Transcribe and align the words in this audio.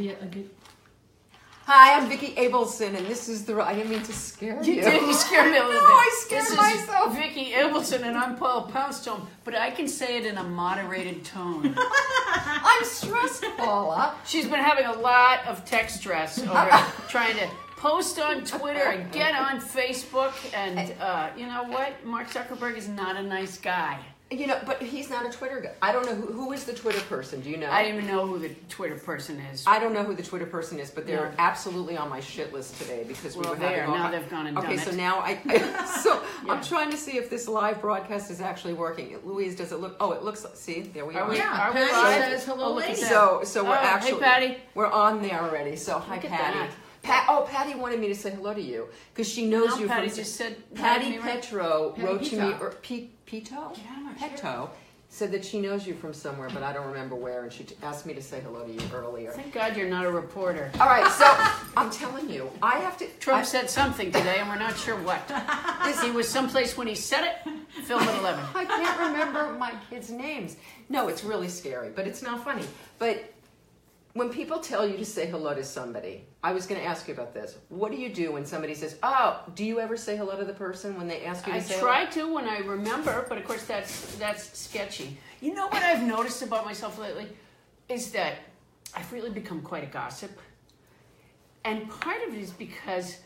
be 0.00 0.08
a, 0.08 0.26
good. 0.26 0.48
Hi, 1.66 1.96
I'm 1.96 2.08
Vicki 2.08 2.34
Abelson, 2.34 2.96
and 2.96 3.06
this 3.06 3.28
is 3.28 3.44
the. 3.44 3.60
I 3.60 3.74
didn't 3.74 3.90
mean 3.90 4.02
to 4.02 4.12
scare 4.12 4.62
you. 4.62 4.74
You 4.74 4.80
did. 4.80 5.02
You 5.02 5.12
scared 5.12 5.52
me 5.52 5.58
a 5.58 5.62
little 5.62 5.72
No, 5.80 5.86
bit. 5.86 5.94
I 5.94 6.20
scared 6.24 6.44
this 6.46 6.56
myself. 6.56 7.12
Is 7.12 7.18
Vicki 7.18 7.50
Abelson, 7.52 8.02
and 8.02 8.16
I'm 8.16 8.36
Paula 8.36 8.70
Poundstone, 8.72 9.26
but 9.44 9.54
I 9.54 9.70
can 9.70 9.86
say 9.86 10.16
it 10.16 10.24
in 10.26 10.38
a 10.38 10.42
moderated 10.42 11.22
tone. 11.24 11.74
I'm 11.76 12.84
stressed, 12.84 13.44
Paula. 13.58 14.14
She's 14.24 14.46
been 14.46 14.60
having 14.60 14.86
a 14.86 14.98
lot 14.98 15.46
of 15.46 15.64
text 15.66 16.00
stress 16.00 16.38
over 16.40 16.70
trying 17.08 17.36
to 17.36 17.48
post 17.76 18.18
on 18.18 18.44
Twitter 18.44 18.80
and 18.80 19.12
get 19.12 19.34
on 19.34 19.60
Facebook, 19.60 20.32
and 20.54 20.94
uh, 20.98 21.28
you 21.36 21.46
know 21.46 21.64
what? 21.64 22.04
Mark 22.06 22.30
Zuckerberg 22.30 22.76
is 22.76 22.88
not 22.88 23.16
a 23.16 23.22
nice 23.22 23.58
guy. 23.58 23.98
You 24.32 24.46
know, 24.46 24.60
but 24.64 24.80
he's 24.80 25.10
not 25.10 25.26
a 25.26 25.30
Twitter 25.30 25.58
guy. 25.60 25.72
I 25.82 25.90
don't 25.90 26.06
know 26.06 26.14
who, 26.14 26.32
who 26.32 26.52
is 26.52 26.62
the 26.64 26.72
Twitter 26.72 27.00
person. 27.00 27.40
Do 27.40 27.50
you 27.50 27.56
know? 27.56 27.68
I 27.68 27.82
don't 27.82 27.94
even 27.96 28.06
know 28.06 28.24
who 28.26 28.38
the 28.38 28.50
Twitter 28.68 28.94
person 28.94 29.40
is. 29.52 29.64
I 29.66 29.80
don't 29.80 29.92
know 29.92 30.04
who 30.04 30.14
the 30.14 30.22
Twitter 30.22 30.46
person 30.46 30.78
is, 30.78 30.88
but 30.88 31.04
they're 31.04 31.30
No. 31.30 31.34
absolutely 31.38 31.96
on 31.96 32.08
my 32.08 32.20
shit 32.20 32.52
list 32.52 32.76
today 32.80 33.04
because 33.08 33.34
we 33.36 33.42
Well, 33.42 33.54
were 33.54 33.58
there, 33.58 33.88
now 33.88 34.04
my- 34.04 34.10
they've 34.12 34.30
gone 34.30 34.46
and 34.46 34.56
okay, 34.56 34.76
done 34.76 34.84
so 34.84 34.90
it. 34.92 34.96
now 34.96 35.18
I, 35.18 35.34
so 36.04 36.22
Yeah. 36.46 36.52
I'm 36.52 36.62
trying 36.62 36.92
to 36.92 36.96
see 36.96 37.18
if 37.18 37.28
this 37.28 37.48
live 37.48 37.80
broadcast 37.80 38.30
is 38.30 38.40
actually 38.40 38.74
working. 38.74 39.18
Louise, 39.24 39.56
does 39.56 39.72
it 39.72 39.80
look? 39.80 39.96
Oh, 39.98 40.12
it 40.12 40.22
looks. 40.22 40.46
See, 40.54 40.82
there 40.82 41.04
we 41.04 41.16
Are 41.16 41.22
are. 41.22 41.28
we? 41.30 41.36
Yeah, 41.36 41.68
are 41.68 41.72
Patty 41.72 41.92
live? 41.92 42.22
says 42.30 42.44
hello, 42.44 42.66
Oh, 42.66 42.74
look 42.74 42.84
at 42.84 42.90
lady. 42.90 43.00
that. 43.00 43.08
So, 43.10 43.40
so 43.42 43.64
we're 43.64 43.70
Oh, 43.70 43.74
hey, 43.80 43.86
actually 43.88 44.20
Patty. 44.20 44.56
we're 44.76 44.86
on 44.86 45.22
there 45.22 45.40
already. 45.40 45.74
So 45.74 45.98
hi, 45.98 46.14
Look 46.14 46.24
at 46.26 46.30
Patty. 46.30 46.58
that. 46.60 46.70
Pat, 47.02 47.24
oh, 47.30 47.46
Patty 47.50 47.74
wanted 47.74 47.98
me 47.98 48.08
to 48.08 48.14
say 48.14 48.30
hello 48.30 48.52
to 48.54 48.60
you 48.60 48.86
because 49.14 49.26
she 49.26 49.46
knows 49.46 49.70
No, 49.70 49.78
you 49.78 49.88
Patty 49.88 50.08
from. 50.08 50.16
just 50.18 50.36
said 50.36 50.54
Patty 50.74 51.06
hi 51.06 51.10
to 51.12 51.20
right? 51.20 51.30
Petro 51.42 51.90
Patty 51.96 52.06
wrote 52.06 52.22
to 52.24 52.40
me, 52.40 52.54
or 52.60 52.70
P, 52.82 53.10
Pito, 53.30 53.76
Yeah, 53.78 54.00
not 54.02 54.16
Petto, 54.18 54.70
said 55.08 55.30
that 55.32 55.44
she 55.44 55.60
knows 55.60 55.86
you 55.86 55.94
from 55.94 56.12
somewhere, 56.12 56.48
but 56.52 56.62
I 56.62 56.72
don't 56.72 56.86
remember 56.86 57.14
where, 57.14 57.42
and 57.44 57.52
she 57.52 57.64
t- 57.64 57.76
asked 57.82 58.06
me 58.06 58.14
to 58.14 58.22
say 58.22 58.40
hello 58.40 58.64
to 58.64 58.72
you 58.72 58.80
earlier. 58.92 59.30
Thank 59.32 59.52
God 59.52 59.76
you're 59.76 59.88
not 59.88 60.04
a 60.04 60.10
reporter. 60.10 60.70
All 60.80 60.86
right, 60.86 61.06
so 61.12 61.26
I'm 61.76 61.90
telling 61.90 62.28
you, 62.28 62.50
I 62.62 62.78
have 62.78 62.96
to. 62.98 63.06
Trump 63.20 63.40
I- 63.40 63.44
said 63.44 63.70
something 63.70 64.10
today, 64.10 64.36
and 64.38 64.48
we're 64.48 64.58
not 64.58 64.76
sure 64.76 64.96
what. 64.96 65.20
he 66.02 66.10
was 66.10 66.28
someplace 66.28 66.76
when 66.76 66.86
he 66.88 66.94
said 66.94 67.24
it. 67.24 67.84
Film 67.84 68.02
at 68.02 68.18
11. 68.20 68.44
I 68.54 68.64
can't 68.64 69.00
remember 69.00 69.52
my 69.58 69.74
kids' 69.90 70.10
names. 70.10 70.56
No, 70.88 71.06
it's 71.08 71.22
really 71.24 71.48
scary, 71.48 71.90
but 71.94 72.06
it's 72.06 72.22
not 72.22 72.42
funny. 72.44 72.64
But 72.98 73.32
when 74.14 74.30
people 74.30 74.58
tell 74.58 74.86
you 74.86 74.96
to 74.96 75.04
say 75.04 75.26
hello 75.26 75.54
to 75.54 75.62
somebody, 75.62 76.24
I 76.42 76.52
was 76.52 76.66
going 76.66 76.80
to 76.80 76.86
ask 76.86 77.06
you 77.06 77.14
about 77.14 77.32
this. 77.32 77.56
What 77.68 77.92
do 77.92 77.96
you 77.96 78.12
do 78.12 78.32
when 78.32 78.44
somebody 78.44 78.74
says, 78.74 78.96
"Oh"? 79.02 79.40
Do 79.54 79.64
you 79.64 79.78
ever 79.78 79.96
say 79.96 80.16
hello 80.16 80.36
to 80.36 80.44
the 80.44 80.52
person 80.52 80.96
when 80.96 81.06
they 81.06 81.24
ask 81.24 81.46
you 81.46 81.52
to 81.52 81.60
say 81.60 81.74
I 81.74 81.76
say 81.76 81.80
try 81.80 82.04
to 82.06 82.34
when 82.34 82.48
I 82.48 82.58
remember, 82.58 83.24
but 83.28 83.38
of 83.38 83.44
course 83.44 83.64
that's 83.64 84.16
that's 84.16 84.58
sketchy. 84.58 85.16
You 85.40 85.54
know 85.54 85.68
what 85.68 85.82
I've 85.82 86.02
noticed 86.02 86.42
about 86.42 86.64
myself 86.64 86.98
lately 86.98 87.28
is 87.88 88.10
that 88.12 88.36
I've 88.94 89.12
really 89.12 89.30
become 89.30 89.62
quite 89.62 89.84
a 89.84 89.92
gossip, 89.92 90.32
and 91.64 91.88
part 91.88 92.22
of 92.26 92.34
it 92.34 92.40
is 92.40 92.50
because 92.50 93.18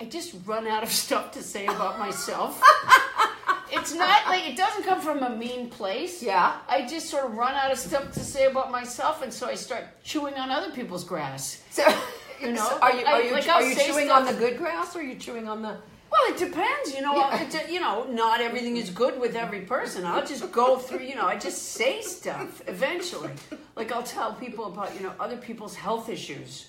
I 0.00 0.04
just 0.04 0.36
run 0.46 0.66
out 0.66 0.82
of 0.84 0.90
stuff 1.04 1.32
to 1.32 1.42
say 1.42 1.66
about 1.66 1.98
myself. 1.98 2.62
it's 3.72 3.94
not 3.94 4.26
like 4.26 4.48
it 4.48 4.56
doesn't 4.56 4.84
come 4.84 5.00
from 5.00 5.22
a 5.22 5.30
mean 5.36 5.68
place. 5.70 6.22
Yeah. 6.22 6.56
I 6.68 6.86
just 6.86 7.08
sort 7.10 7.24
of 7.26 7.34
run 7.36 7.54
out 7.54 7.70
of 7.72 7.78
stuff 7.78 8.12
to 8.12 8.20
say 8.20 8.46
about 8.46 8.70
myself, 8.70 9.22
and 9.22 9.32
so 9.32 9.46
I 9.46 9.54
start 9.54 9.84
chewing 10.04 10.34
on 10.34 10.50
other 10.50 10.70
people's 10.70 11.04
grass. 11.04 11.62
So, 11.70 11.82
You 12.40 12.52
know, 12.52 12.68
so 12.68 12.78
are 12.80 12.92
you 12.92 13.04
are 13.06 13.22
you, 13.22 13.32
like, 13.34 13.48
are 13.48 13.62
you 13.62 13.74
chewing 13.76 14.06
stuff- 14.06 14.18
on 14.18 14.26
the 14.26 14.32
good 14.34 14.58
grass 14.58 14.96
or 14.96 14.98
are 14.98 15.02
you 15.02 15.14
chewing 15.14 15.46
on 15.48 15.62
the? 15.62 15.76
Well, 16.10 16.20
it 16.34 16.36
depends, 16.36 16.92
you 16.94 17.00
know. 17.00 17.14
Yeah. 17.16 17.42
It, 17.42 17.70
you 17.70 17.80
know, 17.80 18.04
not 18.10 18.40
everything 18.40 18.76
is 18.76 18.90
good 18.90 19.18
with 19.18 19.34
every 19.36 19.60
person. 19.62 20.04
I'll 20.04 20.26
just 20.26 20.50
go 20.52 20.76
through, 20.76 21.04
you 21.04 21.14
know, 21.14 21.24
I 21.26 21.38
just 21.38 21.60
say 21.72 22.02
stuff 22.02 22.60
eventually. 22.66 23.30
Like 23.76 23.92
I'll 23.92 24.02
tell 24.02 24.34
people 24.34 24.66
about, 24.66 24.94
you 24.94 25.02
know, 25.06 25.12
other 25.18 25.38
people's 25.38 25.74
health 25.74 26.08
issues. 26.10 26.66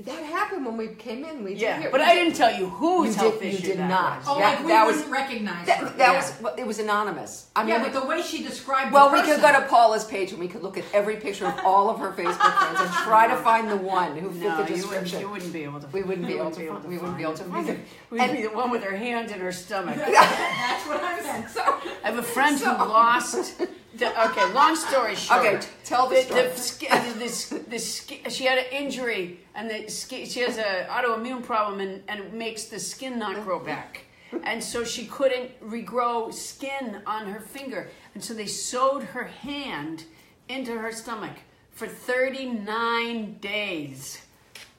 That 0.00 0.24
happened 0.24 0.66
when 0.66 0.76
we 0.76 0.88
came 0.88 1.24
in. 1.24 1.44
We 1.44 1.50
did 1.50 1.60
Yeah, 1.60 1.78
hear- 1.80 1.90
but 1.90 2.00
we 2.00 2.06
I 2.06 2.14
did- 2.16 2.24
didn't 2.24 2.36
tell 2.36 2.52
you 2.52 2.66
whose 2.68 3.14
You 3.14 3.22
health 3.22 3.40
did- 3.40 3.52
you 3.54 3.58
did 3.60 3.78
that 3.78 3.88
not. 3.88 4.18
was. 4.18 4.26
Oh, 4.28 4.38
Yeah, 4.40 4.48
like 4.48 4.60
we 4.64 4.66
that 4.72 4.86
was- 4.88 4.96
wouldn't 4.96 5.12
recognize 5.12 5.66
That, 5.68 5.78
her. 5.78 5.86
that 5.90 5.98
Yeah. 5.98 6.12
was 6.16 6.32
well, 6.40 6.54
it 6.58 6.66
was 6.66 6.78
anonymous. 6.80 7.46
I 7.54 7.60
mean, 7.62 7.68
yeah, 7.76 7.78
but 7.82 7.92
the 7.92 8.04
way 8.04 8.20
she 8.20 8.42
described 8.42 8.90
well, 8.92 9.08
the 9.08 9.14
we 9.14 9.22
could 9.22 9.40
go 9.40 9.52
to 9.52 9.60
Paula's 9.68 10.04
page 10.04 10.32
and 10.32 10.40
we 10.40 10.48
could 10.48 10.64
look 10.64 10.76
at 10.76 10.84
every 10.92 11.14
picture 11.16 11.46
of 11.46 11.54
all 11.64 11.88
of 11.90 12.00
her 12.00 12.10
Facebook 12.10 12.40
friends 12.58 12.80
and 12.80 12.90
try 13.04 13.28
to 13.28 13.36
find 13.36 13.70
the 13.70 13.76
one 13.76 14.16
who 14.16 14.30
fit 14.32 14.40
No, 14.42 14.64
the 14.64 14.74
you 14.76 14.82
wouldn't, 14.82 15.04
description. 15.04 15.20
you 15.20 15.28
wouldn't 15.28 15.52
be 15.52 15.62
able 15.62 15.78
to. 15.78 15.86
We 15.92 16.02
wouldn't 16.02 16.26
be 16.26 16.34
able 16.38 16.50
to 16.50 16.68
find- 16.68 16.84
we 16.84 16.98
wouldn't 16.98 17.16
be 17.16 17.22
able 17.22 17.34
to 17.34 17.44
find 17.44 17.64
We'd 17.66 17.72
it. 17.74 17.76
be- 18.10 18.16
We'd 18.16 18.20
And- 18.22 18.32
be 18.36 18.42
the 18.42 18.50
one 18.50 18.70
with 18.72 18.82
her 18.82 18.96
hand 18.96 19.30
in 19.30 19.38
her 19.38 19.52
stomach. 19.52 19.94
That's 19.96 20.86
what 20.88 21.00
I 21.04 21.20
meant. 21.22 21.50
So, 21.54 21.62
I 22.02 22.08
have 22.08 22.18
a 22.18 22.22
friend 22.22 22.58
So- 22.58 22.74
who 22.74 22.84
lost. 22.88 23.54
The, 23.96 24.28
okay, 24.30 24.52
long 24.52 24.74
story 24.76 25.14
short. 25.14 25.40
Okay, 25.40 25.60
tell 25.84 26.08
the 26.08 26.16
story. 26.22 26.42
The, 26.42 26.56
sk- 26.56 26.88
this, 27.18 27.48
this, 27.68 27.94
sk- 27.96 28.28
she 28.30 28.44
had 28.44 28.58
an 28.58 28.64
injury, 28.72 29.40
and 29.54 29.70
the, 29.70 29.88
she 29.90 30.40
has 30.40 30.58
an 30.58 30.86
autoimmune 30.88 31.42
problem, 31.44 31.80
and, 31.80 32.02
and 32.08 32.20
it 32.20 32.32
makes 32.32 32.64
the 32.64 32.80
skin 32.80 33.18
not 33.18 33.42
grow 33.44 33.58
back. 33.58 34.04
And 34.42 34.62
so 34.62 34.82
she 34.82 35.06
couldn't 35.06 35.50
regrow 35.60 36.32
skin 36.34 37.02
on 37.06 37.26
her 37.26 37.38
finger. 37.38 37.88
And 38.14 38.24
so 38.24 38.34
they 38.34 38.46
sewed 38.46 39.04
her 39.04 39.24
hand 39.24 40.04
into 40.48 40.76
her 40.76 40.90
stomach 40.90 41.36
for 41.70 41.86
39 41.86 43.38
days. 43.40 44.20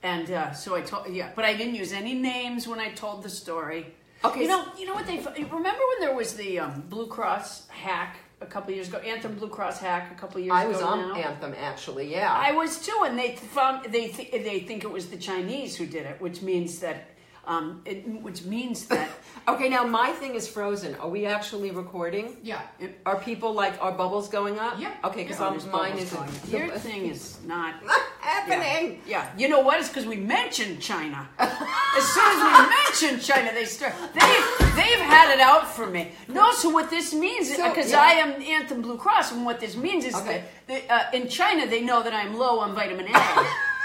And 0.04 0.30
uh, 0.30 0.52
so 0.54 0.76
I 0.76 0.82
told, 0.82 1.08
yeah, 1.14 1.32
but 1.36 1.46
I 1.46 1.54
didn't 1.54 1.76
use 1.76 1.94
any 1.94 2.14
names 2.14 2.68
when 2.68 2.80
I 2.80 2.90
told 2.90 3.24
the 3.24 3.30
story. 3.30 3.88
Okay, 4.24 4.42
You 4.42 4.48
know, 4.48 4.66
you 4.78 4.86
know 4.86 4.94
what 4.94 5.08
they 5.08 5.18
remember 5.18 5.82
when 5.90 6.00
there 6.00 6.16
was 6.16 6.34
the 6.36 6.60
um, 6.60 6.84
Blue 6.90 7.08
Cross 7.08 7.68
hack 7.70 8.18
a 8.46 8.52
couple 8.52 8.74
years 8.74 8.88
ago, 8.88 9.00
Anthem 9.00 9.36
Blue 9.36 9.50
Cross 9.50 9.80
hack 9.80 10.12
a 10.12 10.16
couple 10.20 10.40
years 10.40 10.54
I 10.54 10.62
ago. 10.64 10.72
was 10.72 10.82
on 10.82 11.00
now? 11.10 11.16
Anthem 11.16 11.54
actually. 11.58 12.12
Yeah. 12.12 12.32
I 12.32 12.52
was 12.52 12.80
too, 12.80 12.98
and 13.06 13.18
they 13.18 13.36
found 13.36 13.92
they 13.92 14.08
th- 14.10 14.32
they 14.32 14.60
think 14.60 14.84
it 14.84 14.92
was 14.92 15.08
the 15.08 15.18
Chinese 15.18 15.76
who 15.76 15.86
did 15.86 16.06
it, 16.06 16.22
which 16.22 16.42
means 16.42 16.80
that 16.80 17.10
um, 17.48 17.82
it, 17.86 18.08
which 18.22 18.44
means 18.44 18.86
that 18.88 19.10
okay, 19.48 19.70
now 19.70 19.84
my 19.86 20.12
thing 20.12 20.36
is 20.36 20.48
frozen. 20.48 20.96
Are 20.96 21.10
we 21.10 21.26
actually 21.26 21.72
recording? 21.72 22.38
Yeah. 22.44 22.62
Are 23.06 23.18
people 23.20 23.54
like 23.54 23.82
are 23.82 23.92
bubbles 23.92 24.28
going 24.30 24.60
up? 24.60 24.80
Yeah. 24.80 24.94
Okay, 25.04 25.24
because 25.24 25.40
Yeah. 25.40 25.60
Oh, 25.72 25.78
mine 25.78 25.98
isn't. 25.98 26.18
going. 26.18 26.32
Your 26.50 26.78
thing 26.78 27.08
is 27.08 27.38
not. 27.46 27.76
happening. 28.20 29.02
Yeah, 29.08 29.30
you 29.38 29.48
know 29.48 29.60
what? 29.62 29.80
It's 29.80 29.88
because 29.88 30.06
we 30.06 30.16
mentioned 30.18 30.82
China. 30.82 31.28
As 31.38 32.04
soon 32.14 32.26
as 32.26 32.40
we 32.44 32.52
mentioned 33.12 33.22
China, 33.22 33.52
they 33.54 33.66
start. 33.66 33.94
They 34.14 34.34
they've 34.80 35.06
had 35.16 35.34
it 35.34 35.40
out 35.40 35.68
for 35.68 35.88
me. 35.88 36.12
No, 36.28 36.52
so 36.54 36.70
what 36.70 36.90
this 36.90 37.14
means 37.14 37.50
is 37.50 37.58
So, 37.58 37.70
because 37.70 37.92
yeah. 37.92 38.02
I 38.02 38.12
am 38.14 38.42
Anthem 38.42 38.82
Blue 38.82 38.98
Cross, 38.98 39.32
and 39.32 39.46
what 39.46 39.60
this 39.60 39.76
means 39.76 40.06
is 40.06 40.16
Okay. 40.16 40.44
that, 40.68 40.88
that 40.88 41.14
uh, 41.14 41.18
in 41.18 41.28
China 41.28 41.68
they 41.68 41.82
know 41.82 42.02
that 42.04 42.14
I'm 42.14 42.36
low 42.38 42.60
on 42.60 42.74
vitamin 42.74 43.08
A, 43.08 43.20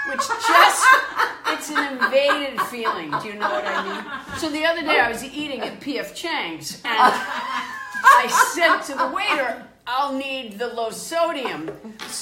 which 0.09 0.27
just 0.27 0.85
it's 1.61 1.69
an 1.69 1.93
invaded 1.93 2.59
feeling. 2.61 3.11
Do 3.21 3.27
you 3.27 3.35
know 3.35 3.51
what 3.51 3.63
I 3.65 3.83
mean? 3.85 4.39
So 4.39 4.49
the 4.49 4.65
other 4.65 4.81
day 4.81 4.99
I 4.99 5.09
was 5.09 5.23
eating 5.23 5.61
at 5.61 5.79
PF 5.79 6.15
Chang's, 6.15 6.81
and 6.83 6.97
I 6.97 8.27
said 8.55 8.81
to 8.91 8.97
the 8.97 9.07
waiter. 9.15 9.67
I'll 9.87 10.13
need 10.13 10.57
the 10.59 10.67
low 10.67 10.91
sodium. 10.91 11.69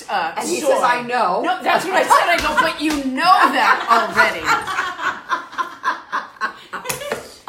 Uh, 0.10 0.34
And 0.38 0.48
he 0.48 0.62
soy." 0.62 0.70
says, 0.70 0.82
"I 0.82 1.04
know." 1.04 1.42
No, 1.42 1.62
that's 1.62 1.86
what 1.86 1.94
I 1.94 2.04
said. 2.04 2.30
I 2.30 2.38
go, 2.38 2.56
but 2.60 2.82
you 2.82 3.04
know 3.04 3.36
that 3.60 3.78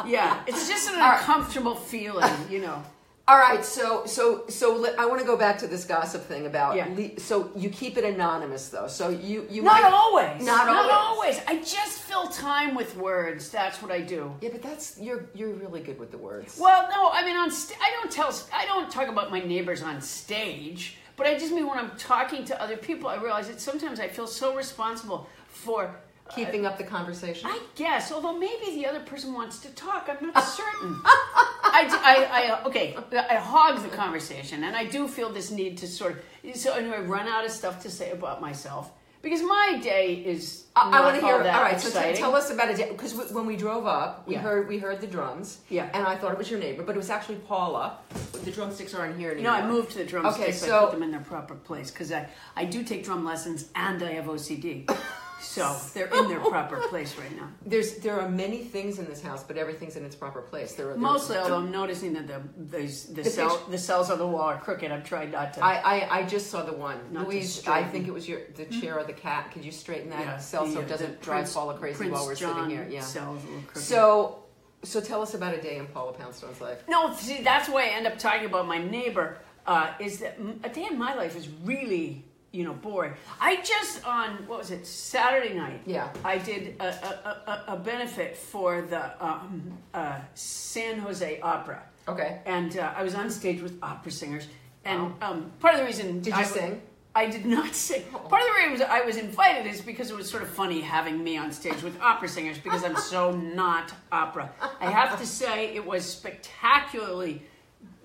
already. 0.04 0.10
yeah, 0.10 0.42
it's 0.48 0.68
just 0.68 0.90
an 0.90 0.96
uncomfortable 1.00 1.76
feeling, 1.76 2.34
you 2.50 2.60
know. 2.60 2.82
All 3.30 3.38
right, 3.38 3.64
so 3.64 4.04
so 4.06 4.44
so 4.48 4.92
I 4.98 5.06
want 5.06 5.20
to 5.20 5.26
go 5.26 5.36
back 5.36 5.56
to 5.58 5.68
this 5.68 5.84
gossip 5.84 6.24
thing 6.24 6.46
about. 6.46 6.74
Yeah. 6.74 6.88
le- 6.96 7.20
so 7.20 7.52
you 7.54 7.70
keep 7.70 7.96
it 7.96 8.02
anonymous 8.02 8.70
though. 8.70 8.88
So 8.88 9.08
you 9.10 9.46
you 9.48 9.62
Not 9.62 9.82
might- 9.82 9.92
always. 9.92 10.44
Not 10.44 10.68
always. 10.68 11.36
always. 11.38 11.40
I 11.46 11.58
just 11.58 12.00
fill 12.02 12.26
time 12.26 12.74
with 12.74 12.96
words. 12.96 13.48
That's 13.48 13.80
what 13.80 13.92
I 13.92 14.00
do. 14.00 14.34
Yeah, 14.40 14.48
but 14.50 14.62
that's 14.62 14.98
you're 14.98 15.26
you're 15.32 15.52
really 15.52 15.80
good 15.80 16.00
with 16.00 16.10
the 16.10 16.19
words. 16.19 16.58
Well, 16.58 16.88
no, 16.90 17.10
I 17.12 17.24
mean 17.24 17.36
on. 17.36 17.52
St- 17.52 17.78
I 17.80 17.92
don't 17.92 18.10
tell. 18.10 18.34
I 18.52 18.66
don't 18.66 18.90
talk 18.90 19.06
about 19.06 19.30
my 19.30 19.38
neighbors 19.40 19.80
on 19.80 20.00
stage. 20.00 20.96
But 21.16 21.28
I 21.28 21.34
just 21.38 21.52
mean 21.52 21.69
when 21.69 21.78
I'm 21.78 21.92
talking 21.98 22.44
to 22.46 22.60
other 22.60 22.76
people, 22.78 23.08
I 23.08 23.14
realize 23.16 23.46
that 23.46 23.60
sometimes 23.60 24.00
I 24.00 24.08
feel 24.08 24.26
so 24.26 24.56
responsible 24.56 25.28
for 25.46 25.94
Keeping 26.35 26.67
up 26.67 26.79
the 26.79 26.85
conversation. 26.85 27.49
I 27.50 27.61
guess, 27.75 28.12
although 28.12 28.37
maybe 28.38 28.77
the 28.77 28.87
other 28.87 29.00
person 29.00 29.32
wants 29.35 29.59
to 29.61 29.69
talk, 29.71 30.09
I'm 30.09 30.27
not 30.32 30.43
certain. 30.61 31.00
I, 31.05 31.88
I, 32.03 32.29
I, 32.44 32.49
uh, 32.50 32.69
okay, 32.69 32.97
I 33.12 33.35
hog 33.37 33.82
the 33.82 33.88
conversation, 33.88 34.65
and 34.65 34.77
I 34.77 34.85
do 34.85 35.09
feel 35.09 35.31
this 35.32 35.50
need 35.50 35.79
to 35.79 35.88
sort 35.88 36.23
of, 36.44 36.56
so 36.56 36.75
anyway, 36.75 37.00
run 37.03 37.27
out 37.29 37.44
of 37.44 37.50
stuff 37.50 37.82
to 37.82 37.91
say 37.91 38.11
about 38.12 38.41
myself 38.41 38.91
because 39.23 39.43
my 39.43 39.79
day 39.82 40.15
is. 40.15 40.65
I, 40.75 40.88
I 40.99 41.00
want 41.00 41.17
to 41.21 41.27
hear. 41.27 41.35
all 41.35 41.43
that 41.43 41.55
All 41.56 41.62
right, 41.62 41.79
so 41.81 41.91
t- 42.03 42.17
tell 42.17 42.35
us 42.35 42.50
about 42.50 42.71
it 42.71 42.88
because 42.91 43.12
when 43.32 43.44
we 43.44 43.56
drove 43.56 43.87
up, 43.87 44.27
we 44.27 44.35
Yeah. 44.35 44.41
heard 44.41 44.69
we 44.69 44.79
heard 44.79 45.00
the 45.00 45.06
drums. 45.06 45.59
Yeah. 45.69 45.91
and 45.93 46.06
I 46.06 46.17
thought 46.17 46.32
it 46.32 46.38
was 46.38 46.50
your 46.50 46.61
neighbor, 46.61 46.82
but 46.85 46.94
it 46.94 46.99
was 46.99 47.11
actually 47.11 47.37
Paula. 47.37 47.99
The 48.44 48.50
drumsticks 48.50 48.94
aren't 48.94 49.19
here 49.19 49.32
anymore. 49.32 49.53
I 49.53 49.67
moved 49.67 49.91
to 49.93 49.99
the 49.99 50.05
drumsticks. 50.05 50.38
Okay, 50.38 50.49
I 50.49 50.53
so- 50.71 50.87
put 50.87 50.93
them 50.93 51.03
in 51.03 51.11
their 51.11 51.21
proper 51.21 51.55
place 51.55 51.91
because 51.91 52.12
I, 52.12 52.29
I 52.56 52.65
do 52.65 52.82
take 52.82 53.05
drum 53.05 53.25
lessons 53.25 53.69
and 53.75 54.03
I 54.03 54.12
have 54.12 54.25
OCD. 54.27 54.88
So 55.40 55.76
they're 55.94 56.06
in 56.06 56.28
their 56.28 56.40
proper 56.40 56.76
place 56.88 57.16
right 57.16 57.34
now. 57.37 57.48
There's 57.66 57.96
there 57.98 58.20
are 58.20 58.28
many 58.28 58.58
things 58.58 58.98
in 58.98 59.06
this 59.06 59.22
house, 59.22 59.42
but 59.42 59.56
everything's 59.56 59.96
in 59.96 60.04
its 60.04 60.14
proper 60.14 60.42
place. 60.42 60.75
There 60.75 60.87
are 60.87 60.90
there- 60.90 60.98
Mostly, 60.98 61.37
although 61.38 61.56
I'm 61.56 61.70
noticing 61.70 62.12
that 62.12 62.26
the 62.26 62.40
the, 62.56 62.82
the, 63.12 63.22
The 63.22 63.25
cell, 63.31 63.50
picture- 63.56 63.70
the 63.70 63.78
cells 63.78 64.10
on 64.10 64.19
the 64.19 64.26
wall 64.26 64.42
are 64.42 64.58
crooked. 64.58 64.90
I'm 64.92 65.02
trying 65.02 65.31
not 65.31 65.54
to. 65.54 65.64
I, 65.64 65.75
I, 66.00 66.19
I 66.20 66.22
just 66.25 66.50
saw 66.50 66.62
the 66.62 66.72
one. 66.75 66.98
Louise, 67.12 67.66
I 67.66 67.84
think 67.84 68.06
it 68.06 68.14
was 68.14 68.28
your 68.28 68.40
the 68.54 68.66
chair 68.66 68.98
or 68.98 69.04
the 69.04 69.12
cat. 69.12 69.50
Could 69.52 69.64
you 69.64 69.72
straighten 69.72 70.10
that 70.10 70.20
Yeah, 70.20 70.37
cell 70.38 70.66
so 70.66 70.81
it 70.81 70.84
uh, 70.84 70.88
doesn't 70.88 71.19
the 71.20 71.25
drive 71.25 71.38
Prince- 71.44 71.54
Paula 71.54 71.78
crazy 71.78 71.96
Prince 71.96 72.12
while 72.12 72.26
we're 72.26 72.34
John 72.34 72.54
sitting 72.54 72.70
here? 72.70 72.86
Yeah. 72.90 73.00
cells. 73.02 73.43
So 73.75 74.44
so 74.82 75.00
tell 75.00 75.20
us 75.22 75.34
about 75.34 75.54
a 75.54 75.60
day 75.60 75.76
in 75.78 75.86
Paula 75.88 76.12
Poundstone's 76.12 76.60
life. 76.60 76.82
No, 76.88 77.12
see, 77.14 77.43
that's 77.43 77.69
why 77.69 77.84
I 77.84 77.88
end 77.88 78.06
up 78.06 78.19
talking 78.19 78.46
about 78.46 78.66
my 78.66 78.78
neighbor. 78.78 79.38
Uh, 79.66 79.93
is 80.00 80.20
that 80.20 80.38
a 80.64 80.69
day 80.70 80.86
in 80.90 80.98
my 80.98 81.14
life 81.14 81.36
is 81.36 81.48
really, 81.64 82.25
you 82.52 82.64
know, 82.64 82.73
boring. 82.75 83.12
I 83.41 83.56
just 83.62 84.05
on 84.06 84.47
what 84.47 84.58
was 84.58 84.70
it 84.70 84.87
Saturday 84.87 85.55
night? 85.55 85.82
Yeah. 85.87 86.12
I 86.25 86.38
did 86.38 86.76
a, 86.81 86.85
a, 86.85 87.64
a, 87.69 87.75
a 87.75 87.76
benefit 87.76 88.37
for 88.37 88.82
the 88.82 89.25
um, 89.25 89.73
uh, 89.94 90.19
San 90.35 90.99
Jose 90.99 91.41
Opera, 91.41 91.82
Okay. 92.08 92.41
and 92.47 92.76
uh, 92.76 92.93
I 92.97 93.02
was 93.02 93.14
on 93.14 93.31
stage 93.31 93.61
with 93.62 93.79
opera 93.82 94.11
singers. 94.12 94.49
And 94.85 95.12
um, 95.23 95.52
part 95.61 95.75
of 95.75 95.81
the 95.81 95.87
reason 95.87 96.20
Did 96.20 96.32
I 96.32 96.41
you 96.41 96.44
w- 96.47 96.61
sing? 96.69 96.82
I 97.14 97.26
did 97.26 97.44
not 97.44 97.75
sing. 97.75 98.02
Part 98.05 98.41
of 98.43 98.49
the 98.49 98.70
reason 98.70 98.87
I 98.88 99.03
was 99.03 99.17
invited 99.17 99.67
is 99.67 99.81
because 99.81 100.11
it 100.11 100.17
was 100.17 100.31
sort 100.31 100.43
of 100.43 100.49
funny 100.49 100.81
having 100.81 101.23
me 101.23 101.37
on 101.37 101.53
stage 101.53 101.82
with 101.82 102.00
opera 102.00 102.29
singers 102.29 102.56
because 102.58 102.82
I'm 102.85 102.96
so 102.96 103.31
not 103.61 103.93
opera. 104.11 104.50
I 104.81 104.91
have 104.91 105.19
to 105.20 105.26
say 105.26 105.75
it 105.75 105.85
was 105.85 106.05
spectacularly 106.05 107.43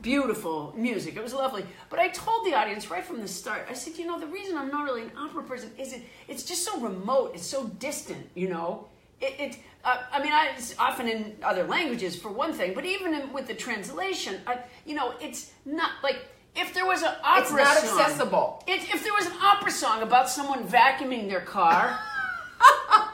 beautiful 0.05 0.71
music. 0.77 1.17
It 1.17 1.23
was 1.23 1.33
lovely. 1.33 1.65
But 1.89 1.97
I 1.97 2.09
told 2.09 2.45
the 2.45 2.53
audience 2.53 2.91
right 2.91 3.03
from 3.03 3.21
the 3.21 3.27
start, 3.27 3.65
I 3.67 3.73
said, 3.73 3.97
you 3.97 4.05
know, 4.05 4.19
the 4.19 4.27
reason 4.27 4.55
I'm 4.55 4.69
not 4.69 4.83
really 4.83 5.01
an 5.01 5.11
opera 5.17 5.41
person 5.41 5.71
is 5.79 5.93
it, 5.93 6.03
it's 6.27 6.43
just 6.43 6.63
so 6.63 6.79
remote, 6.79 7.31
it's 7.33 7.47
so 7.47 7.65
distant, 7.79 8.29
you 8.35 8.47
know? 8.47 8.87
It, 9.19 9.33
it 9.39 9.57
uh, 9.83 9.97
I 10.11 10.21
mean, 10.21 10.31
I, 10.31 10.51
it's 10.55 10.77
often 10.77 11.07
in 11.07 11.35
other 11.41 11.63
languages 11.63 12.15
for 12.15 12.29
one 12.29 12.53
thing, 12.53 12.75
but 12.75 12.85
even 12.85 13.15
in, 13.15 13.33
with 13.33 13.47
the 13.47 13.55
translation, 13.55 14.41
I, 14.45 14.59
you 14.85 14.93
know, 14.93 15.15
it's 15.19 15.51
not 15.65 15.91
like 16.03 16.19
if 16.55 16.73
there 16.75 16.85
was 16.85 17.01
an 17.01 17.15
opera 17.23 17.41
It's 17.41 17.51
not 17.51 17.77
song, 17.77 17.99
accessible. 17.99 18.63
it, 18.67 18.81
if 18.93 19.03
there 19.03 19.13
was 19.13 19.25
an 19.25 19.33
opera 19.41 19.71
song 19.71 20.03
about 20.03 20.29
someone 20.29 20.67
vacuuming 20.67 21.27
their 21.29 21.41
car 21.41 21.99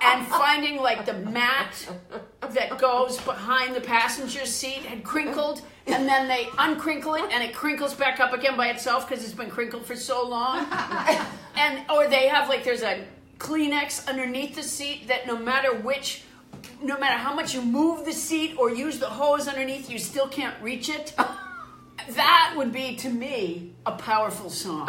and 0.04 0.28
finding 0.28 0.78
like 0.78 1.06
the 1.06 1.14
mat 1.14 1.88
that 2.52 2.78
goes 2.78 3.20
behind 3.22 3.76
the 3.76 3.82
passenger 3.82 4.46
seat 4.46 4.84
had 4.84 5.04
crinkled 5.04 5.62
and 5.88 6.08
then 6.08 6.28
they 6.28 6.44
uncrinkle 6.58 7.18
it 7.18 7.32
and 7.32 7.44
it 7.44 7.54
crinkles 7.54 7.94
back 7.94 8.20
up 8.20 8.34
again 8.34 8.56
by 8.56 8.68
itself 8.68 9.08
because 9.08 9.24
it's 9.24 9.34
been 9.34 9.50
crinkled 9.50 9.86
for 9.86 9.96
so 9.96 10.28
long 10.28 10.66
and 11.56 11.82
or 11.90 12.08
they 12.08 12.28
have 12.28 12.50
like 12.50 12.64
there's 12.64 12.84
a 12.84 13.04
kleenex 13.38 14.08
underneath 14.08 14.56
the 14.56 14.64
seat 14.64 15.08
that 15.08 15.26
no 15.26 15.38
matter 15.38 15.74
which 15.74 16.24
no 16.84 16.98
matter 17.00 17.18
how 17.18 17.34
much 17.34 17.54
you 17.54 17.62
move 17.62 18.06
the 18.06 18.14
seat 18.14 18.56
or 18.58 18.70
use 18.70 19.00
the 19.00 19.10
hose 19.10 19.48
underneath 19.48 19.90
you 19.90 19.98
still 19.98 20.28
can't 20.28 20.56
reach 20.62 20.90
it 20.90 21.14
that 22.10 22.54
would 22.58 22.72
be 22.72 22.96
to 22.96 23.10
me 23.10 23.72
a 23.86 23.92
powerful 23.94 24.50
song 24.50 24.88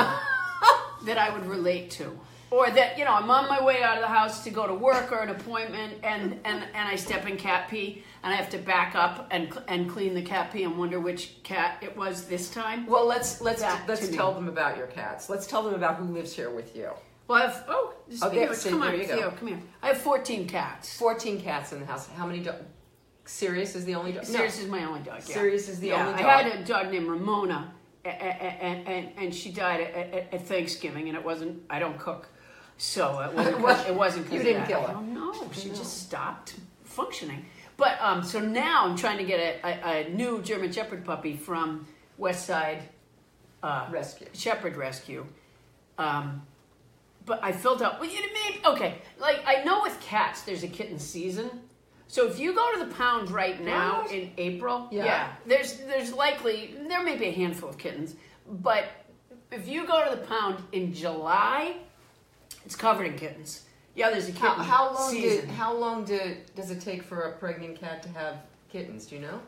that 1.05 1.19
I 1.19 1.31
would 1.31 1.47
relate 1.47 1.91
to. 1.93 2.19
Or 2.53 2.69
that, 2.69 2.99
you 2.99 3.07
know, 3.07 3.15
I'm 3.15 3.31
on 3.31 3.49
my 3.49 3.65
way 3.65 3.83
out 3.83 3.97
of 3.97 4.03
the 4.03 4.09
house 4.09 4.45
to 4.45 4.51
go 4.51 4.67
to 4.67 4.75
work 4.75 5.11
or 5.11 5.21
an 5.21 5.31
appointment 5.31 5.95
and, 6.03 6.39
and, 6.45 6.63
and 6.75 6.89
I 6.89 6.97
step 6.97 7.27
in 7.27 7.39
cat 7.39 7.71
pee 7.71 8.05
and 8.23 8.31
I 8.31 8.37
have 8.37 8.51
to 8.51 8.59
back 8.59 8.95
up 8.95 9.27
and, 9.31 9.59
and 9.69 9.89
clean 9.89 10.13
the 10.13 10.21
cat 10.21 10.53
pee 10.53 10.63
and 10.65 10.77
wonder 10.77 11.01
which 11.01 11.43
cat 11.45 11.79
it 11.81 11.97
was 11.97 12.27
this 12.27 12.51
time. 12.51 12.87
Well, 12.87 13.07
let's 13.07 13.41
let's 13.41 13.63
That 13.63 13.89
let's 13.89 14.05
to 14.05 14.11
me. 14.11 14.19
tell 14.19 14.35
them 14.35 14.49
about 14.49 14.77
your 14.77 14.87
cats. 14.89 15.31
Let's 15.31 15.47
tell 15.47 15.63
them 15.63 15.73
about 15.73 15.97
who 15.97 16.05
lives 16.05 16.35
here 16.35 16.51
with 16.51 16.77
you. 16.77 16.91
Well, 17.27 17.43
I 17.43 17.47
have, 17.47 17.65
oh, 17.69 17.95
Theo, 18.11 18.53
see, 18.53 18.69
come 18.69 18.83
on, 18.83 18.99
you 18.99 19.07
go. 19.07 19.17
Theo, 19.17 19.31
come 19.31 19.49
here. 19.49 19.63
I 19.83 19.89
have 19.89 19.99
14 19.99 20.47
cats. 20.47 20.99
Fourteen 20.99 21.41
cats 21.41 21.73
in 21.73 21.81
the 21.81 21.87
house. 21.87 22.07
How 22.09 22.27
many? 22.27 22.41
Do- 22.41 22.53
Sirius 23.25 23.75
is 23.75 23.87
the 23.87 23.95
only 23.95 24.13
dog. 24.13 24.27
Sirius 24.27 24.59
is 24.59 24.69
my 24.69 24.85
only 24.85 25.01
dog. 25.01 25.23
Yeah. 25.27 25.35
Sirius 25.35 25.69
is 25.69 25.81
the 25.81 25.89
yeah, 25.89 26.07
only 26.07 26.21
dog. 26.21 26.31
I 26.31 26.43
had 26.43 26.61
a 26.61 26.65
dog 26.65 26.91
named 26.91 27.09
Ramona, 27.09 27.73
and, 28.05 28.87
and, 28.87 29.09
and 29.17 29.35
she 29.35 29.53
died 29.53 29.81
at, 29.81 29.95
at, 29.95 30.35
at 30.35 30.47
Thanksgiving, 30.47 31.09
and 31.09 31.17
it 31.17 31.25
wasn't. 31.25 31.63
I 31.71 31.79
don't 31.79 31.99
cook, 31.99 32.29
so 32.83 33.21
it 33.21 33.33
wasn't. 33.37 33.61
'cause- 33.65 33.87
it 33.87 33.95
wasn't. 33.95 34.27
'cause 34.27 34.35
You 34.35 34.43
didn't 34.43 34.67
kill 34.67 34.81
her. 34.83 34.89
No, 34.89 34.95
don't 35.01 35.15
know. 35.15 35.51
She 35.53 35.69
just 35.69 36.03
stopped 36.03 36.57
functioning. 36.85 37.45
But 37.77 37.97
um, 38.01 38.23
so 38.23 38.39
now 38.41 38.85
I'm 38.87 38.97
trying 38.97 39.19
to 39.19 39.25
get 39.25 39.39
a, 39.41 39.67
a, 39.67 40.07
a 40.07 40.09
new 40.11 40.43
German 40.43 40.73
Shepherd 40.73 41.05
puppy 41.05 41.37
from 41.37 41.87
West 42.19 42.47
Side 42.47 42.83
uh, 43.63 43.87
Rescue. 43.91 44.27
Shepherd 44.35 44.77
Rescue. 44.77 45.25
Um, 45.99 46.43
but 47.25 47.39
I 47.43 47.53
filled 47.53 47.83
up. 47.83 48.01
Well, 48.01 48.11
you 48.11 48.19
maybe 48.35 48.67
okay. 48.67 48.99
Like 49.19 49.43
I 49.47 49.63
know 49.65 49.83
with 49.83 49.99
cats, 50.01 50.43
there's 50.43 50.65
a 50.65 50.69
kitten 50.69 50.99
season. 50.99 51.49
So 52.09 52.27
if 52.29 52.39
you 52.39 52.53
go 52.55 52.75
to 52.75 52.85
the 52.85 52.95
pound 52.95 53.31
right 53.31 53.59
now 53.65 54.03
What? 54.03 54.13
in 54.13 54.33
April, 54.37 54.89
Yeah. 54.91 55.29
there's 55.47 55.79
there's 55.79 56.13
likely 56.13 56.75
there 56.89 57.03
may 57.03 57.17
be 57.17 57.27
a 57.27 57.33
handful 57.33 57.69
of 57.71 57.79
kittens, 57.79 58.17
but 58.47 58.85
if 59.51 59.67
you 59.67 59.87
go 59.87 60.05
to 60.05 60.15
the 60.17 60.23
pound 60.27 60.63
in 60.73 60.93
July, 60.93 61.77
it's 62.65 62.77
covered 62.77 63.05
in 63.05 63.15
kittens. 63.17 63.63
Yeah, 63.95 64.11
there's 64.11 64.29
a 64.29 64.33
kitten 64.33 64.49
How, 64.49 64.63
how 64.63 64.95
long 64.95 65.11
season. 65.11 65.41
did 65.47 65.49
how 65.51 65.75
long 65.77 66.05
do, 66.05 66.37
does 66.57 66.71
it 66.71 66.81
take 66.81 67.03
for 67.03 67.23
a 67.23 67.33
pregnant 67.33 67.79
cat 67.79 68.03
to 68.05 68.09
have 68.11 68.37
kittens? 68.71 69.07
Do 69.07 69.17
you 69.17 69.23
know? 69.23 69.41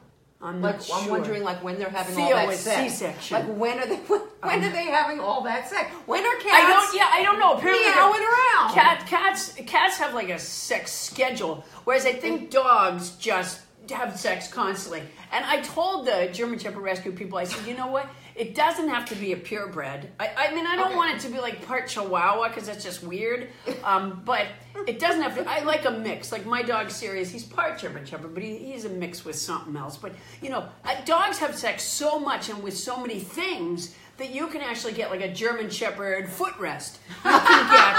I'm 0.43 0.61
Like 0.61 0.76
not 0.76 0.90
I'm 0.93 1.08
wondering, 1.08 1.43
like 1.43 1.62
when 1.64 1.78
they're 1.78 1.88
having 1.88 2.14
Theo 2.14 2.37
all 2.37 2.46
that 2.49 2.56
sex. 2.58 2.93
C-section. 2.93 3.34
Like 3.38 3.56
when 3.56 3.78
are 3.78 3.87
they? 3.87 3.96
When 4.44 4.62
are 4.62 4.69
they 4.70 4.84
having 4.88 5.20
all 5.20 5.40
that 5.44 5.66
sex? 5.70 5.90
When 6.05 6.22
are 6.22 6.34
cats? 6.37 6.46
I 6.52 6.69
don't. 6.69 6.94
Yeah, 6.94 7.08
I 7.11 7.22
don't 7.22 7.38
know. 7.38 7.55
Apparently, 7.56 7.82
they're- 7.87 7.94
meowing 7.94 8.20
around. 8.20 8.75
Cat, 8.75 9.06
cats, 9.08 9.55
cats 9.66 9.96
have 9.96 10.12
like 10.12 10.28
a 10.28 10.38
sex 10.38 10.93
schedule, 10.93 11.64
whereas 11.84 12.05
I 12.05 12.12
think 12.12 12.50
dogs 12.50 13.12
just 13.12 13.62
have 13.90 14.19
sex 14.20 14.46
constantly. 14.52 15.02
And 15.32 15.46
I 15.46 15.62
told 15.62 16.06
the 16.06 16.28
German 16.31 16.58
Shepherd 16.58 16.82
Rescue 16.82 17.12
people, 17.12 17.38
I 17.38 17.44
said, 17.44 17.66
you 17.66 17.75
know 17.75 17.87
what? 17.87 18.06
It 18.36 18.54
doesn't 18.56 18.88
have 18.88 19.04
to 19.10 19.14
be 19.14 19.32
a 19.32 19.36
purebred. 19.36 20.08
I, 20.19 20.31
I 20.36 20.54
mean, 20.54 20.66
I 20.66 20.75
don't 20.75 20.88
Okay. 20.88 20.96
want 20.96 21.14
it 21.16 21.20
to 21.20 21.28
be 21.32 21.38
like 21.38 21.64
part 21.66 21.86
Chihuahua 21.88 22.48
because 22.48 22.66
that's 22.66 22.82
just 22.82 23.02
weird. 23.04 23.48
Um, 23.84 24.22
but 24.25 24.46
it 24.88 24.98
doesn't 24.98 25.22
have 25.22 25.36
to. 25.36 25.48
I 25.48 25.60
like 25.62 25.84
a 25.84 25.90
mix. 25.92 26.32
Like 26.32 26.44
my 26.44 26.62
dog 26.62 26.90
Sirius, 26.90 27.31
he's 27.31 27.44
part 27.44 27.78
German 27.78 28.04
Shepherd, 28.04 28.34
but 28.34 28.42
he, 28.42 28.56
he's 28.56 28.84
a 28.86 28.88
mix 28.88 29.25
with 29.25 29.36
something 29.36 29.76
else. 29.76 29.96
But 29.96 30.12
you 30.42 30.50
know, 30.50 30.69
dogs 31.04 31.38
have 31.38 31.54
sex 31.56 31.84
so 31.84 32.19
much 32.19 32.48
and 32.48 32.60
with 32.62 32.76
so 32.76 32.96
many 33.00 33.20
things 33.20 33.94
that 34.16 34.31
you 34.31 34.48
can 34.48 34.62
actually 34.62 34.92
get 34.94 35.10
like 35.10 35.20
a 35.22 35.32
German 35.32 35.70
Shepherd 35.70 36.26
footrest. 36.26 36.98
You 37.25 37.30
can 37.30 37.70
get 37.70 37.96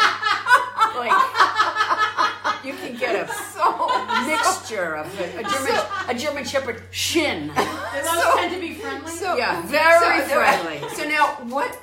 like 0.97 2.65
you 2.65 2.73
can 2.73 2.95
get 2.97 3.15
a 3.29 3.31
So 3.55 3.94
mixture 4.27 4.95
of 4.95 5.19
a, 5.19 5.39
a 5.39 5.43
German 5.43 5.85
a 6.09 6.13
German 6.13 6.43
Shepherd 6.45 6.83
shin. 6.91 7.47
Those 7.47 7.65
So- 8.05 8.35
tend 8.35 8.53
to 8.53 8.59
be 8.59 8.73
friendly? 8.75 9.11
So, 9.11 9.37
Yeah, 9.37 9.61
very 9.65 10.21
so, 10.21 10.35
friendly. 10.35 10.89
So 10.95 11.07
now, 11.07 11.27
what? 11.49 11.77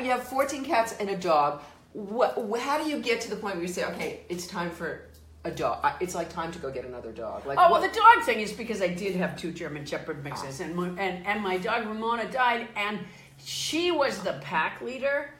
You 0.00 0.10
have 0.10 0.24
14 0.24 0.64
cats 0.64 0.94
and 1.00 1.10
a 1.10 1.16
dog. 1.16 1.62
What? 1.92 2.36
How 2.60 2.82
do 2.82 2.88
you 2.88 3.00
get 3.00 3.20
to 3.22 3.30
the 3.30 3.36
point 3.36 3.56
where 3.56 3.62
you 3.64 3.68
say, 3.72 3.84
okay, 3.84 4.20
it's 4.28 4.46
time 4.46 4.70
for 4.70 5.02
a 5.44 5.50
dog? 5.50 5.84
It's 6.00 6.14
like 6.14 6.30
time 6.32 6.52
to 6.52 6.58
go 6.58 6.70
get 6.70 6.84
another 6.84 7.12
dog. 7.12 7.46
Like, 7.46 7.58
Oh 7.58 7.62
well, 7.70 7.80
what- 7.80 7.92
the 7.92 7.98
dog 7.98 8.24
thing 8.24 8.40
is 8.40 8.52
because 8.52 8.80
I 8.82 8.88
did 8.88 9.16
have 9.16 9.36
two 9.36 9.52
German 9.52 9.84
Shepherd 9.84 10.22
mixes, 10.24 10.60
ah. 10.60 10.64
and 10.64 10.74
my, 10.74 10.88
and 10.88 11.26
and 11.26 11.42
my 11.42 11.56
dog 11.58 11.86
Ramona 11.86 12.30
died, 12.30 12.68
and 12.76 12.98
she 13.42 13.90
was 13.90 14.18
the 14.22 14.34
pack 14.42 14.80
leader, 14.82 15.30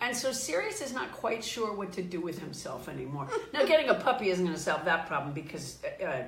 and 0.00 0.16
so 0.16 0.32
Sirius 0.32 0.80
is 0.80 0.92
not 0.92 1.12
quite 1.12 1.44
sure 1.44 1.72
what 1.72 1.92
to 1.92 2.02
do 2.02 2.20
with 2.20 2.38
himself 2.38 2.88
anymore. 2.88 3.28
now, 3.52 3.64
getting 3.64 3.88
a 3.88 3.94
puppy 3.94 4.30
isn't 4.30 4.44
going 4.44 4.56
to 4.56 4.62
solve 4.62 4.84
that 4.84 5.06
problem 5.06 5.32
because 5.32 5.78
uh, 6.02 6.22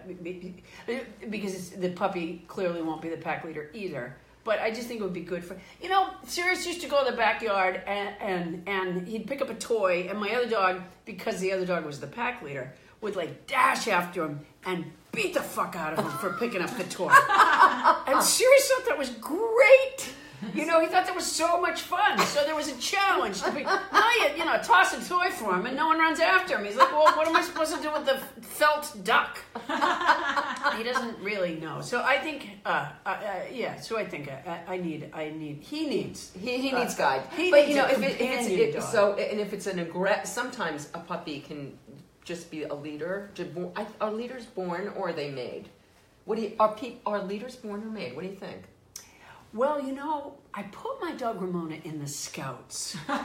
because 1.31 1.55
it's, 1.55 1.69
the 1.71 1.91
puppy 1.91 2.45
clearly 2.49 2.83
won't 2.83 3.03
be 3.03 3.09
the 3.09 3.17
pack 3.17 3.45
leader 3.45 3.71
either. 3.73 4.17
But 4.45 4.59
I 4.59 4.73
just 4.73 4.89
think 4.89 5.01
it 5.01 5.05
would 5.05 5.13
be 5.13 5.21
good 5.21 5.45
for 5.45 5.57
you 5.81 5.89
know. 5.89 6.11
Sirius 6.27 6.67
used 6.67 6.81
to 6.83 6.89
go 6.89 7.05
to 7.05 7.11
the 7.11 7.17
backyard 7.17 7.81
and 7.87 8.15
and 8.21 8.63
and 8.67 9.09
he'd 9.09 9.27
pick 9.27 9.41
up 9.41 9.51
a 9.51 9.55
toy, 9.55 10.07
and 10.11 10.19
my 10.19 10.31
other 10.31 10.49
dog, 10.49 10.83
because 11.05 11.41
the 11.41 11.53
other 11.53 11.65
dog 11.65 11.85
was 11.87 12.01
the 12.01 12.09
pack 12.09 12.43
leader, 12.43 12.75
would 13.01 13.17
like 13.17 13.47
dash 13.47 13.89
after 13.89 14.25
him 14.25 14.41
and 14.65 14.85
beat 15.13 15.35
the 15.35 15.41
fuck 15.41 15.77
out 15.77 15.93
of 15.93 16.05
him 16.05 16.13
for 16.19 16.33
picking 16.39 16.61
up 16.61 16.77
the 16.77 16.85
toy. 16.85 17.09
and 18.07 18.23
Sirius 18.23 18.71
thought 18.71 18.87
that 18.87 18.99
was 18.99 19.11
great. 19.11 20.13
You 20.55 20.67
know, 20.67 20.81
he 20.81 20.87
thought 20.89 21.07
that 21.07 21.15
was 21.15 21.25
so 21.27 21.61
much 21.61 21.83
fun. 21.83 22.19
So 22.19 22.43
there 22.45 22.55
was 22.57 22.69
a 22.69 22.77
challenge 22.79 23.41
to 23.43 23.51
be, 23.53 23.63
now 23.63 23.81
you, 24.21 24.39
you 24.39 24.45
know, 24.45 24.59
toss 24.63 24.93
a 24.93 25.09
toy 25.09 25.31
for 25.31 25.55
him 25.55 25.67
and 25.67 25.77
no 25.77 25.87
one 25.87 25.99
runs 25.99 26.19
after 26.21 26.59
him. 26.59 26.65
He's 26.65 26.77
like, 26.77 26.91
well, 26.93 27.15
what 27.17 27.29
am 27.29 27.37
I 27.37 27.43
supposed 27.43 27.75
to 27.77 27.81
do 27.81 27.93
with 27.93 28.05
the 28.07 28.19
felt 28.45 28.93
duck? 29.05 29.39
he 30.77 30.83
doesn't 30.83 31.19
really 31.21 31.57
know. 31.57 31.81
So 31.81 32.03
I 32.03 32.19
think, 32.19 32.49
uh, 32.67 32.89
uh, 33.07 33.09
uh, 33.09 33.19
yeah, 33.53 33.81
so 33.81 33.97
I 33.97 34.05
think 34.05 34.29
I, 34.29 34.61
I 34.69 34.75
I 34.75 34.77
need, 34.79 35.11
I 35.15 35.31
need, 35.31 35.59
he 35.63 35.87
needs. 35.87 36.33
He, 36.39 36.59
he 36.59 36.73
Uh, 36.73 36.81
needs 36.81 36.95
guide. 36.95 37.23
he 37.37 37.51
but 37.51 37.59
needs 37.67 37.71
you 37.71 37.77
know, 37.77 37.87
a 37.87 37.91
if, 37.93 37.99
it, 37.99 38.03
if 38.03 38.11
it's 38.21 38.47
companion 38.49 38.77
it, 38.77 38.83
so, 38.83 39.15
and 39.15 39.41
if 39.41 39.53
it's 39.53 39.67
an 39.67 39.79
aggressive, 39.79 40.27
sometimes 40.29 40.89
a 40.95 40.99
puppy 40.99 41.41
can 41.41 41.79
just 42.25 42.51
be 42.51 42.65
a 42.65 42.75
leader. 42.75 43.31
To 43.37 43.45
bo- 43.45 43.73
I- 43.77 43.87
Are 44.01 44.11
leaders 44.13 44.47
born 44.47 44.89
or 44.97 45.09
are 45.11 45.13
they 45.13 45.31
made? 45.31 45.69
What 46.25 46.37
do 46.37 46.43
you, 46.43 46.53
are 46.61 46.75
peop, 46.75 47.01
are 47.07 47.23
leaders 47.23 47.57
born 47.57 47.83
or 47.83 47.91
made? 47.91 48.15
What 48.15 48.23
do 48.23 48.29
you 48.29 48.37
think? 48.37 48.63
Well, 49.55 49.83
you 49.83 49.93
know, 49.93 50.39
I 50.55 50.63
put 50.63 50.99
my 51.03 51.13
dog 51.13 51.43
Ramona 51.43 51.77
in 51.85 51.99
the 52.01 52.07
scouts. 52.07 52.97
and 53.09 53.19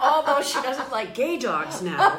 although 0.00 0.40
she 0.40 0.62
doesn't 0.62 0.92
like 0.92 1.16
gay 1.16 1.36
dogs 1.36 1.82
now. 1.82 2.12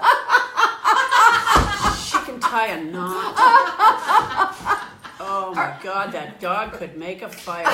she 1.95 2.17
can 2.25 2.41
tie 2.41 2.67
a 2.67 2.83
knot. 2.83 4.77
Oh 5.23 5.53
my 5.53 5.75
god, 5.83 6.11
that 6.13 6.39
dog 6.39 6.73
could 6.73 6.97
make 6.97 7.21
a 7.21 7.29
fire. 7.29 7.65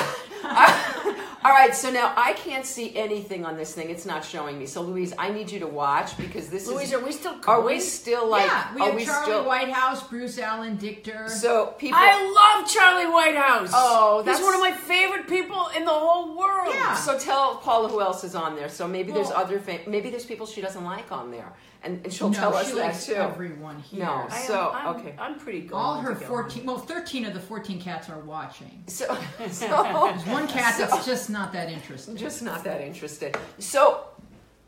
All 1.44 1.52
right, 1.52 1.74
so 1.74 1.90
now 1.90 2.12
I 2.16 2.32
can't 2.32 2.66
see 2.66 2.94
anything 2.96 3.44
on 3.46 3.56
this 3.56 3.72
thing. 3.72 3.90
It's 3.90 4.04
not 4.04 4.24
showing 4.24 4.58
me. 4.58 4.66
So 4.66 4.82
Louise, 4.82 5.14
I 5.18 5.30
need 5.30 5.50
you 5.50 5.60
to 5.60 5.66
watch 5.68 6.16
because 6.18 6.48
this 6.48 6.64
is. 6.64 6.68
Louise, 6.68 6.88
is. 6.88 6.94
are 6.94 7.04
we 7.04 7.12
still 7.12 7.36
Are 7.46 7.60
we 7.62 7.78
still 7.80 8.28
like? 8.28 8.44
yeah, 8.46 8.74
we 8.74 8.80
are 8.80 8.86
have 8.86 8.94
we 8.96 9.04
Charlie 9.04 9.24
still? 9.24 9.44
Whitehouse, 9.46 10.02
Bruce 10.08 10.38
Allen, 10.38 10.76
Dictor. 10.78 11.28
So 11.28 11.74
people. 11.78 11.98
I 12.00 12.56
love 12.58 12.68
Charlie 12.68 13.06
Whitehouse. 13.10 13.70
Oh, 13.72 14.18
he's 14.18 14.26
that's- 14.26 14.42
one 14.44 14.54
of 14.54 14.60
my 14.60 14.72
favorite 14.72 15.28
people 15.28 15.68
in 15.76 15.84
the 15.84 15.90
whole 15.92 16.36
world. 16.36 16.74
Yeah. 16.74 16.94
So 16.94 17.18
tell 17.18 17.56
Paula 17.56 17.88
who 17.88 18.00
else 18.00 18.24
is 18.24 18.34
on 18.34 18.56
there. 18.56 18.68
So 18.68 18.86
maybe 18.88 19.12
there's 19.12 19.28
Well- 19.28 19.38
other 19.38 19.58
fam- 19.60 19.80
maybe 19.86 20.10
there's 20.10 20.26
people 20.26 20.44
she 20.46 20.60
doesn't 20.60 20.84
like 20.84 21.12
on 21.12 21.30
there, 21.30 21.52
and, 21.84 22.00
and 22.04 22.12
she'll 22.12 22.30
no, 22.30 22.38
tell 22.38 22.54
us 22.56 22.68
she 22.68 22.74
that 22.74 22.80
likes 22.86 23.06
too. 23.06 23.14
everyone 23.14 23.78
here. 23.78 24.04
No. 24.04 24.26
I 24.28 24.38
am- 24.38 24.46
So, 24.46 24.70
I'm, 24.74 24.96
okay. 24.96 25.14
I'm 25.18 25.38
pretty 25.38 25.60
good. 25.62 25.74
All 25.74 26.00
her 26.00 26.14
14, 26.16 26.66
well, 26.66 26.78
13 26.78 27.24
of 27.26 27.32
the 27.38 27.46
14 27.46 27.80
cats 27.80 28.08
are 28.10 28.18
watching. 28.20 28.82
So, 28.88 29.06
so 29.50 29.68
There's 29.68 30.26
one 30.26 30.48
cat 30.48 30.74
So- 30.74 30.86
that's 30.86 31.06
just 31.06 31.30
not 31.30 31.52
that 31.52 31.70
interested. 31.70 32.16
just 32.16 32.42
not 32.42 32.64
that 32.64 32.80
interested. 32.80 33.36
So, 33.58 34.04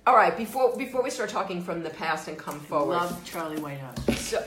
all 0.06 0.14
right. 0.16 0.36
Before 0.36 0.76
before 0.76 1.02
we 1.02 1.10
start 1.10 1.30
talking 1.30 1.62
from 1.62 1.82
the 1.82 1.90
past 1.90 2.28
and 2.28 2.38
come 2.38 2.60
forward. 2.60 2.94
Love 2.94 3.24
Charlie 3.24 3.60
Whitehouse. 3.60 3.98
So, 4.18 4.44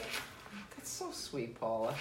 that's 0.75 0.89
so 0.89 1.11
sweet, 1.11 1.59
Paula. 1.59 1.93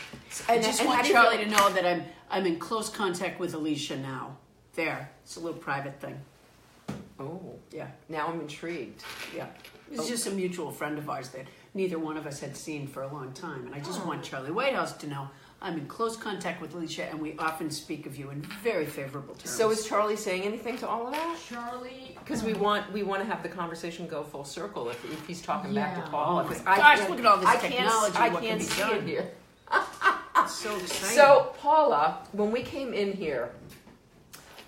I 0.48 0.54
And- 0.54 0.64
just 0.64 0.80
and 0.80 0.88
want 0.88 1.02
do 1.02 1.08
you 1.08 1.14
Charlie 1.14 1.38
feel- 1.38 1.46
to 1.46 1.50
know 1.50 1.70
that 1.70 1.84
I'm 1.84 2.04
I'm 2.30 2.46
in 2.46 2.58
close 2.58 2.88
contact 2.88 3.40
with 3.40 3.54
Alicia 3.54 3.98
now. 3.98 4.36
There, 4.74 5.10
it's 5.22 5.36
a 5.36 5.40
little 5.40 5.58
private 5.58 6.00
thing. 6.00 6.18
Oh, 7.20 7.54
Yeah, 7.70 7.88
now 8.08 8.28
I'm 8.28 8.40
intrigued. 8.40 9.02
yeah. 9.36 9.46
It's 9.90 10.06
oh. 10.06 10.08
just 10.08 10.26
a 10.26 10.30
mutual 10.30 10.70
friend 10.72 10.96
of 10.98 11.10
ours 11.10 11.28
that 11.30 11.46
neither 11.74 11.98
one 11.98 12.16
of 12.16 12.26
us 12.26 12.40
had 12.40 12.56
seen 12.56 12.86
for 12.86 13.02
a 13.02 13.12
long 13.12 13.32
time, 13.32 13.66
and 13.66 13.74
I 13.74 13.80
just 13.80 14.00
oh. 14.02 14.06
want 14.06 14.22
Charlie 14.22 14.50
Whitehouse 14.50 14.94
to 14.94 15.06
know 15.06 15.28
I'm 15.64 15.78
in 15.78 15.86
close 15.86 16.16
contact 16.16 16.60
with 16.60 16.74
Alicia, 16.74 17.04
and 17.08 17.20
we 17.20 17.36
often 17.38 17.70
speak 17.70 18.04
of 18.06 18.16
you 18.16 18.30
in 18.30 18.42
very 18.64 18.84
favorable 18.84 19.34
terms. 19.34 19.48
So 19.50 19.70
is 19.70 19.86
Charlie 19.86 20.16
saying 20.16 20.42
anything 20.42 20.76
to 20.78 20.88
all 20.88 21.06
of 21.06 21.12
that? 21.12 21.38
Charlie. 21.48 22.16
Because 22.18 22.42
we 22.42 22.52
want 22.54 22.92
we 22.92 23.04
want 23.04 23.22
to 23.22 23.26
have 23.26 23.44
the 23.44 23.48
conversation 23.48 24.08
go 24.08 24.24
full 24.24 24.44
circle 24.44 24.90
if, 24.90 25.02
if 25.04 25.24
he's 25.26 25.40
talking 25.40 25.72
back 25.72 25.94
to 26.04 26.10
Paula. 26.10 26.42
Oh 26.42 26.44
my 26.44 26.48
'cause 26.52 26.62
I 26.66 26.76
gosh, 26.76 26.98
can't- 26.98 27.10
look 27.10 27.18
at 27.20 27.26
all 27.26 27.36
this 27.38 27.46
I 27.48 27.56
can't, 27.56 27.74
technology, 27.74 28.16
I 28.16 28.28
what 28.30 28.40
can 28.42 28.48
can't 28.48 28.60
be 28.60 28.66
see 28.66 28.80
done. 28.80 28.96
it 28.96 29.04
here. 29.04 29.30
It's 30.38 30.52
so 30.56 30.76
exciting. 30.76 31.16
So 31.16 31.54
Paula, 31.58 32.18
when 32.32 32.50
we 32.50 32.62
came 32.62 32.92
in 32.92 33.12
here, 33.12 33.52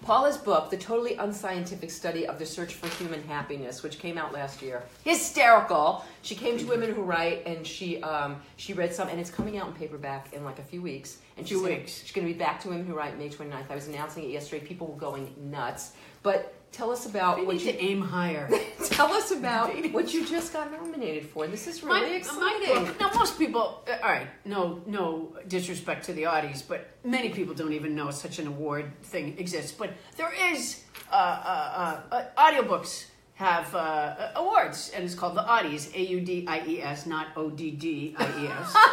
Paula's 0.05 0.37
book, 0.37 0.69
The 0.69 0.77
Totally 0.77 1.15
Unscientific 1.15 1.91
Study 1.91 2.27
of 2.27 2.39
the 2.39 2.45
Search 2.45 2.75
for 2.75 2.89
Human 3.03 3.23
Happiness, 3.23 3.83
which 3.83 3.99
came 3.99 4.19
out 4.19 4.35
last 4.35 4.61
year, 4.61 4.83
hysterical. 5.03 6.05
She 6.21 6.35
came 6.35 6.59
to 6.59 6.65
Women 6.67 6.95
Who 6.95 7.03
Write, 7.03 7.47
and 7.47 7.67
she 7.67 8.03
um, 8.03 8.37
she 8.57 8.75
read 8.75 8.95
some, 8.95 9.09
and 9.09 9.19
it's 9.19 9.31
coming 9.31 9.57
out 9.57 9.67
in 9.69 9.73
paperback 9.73 10.35
in 10.35 10.45
like 10.45 10.59
a 10.59 10.63
few 10.63 10.83
weeks. 10.83 11.19
And 11.39 11.49
she's 11.49 11.57
gonna- 11.57 11.71
weeks. 11.77 12.03
She's 12.03 12.13
going 12.13 12.27
to 12.27 12.33
be 12.33 12.39
back 12.39 12.61
to 12.61 12.69
Women 12.69 12.85
Who 12.87 12.95
Write 12.95 13.19
May 13.19 13.31
29th. 13.31 13.71
I 13.71 13.75
was 13.75 13.89
announcing 13.89 14.25
it 14.25 14.31
yesterday. 14.31 14.65
People 14.67 14.89
were 14.89 14.99
going 14.99 15.35
nuts. 15.39 15.93
But 16.23 16.55
tell 16.75 16.91
us 16.91 17.07
about 17.07 17.39
we 17.39 17.47
what 17.47 17.61
you 17.61 17.73
to 17.73 17.79
aim 17.83 18.01
higher. 18.01 18.51
tell 18.87 19.13
us 19.13 19.31
about 19.41 19.73
what 19.93 20.13
you 20.13 20.27
just 20.27 20.53
got 20.53 20.71
nominated 20.73 21.25
for. 21.27 21.47
This 21.47 21.67
is 21.67 21.83
really 21.83 22.01
My- 22.01 22.17
exciting. 22.17 22.85
my 22.85 22.91
now, 23.01 23.11
most 23.15 23.39
people, 23.39 23.83
uh, 23.89 23.97
all 24.03 24.11
right, 24.11 24.27
no, 24.45 24.83
no 24.87 25.37
disrespect 25.47 26.05
to 26.07 26.13
the 26.13 26.25
Audies, 26.25 26.63
but 26.67 26.91
many 27.05 27.31
people 27.31 27.55
don't 27.55 27.73
even 27.73 27.95
know 27.95 28.11
such 28.11 28.39
an 28.39 28.47
award 28.49 28.93
thing 29.05 29.39
exists. 29.39 29.73
But 29.73 29.91
there 30.17 30.33
is 30.53 30.83
uh, 31.13 31.15
uh, 31.15 32.01
uh, 32.11 32.15
uh, 32.17 32.25
audiobooks 32.37 33.07
have 33.35 33.75
uh, 33.75 33.79
uh, 33.79 34.31
awards, 34.37 34.93
and 34.95 35.05
it's 35.05 35.15
called 35.15 35.35
the 35.35 35.43
Audies, 35.43 35.93
A 35.95 36.01
U 36.01 36.21
D 36.21 36.45
I 36.47 36.65
E 36.67 36.83
S, 36.83 37.05
not 37.05 37.29
O 37.37 37.51
D 37.51 37.73
D 37.73 38.15
I 38.19 38.43
E 38.43 38.47
S. 38.47 38.77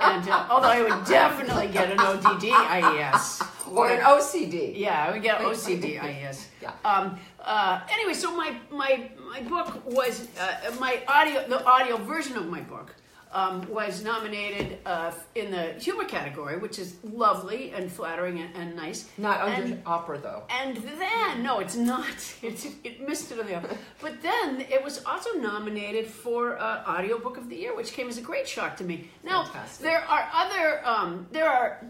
And 0.00 0.28
uh, 0.28 0.46
although 0.48 0.68
I 0.68 0.82
would 0.82 1.04
definitely 1.06 1.66
get 1.68 1.90
an 1.90 1.98
O 2.00 2.16
D 2.16 2.46
D 2.46 2.52
I 2.52 2.96
E 2.96 3.00
S 3.00 3.42
or 3.70 3.90
an 3.90 4.00
OCD. 4.00 4.72
yeah, 4.78 5.06
I 5.06 5.10
would 5.12 5.22
get 5.22 5.40
OCD, 5.40 6.00
I. 6.00 6.32
Yeah. 6.62 6.72
Um, 6.84 7.18
uh, 7.40 7.80
anyway, 7.90 8.14
so 8.14 8.34
my 8.34 8.56
my 8.70 9.10
my 9.28 9.42
book 9.42 9.84
was 9.84 10.28
uh, 10.40 10.72
my 10.78 11.02
audio 11.08 11.46
the 11.48 11.64
audio 11.64 11.96
version 11.96 12.36
of 12.36 12.46
my 12.46 12.60
book 12.60 12.94
um, 13.32 13.68
was 13.70 14.02
nominated 14.02 14.78
uh, 14.86 15.12
in 15.34 15.50
the 15.50 15.72
humor 15.74 16.04
category, 16.04 16.56
which 16.58 16.78
is 16.78 16.96
lovely 17.04 17.72
and 17.72 17.90
flattering 17.90 18.40
and, 18.40 18.54
and 18.56 18.76
nice. 18.76 19.08
Not 19.18 19.40
under 19.40 19.62
And- 19.74 19.82
opera 19.86 20.18
though. 20.18 20.44
and 20.50 20.76
then, 20.76 21.42
no, 21.42 21.58
it's 21.60 21.76
not. 21.76 22.06
It's, 22.42 22.66
it 22.84 23.06
missed 23.06 23.30
it 23.32 23.38
on 23.40 23.46
the 23.46 23.56
opera. 23.56 23.76
But 24.00 24.22
then 24.22 24.60
it 24.62 24.82
was 24.82 25.04
also 25.04 25.32
nominated 25.32 26.06
for 26.06 26.58
uh, 26.58 26.84
audiobook 26.86 27.36
of 27.36 27.48
the 27.50 27.56
year, 27.56 27.76
which 27.76 27.92
came 27.92 28.08
as 28.08 28.16
a 28.16 28.22
great 28.22 28.48
shock 28.48 28.76
to 28.78 28.84
me. 28.84 29.08
Now 29.24 29.44
Fantastic. 29.44 29.84
there 29.84 30.00
are 30.08 30.28
other, 30.32 30.86
um, 30.86 31.26
there 31.32 31.48
are 31.50 31.84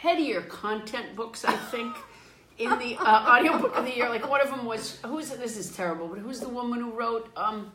headier 0.00 0.42
content 0.42 1.16
books, 1.16 1.44
I 1.44 1.56
think. 1.56 1.94
In 2.58 2.70
the 2.78 2.96
uh, 2.96 3.36
audiobook 3.38 3.76
of 3.76 3.84
the 3.84 3.94
year, 3.94 4.08
like 4.08 4.26
one 4.30 4.40
of 4.40 4.48
them 4.48 4.64
was 4.64 4.98
who's 5.04 5.28
this 5.28 5.58
is 5.58 5.76
terrible, 5.76 6.08
but 6.08 6.20
who's 6.20 6.40
the 6.40 6.48
woman 6.48 6.80
who 6.80 6.90
wrote? 6.90 7.28
Um, 7.36 7.70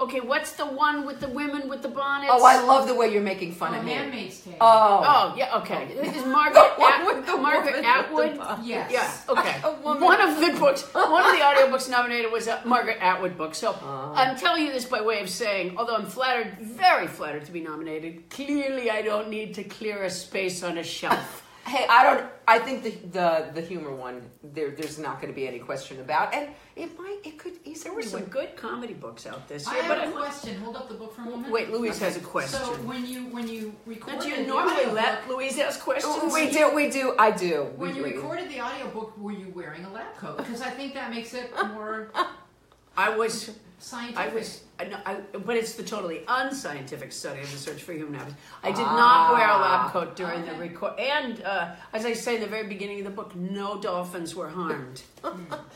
okay, 0.00 0.20
what's 0.20 0.52
the 0.52 0.66
one 0.66 1.06
with 1.06 1.20
the 1.20 1.28
women 1.28 1.68
with 1.68 1.82
the 1.82 1.88
bonnets? 1.88 2.30
Oh, 2.34 2.44
I 2.44 2.62
love 2.62 2.86
the 2.86 2.94
way 2.94 3.12
you're 3.12 3.22
making 3.22 3.52
fun 3.52 3.74
Oh, 3.74 3.78
of 3.78 3.84
me. 3.84 3.92
Handmaid's 3.92 4.40
Tale. 4.40 4.56
Oh. 4.60 5.02
Oh 5.04 5.34
yeah, 5.36 5.56
okay. 5.58 5.84
Is 5.86 6.24
Margaret 6.26 6.72
One 6.78 6.92
At- 6.92 7.06
with 7.06 7.26
the 7.26 7.36
Margaret 7.36 7.76
woman 7.76 7.76
with 7.76 7.84
Atwood? 7.84 8.36
the 8.36 8.58
yes. 8.64 8.90
Yeah, 8.92 9.32
okay. 9.32 9.52
One 9.82 10.20
of 10.20 10.40
the 10.40 10.58
books, 10.60 10.82
one 10.94 11.24
of 11.24 11.32
the 11.32 11.38
audiobooks 11.42 11.88
nominated 11.90 12.30
was 12.30 12.46
a 12.46 12.60
Margaret 12.64 12.98
Atwood 13.00 13.36
book. 13.38 13.54
So 13.54 13.76
Ah. 13.82 14.12
I'm 14.14 14.36
telling 14.36 14.66
you 14.66 14.72
this 14.72 14.84
by 14.84 15.00
way 15.00 15.20
of 15.20 15.28
saying, 15.30 15.76
although 15.78 15.96
I'm 15.96 16.06
flattered, 16.06 16.58
very 16.60 17.06
flattered 17.06 17.44
to 17.46 17.52
be 17.52 17.60
nominated, 17.60 18.28
clearly 18.30 18.90
I 18.90 19.02
don't 19.02 19.28
need 19.30 19.54
to 19.54 19.64
clear 19.64 20.02
a 20.04 20.10
space 20.10 20.62
on 20.62 20.78
a 20.78 20.82
shelf. 20.84 21.42
Hey, 21.66 21.84
I 21.90 22.04
don't. 22.04 22.26
I 22.46 22.60
think 22.60 22.84
the 22.84 22.90
the, 23.10 23.50
the 23.54 23.60
humor 23.60 23.90
one 23.92 24.22
there 24.54 24.70
there's 24.70 24.98
not 25.00 25.20
going 25.20 25.32
to 25.32 25.34
be 25.34 25.48
any 25.48 25.58
question 25.58 25.98
about, 26.00 26.32
and 26.32 26.48
it 26.76 26.96
might 26.96 27.18
it 27.24 27.38
could 27.38 27.54
There 27.82 27.92
were 27.92 28.02
some 28.02 28.24
good 28.26 28.56
comedy 28.56 28.94
books 28.94 29.26
out 29.26 29.48
this 29.48 29.66
I 29.66 29.72
year, 29.74 29.82
have 29.82 29.90
but 29.90 29.98
a 29.98 30.02
I'm- 30.02 30.12
question. 30.12 30.60
Hold 30.60 30.76
up 30.76 30.88
the 30.88 30.94
book 30.94 31.12
for 31.14 31.22
a 31.22 31.24
moment. 31.24 31.52
wait, 31.52 31.70
Louise 31.72 31.98
has 31.98 32.16
a 32.16 32.20
question. 32.20 32.60
So 32.60 32.72
when 32.90 33.04
you 33.04 33.24
when 33.26 33.48
you 33.48 33.74
Now, 33.86 33.92
recorded 33.94 34.20
do 34.22 34.28
you 34.28 34.36
the 34.36 34.42
normally 34.46 34.74
audiobook, 34.86 34.94
let 34.94 35.28
Louise 35.28 35.58
ask 35.58 35.80
questions? 35.80 36.14
Oh, 36.18 36.32
We 36.32 36.50
do, 36.50 36.72
we 36.74 36.88
do, 36.88 37.14
I 37.18 37.32
do. 37.32 37.64
when 37.76 37.90
We- 37.90 37.96
you 37.98 38.02
we- 38.04 38.12
recorded 38.14 38.48
the 38.48 38.60
audiobook, 38.60 39.18
were 39.18 39.32
you 39.32 39.48
wearing 39.54 39.84
a 39.84 39.90
lab 39.92 40.14
coat? 40.16 40.36
Because 40.36 40.62
I 40.62 40.70
think 40.70 40.94
that 40.94 41.10
makes 41.10 41.34
it 41.34 41.50
more 41.74 42.12
I 42.96 43.10
was 43.16 43.50
scientific. 43.78 44.18
I 44.32 44.34
was, 44.34 44.62
I, 44.80 44.84
know- 44.84 45.00
I, 45.04 45.14
but 45.44 45.56
it's 45.56 45.74
the 45.74 45.82
totally 45.82 46.22
unscientific 46.28 47.12
study 47.12 47.40
of 47.40 47.50
the 47.50 47.58
search 47.58 47.82
for 47.82 47.92
human 47.92 48.14
happiness. 48.14 48.38
I 48.62 48.72
did 48.72 48.84
Ah, 48.86 48.96
not 48.96 49.32
wear 49.34 49.48
a 49.48 49.58
lab 49.58 49.90
coat 49.92 50.16
during 50.16 50.44
the 50.44 50.54
record, 50.54 50.98
and 50.98 51.42
uh, 51.42 51.74
as 51.92 52.04
I 52.04 52.12
say 52.12 52.36
in 52.36 52.40
the 52.40 52.46
very 52.46 52.66
beginning 52.66 52.98
of 53.00 53.04
the 53.04 53.10
book, 53.10 53.34
no 53.36 53.80
dolphins 53.80 54.34
were 54.34 54.48
harmed 54.48 55.02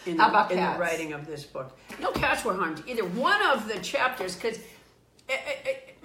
in, 0.07 0.16
the, 0.16 0.47
in 0.50 0.57
the 0.57 0.76
writing 0.78 1.12
of 1.12 1.26
this 1.26 1.45
book. 1.45 1.78
No 2.00 2.11
cats 2.12 2.45
were 2.45 2.54
harmed 2.54 2.83
either. 2.87 3.04
One 3.04 3.40
of 3.47 3.69
the 3.69 3.78
chapters, 3.80 4.35
because 4.35 4.59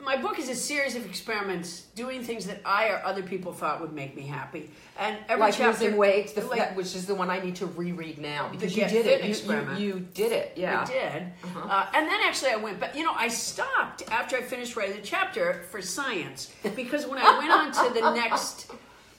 my 0.06 0.16
book 0.16 0.40
is 0.40 0.50
a 0.50 0.56
series 0.56 0.96
of 0.96 1.06
experiments 1.06 1.88
doing 1.96 2.24
things 2.24 2.46
that 2.46 2.62
I 2.64 2.90
or 2.90 3.02
other 3.04 3.24
people 3.24 3.52
thought 3.52 3.82
would 3.82 3.92
make 3.94 4.16
me 4.16 4.22
happy, 4.22 4.70
and 4.98 5.18
every 5.28 5.42
like 5.42 5.56
chapter, 5.56 5.84
losing 5.86 5.98
weight, 5.98 6.36
the, 6.36 6.46
like- 6.46 6.60
that, 6.60 6.76
which 6.76 6.96
is 6.96 7.06
the 7.06 7.16
one 7.16 7.30
I 7.30 7.40
need 7.40 7.56
to 7.58 7.66
reread 7.66 8.20
now 8.20 8.48
because 8.50 8.78
you 8.78 8.88
did 8.88 9.06
it. 9.06 9.24
You, 9.24 9.30
experiment. 9.30 9.80
you, 9.80 9.88
you 9.88 10.00
did 10.14 10.32
it. 10.32 10.54
Yeah. 10.56 10.82
I 10.82 10.86
did. 10.86 11.24
Uh-huh. 11.44 11.68
Uh, 11.70 11.88
and 11.94 12.08
then 12.08 12.20
actually 12.24 12.52
I 12.52 12.58
went 12.58 12.80
back. 12.80 12.96
You 12.96 13.04
know, 13.04 13.14
I 13.16 13.28
stopped 13.28 14.04
after 14.12 14.38
I 14.38 14.42
finished 14.42 14.76
writing 14.76 14.96
the 14.96 15.02
chapter 15.02 15.64
for 15.72 15.82
science 15.82 16.54
because 16.76 17.06
when 17.08 17.20
I 17.20 17.38
went 17.40 17.52
on 17.52 17.72
to 17.88 17.94
the 17.94 18.12
next 18.14 18.72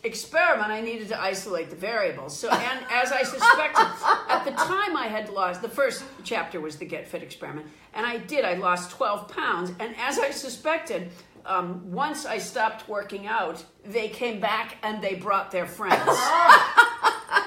experiment, 0.06 0.70
I 0.70 0.80
needed 0.80 1.08
to 1.08 1.20
isolate 1.20 1.70
the 1.70 1.76
variables. 1.76 2.38
So, 2.38 2.48
and 2.48 2.86
as 2.90 3.12
I 3.12 3.22
suspected, 3.22 3.86
at 4.28 4.44
the 4.44 4.52
time 4.52 4.96
I 4.96 5.08
had 5.08 5.28
lost, 5.28 5.62
the 5.62 5.68
first 5.68 6.04
chapter 6.24 6.60
was 6.60 6.76
the 6.76 6.84
Get 6.84 7.06
Fit 7.06 7.22
experiment, 7.22 7.66
and 7.94 8.06
I 8.06 8.18
did. 8.18 8.44
I 8.44 8.54
lost 8.54 8.90
12 8.92 9.28
pounds. 9.28 9.72
And 9.80 9.94
as 9.98 10.18
I 10.18 10.30
suspected, 10.30 11.10
um, 11.44 11.90
once 11.92 12.26
I 12.26 12.38
stopped 12.38 12.88
working 12.88 13.26
out, 13.26 13.64
they 13.84 14.08
came 14.08 14.40
back 14.40 14.76
and 14.82 15.02
they 15.02 15.14
brought 15.14 15.50
their 15.50 15.66
friends. 15.66 16.02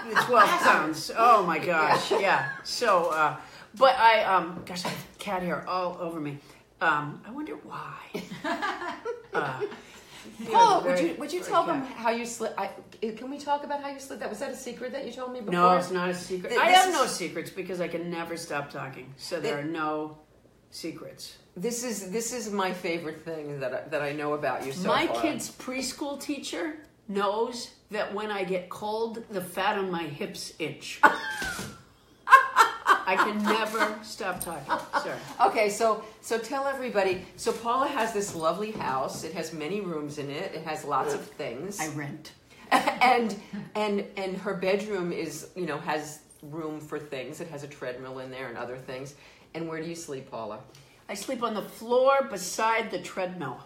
The 0.07 0.15
12 0.15 0.49
pounds. 0.61 1.11
Oh 1.15 1.45
my 1.45 1.59
gosh. 1.59 2.09
Yeah. 2.11 2.49
So, 2.63 3.11
uh, 3.11 3.35
but 3.75 3.95
I, 3.95 4.23
um, 4.23 4.63
gosh, 4.65 4.83
I 4.85 4.89
have 4.89 5.19
cat 5.19 5.43
hair 5.43 5.67
all 5.67 5.97
over 5.99 6.19
me. 6.19 6.39
Um, 6.81 7.21
I 7.27 7.31
wonder 7.31 7.55
why. 7.55 7.97
Uh, 9.31 9.61
Paula, 10.51 10.85
would 10.85 10.99
you 10.99 11.15
would 11.17 11.33
you 11.33 11.41
tell 11.41 11.65
them 11.65 11.81
how 11.81 12.11
you 12.11 12.25
slid? 12.25 12.53
I, 12.57 12.69
can 13.01 13.29
we 13.29 13.37
talk 13.37 13.63
about 13.63 13.81
how 13.81 13.89
you 13.89 13.99
slid? 13.99 14.19
That 14.19 14.29
was 14.29 14.39
that 14.39 14.51
a 14.51 14.55
secret 14.55 14.91
that 14.91 15.05
you 15.05 15.11
told 15.11 15.33
me 15.33 15.39
before? 15.39 15.53
No, 15.53 15.77
it's 15.77 15.91
not 15.91 16.09
a 16.09 16.13
secret. 16.13 16.49
Th- 16.49 16.61
I 16.61 16.69
have 16.71 16.91
no 16.91 17.05
secrets 17.05 17.49
because 17.49 17.81
I 17.81 17.87
can 17.87 18.09
never 18.09 18.37
stop 18.37 18.69
talking. 18.69 19.13
So 19.17 19.39
there 19.39 19.57
are 19.59 19.63
no 19.63 20.17
secrets. 20.71 21.37
This 21.55 21.83
is 21.83 22.11
this 22.11 22.33
is 22.33 22.51
my 22.51 22.73
favorite 22.73 23.23
thing 23.23 23.59
that 23.59 23.73
I, 23.73 23.81
that 23.89 24.01
I 24.01 24.11
know 24.13 24.33
about 24.33 24.65
you 24.65 24.71
so 24.71 24.87
My 24.87 25.07
far. 25.07 25.21
kid's 25.21 25.51
preschool 25.51 26.21
teacher 26.21 26.77
knows 27.07 27.71
that 27.91 28.13
when 28.13 28.31
I 28.31 28.43
get 28.43 28.69
cold, 28.69 29.23
the 29.29 29.41
fat 29.41 29.77
on 29.77 29.89
my 29.89 30.03
hips 30.03 30.53
itch. 30.59 31.01
I 33.09 33.15
can 33.15 33.41
never 33.41 33.97
stop 34.03 34.39
talking. 34.39 34.71
Sorry. 35.01 35.17
Okay, 35.41 35.69
so 35.71 36.03
so 36.21 36.37
tell 36.37 36.67
everybody. 36.67 37.25
So 37.37 37.51
Paula 37.51 37.87
has 37.87 38.13
this 38.13 38.35
lovely 38.35 38.69
house. 38.69 39.23
It 39.23 39.33
has 39.33 39.51
many 39.51 39.81
rooms 39.81 40.19
in 40.19 40.29
it. 40.29 40.53
It 40.53 40.63
has 40.63 40.85
lots 40.85 41.15
of 41.15 41.21
things. 41.21 41.79
I 41.79 41.87
rent. 41.87 42.33
and 42.71 43.35
and 43.73 44.05
and 44.15 44.37
her 44.37 44.53
bedroom 44.53 45.11
is 45.11 45.47
you 45.55 45.65
know 45.65 45.79
has 45.79 46.19
room 46.43 46.79
for 46.79 46.99
things. 46.99 47.41
It 47.41 47.47
has 47.47 47.63
a 47.63 47.67
treadmill 47.67 48.19
in 48.19 48.29
there 48.29 48.47
and 48.47 48.57
other 48.59 48.77
things. 48.77 49.15
And 49.55 49.67
where 49.67 49.81
do 49.81 49.89
you 49.89 49.95
sleep, 49.95 50.29
Paula? 50.29 50.59
I 51.09 51.15
sleep 51.15 51.41
on 51.41 51.55
the 51.55 51.63
floor 51.63 52.27
beside 52.29 52.91
the 52.91 52.99
treadmill. 52.99 53.65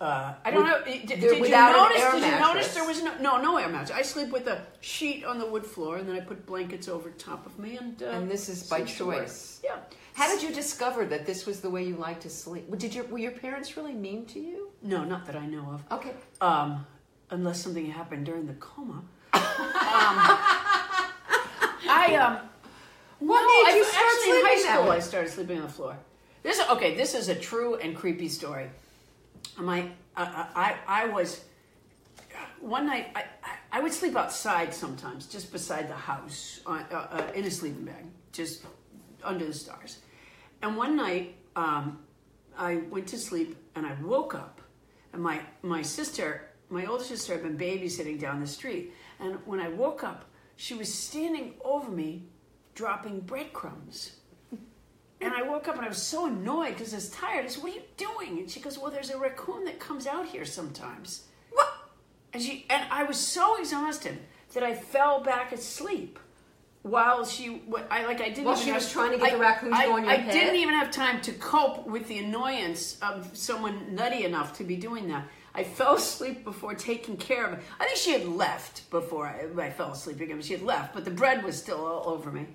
Uh, 0.00 0.32
I 0.46 0.50
don't 0.50 0.62
With- 0.62 0.72
know. 0.72 0.84
Did, 0.84 1.06
did 1.06 1.22
you 1.22 1.48
notice? 1.50 2.02
did 2.12 2.22
you 2.32 2.40
notice 2.40 2.74
there 2.74 2.86
was 2.86 3.02
no 3.02 3.18
no 3.18 3.36
no 3.40 3.58
air 3.58 3.68
mattress? 3.68 3.90
I 3.90 4.00
sleep 4.02 4.30
with 4.30 4.46
a 4.46 4.62
sheet 4.80 5.24
on 5.24 5.38
the 5.38 5.44
wood 5.46 5.66
floor, 5.66 5.98
and 5.98 6.08
then 6.08 6.16
I 6.16 6.20
put 6.20 6.46
blankets 6.46 6.88
over 6.88 7.10
top 7.10 7.44
of 7.44 7.58
me, 7.58 7.76
and 7.76 8.02
uh, 8.02 8.06
And 8.06 8.30
this 8.30 8.48
is 8.48 8.62
by 8.62 8.78
seems 8.78 8.96
to 8.96 9.06
work. 9.06 9.18
choice. 9.26 9.60
Yeah. 9.62 9.76
How 10.14 10.26
did 10.34 10.42
you 10.42 10.54
discover 10.54 11.04
that 11.06 11.26
this 11.26 11.44
was 11.44 11.60
the 11.60 11.68
way 11.68 11.84
you 11.84 11.96
like 11.96 12.18
to 12.20 12.30
sleep? 12.30 12.64
Did 12.78 12.94
your 12.94 13.04
were 13.06 13.18
your 13.18 13.32
parents 13.32 13.76
really 13.76 13.92
mean 13.92 14.24
to 14.26 14.40
you? 14.40 14.70
No, 14.82 15.04
not 15.04 15.26
that 15.26 15.36
I 15.36 15.44
know 15.44 15.66
of. 15.74 15.82
Okay. 15.98 16.12
Um, 16.40 16.86
unless 17.30 17.60
something 17.60 17.84
happened 17.84 18.24
during 18.24 18.46
the 18.46 18.54
coma. 18.54 18.94
um, 18.94 19.02
I 21.88 22.16
um. 22.20 22.38
What 23.18 23.40
no, 23.42 23.46
made 23.46 23.74
I- 23.74 23.76
you 23.76 23.84
start 23.84 24.06
actually 24.08 24.30
in 24.40 24.46
high 24.46 24.54
sleeping 24.54 24.64
that 24.64 24.78
school? 24.80 24.90
I 24.92 24.98
started 25.00 25.30
sleeping 25.30 25.56
on 25.58 25.62
the 25.64 25.72
floor. 25.72 25.98
This 26.42 26.58
okay. 26.70 26.94
This 26.96 27.14
is 27.14 27.28
a 27.28 27.34
true 27.34 27.74
and 27.76 27.94
creepy 27.94 28.28
story. 28.30 28.70
My 29.58 29.90
I 30.16 30.46
I, 30.54 30.76
I 30.86 31.06
was 31.06 31.44
one 32.60 32.86
night 32.86 33.08
I, 33.14 33.24
I 33.42 33.56
I 33.72 33.80
would 33.80 33.92
sleep 33.92 34.16
outside 34.16 34.74
sometimes, 34.74 35.26
just 35.26 35.52
beside 35.52 35.88
the 35.88 35.94
house, 35.94 36.60
uh, 36.66 36.82
uh, 36.90 36.94
uh, 36.94 37.32
in 37.34 37.44
a 37.44 37.50
sleeping 37.50 37.84
bag, 37.84 38.04
just 38.32 38.64
under 39.22 39.46
the 39.46 39.54
stars. 39.54 39.98
And 40.62 40.76
one 40.76 40.96
night, 40.96 41.36
um, 41.54 42.00
I 42.58 42.76
went 42.90 43.06
to 43.08 43.18
sleep 43.18 43.56
and 43.76 43.86
I 43.86 43.94
woke 44.02 44.34
up, 44.34 44.60
and 45.12 45.22
my 45.22 45.40
my 45.62 45.82
sister, 45.82 46.48
my 46.68 46.86
older 46.86 47.04
sister, 47.04 47.34
had 47.34 47.42
been 47.42 47.56
babysitting 47.56 48.18
down 48.18 48.40
the 48.40 48.46
street. 48.46 48.92
And 49.20 49.38
when 49.46 49.60
I 49.60 49.68
woke 49.68 50.02
up, 50.02 50.24
she 50.56 50.74
was 50.74 50.92
standing 50.92 51.54
over 51.64 51.90
me, 51.90 52.24
dropping 52.74 53.20
breadcrumbs. 53.20 54.19
And 55.22 55.34
I 55.34 55.42
woke 55.42 55.68
up 55.68 55.76
and 55.76 55.84
I 55.84 55.88
was 55.88 56.02
so 56.02 56.26
annoyed 56.26 56.70
because 56.76 56.92
I 56.94 56.96
was 56.96 57.10
tired. 57.10 57.44
I 57.44 57.48
said, 57.48 57.62
"What 57.62 57.72
are 57.72 57.76
you 57.76 57.82
doing?" 57.96 58.38
And 58.38 58.50
she 58.50 58.58
goes, 58.60 58.78
"Well, 58.78 58.90
there's 58.90 59.10
a 59.10 59.18
raccoon 59.18 59.64
that 59.64 59.78
comes 59.78 60.06
out 60.06 60.26
here 60.26 60.44
sometimes." 60.46 61.24
What? 61.50 61.68
And 62.32 62.42
she 62.42 62.64
and 62.70 62.84
I 62.90 63.02
was 63.04 63.18
so 63.18 63.56
exhausted 63.58 64.18
that 64.54 64.62
I 64.62 64.74
fell 64.74 65.20
back 65.20 65.52
asleep 65.52 66.18
while 66.82 67.26
she. 67.26 67.62
I 67.90 68.06
like 68.06 68.20
I 68.22 68.30
didn't. 68.30 68.44
While 68.46 68.56
she 68.56 68.68
have- 68.70 68.76
was 68.82 68.90
trying 68.90 69.10
to 69.12 69.18
get 69.18 69.28
I- 69.28 69.30
the 69.34 69.38
raccoon 69.38 69.70
to 69.70 69.76
I, 69.76 69.86
go 69.86 69.92
on 69.96 70.04
your 70.04 70.12
I 70.12 70.16
head? 70.16 70.32
didn't 70.32 70.56
even 70.56 70.74
have 70.74 70.90
time 70.90 71.20
to 71.22 71.32
cope 71.32 71.86
with 71.86 72.08
the 72.08 72.18
annoyance 72.18 72.98
of 73.02 73.36
someone 73.36 73.94
nutty 73.94 74.24
enough 74.24 74.56
to 74.58 74.64
be 74.64 74.76
doing 74.76 75.08
that. 75.08 75.26
I 75.54 75.64
fell 75.64 75.96
asleep 75.96 76.44
before 76.44 76.74
taking 76.74 77.16
care 77.16 77.44
of 77.44 77.54
it. 77.54 77.58
I 77.78 77.84
think 77.84 77.98
she 77.98 78.12
had 78.12 78.24
left 78.26 78.88
before 78.90 79.26
I, 79.26 79.48
I 79.60 79.70
fell 79.70 79.90
asleep 79.92 80.20
again. 80.20 80.40
She 80.40 80.52
had 80.54 80.62
left, 80.62 80.94
but 80.94 81.04
the 81.04 81.10
bread 81.10 81.42
was 81.42 81.58
still 81.58 81.84
all 81.84 82.08
over 82.14 82.30
me. 82.30 82.46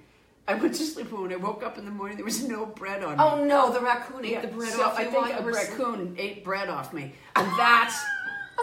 I 0.48 0.54
went 0.54 0.76
to 0.76 0.84
sleep 0.84 1.12
and 1.12 1.22
when 1.22 1.34
I 1.34 1.38
woke 1.38 1.64
up 1.64 1.78
in 1.78 1.86
the 1.86 1.92
morning. 1.92 2.18
There 2.18 2.26
was 2.26 2.48
no 2.48 2.66
bread 2.68 3.04
on 3.04 3.18
me. 3.18 3.24
Oh 3.24 3.44
no, 3.44 3.72
the 3.72 3.82
raccoon 3.82 4.26
ate 4.26 4.32
Yeah, 4.32 4.42
the 4.42 4.48
bread 4.48 4.72
so 4.74 4.84
off 4.84 4.98
I 4.98 5.06
think 5.06 5.40
a 5.40 5.44
raccoon 5.44 6.16
ate 6.20 6.44
bread 6.44 6.70
off 6.70 6.94
me, 6.94 7.14
and 7.36 7.48
that's. 7.58 8.00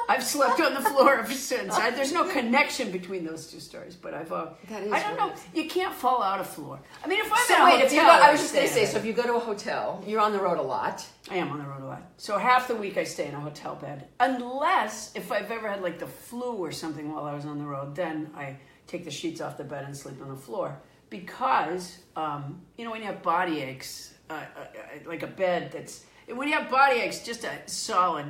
I've 0.08 0.24
slept 0.24 0.58
on 0.60 0.72
the 0.72 0.80
floor 0.80 1.18
ever 1.18 1.32
since. 1.32 1.74
I, 1.74 1.90
there's 1.90 2.12
no 2.12 2.24
connection 2.24 2.90
between 2.90 3.26
those 3.26 3.48
two 3.48 3.60
stories, 3.60 3.94
but 3.94 4.14
I've. 4.14 4.32
Uh, 4.32 4.46
That 4.70 4.84
is 4.84 4.92
I 4.92 5.02
don't 5.02 5.16
know. 5.16 5.34
You 5.54 5.68
can't 5.68 5.94
fall 5.94 6.22
out 6.22 6.40
of 6.40 6.48
floor. 6.48 6.80
I 7.04 7.08
mean, 7.08 7.20
if 7.20 7.30
I'm 7.30 7.46
So 7.46 7.56
a 7.56 7.64
wait, 7.64 7.72
hotel, 7.72 7.86
if 7.86 7.92
you 7.92 8.00
go, 8.00 8.08
I 8.08 8.32
was 8.32 8.40
just 8.40 8.54
gonna 8.54 8.68
say, 8.68 8.86
so 8.86 8.96
if 8.98 9.04
you 9.04 9.12
go 9.12 9.24
to 9.24 9.34
a 9.34 9.40
hotel, 9.40 10.02
you're 10.06 10.20
on 10.20 10.32
the 10.32 10.40
road 10.40 10.58
a 10.58 10.62
lot. 10.62 11.06
I 11.30 11.36
am 11.36 11.50
on 11.50 11.58
the 11.58 11.66
road 11.66 11.82
a 11.82 11.86
lot. 11.86 12.02
So 12.16 12.38
half 12.38 12.68
the 12.68 12.74
week 12.74 12.96
I 12.96 13.04
stay 13.04 13.26
in 13.26 13.34
a 13.34 13.40
hotel 13.40 13.74
bed. 13.74 14.06
Unless 14.20 15.14
if 15.14 15.30
I've 15.30 15.50
ever 15.50 15.68
had 15.68 15.82
like 15.82 15.98
the 15.98 16.06
flu 16.06 16.52
or 16.54 16.72
something 16.72 17.12
while 17.12 17.24
I 17.24 17.34
was 17.34 17.44
on 17.44 17.58
the 17.58 17.66
road, 17.66 17.94
then 17.94 18.30
I 18.34 18.56
take 18.86 19.04
the 19.04 19.10
sheets 19.10 19.40
off 19.40 19.58
the 19.58 19.64
bed 19.64 19.84
and 19.84 19.96
sleep 19.96 20.20
on 20.22 20.28
the 20.30 20.36
floor. 20.36 20.78
Because 21.12 21.98
um, 22.16 22.62
you 22.78 22.84
know 22.86 22.90
when 22.90 23.00
you 23.02 23.06
have 23.06 23.22
body 23.22 23.60
aches, 23.60 24.14
uh, 24.30 24.32
uh, 24.32 24.38
uh, 24.60 25.08
like 25.12 25.22
a 25.22 25.26
bed 25.26 25.70
that's 25.72 26.04
when 26.26 26.48
you 26.48 26.54
have 26.54 26.70
body 26.70 27.00
aches, 27.00 27.18
just 27.22 27.44
a 27.44 27.52
solid, 27.66 28.26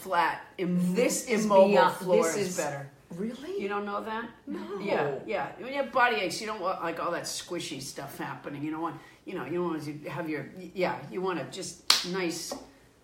flat, 0.00 0.40
Im- 0.58 0.94
This 0.94 1.26
is 1.28 1.44
immobile 1.44 1.68
beyond- 1.68 1.96
floor 1.96 2.24
this 2.24 2.36
is, 2.36 2.48
is- 2.48 2.56
better. 2.56 2.90
Really? 3.14 3.60
You 3.60 3.68
don't 3.68 3.84
know 3.84 4.02
that? 4.02 4.24
No. 4.46 4.58
Yeah, 4.80 5.18
yeah. 5.26 5.52
When 5.58 5.68
you 5.68 5.80
have 5.82 5.92
body 5.92 6.16
aches, 6.16 6.40
you 6.40 6.46
don't 6.46 6.62
want 6.62 6.82
like 6.82 6.98
all 6.98 7.10
that 7.12 7.24
squishy 7.24 7.80
stuff 7.82 8.16
happening. 8.16 8.62
You 8.64 8.70
don't 8.70 8.80
want, 8.80 8.96
you 9.26 9.34
know, 9.34 9.44
you 9.44 9.56
don't 9.60 9.68
want 9.68 9.84
to 9.84 10.08
have 10.08 10.30
your, 10.30 10.46
yeah, 10.74 10.96
you 11.10 11.20
want 11.20 11.38
to 11.38 11.44
just 11.58 12.06
nice, 12.10 12.54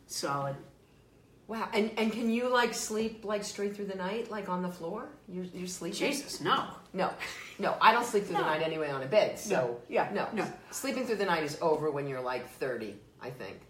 solid. 0.06 0.56
Wow. 1.48 1.66
And 1.72 1.90
and 1.96 2.12
can 2.12 2.30
you 2.30 2.48
like 2.48 2.74
sleep 2.74 3.24
like 3.24 3.42
straight 3.42 3.74
through 3.74 3.86
the 3.86 3.96
night, 3.96 4.30
like 4.30 4.50
on 4.50 4.62
the 4.62 4.70
floor? 4.70 5.08
You're 5.26 5.46
you're 5.46 5.66
sleeping. 5.66 5.98
Jesus, 5.98 6.40
no. 6.42 6.66
No, 6.92 7.12
no, 7.58 7.76
I 7.80 7.92
don't 7.92 8.04
sleep 8.04 8.24
through 8.24 8.36
the 8.36 8.42
night 8.42 8.62
anyway 8.62 8.90
on 8.90 9.02
a 9.02 9.06
bed. 9.06 9.38
So 9.38 9.54
No. 9.54 9.76
Yeah, 9.88 10.10
no, 10.12 10.28
no. 10.32 10.46
Sleeping 10.70 11.06
through 11.06 11.16
the 11.16 11.24
night 11.24 11.44
is 11.44 11.58
over 11.62 11.90
when 11.90 12.06
you're 12.06 12.20
like 12.20 12.48
thirty, 12.48 12.96
I 13.20 13.30
think. 13.30 13.60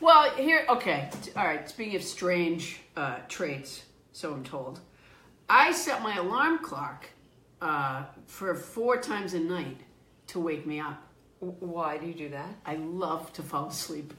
Well, 0.00 0.30
here, 0.30 0.66
okay, 0.68 1.10
all 1.36 1.44
right. 1.44 1.68
Speaking 1.68 1.96
of 1.96 2.02
strange 2.02 2.80
uh, 2.96 3.18
traits, 3.28 3.84
so 4.12 4.32
I'm 4.32 4.44
told, 4.44 4.80
I 5.48 5.72
set 5.72 6.02
my 6.02 6.16
alarm 6.16 6.58
clock 6.58 7.06
uh, 7.62 8.04
for 8.26 8.54
four 8.54 8.98
times 8.98 9.32
a 9.32 9.40
night 9.40 9.80
to 10.28 10.40
wake 10.40 10.66
me 10.66 10.80
up. 10.80 11.02
Why 11.40 11.96
do 11.98 12.06
you 12.06 12.14
do 12.14 12.28
that? 12.30 12.48
I 12.64 12.76
love 12.76 13.32
to 13.34 13.42
fall 13.42 13.68
asleep. 13.68 14.12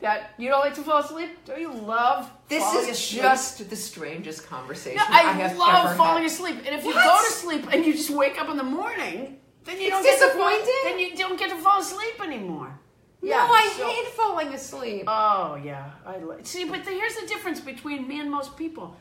That 0.00 0.30
you 0.38 0.48
don't 0.48 0.60
like 0.60 0.74
to 0.74 0.82
fall 0.82 0.98
asleep? 1.00 1.30
Don't 1.44 1.60
you 1.60 1.72
love? 1.72 2.30
This 2.48 2.62
falling 2.62 2.88
is 2.88 2.98
asleep? 2.98 3.22
just 3.22 3.68
the 3.68 3.74
strangest 3.76 4.46
conversation 4.46 4.96
No, 4.98 5.04
I, 5.08 5.22
have 5.32 5.56
love 5.58 5.96
falling 5.96 6.22
had. 6.22 6.30
asleep. 6.30 6.56
And 6.58 6.68
if 6.68 6.84
you 6.84 6.94
go 6.94 7.20
to 7.26 7.32
sleep 7.32 7.66
and 7.72 7.84
you 7.84 7.92
just 7.94 8.10
wake 8.10 8.40
up 8.40 8.48
in 8.48 8.56
the 8.56 8.62
morning, 8.62 9.38
then 9.64 9.80
you 9.80 9.88
It's 9.88 9.90
don't 9.90 10.02
get 10.04 10.20
to 10.20 10.38
fall, 10.38 10.60
then 10.84 10.98
you 11.00 11.16
don't 11.16 11.38
get 11.38 11.50
to 11.50 11.56
fall 11.56 11.80
asleep 11.80 12.20
anymore. 12.22 12.78
No, 13.22 13.36
I 13.36 13.74
so- 13.76 13.88
hate 13.88 14.06
falling 14.14 14.54
asleep. 14.54 15.04
Oh 15.08 15.56
yeah, 15.56 15.90
I. 16.06 16.20
See, 16.44 16.64
but 16.64 16.84
the, 16.84 16.92
here's 16.92 17.16
the 17.16 17.26
difference 17.26 17.58
between 17.58 18.06
me 18.06 18.20
and 18.20 18.30
most 18.30 18.56
people. 18.56 18.96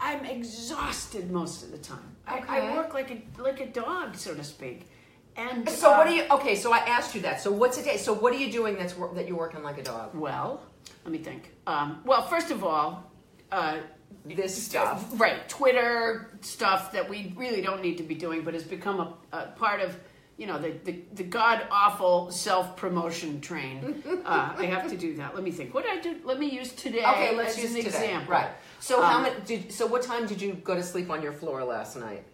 I'm 0.00 0.24
exhausted 0.24 1.30
most 1.30 1.62
of 1.62 1.70
the 1.70 1.78
time. 1.78 2.16
I, 2.26 2.42
I 2.48 2.76
work 2.76 2.92
like 2.94 3.10
a 3.12 3.40
like 3.40 3.60
a 3.60 3.66
dog, 3.66 4.16
so 4.16 4.34
to 4.34 4.42
speak. 4.42 4.89
And 5.36 5.68
so 5.68 5.92
uh, 5.92 5.96
what 5.98 6.06
are 6.06 6.12
you? 6.14 6.24
Okay, 6.30 6.54
so 6.56 6.72
I 6.72 6.78
asked 6.78 7.14
you 7.14 7.20
that. 7.22 7.40
So 7.40 7.50
what's 7.52 7.78
a 7.78 7.82
day? 7.84 7.96
So 7.96 8.12
what 8.12 8.32
are 8.32 8.36
you 8.38 8.50
doing 8.52 8.76
that's 8.76 8.96
wor- 8.96 9.14
that 9.14 9.26
you're 9.28 9.36
working 9.38 9.62
like 9.62 9.78
a 9.78 9.82
dog? 9.82 10.14
Well, 10.14 10.60
let 11.04 11.12
me 11.12 11.18
think. 11.18 11.52
Um, 11.66 12.00
well, 12.04 12.22
first 12.26 12.50
of 12.50 12.62
all, 12.64 13.10
uh, 13.52 13.78
This 14.24 14.60
stuff. 14.66 15.06
right? 15.20 15.48
Twitter 15.48 16.38
stuff 16.42 16.92
that 16.92 17.08
we 17.08 17.32
really 17.36 17.62
don't 17.62 17.80
need 17.82 17.96
to 17.98 18.02
be 18.02 18.14
doing, 18.14 18.42
but 18.42 18.54
has 18.54 18.64
become 18.64 19.00
a, 19.00 19.14
a 19.36 19.46
part 19.56 19.80
of 19.80 19.96
you 20.36 20.46
know 20.46 20.58
the 20.58 20.70
the, 20.84 21.02
the 21.14 21.22
god 21.22 21.66
awful 21.70 22.30
self 22.30 22.76
promotion 22.76 23.40
train. 23.40 24.02
uh, 24.24 24.54
I 24.56 24.64
have 24.66 24.88
to 24.90 24.96
do 24.96 25.14
that. 25.16 25.34
Let 25.34 25.44
me 25.44 25.50
think. 25.50 25.72
What 25.74 25.84
did 25.84 25.98
I 25.98 26.00
do? 26.00 26.16
Let 26.24 26.38
me 26.38 26.48
use 26.50 26.72
today. 26.72 27.04
Okay, 27.04 27.36
let's 27.36 27.56
use 27.58 27.70
an 27.74 27.76
today. 27.82 27.88
example. 27.88 28.32
Right. 28.32 28.50
So 28.80 29.00
how 29.02 29.16
Um, 29.18 29.22
many? 29.24 29.34
Did, 29.46 29.72
so 29.72 29.86
what 29.86 30.02
time 30.02 30.26
did 30.26 30.40
you 30.42 30.54
go 30.54 30.74
to 30.74 30.82
sleep 30.82 31.08
on 31.10 31.22
your 31.22 31.32
floor 31.32 31.62
last 31.64 31.96
night? 31.96 32.24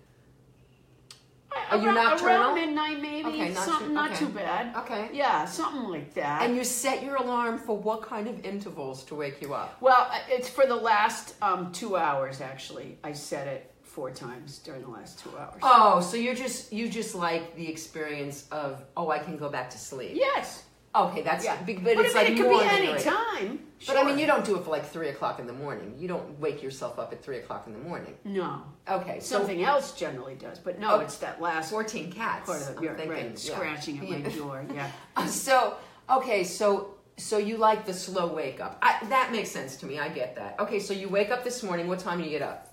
Are 1.70 1.78
you 1.78 1.92
nocturnal? 1.92 2.26
Around 2.42 2.54
midnight, 2.54 3.00
maybe. 3.02 3.28
Okay, 3.28 3.48
not 3.54 3.64
something 3.64 3.88
too- 3.88 3.94
not 3.94 4.10
okay. 4.12 4.18
too 4.18 4.28
bad. 4.28 4.76
Okay. 4.76 5.10
Yeah, 5.12 5.44
something 5.46 5.88
like 5.90 6.14
that. 6.14 6.42
And 6.42 6.56
you 6.56 6.64
set 6.64 7.02
your 7.02 7.16
alarm 7.16 7.58
for 7.58 7.76
what 7.76 8.02
kind 8.02 8.28
of 8.28 8.44
intervals 8.44 9.04
to 9.04 9.14
wake 9.14 9.40
you 9.42 9.54
up? 9.54 9.76
well, 9.80 10.08
uh, 10.10 10.18
it's 10.28 10.48
for 10.48 10.66
the 10.66 10.76
last 10.76 11.34
um, 11.42 11.72
two 11.72 11.96
hours. 11.96 12.40
Actually, 12.40 12.98
I 13.02 13.12
set 13.12 13.46
it 13.46 13.70
four 13.82 14.10
times 14.10 14.58
during 14.58 14.82
the 14.82 14.88
last 14.90 15.18
two 15.18 15.30
hours. 15.38 15.58
Oh, 15.62 16.00
so 16.00 16.16
you're 16.18 16.34
just 16.34 16.72
you 16.72 16.88
just 16.88 17.14
like 17.14 17.56
the 17.56 17.66
experience 17.68 18.46
of 18.52 18.84
oh 18.96 19.10
I 19.10 19.18
can 19.18 19.36
go 19.38 19.48
back 19.48 19.70
to 19.70 19.78
sleep. 19.78 20.12
yes. 20.14 20.64
Okay, 20.96 21.20
that's 21.22 21.44
Yeah. 21.44 21.62
big, 21.62 21.84
but, 21.84 21.96
But, 21.96 22.06
it's 22.06 22.14
I 22.14 22.18
like 22.22 22.28
mean, 22.30 22.38
it 22.38 22.42
could 22.42 22.50
be 22.60 22.64
any 22.64 23.02
time. 23.02 23.60
But 23.86 23.98
I 23.98 24.02
mean, 24.04 24.18
you 24.18 24.26
don't 24.26 24.44
do 24.44 24.56
it 24.56 24.64
for 24.64 24.70
like 24.70 24.86
three 24.86 25.10
o'clock 25.10 25.38
in 25.38 25.46
the 25.46 25.52
morning. 25.52 25.94
You 25.98 26.08
don't 26.08 26.40
wake 26.40 26.62
yourself 26.62 26.98
up 26.98 27.12
at 27.12 27.22
three 27.22 27.36
o'clock 27.38 27.66
in 27.66 27.74
the 27.74 27.78
morning. 27.78 28.14
No. 28.24 28.62
Okay, 28.88 29.20
so 29.20 29.36
Something 29.38 29.62
else 29.62 29.92
generally 29.92 30.34
does, 30.34 30.58
but 30.58 30.78
no, 30.78 30.94
Oh, 30.96 31.00
it's 31.00 31.18
that 31.18 31.40
last 31.42 31.70
fourteen 31.70 32.10
cats. 32.10 32.46
part 32.46 32.62
of 32.62 32.68
the 32.68 32.76
I'm 32.78 32.84
yeah, 32.84 32.94
thinking, 32.94 33.10
right, 33.10 33.24
yeah. 33.44 33.54
scratching 33.54 33.98
at 34.14 34.22
my 34.22 34.30
door. 34.36 34.64
Yeah. 34.74 34.90
So 35.26 35.76
okay, 36.08 36.42
so 36.44 36.94
so 37.18 37.36
you 37.36 37.58
like 37.58 37.84
the 37.84 37.92
slow 37.94 38.26
wake 38.32 38.60
up? 38.60 38.78
I, 38.82 39.04
that 39.10 39.32
makes 39.32 39.50
sense 39.50 39.76
to 39.78 39.86
me. 39.86 39.98
I 39.98 40.08
get 40.08 40.36
that. 40.36 40.58
Okay, 40.60 40.80
so 40.80 40.94
you 40.94 41.08
wake 41.10 41.30
up 41.30 41.44
this 41.44 41.62
morning. 41.62 41.88
What 41.88 41.98
time 41.98 42.18
do 42.18 42.24
you 42.24 42.30
get 42.30 42.42
up? 42.42 42.72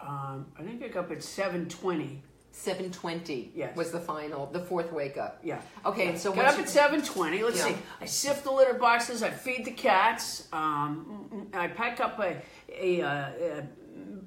Um, 0.00 0.46
I 0.58 0.62
think 0.62 0.82
I 0.84 0.88
got 0.88 1.06
up 1.06 1.10
at 1.12 1.22
seven 1.24 1.68
twenty. 1.68 2.22
Seven 2.58 2.90
twenty. 2.90 3.52
Yes. 3.54 3.76
Was 3.76 3.92
the 3.92 4.00
final, 4.00 4.46
the 4.46 4.60
fourth 4.60 4.90
wake 4.90 5.18
up. 5.18 5.38
Yeah. 5.42 5.60
Okay, 5.84 6.08
and 6.08 6.18
so 6.18 6.30
once 6.32 6.48
up 6.52 6.56
you- 6.56 6.62
at 6.64 6.70
seven 6.70 7.02
twenty. 7.02 7.42
Let's 7.42 7.58
Yeah. 7.58 7.66
see. 7.66 7.76
I 8.00 8.06
sift 8.06 8.44
the 8.44 8.50
litter 8.50 8.72
boxes. 8.74 9.22
I 9.22 9.28
feed 9.30 9.66
the 9.66 9.70
cats. 9.72 10.48
Um, 10.54 11.48
I 11.52 11.68
pack 11.68 12.00
up 12.00 12.18
a 12.18 12.40
a, 12.72 13.02
uh, 13.02 13.30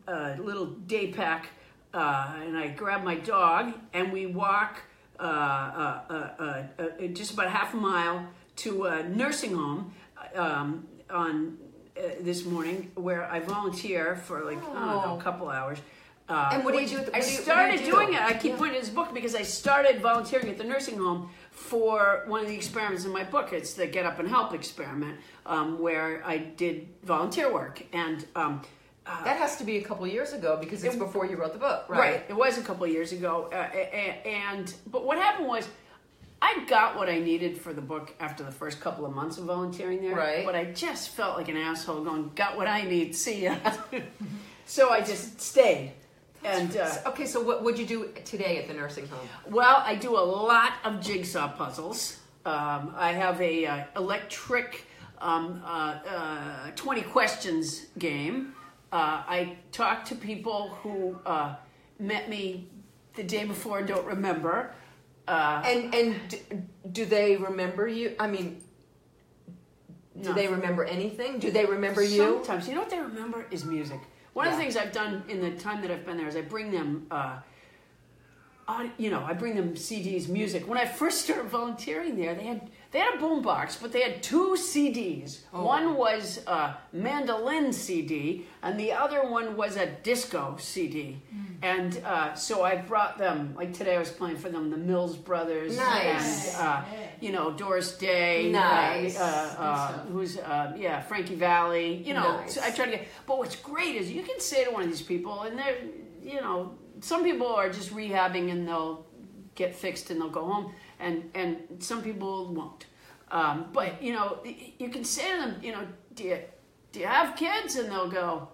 a, 0.07 0.13
a 0.13 0.37
little 0.41 0.67
day 0.67 1.11
pack 1.11 1.47
uh, 1.93 2.35
and 2.45 2.55
I 2.55 2.67
grab 2.67 3.03
my 3.03 3.15
dog, 3.15 3.73
and 3.93 4.13
we 4.13 4.27
walk 4.27 4.79
uh, 5.19 5.23
uh, 5.23 6.01
uh, 6.09 6.13
uh, 6.13 6.83
uh, 7.03 7.07
just 7.07 7.33
about 7.33 7.49
half 7.49 7.73
a 7.73 7.77
mile 7.77 8.27
to 8.57 8.85
a 8.85 9.09
nursing 9.09 9.55
home 9.55 9.91
um, 10.35 10.87
on 11.09 11.57
this 12.21 12.45
morning 12.45 12.91
where 12.93 13.25
I 13.25 13.39
volunteer 13.39 14.15
for 14.15 14.45
like 14.45 14.61
don't 14.61 14.75
know 14.75 15.03
Oh. 15.07 15.17
a 15.17 15.21
couple 15.21 15.49
hours. 15.49 15.79
Uh, 16.29 16.51
And 16.53 16.63
what 16.63 16.75
do 16.75 16.79
you 16.81 16.87
do 16.87 16.97
at 16.97 17.07
the- 17.07 17.15
I 17.15 17.19
what 17.19 17.25
do 17.27 17.35
do 17.37 17.41
started 17.41 17.83
doing 17.83 18.13
it. 18.13 18.21
I 18.21 18.33
keep 18.33 18.51
Yeah. 18.51 18.57
pointing 18.59 18.79
to 18.79 18.85
this 18.85 18.93
book 18.93 19.13
because 19.13 19.33
I 19.35 19.41
started 19.41 19.99
volunteering 20.01 20.47
at 20.49 20.57
the 20.59 20.63
nursing 20.63 20.97
home 20.99 21.31
for 21.49 22.23
one 22.27 22.41
of 22.41 22.47
the 22.47 22.55
experiments 22.55 23.03
in 23.03 23.11
my 23.11 23.23
book. 23.23 23.51
It's 23.51 23.73
the 23.73 23.87
Get 23.87 24.05
Up 24.05 24.19
and 24.19 24.29
Help 24.29 24.53
experiment, 24.53 25.19
um, 25.47 25.79
where 25.79 26.21
I 26.25 26.37
did 26.37 26.87
volunteer 27.03 27.51
work 27.51 27.81
and. 27.93 28.25
Um, 28.35 28.61
uh, 29.07 29.23
That 29.23 29.37
has 29.37 29.57
to 29.57 29.63
be 29.63 29.77
a 29.77 29.81
couple 29.81 30.05
years 30.05 30.33
ago 30.33 30.55
because 30.59 30.83
it's 30.83 30.95
before 30.95 31.25
you 31.25 31.35
wrote 31.35 31.53
the 31.53 31.59
book, 31.59 31.85
right? 31.89 31.99
Right. 31.99 32.25
It 32.29 32.35
was 32.35 32.59
a 32.59 32.61
couple 32.61 32.83
of 32.85 32.91
years 32.91 33.11
ago, 33.11 33.49
uh, 33.51 33.55
and 33.55 34.71
but 34.85 35.03
what 35.05 35.17
happened 35.17 35.47
was, 35.47 35.67
I 36.41 36.63
got 36.67 36.95
what 36.95 37.09
I 37.09 37.17
needed 37.19 37.59
for 37.59 37.73
the 37.73 37.81
book 37.81 38.13
after 38.19 38.43
the 38.43 38.51
first 38.51 38.79
couple 38.79 39.05
of 39.07 39.13
months 39.15 39.37
of 39.39 39.45
volunteering 39.45 40.01
there. 40.01 40.15
Right. 40.15 40.45
But 40.45 40.55
I 40.55 40.65
just 40.65 41.09
felt 41.09 41.37
like 41.37 41.47
an 41.49 41.57
asshole 41.57 42.01
going, 42.03 42.31
"Got 42.35 42.55
what 42.55 42.67
I 42.67 42.83
need. 42.83 43.15
See 43.15 43.43
ya." 43.45 43.55
so 44.67 44.89
I 44.91 45.01
just 45.01 45.41
stayed, 45.41 45.93
and 46.43 46.75
uh, 46.77 46.89
Okay, 47.07 47.25
so 47.25 47.41
what 47.41 47.63
would 47.63 47.77
you 47.77 47.85
do 47.85 48.09
today 48.25 48.57
at 48.57 48.67
the 48.67 48.73
nursing 48.73 49.07
home? 49.07 49.27
well, 49.49 49.83
I 49.85 49.95
do 49.95 50.17
a 50.17 50.25
lot 50.47 50.73
of 50.83 51.01
jigsaw 51.01 51.49
puzzles. 51.49 52.19
Um, 52.45 52.93
I 52.95 53.11
have 53.11 53.39
a 53.41 53.65
uh, 53.65 53.83
electric 53.97 54.85
um, 55.19 55.61
uh, 55.65 55.99
uh, 56.07 56.71
twenty 56.75 57.01
questions 57.01 57.87
game. 57.97 58.53
Uh, 58.91 59.21
I 59.27 59.57
talk 59.71 60.05
to 60.05 60.15
people 60.15 60.69
who 60.81 61.19
uh, 61.25 61.55
met 61.99 62.29
me 62.29 62.67
the 63.15 63.23
day 63.23 63.43
before 63.45 63.79
and 63.79 63.87
don't 63.87 64.05
remember. 64.05 64.73
Uh, 65.27 65.61
And 65.65 65.93
and 65.93 66.15
do, 66.29 66.37
do 66.91 67.05
they 67.05 67.35
remember 67.35 67.87
you? 67.87 68.15
I 68.19 68.27
mean, 68.27 68.61
do 70.21 70.29
No. 70.29 70.33
they 70.35 70.47
remember 70.47 70.83
anything? 70.85 71.37
Do 71.39 71.51
they 71.51 71.65
remember 71.65 72.01
you? 72.01 72.23
Sometimes, 72.43 72.67
you 72.67 72.73
know 72.75 72.81
what 72.81 72.89
they 72.89 72.99
remember 72.99 73.45
is 73.51 73.63
music. 73.65 73.99
One 74.33 74.47
of 74.47 74.53
the 74.53 74.59
things 74.59 74.77
I've 74.77 74.91
done 74.91 75.23
in 75.27 75.41
the 75.41 75.51
time 75.51 75.81
that 75.81 75.91
I've 75.91 76.05
been 76.05 76.17
there 76.17 76.27
is 76.27 76.35
I 76.35 76.41
bring 76.41 76.71
them, 76.71 77.07
uh, 77.09 77.39
you 78.97 79.09
know, 79.09 79.23
I 79.23 79.33
bring 79.33 79.55
them 79.55 79.73
CDs, 79.73 80.29
music. 80.29 80.67
When 80.67 80.77
I 80.77 80.85
first 80.85 81.21
started 81.21 81.49
volunteering 81.49 82.15
there, 82.15 82.35
they 82.35 82.45
had 82.45 82.69
they 82.91 82.99
had 82.99 83.15
a 83.15 83.17
boombox, 83.17 83.79
but 83.81 83.91
they 83.91 84.01
had 84.01 84.23
two 84.23 84.55
CDs. 84.57 85.41
Oh. 85.53 85.63
One 85.63 85.95
was 85.95 86.39
a 86.47 86.75
mandolin 86.91 87.71
CD, 87.71 88.47
and 88.63 88.79
the 88.79 88.93
other 88.93 89.27
one 89.29 89.55
was 89.55 89.75
a 89.77 89.85
disco 89.85 90.55
CD. 90.59 91.21
Hmm. 91.31 91.45
And 91.61 92.01
uh, 92.05 92.33
so 92.33 92.63
I 92.63 92.77
brought 92.77 93.17
them. 93.17 93.53
Like 93.55 93.73
today, 93.73 93.95
I 93.95 93.99
was 93.99 94.09
playing 94.09 94.37
for 94.37 94.49
them 94.49 94.69
the 94.71 94.77
Mills 94.77 95.15
Brothers 95.17 95.77
Nice. 95.77 96.57
and 96.57 96.67
uh, 96.67 96.81
you 97.21 97.31
know 97.31 97.51
Doris 97.51 97.95
Day. 97.97 98.49
uh, 98.49 98.51
Nice. 98.53 99.19
Uh, 99.19 99.55
uh, 99.59 99.91
who's 100.05 100.37
uh, 100.37 100.73
yeah 100.77 101.01
Frankie 101.01 101.35
Valli. 101.35 101.95
You 102.03 102.13
know, 102.15 102.37
Nice. 102.41 102.55
so 102.55 102.61
I 102.63 102.71
try 102.71 102.85
to 102.85 102.91
get. 102.91 103.07
But 103.27 103.37
what's 103.37 103.55
great 103.55 103.95
is 103.97 104.11
you 104.11 104.23
can 104.23 104.39
say 104.39 104.63
to 104.65 104.71
one 104.71 104.83
of 104.83 104.89
these 104.89 105.01
people, 105.03 105.43
and 105.43 105.57
they're 105.59 105.77
you 106.23 106.41
know 106.41 106.71
some 107.01 107.23
people 107.23 107.47
are 107.47 107.69
just 107.69 107.93
rehabbing 107.93 108.51
and 108.51 108.67
they'll 108.67 109.05
get 109.55 109.75
fixed 109.75 110.09
and 110.09 110.19
they'll 110.21 110.29
go 110.29 110.45
home, 110.45 110.73
and 110.99 111.29
and 111.33 111.57
some 111.79 112.01
people 112.01 112.53
won't. 112.53 112.85
Um, 113.31 113.67
but 113.73 114.01
you 114.01 114.13
know 114.13 114.39
you 114.77 114.89
can 114.89 115.03
say 115.03 115.31
to 115.31 115.37
them, 115.41 115.55
you 115.61 115.71
know, 115.71 115.87
do 116.15 116.23
you 116.23 116.39
do 116.91 116.99
you 116.99 117.05
have 117.05 117.35
kids? 117.35 117.75
And 117.75 117.91
they'll 117.91 118.09
go. 118.09 118.49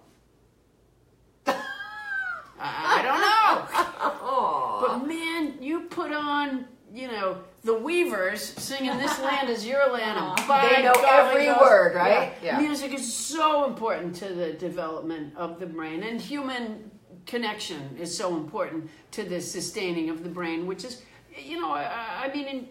I 2.58 3.02
don't 3.02 3.20
know. 3.20 4.86
But 4.86 5.06
man, 5.06 5.62
you 5.62 5.80
put 5.82 6.12
on, 6.12 6.66
you 6.92 7.08
know, 7.08 7.38
the 7.64 7.74
Weavers 7.74 8.40
singing 8.42 8.96
"This 8.98 9.20
Land 9.20 9.48
Is 9.48 9.66
Your 9.66 9.90
Land." 9.92 10.38
by 10.48 10.68
They 10.68 10.82
know 10.82 10.94
golly 10.94 11.48
every 11.48 11.48
word, 11.60 11.94
right? 11.94 12.32
Yeah. 12.42 12.58
Yeah. 12.58 12.60
Music 12.60 12.94
is 12.94 13.12
so 13.12 13.66
important 13.66 14.14
to 14.16 14.32
the 14.32 14.52
development 14.52 15.34
of 15.36 15.58
the 15.60 15.66
brain, 15.66 16.02
and 16.02 16.20
human 16.20 16.90
connection 17.26 17.96
is 18.00 18.16
so 18.16 18.36
important 18.36 18.88
to 19.12 19.24
the 19.24 19.40
sustaining 19.40 20.10
of 20.10 20.22
the 20.22 20.28
brain, 20.30 20.66
which 20.66 20.84
is, 20.84 21.02
you 21.38 21.60
know, 21.60 21.72
I, 21.72 22.24
I 22.24 22.32
mean, 22.34 22.46
in, 22.46 22.68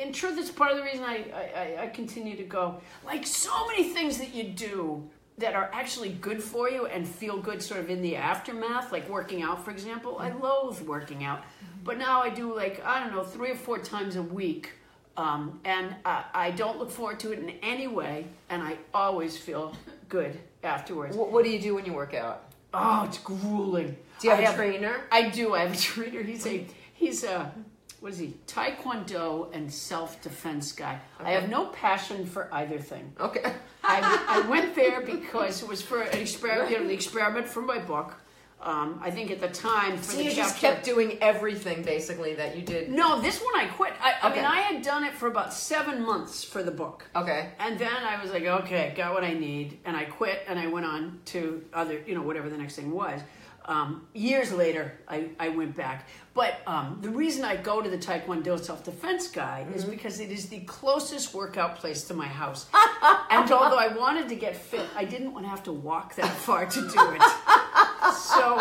in 0.00 0.12
truth, 0.12 0.38
it's 0.38 0.50
part 0.50 0.70
of 0.70 0.78
the 0.78 0.82
reason 0.82 1.04
I, 1.04 1.24
I, 1.34 1.82
I 1.84 1.86
continue 1.88 2.36
to 2.36 2.44
go. 2.44 2.80
Like 3.04 3.26
so 3.26 3.66
many 3.66 3.90
things 3.90 4.18
that 4.18 4.34
you 4.34 4.44
do 4.44 5.08
that 5.38 5.54
are 5.54 5.70
actually 5.72 6.10
good 6.10 6.42
for 6.42 6.70
you 6.70 6.86
and 6.86 7.06
feel 7.06 7.38
good 7.38 7.62
sort 7.62 7.80
of 7.80 7.90
in 7.90 8.02
the 8.02 8.16
aftermath, 8.16 8.92
like 8.92 9.08
working 9.08 9.42
out, 9.42 9.64
for 9.64 9.70
example. 9.70 10.18
I 10.18 10.32
loathe 10.32 10.80
working 10.82 11.24
out, 11.24 11.42
but 11.82 11.98
now 11.98 12.22
I 12.22 12.30
do 12.30 12.54
like, 12.54 12.84
I 12.84 13.00
don't 13.00 13.14
know, 13.14 13.24
three 13.24 13.50
or 13.50 13.56
four 13.56 13.78
times 13.78 14.16
a 14.16 14.22
week. 14.22 14.72
Um, 15.16 15.60
and 15.64 15.94
I, 16.04 16.24
I 16.32 16.50
don't 16.52 16.78
look 16.78 16.90
forward 16.90 17.20
to 17.20 17.32
it 17.32 17.40
in 17.40 17.50
any 17.62 17.88
way, 17.88 18.26
and 18.48 18.62
I 18.62 18.78
always 18.94 19.36
feel 19.36 19.74
good 20.08 20.38
afterwards. 20.62 21.16
what, 21.16 21.32
what 21.32 21.44
do 21.44 21.50
you 21.50 21.60
do 21.60 21.74
when 21.74 21.84
you 21.84 21.92
work 21.92 22.14
out? 22.14 22.44
Oh, 22.72 23.04
it's 23.04 23.18
grueling. 23.18 23.96
Do 24.20 24.28
you 24.28 24.34
have 24.34 24.44
I 24.44 24.52
a 24.52 24.54
trainer? 24.54 25.00
I 25.10 25.28
do. 25.28 25.54
I 25.54 25.60
have 25.60 25.72
a 25.72 25.76
trainer. 25.80 26.22
He's 26.22 26.46
a 26.46 26.66
he's 26.94 27.24
a 27.24 27.52
what 28.00 28.12
is 28.12 28.18
he? 28.18 28.34
Taekwondo 28.46 29.54
and 29.54 29.72
self 29.72 30.20
defense 30.22 30.72
guy. 30.72 30.98
I 31.18 31.32
have 31.32 31.48
no 31.48 31.66
passion 31.66 32.26
for 32.26 32.48
either 32.52 32.78
thing. 32.78 33.12
Okay. 33.20 33.52
I, 33.84 34.42
I 34.44 34.48
went 34.48 34.74
there 34.74 35.02
because 35.02 35.62
it 35.62 35.68
was 35.68 35.82
for 35.82 36.02
an 36.02 36.18
experiment, 36.18 36.70
you 36.70 36.78
know, 36.78 36.86
the 36.86 36.94
experiment 36.94 37.46
for 37.46 37.60
my 37.62 37.78
book. 37.78 38.14
Um, 38.62 39.00
I 39.02 39.10
think 39.10 39.30
at 39.30 39.40
the 39.40 39.48
time 39.48 39.96
for 39.96 40.12
So 40.12 40.18
the 40.18 40.24
you 40.24 40.32
just 40.32 40.58
kept 40.58 40.84
doing 40.84 41.16
everything 41.22 41.82
basically 41.82 42.34
that 42.34 42.56
you 42.56 42.62
did. 42.62 42.90
No, 42.90 43.18
this 43.20 43.40
one 43.40 43.56
I 43.56 43.68
quit. 43.68 43.94
I, 44.02 44.16
I 44.22 44.34
mean, 44.34 44.44
I 44.44 44.60
had 44.60 44.82
done 44.82 45.04
it 45.04 45.14
for 45.14 45.28
about 45.28 45.54
seven 45.54 46.02
months 46.02 46.44
for 46.44 46.62
the 46.62 46.70
book. 46.70 47.06
Okay. 47.16 47.52
And 47.58 47.78
then 47.78 47.88
I 47.90 48.20
was 48.20 48.30
like, 48.32 48.44
okay, 48.44 48.92
got 48.94 49.14
what 49.14 49.24
I 49.24 49.32
need, 49.32 49.78
and 49.86 49.96
I 49.96 50.04
quit, 50.04 50.42
and 50.46 50.58
I 50.58 50.66
went 50.66 50.84
on 50.84 51.20
to 51.26 51.64
other, 51.72 52.02
you 52.06 52.14
know, 52.14 52.20
whatever 52.20 52.50
the 52.50 52.58
next 52.58 52.76
thing 52.76 52.90
was. 52.90 53.22
Um, 53.70 54.08
years 54.14 54.50
later, 54.52 54.98
I, 55.06 55.28
I 55.38 55.50
went 55.50 55.76
back. 55.76 56.08
But 56.34 56.56
um, 56.66 56.98
the 57.02 57.08
reason 57.08 57.44
I 57.44 57.54
go 57.54 57.80
to 57.80 57.88
the 57.88 57.96
Taekwondo 57.96 58.58
self 58.58 58.82
defense 58.82 59.28
guy 59.28 59.64
is 59.72 59.84
because 59.84 60.18
it 60.18 60.32
is 60.32 60.48
the 60.48 60.58
closest 60.60 61.32
workout 61.32 61.76
place 61.76 62.02
to 62.08 62.14
my 62.14 62.26
house. 62.26 62.66
and 63.30 63.48
although 63.52 63.78
I 63.78 63.86
wanted 63.96 64.28
to 64.28 64.34
get 64.34 64.56
fit, 64.56 64.86
I 64.96 65.04
didn't 65.04 65.32
want 65.32 65.44
to 65.44 65.50
have 65.50 65.62
to 65.64 65.72
walk 65.72 66.16
that 66.16 66.34
far 66.46 66.66
to 66.66 66.80
do 66.80 66.86
it. 66.86 66.90
So 66.90 68.56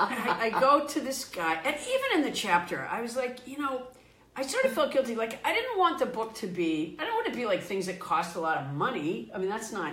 I, 0.00 0.50
I 0.50 0.60
go 0.60 0.86
to 0.86 1.00
this 1.00 1.26
guy, 1.26 1.60
and 1.64 1.76
even 1.76 2.18
in 2.18 2.22
the 2.22 2.34
chapter, 2.34 2.88
I 2.90 3.02
was 3.02 3.14
like, 3.14 3.46
you 3.46 3.58
know, 3.58 3.88
I 4.36 4.42
sort 4.42 4.64
of 4.64 4.72
felt 4.72 4.90
guilty. 4.90 5.14
Like 5.14 5.38
I 5.46 5.52
didn't 5.52 5.78
want 5.78 5.98
the 5.98 6.06
book 6.06 6.34
to 6.36 6.46
be. 6.46 6.96
I 6.98 7.04
don't 7.04 7.12
want 7.12 7.26
to 7.26 7.34
be 7.34 7.44
like 7.44 7.62
things 7.62 7.84
that 7.86 8.00
cost 8.00 8.36
a 8.36 8.40
lot 8.40 8.56
of 8.56 8.72
money. 8.72 9.30
I 9.34 9.38
mean, 9.38 9.50
that's 9.50 9.70
not. 9.70 9.92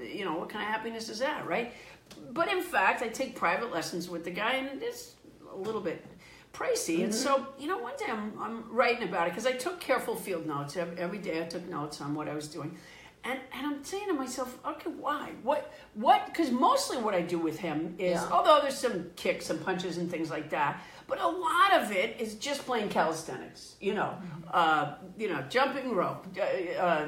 You 0.00 0.24
know, 0.24 0.36
what 0.36 0.48
kind 0.48 0.62
of 0.64 0.70
happiness 0.70 1.08
is 1.08 1.18
that, 1.18 1.44
right? 1.44 1.72
But 2.32 2.48
in 2.48 2.62
fact, 2.62 3.02
I 3.02 3.08
take 3.08 3.36
private 3.36 3.72
lessons 3.72 4.08
with 4.08 4.24
the 4.24 4.30
guy, 4.30 4.52
and 4.54 4.68
it 4.68 4.84
is 4.84 5.14
a 5.52 5.56
little 5.56 5.80
bit 5.80 6.04
pricey. 6.52 7.02
And 7.04 7.14
so, 7.14 7.46
you 7.58 7.66
know, 7.66 7.78
one 7.78 7.94
day 7.98 8.06
I'm, 8.08 8.32
I'm 8.40 8.72
writing 8.72 9.08
about 9.08 9.26
it 9.26 9.30
because 9.30 9.46
I 9.46 9.52
took 9.52 9.80
careful 9.80 10.14
field 10.16 10.46
notes 10.46 10.76
every, 10.76 11.18
day. 11.18 11.40
I 11.42 11.46
took 11.46 11.68
notes 11.68 12.00
on 12.00 12.14
what 12.14 12.28
I 12.28 12.34
was 12.34 12.48
doing, 12.48 12.76
and 13.24 13.38
and 13.52 13.66
I'm 13.66 13.84
saying 13.84 14.08
to 14.08 14.14
myself, 14.14 14.58
okay, 14.66 14.90
why? 14.90 15.30
What? 15.42 15.72
What? 15.94 16.26
Because 16.26 16.50
mostly 16.50 16.98
what 16.98 17.14
I 17.14 17.22
do 17.22 17.38
with 17.38 17.58
him 17.58 17.94
is, 17.98 18.20
Yeah. 18.20 18.28
although 18.30 18.60
there's 18.60 18.78
some 18.78 19.10
kicks 19.16 19.50
and 19.50 19.64
punches 19.64 19.96
and 19.98 20.10
things 20.10 20.30
like 20.30 20.50
that, 20.50 20.82
but 21.06 21.20
a 21.20 21.26
lot 21.28 21.72
of 21.74 21.92
it 21.92 22.20
is 22.20 22.34
just 22.34 22.66
playing 22.66 22.88
calisthenics. 22.88 23.76
You 23.80 23.94
know, 23.94 24.14
uh, 24.52 24.94
you 25.16 25.28
know, 25.28 25.42
jumping 25.48 25.94
rope. 25.94 26.26
Uh, 26.38 26.80
uh, 26.80 27.06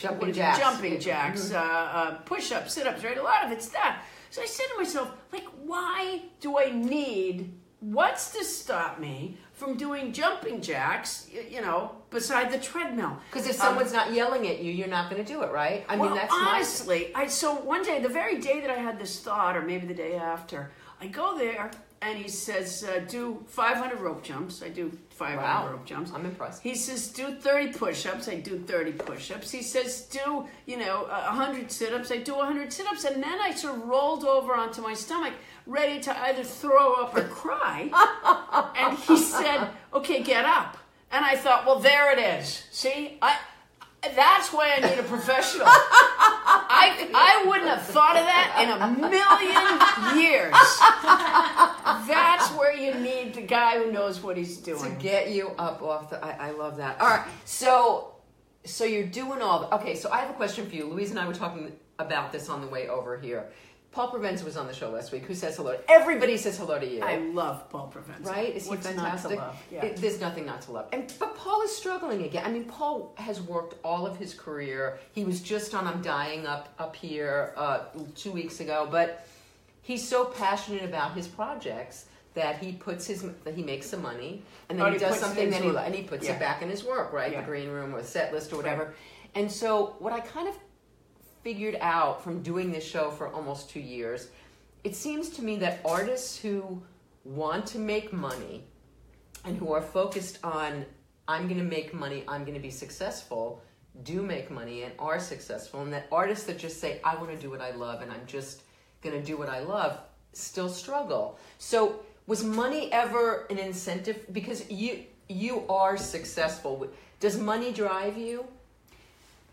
Jumping 0.00 0.20
what 0.20 0.28
is 0.30 0.36
it? 0.36 0.40
jacks. 0.40 0.58
Jumping 0.58 1.00
jacks, 1.00 1.52
uh, 1.52 1.58
uh, 1.58 2.10
push 2.24 2.52
ups, 2.52 2.74
sit 2.74 2.86
ups, 2.86 3.02
right? 3.04 3.16
A 3.18 3.22
lot 3.22 3.44
of 3.44 3.52
it's 3.52 3.68
that. 3.70 4.02
So 4.30 4.42
I 4.42 4.46
said 4.46 4.66
to 4.72 4.78
myself, 4.78 5.10
like, 5.32 5.46
why 5.64 6.22
do 6.40 6.58
I 6.58 6.70
need, 6.70 7.52
what's 7.80 8.32
to 8.32 8.44
stop 8.44 8.98
me 8.98 9.38
from 9.52 9.76
doing 9.78 10.12
jumping 10.12 10.60
jacks, 10.60 11.28
you 11.50 11.60
know, 11.62 11.92
beside 12.10 12.50
the 12.52 12.58
treadmill? 12.58 13.16
Because 13.30 13.46
if 13.46 13.54
Um, 13.60 13.68
someone's 13.68 13.92
not 13.92 14.12
yelling 14.12 14.46
at 14.48 14.58
you, 14.60 14.72
you're 14.72 14.88
not 14.88 15.10
going 15.10 15.24
to 15.24 15.32
do 15.32 15.42
it, 15.42 15.50
right? 15.50 15.86
I 15.88 15.96
mean, 15.96 16.06
well, 16.06 16.14
that's 16.14 16.30
my. 16.30 16.52
honestly, 16.56 17.14
I 17.14 17.28
so 17.28 17.54
one 17.54 17.82
day, 17.82 18.00
the 18.02 18.08
very 18.08 18.38
day 18.38 18.60
that 18.60 18.70
I 18.70 18.76
had 18.76 18.98
this 18.98 19.20
thought, 19.20 19.56
or 19.56 19.62
maybe 19.62 19.86
the 19.86 19.94
day 19.94 20.16
after, 20.16 20.70
I 21.00 21.06
go 21.06 21.38
there 21.38 21.70
and 22.02 22.18
he 22.18 22.28
says, 22.28 22.84
uh, 22.84 23.00
"Do 23.08 23.44
500 23.48 24.00
rope 24.00 24.22
jumps." 24.22 24.62
I 24.62 24.68
do 24.68 24.90
500 25.10 25.42
Wow. 25.42 25.68
rope 25.72 25.84
jumps. 25.86 26.10
I'm 26.14 26.24
impressed. 26.24 26.62
He 26.62 26.74
says, 26.74 27.08
"Do 27.08 27.34
30 27.34 27.72
push-ups." 27.72 28.28
I 28.28 28.36
do 28.36 28.58
30 28.58 28.92
push-ups. 28.92 29.50
He 29.50 29.62
says, 29.62 30.02
"Do 30.02 30.46
you 30.66 30.76
know 30.76 31.06
100 31.08 31.70
sit-ups?" 31.72 32.10
I 32.10 32.18
do 32.18 32.34
100 32.34 32.72
sit-ups, 32.72 33.04
and 33.04 33.22
then 33.22 33.40
I 33.40 33.52
sort 33.52 33.76
of 33.76 33.82
rolled 33.88 34.24
over 34.24 34.54
onto 34.54 34.82
my 34.82 34.94
stomach, 34.94 35.34
ready 35.66 36.00
to 36.00 36.22
either 36.24 36.44
throw 36.44 36.94
up 36.94 37.16
or 37.16 37.24
cry. 37.24 37.90
and 38.76 38.98
he 38.98 39.16
said, 39.16 39.68
"Okay, 39.94 40.22
get 40.22 40.44
up." 40.44 40.76
And 41.12 41.24
I 41.24 41.36
thought, 41.36 41.64
well, 41.66 41.78
there 41.78 42.10
it 42.12 42.18
is. 42.18 42.64
See, 42.72 43.16
I. 43.22 43.36
That's 44.14 44.52
why 44.52 44.74
I 44.76 44.88
need 44.88 44.98
a 44.98 45.02
professional. 45.02 45.66
I 45.68 47.08
I, 47.14 47.44
wouldn't 47.46 47.68
have 47.68 47.82
thought 47.82 48.16
of 48.16 48.24
that 48.24 48.58
in 48.62 48.70
a 48.70 48.88
million 49.08 50.22
years. 50.22 50.52
That's 52.08 52.50
where 52.52 52.74
you 52.74 52.94
need 52.94 53.34
the 53.34 53.42
guy 53.42 53.78
who 53.78 53.90
knows 53.90 54.22
what 54.22 54.36
he's 54.36 54.56
doing. 54.58 54.96
to 54.96 55.02
get 55.02 55.30
you 55.30 55.50
up 55.58 55.82
off 55.82 56.10
the. 56.10 56.24
I, 56.24 56.48
I 56.48 56.50
love 56.52 56.76
that. 56.76 57.00
All 57.00 57.08
right, 57.08 57.26
so 57.44 58.14
so 58.64 58.84
you're 58.84 59.06
doing 59.06 59.42
all. 59.42 59.60
The, 59.60 59.74
okay, 59.76 59.94
so 59.94 60.10
I 60.10 60.18
have 60.18 60.30
a 60.30 60.34
question 60.34 60.68
for 60.68 60.74
you. 60.74 60.86
Louise 60.86 61.10
and 61.10 61.18
I 61.18 61.26
were 61.26 61.34
talking 61.34 61.72
about 61.98 62.32
this 62.32 62.48
on 62.48 62.60
the 62.60 62.66
way 62.66 62.88
over 62.88 63.18
here. 63.18 63.46
Paul 63.96 64.10
Provenza 64.10 64.44
was 64.44 64.58
on 64.58 64.66
the 64.66 64.74
show 64.74 64.90
last 64.90 65.10
week. 65.10 65.24
Who 65.24 65.34
says 65.34 65.56
hello? 65.56 65.74
Everybody 65.88 66.36
says 66.36 66.58
hello 66.58 66.78
to 66.78 66.86
you. 66.86 67.00
I 67.02 67.16
love 67.16 67.70
Paul 67.70 67.90
Provenza. 67.90 68.26
Right? 68.26 68.54
Is 68.54 68.64
he 68.64 68.68
What's 68.68 68.86
fantastic? 68.86 69.38
Not 69.38 69.38
to 69.38 69.46
love? 69.46 69.62
Yeah. 69.70 69.84
It- 69.86 69.96
there's 69.96 70.20
nothing 70.20 70.44
not 70.44 70.60
to 70.62 70.72
love. 70.72 70.88
And 70.92 71.10
but 71.18 71.34
Paul 71.34 71.62
is 71.62 71.74
struggling 71.74 72.24
again. 72.24 72.44
I 72.44 72.50
mean, 72.50 72.64
Paul 72.66 73.14
has 73.16 73.40
worked 73.40 73.76
all 73.82 74.06
of 74.06 74.18
his 74.18 74.34
career. 74.34 74.98
He 75.12 75.24
was 75.24 75.40
just 75.40 75.74
on 75.74 75.86
I'm 75.86 76.02
Dying 76.02 76.46
up 76.46 76.74
up 76.78 76.94
here 76.94 77.54
uh, 77.56 77.84
two 78.14 78.32
weeks 78.32 78.60
ago, 78.60 78.86
but 78.90 79.26
he's 79.80 80.06
so 80.06 80.26
passionate 80.26 80.84
about 80.84 81.14
his 81.14 81.26
projects 81.26 82.04
that 82.34 82.58
he 82.58 82.72
puts 82.72 83.06
his 83.06 83.22
that 83.44 83.54
he 83.54 83.62
makes 83.62 83.86
some 83.86 84.02
money 84.02 84.42
and 84.68 84.78
then 84.78 84.88
Oh, 84.88 84.90
he 84.90 84.98
he 84.98 85.04
does 85.06 85.18
something 85.18 85.48
that 85.48 85.62
he 85.62 85.70
and 85.70 85.94
he 85.94 86.02
puts 86.02 86.26
yeah. 86.26 86.34
it 86.34 86.38
back 86.38 86.60
in 86.60 86.68
his 86.68 86.84
work, 86.84 87.14
right? 87.14 87.32
Yeah. 87.32 87.40
The 87.40 87.46
green 87.46 87.70
room 87.70 87.94
or 87.94 88.02
set 88.02 88.30
list 88.34 88.52
or 88.52 88.56
whatever. 88.56 88.94
And 89.34 89.50
so 89.50 89.96
what 90.00 90.12
I 90.12 90.20
kind 90.20 90.48
of 90.48 90.54
figured 91.46 91.78
out 91.80 92.24
from 92.24 92.42
doing 92.42 92.72
this 92.72 92.84
show 92.84 93.08
for 93.08 93.28
almost 93.28 93.70
two 93.70 93.78
years, 93.78 94.30
it 94.82 94.96
seems 94.96 95.28
to 95.28 95.42
me 95.42 95.54
that 95.54 95.78
artists 95.84 96.36
who 96.36 96.82
want 97.24 97.64
to 97.64 97.78
make 97.78 98.12
money 98.12 98.64
and 99.44 99.56
who 99.56 99.72
are 99.72 99.80
focused 99.80 100.40
on 100.42 100.84
I'm 101.28 101.46
going 101.46 101.60
to 101.60 101.64
make 101.64 101.94
money, 101.94 102.24
I'm 102.26 102.42
going 102.42 102.56
to 102.56 102.60
be 102.60 102.70
successful, 102.84 103.62
do 104.02 104.22
make 104.22 104.50
money 104.50 104.82
and 104.82 104.92
are 104.98 105.20
successful, 105.20 105.82
and 105.82 105.92
that 105.92 106.08
artists 106.10 106.46
that 106.46 106.58
just 106.58 106.80
say 106.80 107.00
I 107.04 107.14
want 107.14 107.30
to 107.30 107.36
do 107.36 107.48
what 107.48 107.60
I 107.60 107.70
love 107.70 108.02
and 108.02 108.10
I'm 108.10 108.26
just 108.26 108.62
going 109.00 109.14
to 109.14 109.24
do 109.24 109.36
what 109.36 109.48
I 109.48 109.60
love 109.60 110.00
still 110.32 110.68
struggle. 110.68 111.38
So 111.58 112.00
was 112.26 112.42
money 112.42 112.90
ever 112.90 113.46
an 113.50 113.58
incentive 113.58 114.26
because 114.32 114.68
you 114.68 115.04
you 115.28 115.62
are 115.68 115.96
successful. 115.96 116.88
Does 117.20 117.38
money 117.38 117.72
drive 117.72 118.18
you? 118.18 118.46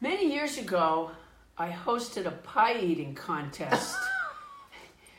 Many 0.02 0.34
years 0.34 0.58
ago, 0.58 1.12
I 1.58 1.70
hosted 1.70 2.26
a 2.26 2.32
pie 2.32 2.80
eating 2.80 3.14
contest 3.14 3.96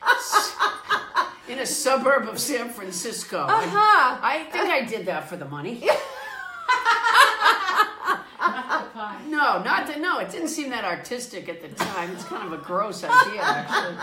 in 1.49 1.59
a 1.59 1.65
suburb 1.65 2.27
of 2.27 2.39
San 2.39 2.69
Francisco. 2.69 3.39
Uh-huh. 3.43 4.19
I 4.21 4.45
think 4.51 4.65
I 4.69 4.81
did 4.81 5.05
that 5.05 5.29
for 5.29 5.37
the 5.37 5.45
money. 5.45 5.81
Not 8.39 8.93
the. 9.23 9.29
No, 9.29 9.63
not 9.63 9.87
that. 9.87 10.01
No, 10.01 10.19
it 10.19 10.29
didn't 10.29 10.49
seem 10.49 10.69
that 10.71 10.83
artistic 10.83 11.47
at 11.47 11.61
the 11.61 11.69
time. 11.69 12.11
It's 12.11 12.25
kind 12.25 12.45
of 12.45 12.59
a 12.59 12.61
gross 12.63 13.03
idea, 13.05 13.41
actually. 13.41 13.95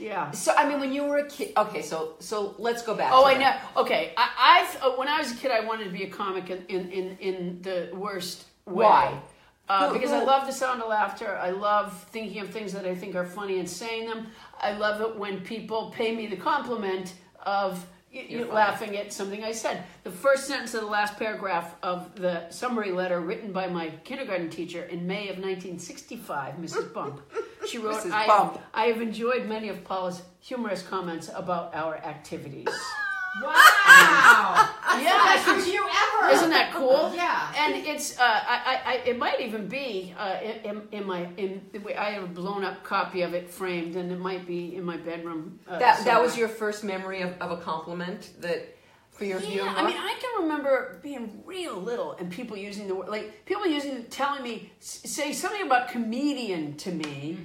Yeah. 0.00 0.30
So 0.30 0.54
I 0.56 0.66
mean, 0.66 0.80
when 0.80 0.92
you 0.92 1.04
were 1.04 1.18
a 1.18 1.28
kid, 1.28 1.52
okay. 1.56 1.82
So 1.82 2.14
so 2.18 2.54
let's 2.58 2.82
go 2.82 2.94
back. 2.94 3.10
Oh, 3.12 3.22
to 3.22 3.28
I 3.28 3.38
that. 3.38 3.62
know. 3.74 3.82
Okay, 3.82 4.14
I, 4.16 4.66
uh, 4.80 4.92
when 4.92 5.08
I 5.08 5.18
was 5.18 5.32
a 5.32 5.34
kid, 5.36 5.50
I 5.50 5.60
wanted 5.66 5.84
to 5.84 5.90
be 5.90 6.04
a 6.04 6.08
comic 6.10 6.48
in 6.50 6.64
in 6.68 6.90
in, 6.90 7.18
in 7.18 7.62
the 7.62 7.90
worst 7.92 8.46
way. 8.64 8.84
Why? 8.86 9.20
Uh, 9.68 9.92
because 9.92 10.10
I 10.12 10.22
love 10.24 10.46
the 10.46 10.52
sound 10.52 10.80
of 10.82 10.88
laughter. 10.88 11.36
I 11.36 11.50
love 11.50 11.92
thinking 12.10 12.40
of 12.40 12.50
things 12.50 12.72
that 12.72 12.86
I 12.86 12.94
think 12.94 13.14
are 13.14 13.26
funny 13.26 13.58
and 13.58 13.68
saying 13.68 14.08
them. 14.08 14.28
I 14.60 14.72
love 14.72 15.00
it 15.02 15.16
when 15.16 15.40
people 15.42 15.90
pay 15.94 16.14
me 16.14 16.26
the 16.26 16.36
compliment 16.36 17.14
of 17.44 17.84
You're 18.10 18.24
y- 18.40 18.44
funny. 18.44 18.52
laughing 18.54 18.96
at 18.96 19.12
something 19.12 19.44
I 19.44 19.52
said. 19.52 19.84
The 20.04 20.10
first 20.10 20.46
sentence 20.46 20.72
of 20.74 20.80
the 20.80 20.86
last 20.86 21.18
paragraph 21.18 21.74
of 21.82 22.14
the 22.16 22.48
summary 22.50 22.92
letter 22.92 23.20
written 23.20 23.52
by 23.52 23.66
my 23.66 23.90
kindergarten 24.04 24.48
teacher 24.48 24.84
in 24.84 25.06
May 25.06 25.24
of 25.28 25.36
1965, 25.36 26.54
Mrs. 26.54 26.92
Bump. 26.94 27.20
She 27.66 27.76
wrote, 27.78 27.96
Mrs. 28.02 28.12
I, 28.12 28.26
Bump. 28.26 28.58
I 28.72 28.86
have 28.86 29.02
enjoyed 29.02 29.46
many 29.46 29.68
of 29.68 29.84
Paula's 29.84 30.22
humorous 30.40 30.82
comments 30.82 31.28
about 31.34 31.74
our 31.74 31.96
activities. 31.98 32.68
Wow! 33.42 34.68
That's 34.88 35.02
Yeah, 35.02 35.18
the 35.18 35.50
best 35.52 35.66
review 35.66 35.86
ever. 35.86 36.30
Isn't 36.30 36.50
that 36.50 36.72
cool? 36.72 37.12
Yeah. 37.14 37.52
And 37.58 37.74
it's 37.76 38.18
uh, 38.18 38.22
I, 38.22 38.80
I, 38.86 38.92
I 38.92 38.94
it 39.06 39.18
might 39.18 39.40
even 39.40 39.68
be 39.68 40.14
uh, 40.18 40.36
in, 40.42 40.82
in 40.92 41.06
my 41.06 41.28
in 41.36 41.62
the 41.72 41.78
way 41.78 41.94
I 41.96 42.10
have 42.10 42.24
a 42.24 42.26
blown 42.26 42.64
up 42.64 42.82
copy 42.84 43.22
of 43.22 43.34
it 43.34 43.48
framed, 43.50 43.96
and 43.96 44.10
it 44.10 44.18
might 44.18 44.46
be 44.46 44.74
in 44.76 44.84
my 44.84 44.96
bedroom. 44.96 45.58
Uh, 45.68 45.78
That 45.78 46.04
that 46.04 46.20
was 46.22 46.36
your 46.36 46.48
first 46.48 46.84
memory 46.84 47.22
of, 47.22 47.34
of 47.40 47.50
a 47.50 47.56
compliment 47.62 48.30
that 48.40 48.76
for 49.10 49.24
your 49.24 49.40
Yeah, 49.40 49.48
humor. 49.48 49.72
I 49.76 49.86
mean, 49.86 49.96
I 49.96 50.14
can 50.20 50.42
remember 50.44 51.00
being 51.02 51.42
real 51.44 51.76
little 51.76 52.12
and 52.12 52.30
people 52.30 52.56
using 52.56 52.86
the 52.88 52.94
word, 52.94 53.08
like 53.08 53.44
people 53.46 53.66
using, 53.66 54.04
telling 54.04 54.42
me, 54.44 54.70
say 54.80 55.32
something 55.32 55.62
about 55.66 55.88
comedian 55.88 56.76
to 56.78 56.92
me, 56.92 57.38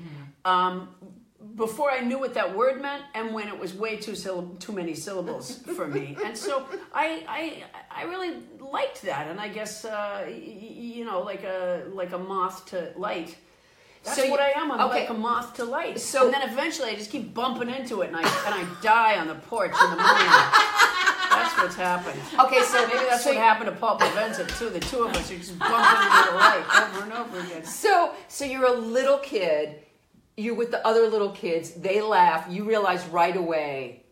um, 0.46 0.90
before 1.56 1.92
I 1.92 2.00
knew 2.00 2.20
what 2.20 2.34
that 2.34 2.56
word 2.56 2.82
meant, 2.82 3.04
and 3.14 3.34
when 3.34 3.48
it 3.48 3.58
was 3.58 3.74
way 3.74 3.96
too 3.98 4.14
syllab- 4.14 4.60
too 4.60 4.72
many 4.72 4.94
syllables 4.96 5.60
for 5.76 5.88
me, 5.88 6.18
and 6.26 6.38
so 6.38 6.66
I, 6.94 7.24
I, 7.28 7.64
I 7.92 8.04
really 8.06 8.38
liked 8.60 9.04
that, 9.04 9.28
and 9.28 9.40
I 9.40 9.48
guess 9.50 9.86
uh, 9.86 10.24
y- 10.26 10.32
you 10.34 11.06
know, 11.06 11.22
like 11.22 11.44
a 11.44 11.84
like 11.94 12.12
a 12.12 12.18
moth 12.18 12.66
to 12.68 12.92
light. 12.98 13.36
That's 14.04 14.18
So 14.18 14.30
what 14.30 14.42
I 14.42 14.50
am. 14.60 14.70
I'm 14.72 14.82
okay. 14.90 15.02
like 15.02 15.10
a 15.10 15.14
moth 15.14 15.54
to 15.56 15.64
light. 15.64 16.00
So- 16.00 16.26
and 16.26 16.34
then 16.34 16.42
eventually, 16.50 16.90
I 16.90 16.96
just 16.96 17.10
keep 17.12 17.34
bumping 17.34 17.70
into 17.70 18.02
it, 18.02 18.08
and 18.08 18.16
I 18.18 18.22
and 18.22 18.56
I 18.56 18.68
die 18.82 19.18
on 19.20 19.28
the 19.28 19.36
porch 19.36 19.72
in 19.72 19.90
the 19.92 19.96
morning. 19.96 20.32
That's 21.30 21.58
what's 21.58 21.76
happened. 21.76 22.20
okay, 22.40 22.62
so 22.62 22.86
Maybe 22.88 23.00
that's 23.10 23.24
so 23.24 23.32
what 23.32 23.38
happened 23.40 23.70
to 23.70 23.76
Paul 23.76 23.98
Provenza 24.00 24.46
too. 24.60 24.70
The 24.70 24.80
two 24.80 25.04
of 25.04 25.16
us 25.16 25.32
are 25.32 25.38
just 25.38 25.58
bumping 25.58 25.76
into 25.78 26.32
the 26.32 26.38
light 26.38 26.66
over 26.94 27.04
and 27.06 27.14
over 27.14 27.40
again. 27.40 27.64
So, 27.66 28.14
so 28.28 28.46
you're 28.46 28.66
a 28.66 28.72
little 28.74 29.18
kid. 29.20 29.80
You're 30.36 30.56
with 30.56 30.72
the 30.72 30.86
other 30.86 31.08
little 31.08 31.32
kids. 31.32 31.72
They 31.72 32.02
laugh. 32.02 32.48
You 32.50 32.64
realize 32.64 33.06
right 33.08 33.36
away, 33.36 34.04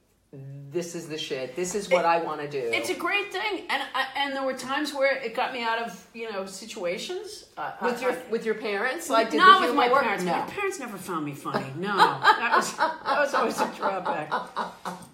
this 0.72 0.94
is 0.96 1.08
the 1.10 1.18
shit. 1.18 1.56
This 1.56 1.74
is 1.76 1.90
what 1.90 2.06
I 2.06 2.22
want 2.22 2.42
to 2.42 2.48
do. 2.48 2.60
It's 2.72 2.90
a 2.90 2.96
great 2.96 3.32
thing, 3.34 3.66
and 3.70 3.84
I, 3.96 4.06
and 4.16 4.34
there 4.34 4.44
were 4.44 4.54
times 4.54 4.94
where 4.94 5.18
it 5.18 5.36
got 5.36 5.52
me 5.52 5.64
out 5.64 5.80
of 5.80 6.08
you 6.14 6.32
know 6.32 6.46
situations. 6.46 7.46
Uh, 7.58 7.72
with 7.82 7.98
I- 7.98 8.02
your 8.02 8.12
I- 8.12 8.22
with 8.30 8.46
your 8.46 8.56
parents, 8.56 9.10
like 9.10 9.32
did 9.32 9.38
not 9.38 9.62
with 9.62 9.76
my 9.76 9.92
work? 9.92 10.04
parents. 10.04 10.24
No. 10.24 10.32
My 10.38 10.46
parents 10.46 10.80
never 10.80 10.98
found 10.98 11.26
me 11.26 11.34
funny. 11.34 11.66
No, 11.76 11.98
that 11.98 12.54
was 12.56 12.78
that 12.78 13.20
was 13.20 13.34
always 13.34 13.60
a 13.60 13.68
drawback. 13.76 14.32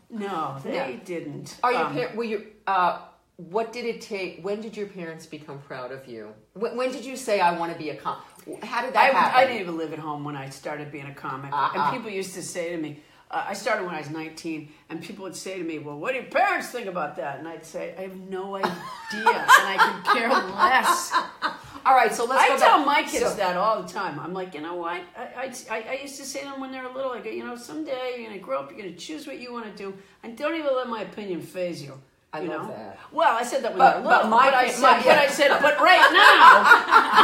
No, 0.09 0.57
they 0.63 0.73
Yeah. 0.75 0.91
didn't. 1.03 1.57
Are 1.63 1.71
your 1.71 1.81
Um, 1.85 1.93
par- 1.95 2.11
were 2.15 2.23
you? 2.23 2.47
Uh, 2.67 2.99
what 3.37 3.71
did 3.73 3.85
it 3.85 4.01
take? 4.01 4.43
When 4.43 4.61
did 4.61 4.75
your 4.77 4.87
parents 4.87 5.25
become 5.25 5.59
proud 5.59 5.91
of 5.91 6.07
you? 6.07 6.33
When, 6.53 6.75
when 6.77 6.91
did 6.91 7.05
you 7.05 7.15
say 7.15 7.39
I 7.39 7.57
want 7.57 7.71
to 7.73 7.77
be 7.79 7.89
a 7.91 7.95
com? 7.95 8.17
How 8.63 8.81
did 8.81 8.93
that 8.93 9.13
I, 9.13 9.17
happen? 9.17 9.37
I 9.37 9.45
didn't 9.45 9.61
even 9.61 9.77
live 9.77 9.93
at 9.93 9.99
home 9.99 10.23
when 10.23 10.35
I 10.35 10.49
started 10.49 10.91
being 10.91 11.05
a 11.07 11.13
comic. 11.13 11.51
Uh-uh. 11.53 11.71
And 11.75 11.97
people 11.97 12.09
used 12.11 12.33
to 12.35 12.41
say 12.41 12.69
to 12.71 12.77
me, 12.77 13.01
uh, 13.29 13.43
I 13.49 13.53
started 13.53 13.85
when 13.85 13.93
I 13.93 13.99
was 13.99 14.09
19, 14.09 14.69
and 14.89 15.01
people 15.01 15.23
would 15.23 15.35
say 15.35 15.57
to 15.57 15.63
me, 15.63 15.79
Well, 15.79 15.97
what 15.99 16.11
do 16.13 16.21
your 16.21 16.29
parents 16.31 16.69
think 16.69 16.87
about 16.87 17.17
that? 17.17 17.39
And 17.39 17.47
I'd 17.47 17.65
say, 17.65 17.93
I 17.97 18.03
have 18.03 18.15
no 18.15 18.55
idea, 18.55 18.69
and 18.71 19.25
I 19.25 20.01
could 20.03 20.13
care 20.17 20.29
less. 20.29 21.11
All 21.85 21.93
right, 21.93 22.13
so 22.13 22.23
let's 22.25 22.41
I 22.43 22.57
tell 22.57 22.77
back. 22.79 22.85
my 22.85 23.01
kids 23.03 23.25
So- 23.25 23.35
that 23.35 23.55
all 23.57 23.81
the 23.81 23.87
time. 23.87 24.19
I'm 24.19 24.33
like, 24.33 24.53
you 24.53 24.61
know 24.61 24.75
what? 24.75 25.01
I, 25.17 25.53
I, 25.69 25.81
I 25.89 25.99
used 26.01 26.17
to 26.17 26.25
say 26.25 26.39
to 26.41 26.45
them 26.45 26.59
when 26.59 26.71
they 26.71 26.79
were 26.81 26.89
little, 26.89 27.11
I 27.11 27.19
go, 27.21 27.29
you 27.29 27.45
know, 27.45 27.55
someday 27.55 28.15
you're 28.17 28.27
going 28.27 28.39
to 28.39 28.43
grow 28.43 28.59
up, 28.59 28.71
you're 28.71 28.79
going 28.81 28.93
to 28.93 28.99
choose 28.99 29.25
what 29.27 29.39
you 29.39 29.53
want 29.53 29.65
to 29.65 29.71
do, 29.71 29.93
and 30.23 30.37
don't 30.37 30.55
even 30.55 30.73
let 30.75 30.87
my 30.89 31.01
opinion 31.03 31.41
phase 31.41 31.81
you. 31.81 31.99
I 32.37 32.41
you 32.41 32.49
love 32.49 32.67
know? 32.67 32.73
that. 32.75 32.99
Well, 33.11 33.37
I 33.37 33.43
said 33.43 33.63
that 33.63 33.71
when 33.71 33.79
But- 33.79 33.91
they 33.97 33.97
were 34.01 34.07
but 34.09 34.23
little. 34.25 34.29
my- 34.31 34.47
I 34.49 34.65
my- 34.65 34.69
said, 34.71 35.03
but. 35.03 35.17
I 35.17 35.27
said, 35.27 35.49
but 35.61 35.79
right 35.79 36.09
now, 36.13 36.63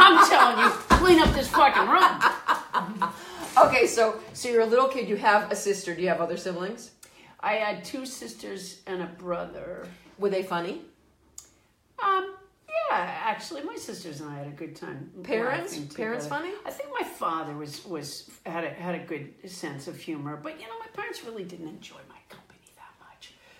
I'm 0.00 0.28
telling 0.28 0.58
you, 0.64 0.70
clean 0.98 1.20
up 1.20 1.32
this 1.34 1.48
fucking 1.48 1.88
room. 1.88 3.10
Okay, 3.66 3.86
so 3.86 4.18
so 4.32 4.48
you're 4.48 4.62
a 4.62 4.66
little 4.66 4.88
kid. 4.88 5.08
You 5.08 5.16
have 5.16 5.50
a 5.52 5.56
sister. 5.56 5.94
Do 5.94 6.02
you 6.02 6.08
have 6.08 6.20
other 6.20 6.36
siblings? 6.36 6.90
I 7.40 7.54
had 7.54 7.84
two 7.84 8.04
sisters 8.06 8.80
and 8.86 9.02
a 9.02 9.06
brother. 9.06 9.86
Were 10.18 10.30
they 10.30 10.42
funny? 10.42 10.82
Um, 12.02 12.34
yeah, 12.90 12.96
actually, 13.24 13.62
my 13.62 13.76
sisters 13.76 14.20
and 14.20 14.30
I 14.30 14.38
had 14.38 14.46
a 14.48 14.50
good 14.50 14.74
time. 14.74 15.10
Parents? 15.22 15.78
Parents 15.94 16.26
funny? 16.26 16.50
I 16.66 16.70
think 16.70 16.88
my 16.98 17.06
father 17.06 17.54
was 17.54 17.84
was 17.86 18.28
had 18.44 18.64
a 18.64 18.70
had 18.70 18.94
a 18.96 19.04
good 19.04 19.32
sense 19.48 19.86
of 19.86 19.96
humor, 19.98 20.36
but 20.36 20.58
you 20.60 20.66
know, 20.66 20.78
my 20.80 20.86
parents 20.92 21.24
really 21.24 21.44
didn't 21.44 21.68
enjoy 21.68 21.96
my 21.96 22.02
company 22.04 22.12
that 22.12 22.13
much. 22.13 22.13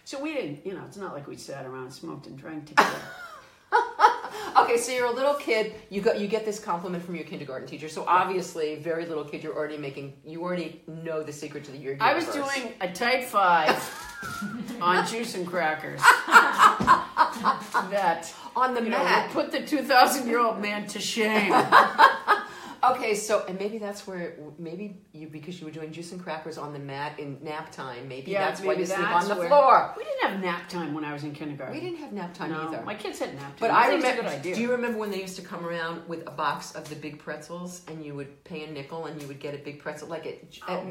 So 0.05 0.21
we 0.21 0.35
didn't, 0.35 0.65
you 0.67 0.75
know, 0.75 0.83
it's 0.87 0.97
not 0.97 1.15
like 1.15 1.27
we 1.27 1.37
sat 1.37 1.65
around, 1.67 1.91
smoked 1.91 2.27
and 2.27 2.37
drank 2.39 2.67
together. 2.67 2.91
Okay, 4.57 4.77
so 4.77 4.93
you're 4.93 5.07
a 5.07 5.13
little 5.13 5.35
kid. 5.35 5.75
You 5.91 6.01
got 6.01 6.21
you 6.21 6.29
get 6.29 6.45
this 6.45 6.61
compliment 6.61 7.05
from 7.05 7.17
your 7.17 7.25
kindergarten 7.25 7.67
teacher. 7.67 7.89
So 7.89 8.05
obviously, 8.07 8.77
very 8.77 9.05
little 9.05 9.25
kid. 9.25 9.43
You're 9.43 9.55
already 9.55 9.77
making. 9.77 10.13
You 10.25 10.43
already 10.43 10.81
know 10.87 11.25
the 11.25 11.33
secret 11.33 11.65
to 11.65 11.73
the 11.73 11.79
year. 11.79 11.97
I 12.01 12.15
was 12.15 12.27
doing 12.27 12.73
a 12.81 12.93
tight 12.93 13.25
five 13.25 13.77
on 14.81 15.07
juice 15.07 15.35
and 15.35 15.47
crackers. 15.47 16.01
that 17.91 18.33
on 18.55 18.75
the 18.75 18.83
you 18.83 18.91
mat. 18.91 19.35
will 19.35 19.43
put 19.43 19.51
the 19.53 19.67
two 19.67 19.83
thousand 19.83 20.29
year 20.29 20.39
old 20.41 20.61
man 20.61 20.87
to 20.89 21.01
shame. 21.01 21.53
Okay, 22.93 23.15
so 23.15 23.45
and 23.49 23.59
maybe 23.59 23.79
that's 23.79 24.07
where 24.07 24.37
maybe 24.59 25.01
you 25.13 25.29
because 25.29 25.59
you 25.61 25.67
were 25.67 25.73
doing 25.73 25.93
juice 25.93 26.13
and 26.13 26.23
crackers 26.23 26.59
on 26.59 26.73
the 26.73 26.79
mat 26.79 27.19
in 27.19 27.39
nap 27.43 27.73
time. 27.73 28.09
Maybe 28.09 28.33
Yeah, 28.33 28.47
that's 28.47 28.61
why 28.61 28.69
maybe 28.69 28.81
you 28.81 28.87
sleep 28.87 29.09
on 29.11 29.29
the 29.29 29.35
where- 29.37 29.49
floor. 29.49 29.95
We 29.97 30.05
didn't 30.05 30.31
have 30.31 30.41
nap 30.41 30.69
time 30.69 30.95
when 30.95 31.05
I 31.05 31.13
was 31.13 31.25
in 31.25 31.33
kindergarten. 31.33 31.75
We 31.75 31.81
didn't 31.81 31.99
have 31.99 32.13
nap 32.13 32.35
time 32.35 32.51
no, 32.53 32.69
either. 32.69 32.83
my 32.85 32.95
kids 32.95 33.19
had 33.19 33.35
nap 33.35 33.43
time. 33.45 33.57
But 33.61 33.71
I 33.71 33.91
a 33.93 33.97
remember. 33.97 34.39
Do 34.43 34.51
you 34.61 34.71
remember 34.71 34.99
when 34.99 35.11
they 35.11 35.21
used 35.21 35.37
to 35.37 35.43
come 35.43 35.65
around 35.67 36.07
with 36.09 36.27
a 36.27 36.31
box 36.31 36.73
of 36.75 36.89
the 36.89 36.97
big 36.97 37.19
pretzels, 37.19 37.83
and 37.89 38.05
you 38.05 38.15
would 38.15 38.45
pay 38.45 38.65
a 38.65 38.71
nickel, 38.71 39.07
and 39.07 39.21
you 39.21 39.29
would 39.29 39.41
get 39.41 39.55
a 39.55 39.59
big 39.59 39.79
pretzel 39.81 40.09
like 40.09 40.27
at, 40.27 40.39
Oh. 40.69 40.73
at 40.75 40.85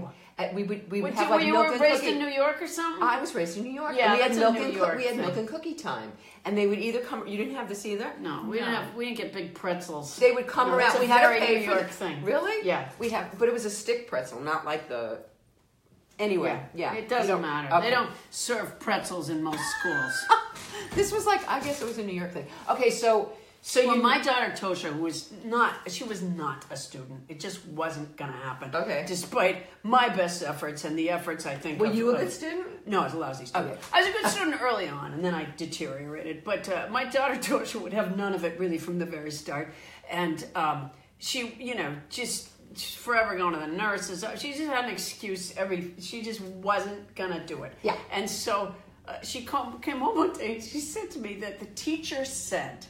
we 0.54 0.64
would 0.64 0.92
we 0.92 1.02
would 1.02 1.12
Would 1.12 1.14
have 1.20 1.30
you, 1.30 1.36
like 1.36 1.46
you 1.46 1.54
milk 1.54 1.68
were 1.68 1.74
and 1.74 1.82
raised 1.82 2.02
cookie. 2.02 2.14
in 2.14 2.20
New 2.20 2.28
York 2.28 2.62
or 2.62 2.68
something? 2.68 3.04
I 3.04 3.20
was 3.22 3.34
raised 3.36 3.58
in 3.58 3.64
New 3.64 3.72
York. 3.72 3.96
Yeah, 3.98 4.06
and 4.12 4.14
we 4.18 4.22
had 4.24 4.36
milk 4.36 4.58
and 4.58 4.74
York 4.74 4.98
we 4.98 5.06
had 5.06 5.18
milk 5.18 5.38
and 5.38 5.48
cookie 5.48 5.74
time, 5.76 6.12
and 6.46 6.58
they 6.58 6.68
would 6.68 6.80
either 6.80 7.00
come. 7.02 7.28
You 7.28 7.38
didn't 7.38 7.56
have 7.56 7.70
this 7.70 7.86
either. 7.86 8.12
no, 8.20 8.44
we 8.48 8.58
didn't 8.58 8.74
have. 8.74 8.96
We 8.96 9.06
didn't 9.06 9.18
get 9.18 9.34
big 9.34 9.54
pretzels. 9.54 10.18
They 10.18 10.32
would 10.32 10.48
come 10.48 10.70
No, 10.70 10.76
around. 10.78 11.00
We 11.00 11.06
had 11.08 11.40
pay 11.40 11.60
New 11.60 11.66
York 11.66 11.90
thing. 11.90 12.24
Really? 12.24 12.68
Yeah. 12.68 12.90
We 13.00 13.10
have, 13.10 13.38
but 13.40 13.48
it 13.48 13.54
was 13.54 13.66
a 13.66 13.70
stick 13.70 14.08
pretzel, 14.08 14.40
not 14.42 14.66
like 14.66 14.90
the. 14.90 15.20
Anyway, 16.20 16.60
yeah, 16.76 16.94
It 16.94 17.10
doesn't 17.10 17.42
matter. 17.42 17.74
okay. 17.74 17.86
They 17.88 17.90
don't 17.90 18.12
serve 18.30 18.80
pretzels 18.80 19.30
in 19.30 19.42
most 19.44 19.64
schools. 19.80 20.14
This 20.96 21.12
was 21.12 21.26
like 21.26 21.42
I 21.50 21.60
guess 21.60 21.82
it 21.82 21.88
was 21.88 21.98
a 21.98 22.04
New 22.04 22.14
York 22.14 22.32
thing. 22.34 22.46
Okay, 22.70 22.92
so 22.92 23.32
so 23.66 23.88
well, 23.88 23.96
you 23.96 24.04
my 24.04 24.20
daughter 24.22 24.52
Toshia, 24.52 24.92
who 24.92 25.04
was 25.04 25.32
not, 25.46 25.90
she 25.90 26.04
was 26.04 26.22
not 26.22 26.66
a 26.70 26.76
student. 26.76 27.22
It 27.30 27.40
just 27.40 27.66
wasn't 27.68 28.18
going 28.18 28.30
to 28.30 28.38
happen. 28.38 28.76
Okay. 28.76 29.06
Despite 29.08 29.68
my 29.84 30.10
best 30.10 30.44
efforts 30.44 30.84
and 30.84 31.00
the 31.00 31.10
efforts 31.10 31.46
I 31.46 31.56
think. 31.56 31.80
were 31.80 31.88
of- 31.88 31.96
you 31.96 32.14
a 32.14 32.20
good 32.20 32.32
student? 32.32 32.86
No, 32.86 33.00
I 33.00 33.04
was 33.06 33.14
a 33.14 33.18
lousy 33.18 33.46
student. 33.46 33.72
Okay. 33.72 33.80
I 33.94 34.02
was 34.02 34.10
a 34.10 34.12
good 34.22 34.32
student 34.32 34.62
early 34.62 34.90
on, 34.90 35.14
and 35.14 35.24
then 35.24 35.34
I 35.34 35.48
deteriorated. 35.56 36.44
But 36.44 36.68
uh, 36.68 36.88
my 36.92 37.06
daughter 37.06 37.36
Toshia 37.36 37.82
would 37.82 37.94
have 37.94 38.18
none 38.18 38.34
of 38.34 38.44
it 38.44 38.60
really 38.60 38.78
from 38.78 39.00
the 39.00 39.06
very 39.06 39.32
start, 39.32 39.74
and 40.12 40.46
um, 40.56 40.92
she, 41.20 41.56
you 41.58 41.76
know, 41.76 41.96
just 42.10 42.50
she's 42.76 42.96
forever 42.96 43.38
going 43.38 43.54
to 43.54 43.62
the 43.62 43.68
nurses. 43.68 44.26
She 44.40 44.52
just 44.52 44.64
had 44.64 44.84
an 44.84 44.92
excuse 44.92 45.56
every. 45.56 45.94
She 46.00 46.22
just 46.22 46.42
wasn't 46.42 47.16
gonna 47.16 47.46
do 47.46 47.64
it. 47.64 47.72
Yeah. 47.82 47.96
And 48.12 48.30
so 48.30 48.76
uh, 49.08 49.22
she 49.22 49.44
come, 49.44 49.80
came 49.82 50.00
home 50.00 50.18
one 50.18 50.34
day 50.34 50.56
and 50.56 50.64
she 50.64 50.80
said 50.80 51.12
to 51.12 51.20
me 51.20 51.36
that 51.36 51.60
the 51.60 51.66
teacher 51.68 52.24
said 52.24 52.86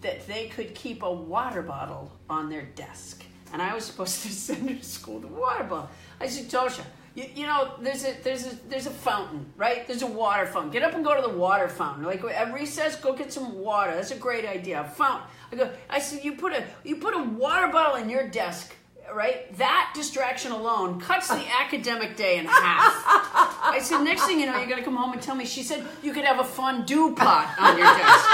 that 0.00 0.26
they 0.26 0.48
could 0.48 0.74
keep 0.74 1.02
a 1.02 1.12
water 1.12 1.62
bottle 1.62 2.12
on 2.28 2.48
their 2.48 2.62
desk, 2.62 3.24
and 3.52 3.60
I 3.60 3.74
was 3.74 3.84
supposed 3.84 4.22
to 4.22 4.28
send 4.46 4.68
her 4.70 4.76
to 4.76 4.84
school 4.84 5.22
a 5.24 5.26
water 5.26 5.64
bottle. 5.64 5.90
I 6.20 6.28
said, 6.28 6.48
Toshia, 6.48 6.84
you, 7.14 7.24
you 7.34 7.46
know, 7.46 7.72
there's 7.80 8.04
a 8.04 8.14
there's 8.22 8.46
a 8.46 8.56
there's 8.68 8.86
a 8.86 8.90
fountain, 8.90 9.52
right? 9.56 9.86
There's 9.86 10.02
a 10.02 10.06
water 10.06 10.46
fountain. 10.46 10.70
Get 10.70 10.82
up 10.82 10.94
and 10.94 11.04
go 11.04 11.16
to 11.16 11.22
the 11.22 11.36
water 11.36 11.68
fountain. 11.68 12.04
Like 12.04 12.22
at 12.24 12.52
recess, 12.54 12.96
go 12.96 13.12
get 13.12 13.32
some 13.32 13.58
water. 13.58 13.94
That's 13.94 14.12
a 14.12 14.16
great 14.16 14.44
idea. 14.44 14.80
A 14.82 14.84
fountain. 14.84 15.28
I 15.50 15.56
go. 15.56 15.70
I 15.90 15.98
said, 15.98 16.22
you 16.24 16.34
put 16.34 16.52
a 16.52 16.64
you 16.84 16.96
put 16.96 17.14
a 17.14 17.22
water 17.22 17.68
bottle 17.68 17.96
in 17.96 18.08
your 18.08 18.28
desk. 18.28 18.74
Right, 19.14 19.52
that 19.56 19.92
distraction 19.94 20.52
alone 20.52 21.00
cuts 21.00 21.28
the 21.28 21.44
academic 21.60 22.16
day 22.16 22.38
in 22.38 22.46
half. 22.46 22.92
I 23.04 23.80
said, 23.82 24.02
next 24.04 24.26
thing 24.26 24.38
you 24.38 24.46
know, 24.46 24.56
you're 24.58 24.68
gonna 24.68 24.84
come 24.84 24.96
home 24.96 25.12
and 25.12 25.20
tell 25.20 25.34
me. 25.34 25.44
She 25.44 25.62
said 25.62 25.84
you 26.02 26.12
could 26.12 26.24
have 26.24 26.38
a 26.38 26.44
fondue 26.44 27.14
pot 27.14 27.54
on 27.58 27.76
your 27.78 27.86
desk 27.86 28.24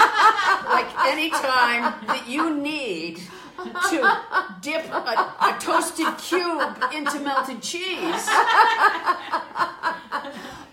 like 0.69 0.87
any 1.07 1.31
time 1.31 1.95
that 2.07 2.25
you 2.29 2.55
need 2.57 3.19
to 3.89 4.19
dip 4.61 4.85
a, 4.91 5.35
a 5.41 5.57
toasted 5.61 6.19
cube 6.19 6.77
into 6.93 7.21
melted 7.21 7.63
cheese. 7.63 8.29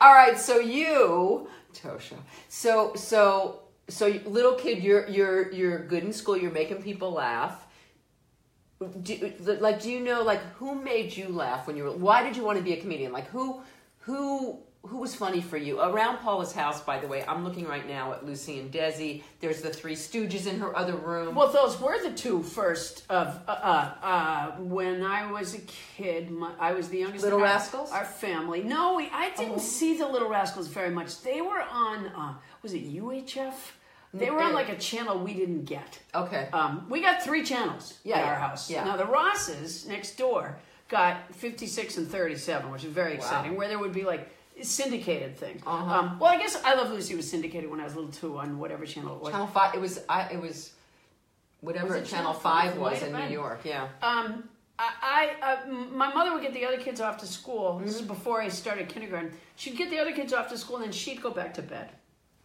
All 0.01 0.13
right, 0.13 0.37
so 0.37 0.59
you, 0.59 1.47
Toshia. 1.73 2.17
So 2.49 2.95
so 2.95 3.61
so 3.87 4.07
little 4.25 4.55
kid, 4.55 4.83
you're 4.83 5.07
you're 5.07 5.51
you're 5.51 5.79
good 5.85 6.03
in 6.03 6.11
school. 6.11 6.35
You're 6.37 6.51
making 6.51 6.81
people 6.81 7.11
laugh. 7.11 7.65
Do, 9.03 9.31
like, 9.59 9.81
do 9.81 9.91
you 9.91 9.99
know 9.99 10.23
like 10.23 10.41
who 10.55 10.75
made 10.75 11.15
you 11.15 11.29
laugh 11.29 11.67
when 11.67 11.77
you 11.77 11.83
were? 11.83 11.91
Why 11.91 12.23
did 12.23 12.35
you 12.35 12.43
want 12.43 12.57
to 12.57 12.63
be 12.63 12.73
a 12.73 12.81
comedian? 12.81 13.11
Like 13.11 13.27
who 13.27 13.61
who 13.99 14.59
who 14.83 14.97
was 14.97 15.13
funny 15.13 15.41
for 15.41 15.57
you? 15.57 15.79
Around 15.79 16.17
Paula's 16.17 16.53
house, 16.53 16.81
by 16.81 16.97
the 16.97 17.07
way, 17.07 17.23
I'm 17.27 17.43
looking 17.43 17.67
right 17.67 17.87
now 17.87 18.13
at 18.13 18.25
Lucy 18.25 18.59
and 18.59 18.71
Desi. 18.71 19.21
There's 19.39 19.61
the 19.61 19.69
Three 19.69 19.95
Stooges 19.95 20.47
in 20.47 20.59
her 20.59 20.75
other 20.75 20.95
room. 20.95 21.35
Well, 21.35 21.51
those 21.51 21.79
were 21.79 22.01
the 22.01 22.11
two 22.11 22.41
first 22.41 23.05
of 23.07 23.39
uh, 23.47 23.51
uh, 23.51 23.93
uh, 24.01 24.51
when 24.57 25.03
I 25.03 25.31
was 25.31 25.53
a 25.53 25.59
kid. 25.59 26.31
My, 26.31 26.51
I 26.59 26.71
was 26.71 26.89
the 26.89 26.97
youngest. 26.97 27.23
Little 27.23 27.39
our, 27.39 27.45
Rascals? 27.45 27.91
Our 27.91 28.05
family. 28.05 28.63
No, 28.63 28.95
we, 28.95 29.09
I 29.13 29.29
didn't 29.35 29.59
see 29.59 29.97
the 29.97 30.07
Little 30.07 30.29
Rascals 30.29 30.67
very 30.67 30.89
much. 30.89 31.21
They 31.21 31.41
were 31.41 31.61
on. 31.61 32.07
Uh, 32.07 32.33
was 32.63 32.73
it 32.73 32.91
UHF? 32.91 33.53
They 34.13 34.29
were 34.29 34.41
on 34.41 34.53
like 34.53 34.69
a 34.69 34.77
channel 34.77 35.19
we 35.19 35.33
didn't 35.33 35.65
get. 35.65 35.99
okay. 36.13 36.49
Um, 36.51 36.85
we 36.89 37.01
got 37.01 37.21
three 37.23 37.43
channels 37.43 37.97
Yeah, 38.03 38.17
at 38.19 38.25
our 38.27 38.35
house. 38.35 38.69
yeah. 38.69 38.83
Now 38.83 38.97
the 38.97 39.05
Rosses 39.05 39.87
next 39.87 40.17
door 40.17 40.57
got 40.89 41.33
56 41.35 41.97
and 41.97 42.07
37, 42.07 42.69
which 42.71 42.83
is 42.83 42.91
very 42.91 43.13
exciting. 43.13 43.55
Where 43.55 43.69
there 43.69 43.79
would 43.79 43.93
be 43.93 44.03
like 44.03 44.29
syndicated 44.61 45.37
things. 45.37 45.61
Uh-huh. 45.65 45.93
Um, 45.99 46.19
well, 46.19 46.29
I 46.31 46.37
guess 46.37 46.61
I 46.63 46.73
Love 46.75 46.91
Lucy 46.91 47.15
was 47.15 47.29
syndicated 47.29 47.69
when 47.71 47.79
I 47.79 47.85
was 47.85 47.95
little 47.95 48.11
too 48.11 48.37
on 48.37 48.59
whatever 48.59 48.85
channel 48.85 49.15
it 49.15 49.21
was. 49.21 49.31
Channel 49.31 49.47
Five. 49.47 49.75
It 49.75 49.81
was 49.81 50.01
I. 50.09 50.23
It 50.31 50.41
was 50.41 50.73
whatever 51.61 51.87
Was 51.87 51.95
it 51.95 52.05
Channel 52.05 52.33
Channel 52.33 52.39
Five 52.39 52.77
was 52.77 53.01
in 53.01 53.13
New. 53.13 53.29
York. 53.33 53.61
Yeah. 53.63 53.87
Um, 54.01 54.49
I, 54.77 55.31
I 55.41 55.53
uh, 55.53 55.71
my 55.71 56.13
mother 56.13 56.33
would 56.33 56.41
get 56.41 56.53
the 56.53 56.65
other 56.65 56.77
kids 56.77 56.99
off 56.99 57.17
to 57.19 57.25
school. 57.27 57.79
This 57.79 57.93
Mm-hmm. 57.93 58.01
is 58.01 58.07
before 58.07 58.41
I 58.41 58.49
started 58.49 58.89
kindergarten. 58.89 59.31
She'd 59.55 59.77
get 59.77 59.89
the 59.89 59.99
other 59.99 60.11
kids 60.11 60.33
off 60.33 60.49
to 60.49 60.57
school, 60.57 60.77
and 60.77 60.85
then 60.85 60.91
she'd 60.91 61.21
go 61.21 61.31
back 61.31 61.53
to 61.55 61.61
bed. 61.61 61.89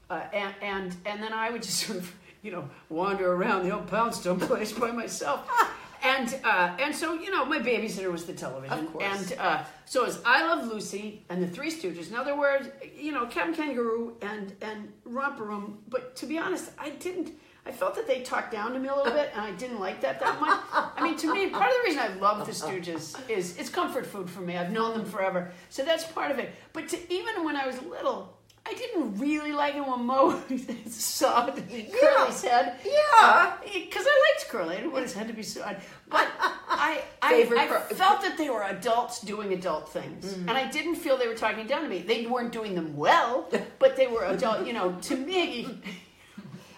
Uh, 0.08 0.22
and 0.32 0.54
and 0.62 0.96
and 1.04 1.22
then 1.22 1.32
I 1.32 1.50
would 1.50 1.62
just 1.62 1.78
sort 1.86 1.98
of 1.98 2.14
you 2.42 2.52
know 2.52 2.68
wander 2.88 3.32
around 3.32 3.64
the 3.64 3.74
old 3.74 3.88
Poundstone 3.88 4.40
place 4.40 4.72
by 4.72 4.90
myself. 4.90 5.48
And 6.02 6.38
uh, 6.44 6.76
and 6.78 6.94
so 6.94 7.14
you 7.14 7.30
know 7.30 7.44
my 7.44 7.58
babysitter 7.58 8.12
was 8.12 8.26
the 8.26 8.32
television. 8.32 8.78
Of 8.78 8.92
course. 8.92 9.30
And 9.30 9.40
uh, 9.40 9.64
so 9.86 10.02
it 10.02 10.06
was 10.08 10.20
I 10.24 10.46
Love 10.46 10.66
Lucy 10.66 11.24
and 11.28 11.42
the 11.42 11.48
Three 11.48 11.70
Stooges. 11.70 12.10
In 12.10 12.16
other 12.16 12.36
words, 12.38 12.68
you 12.96 13.12
know 13.12 13.26
Captain 13.26 13.54
Kangaroo 13.54 14.16
and 14.22 14.52
and 14.60 14.92
Romper 15.04 15.44
Room, 15.44 15.78
but 15.88 16.14
to 16.16 16.26
be 16.26 16.38
honest, 16.38 16.70
I 16.78 16.90
didn't. 16.90 17.32
I 17.64 17.72
felt 17.72 17.96
that 17.96 18.06
they 18.06 18.20
talked 18.20 18.52
down 18.52 18.72
to 18.74 18.78
me 18.78 18.86
a 18.88 18.94
little 18.94 19.12
bit, 19.12 19.30
and 19.34 19.40
I 19.40 19.50
didn't 19.52 19.80
like 19.80 20.00
that 20.02 20.20
that 20.20 20.40
much. 20.40 20.60
I 20.72 21.02
mean, 21.02 21.16
to 21.16 21.34
me, 21.34 21.48
part 21.48 21.68
of 21.68 21.76
the 21.78 21.88
reason 21.88 22.00
I 22.00 22.14
love 22.20 22.46
the 22.46 22.52
Stooges 22.52 23.18
is 23.28 23.56
it's 23.56 23.70
comfort 23.70 24.06
food 24.06 24.30
for 24.30 24.40
me. 24.40 24.56
I've 24.56 24.70
known 24.70 24.96
them 24.96 25.04
forever, 25.04 25.50
so 25.70 25.84
that's 25.84 26.04
part 26.04 26.30
of 26.30 26.38
it. 26.38 26.50
But 26.72 26.88
to, 26.90 27.12
even 27.12 27.44
when 27.44 27.56
I 27.56 27.66
was 27.66 27.82
little, 27.82 28.35
I 28.68 28.74
didn't 28.74 29.18
really 29.18 29.52
like 29.52 29.76
it 29.76 29.86
when 29.86 30.04
Moe 30.06 30.42
sawed 30.88 31.54
Curly's 31.56 32.42
head. 32.42 32.78
Yeah. 32.84 33.56
because 33.62 34.04
I 34.08 34.34
liked 34.34 34.48
Curly. 34.48 34.74
I 34.74 34.78
didn't 34.78 34.92
want 34.92 35.04
his 35.04 35.12
head 35.14 35.28
to 35.28 35.34
be 35.34 35.42
sawed, 35.44 35.76
but 36.08 36.26
I 36.68 37.00
I, 37.22 37.30
Favorite 37.30 37.60
I 37.60 37.66
felt 37.94 38.22
that 38.22 38.36
they 38.36 38.50
were 38.50 38.64
adults 38.64 39.20
doing 39.20 39.52
adult 39.52 39.88
things, 39.92 40.32
and 40.32 40.50
I 40.50 40.68
didn't 40.68 40.96
feel 40.96 41.16
they 41.16 41.28
were 41.28 41.34
talking 41.34 41.66
down 41.66 41.82
to 41.82 41.88
me. 41.88 41.98
They 42.00 42.26
weren't 42.26 42.52
doing 42.52 42.74
them 42.74 42.96
well, 42.96 43.48
but 43.78 43.96
they 43.96 44.08
were 44.08 44.24
adult. 44.24 44.66
You 44.66 44.72
know, 44.72 44.96
to 45.02 45.16
me. 45.16 45.80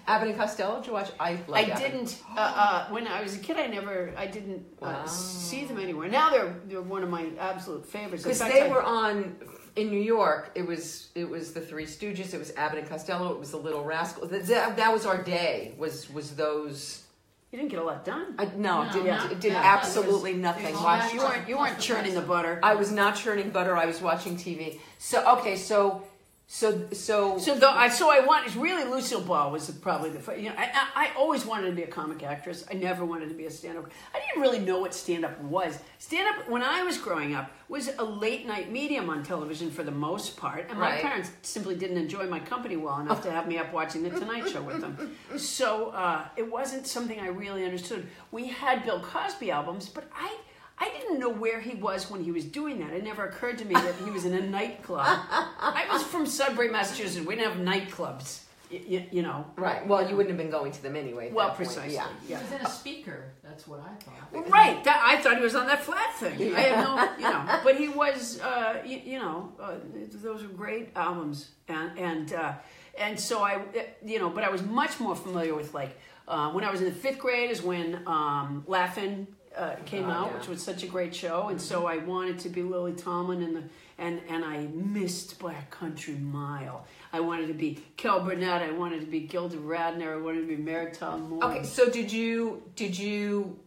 Abbott 0.06 0.28
and 0.28 0.38
Costello. 0.38 0.76
Did 0.78 0.86
you 0.86 0.92
watch? 0.94 1.10
I. 1.20 1.38
I 1.52 1.64
Abbott. 1.64 1.76
didn't. 1.76 2.22
Uh, 2.34 2.40
uh, 2.40 2.88
when 2.88 3.06
I 3.06 3.20
was 3.22 3.36
a 3.36 3.38
kid, 3.40 3.58
I 3.58 3.66
never. 3.66 4.10
I 4.16 4.26
didn't 4.26 4.64
uh, 4.80 4.86
Wow. 4.86 5.06
see 5.06 5.66
them 5.66 5.78
anywhere. 5.78 6.08
Now 6.08 6.30
they're 6.30 6.54
they're 6.66 6.80
one 6.80 7.02
of 7.02 7.10
my 7.10 7.26
absolute 7.38 7.84
favorites. 7.86 8.22
Because 8.24 8.38
they 8.40 8.62
I- 8.62 8.68
were 8.68 8.82
on 8.82 9.36
in 9.78 9.90
New 9.90 10.00
York. 10.00 10.50
It 10.54 10.66
was 10.66 11.08
it 11.14 11.28
was 11.28 11.52
the 11.52 11.60
Three 11.60 11.84
Stooges. 11.86 12.34
It 12.34 12.38
was 12.38 12.52
Abbott 12.56 12.80
and 12.80 12.88
Costello. 12.88 13.32
It 13.32 13.38
was 13.38 13.50
the 13.52 13.56
Little 13.56 13.84
Rascals. 13.84 14.30
That, 14.30 14.46
that, 14.46 14.76
that 14.76 14.92
was 14.92 15.06
our 15.06 15.22
day. 15.22 15.74
Was 15.78 16.10
was 16.10 16.34
those? 16.36 17.04
You 17.52 17.58
didn't 17.58 17.70
get 17.70 17.78
a 17.80 17.84
lot 17.84 18.04
done. 18.04 18.34
I, 18.38 18.44
no, 18.56 18.82
No, 18.82 18.88
it 18.90 18.92
did, 18.92 19.04
not- 19.06 19.32
it 19.32 19.40
did 19.40 19.52
yeah, 19.52 19.62
absolutely 19.64 20.32
was- 20.34 20.42
nothing. 20.42 20.66
it 20.66 20.72
was 20.72 20.82
Watch- 20.82 21.14
you 21.14 21.20
weren't. 21.20 21.48
You 21.48 21.56
weren't 21.58 21.78
churning 21.78 22.14
the 22.14 22.20
butter. 22.20 22.60
I 22.62 22.74
was 22.74 22.90
not 22.92 23.16
churning 23.16 23.50
butter. 23.50 23.74
I 23.76 23.86
was 23.86 24.02
watching 24.02 24.36
TV. 24.36 24.80
So 24.98 25.38
okay, 25.38 25.56
so 25.56 26.02
so 26.50 26.88
so. 26.92 27.36
So 27.38 27.54
though 27.54 27.70
I 27.70 27.88
so 27.90 28.10
I 28.10 28.20
want 28.20 28.46
It's 28.46 28.56
really 28.56 28.82
Lucille 28.90 29.20
Ball 29.20 29.50
was 29.50 29.70
probably 29.70 30.08
the 30.08 30.34
you 30.40 30.48
know 30.48 30.54
I, 30.56 30.64
I 30.94 31.08
I 31.08 31.10
always 31.14 31.44
wanted 31.44 31.66
to 31.68 31.76
be 31.76 31.82
a 31.82 31.86
comic 31.86 32.22
actress. 32.22 32.64
I 32.70 32.74
never 32.74 33.04
wanted 33.04 33.28
to 33.28 33.34
be 33.34 33.44
a 33.44 33.50
stand 33.50 33.76
up. 33.76 33.90
I 34.14 34.18
didn't 34.20 34.40
really 34.40 34.58
know 34.58 34.80
what 34.80 34.94
stand 34.94 35.26
up 35.26 35.38
was. 35.42 35.78
Stand 35.98 36.26
up 36.26 36.48
when 36.48 36.62
I 36.62 36.82
was 36.84 36.96
growing 36.96 37.34
up 37.34 37.50
was 37.68 37.90
a 37.98 38.02
late 38.02 38.46
night 38.46 38.72
medium 38.72 39.10
on 39.10 39.22
television 39.22 39.70
for 39.70 39.82
the 39.82 39.90
most 39.90 40.38
part, 40.38 40.66
and 40.70 40.78
my 40.78 40.92
Right. 40.92 41.02
parents 41.02 41.30
simply 41.42 41.74
didn't 41.74 41.98
enjoy 41.98 42.26
my 42.26 42.38
company 42.40 42.78
well 42.78 42.98
enough 42.98 43.22
to 43.24 43.30
have 43.30 43.46
me 43.46 43.58
up 43.58 43.70
watching 43.74 44.02
the 44.02 44.08
Tonight 44.10 44.48
Show 44.48 44.62
with 44.62 44.80
them. 44.80 45.16
So 45.36 45.90
uh, 45.90 46.24
it 46.36 46.50
wasn't 46.50 46.86
something 46.86 47.20
I 47.20 47.26
really 47.28 47.64
understood. 47.66 48.06
We 48.32 48.46
had 48.48 48.84
Bill 48.86 49.00
Cosby 49.00 49.50
albums, 49.50 49.90
but 49.90 50.04
I. 50.16 50.34
I 50.80 50.90
didn't 50.90 51.18
know 51.18 51.28
where 51.30 51.60
he 51.60 51.74
was 51.74 52.10
when 52.10 52.22
he 52.22 52.30
was 52.32 52.44
doing 52.44 52.78
that. 52.80 52.92
It 52.92 53.02
never 53.04 53.24
occurred 53.24 53.58
to 53.58 53.64
me 53.64 53.74
that 53.74 53.94
he 54.04 54.10
was 54.10 54.24
in 54.24 54.32
a 54.34 54.40
nightclub. 54.40 55.04
I 55.06 55.86
was 55.90 56.02
from 56.04 56.24
Sudbury, 56.26 56.68
Massachusetts. 56.70 57.24
We 57.26 57.34
didn't 57.36 57.52
have 57.52 57.60
nightclubs, 57.62 58.42
y- 58.70 58.82
y- 58.88 59.08
you 59.10 59.22
know. 59.22 59.44
right. 59.56 59.86
Well, 59.86 60.08
you 60.08 60.14
wouldn't 60.16 60.30
have 60.30 60.38
been 60.38 60.50
going 60.50 60.70
to 60.72 60.82
them 60.82 60.94
anyway. 60.94 61.30
Well, 61.32 61.50
precisely. 61.50 61.94
Yeah. 61.94 62.08
He 62.26 62.34
was 62.34 62.52
in 62.52 62.60
a 62.60 62.68
speaker. 62.70 63.32
That's 63.42 63.66
what 63.66 63.80
I 63.80 63.92
thought. 64.04 64.32
Well, 64.32 64.44
right. 64.44 64.82
That, 64.84 65.02
I 65.04 65.20
thought 65.20 65.36
he 65.36 65.42
was 65.42 65.56
on 65.56 65.66
that 65.66 65.82
flat 65.82 66.14
thing. 66.14 66.54
I 66.54 66.60
had 66.60 66.84
no, 66.84 67.14
you 67.18 67.32
know. 67.34 67.60
But 67.64 67.76
he 67.76 67.88
was, 67.88 68.40
uh, 68.40 68.80
you, 68.86 68.98
you 69.04 69.18
know, 69.18 69.52
uh, 69.60 69.74
those 70.22 70.42
were 70.42 70.48
great 70.48 70.90
albums, 70.94 71.50
and 71.66 71.98
and 71.98 72.32
uh, 72.34 72.52
and 72.98 73.18
so 73.18 73.42
I, 73.42 73.62
you 74.04 74.18
know, 74.20 74.30
but 74.30 74.44
I 74.44 74.48
was 74.50 74.62
much 74.62 75.00
more 75.00 75.16
familiar 75.16 75.54
with 75.54 75.74
like 75.74 75.98
uh, 76.28 76.50
when 76.52 76.62
I 76.62 76.70
was 76.70 76.80
in 76.80 76.86
the 76.86 76.92
fifth 76.92 77.18
grade 77.18 77.50
is 77.50 77.62
when 77.62 78.02
um, 78.06 78.62
Laugh-In 78.66 79.26
uh, 79.56 79.74
came 79.86 80.06
Oh, 80.06 80.10
out, 80.12 80.26
yeah. 80.30 80.38
which 80.38 80.48
was 80.48 80.62
such 80.62 80.82
a 80.82 80.86
great 80.86 81.14
show, 81.14 81.48
and 81.48 81.60
so 81.60 81.86
I 81.86 81.98
wanted 81.98 82.38
to 82.40 82.48
be 82.48 82.62
Lily 82.62 82.92
Tomlin, 82.92 83.42
and 83.42 83.56
the 83.56 83.62
and 83.98 84.20
and 84.28 84.44
I 84.44 84.68
missed 84.72 85.38
Black 85.38 85.70
Country 85.70 86.14
Mile. 86.14 86.86
I 87.12 87.20
wanted 87.20 87.48
to 87.48 87.54
be 87.54 87.82
Carol 87.96 88.20
Burnett. 88.20 88.62
I 88.62 88.70
wanted 88.72 89.00
to 89.00 89.06
be 89.06 89.20
Gilda 89.20 89.56
Radner. 89.56 90.12
I 90.12 90.20
wanted 90.20 90.42
to 90.42 90.46
be 90.46 90.56
Mary 90.56 90.92
Tyler 90.92 91.18
Moore. 91.18 91.44
Okay, 91.44 91.64
so 91.64 91.88
did 91.88 92.12
you 92.12 92.62
did 92.76 92.96
you 92.98 93.58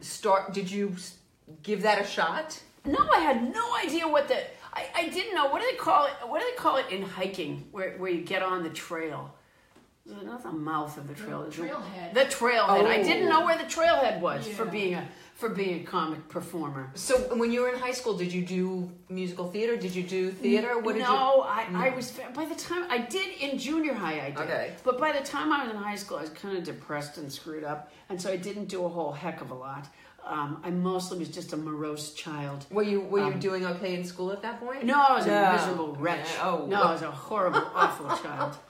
start? 0.00 0.52
Did 0.52 0.70
you 0.70 0.96
give 1.62 1.82
that 1.82 2.00
a 2.00 2.04
shot? 2.06 2.60
No, 2.84 3.08
I 3.14 3.20
had 3.20 3.52
no 3.54 3.76
idea 3.76 4.08
what 4.08 4.28
the. 4.28 4.38
I, 4.74 4.86
I 4.96 5.08
didn't 5.10 5.34
know. 5.34 5.48
What 5.50 5.60
do 5.60 5.68
they 5.70 5.76
call 5.76 6.06
it? 6.06 6.12
What 6.26 6.40
do 6.40 6.46
they 6.50 6.56
call 6.56 6.78
it 6.78 6.86
in 6.90 7.02
hiking 7.02 7.68
where, 7.72 7.92
where 7.98 8.10
you 8.10 8.22
get 8.22 8.42
on 8.42 8.62
the 8.62 8.70
trail? 8.70 9.34
Not 10.04 10.42
the 10.42 10.50
mouth 10.52 10.98
of 10.98 11.06
the 11.06 11.14
trail. 11.14 11.42
is 11.42 11.56
it- 11.58 11.62
trailhead. 11.70 12.12
The 12.14 12.20
trailhead. 12.24 12.86
I 12.86 13.02
didn't 13.02 13.28
know 13.28 13.42
Oh. 13.42 13.44
where 13.46 13.56
the 13.56 13.64
trailhead 13.64 14.20
was 14.20 14.46
for 14.48 14.64
being 14.64 14.94
a 14.94 15.06
for 15.34 15.48
being 15.48 15.80
a 15.80 15.84
comic 15.84 16.28
performer. 16.28 16.90
So 16.94 17.16
when 17.36 17.50
you 17.50 17.62
were 17.62 17.70
in 17.70 17.78
high 17.78 17.92
school, 17.92 18.14
did 18.16 18.32
you 18.32 18.44
do 18.44 18.90
musical 19.08 19.50
theater? 19.50 19.76
Did 19.76 19.94
you 19.94 20.02
do 20.02 20.30
theater? 20.30 20.78
What 20.78 20.92
did 20.94 21.02
you? 21.02 21.08
no, 21.08 21.42
I, 21.42 21.66
I 21.74 21.90
was 21.96 22.12
by 22.34 22.44
the 22.44 22.54
time 22.54 22.84
I 22.90 22.98
did 22.98 23.28
in 23.40 23.58
junior 23.58 23.94
high, 23.94 24.20
I 24.26 24.30
did. 24.30 24.38
Okay. 24.38 24.74
But 24.84 24.98
by 24.98 25.10
the 25.12 25.24
time 25.24 25.52
I 25.52 25.64
was 25.64 25.72
in 25.74 25.78
high 25.80 25.96
school, 25.96 26.18
I 26.18 26.22
was 26.22 26.30
kind 26.30 26.56
of 26.58 26.64
depressed 26.64 27.16
and 27.18 27.32
screwed 27.32 27.64
up, 27.64 27.90
and 28.08 28.20
so 28.20 28.30
I 28.30 28.36
didn't 28.36 28.66
do 28.66 28.84
a 28.84 28.88
whole 28.88 29.12
heck 29.12 29.40
of 29.40 29.50
a 29.50 29.54
lot. 29.54 29.86
Um, 30.24 30.60
I 30.64 30.70
mostly 30.70 31.18
was 31.18 31.28
just 31.28 31.52
a 31.52 31.56
morose 31.56 32.12
child. 32.14 32.66
Were 32.70 32.82
you 32.84 33.00
were 33.00 33.20
you 33.20 33.32
Um, 33.34 33.40
doing 33.40 33.64
okay 33.66 33.94
in 33.94 34.04
school 34.04 34.30
at 34.32 34.42
that 34.42 34.60
point? 34.60 34.84
No, 34.84 35.00
I 35.00 35.12
was 35.14 35.26
No. 35.26 35.42
a 35.44 35.52
miserable 35.52 35.96
wretch. 35.96 36.28
Yeah, 36.36 36.48
oh. 36.50 36.66
no, 36.66 36.82
I 36.82 36.92
was 36.92 37.02
a 37.02 37.10
horrible, 37.10 37.62
awful 37.74 38.08
child. 38.18 38.56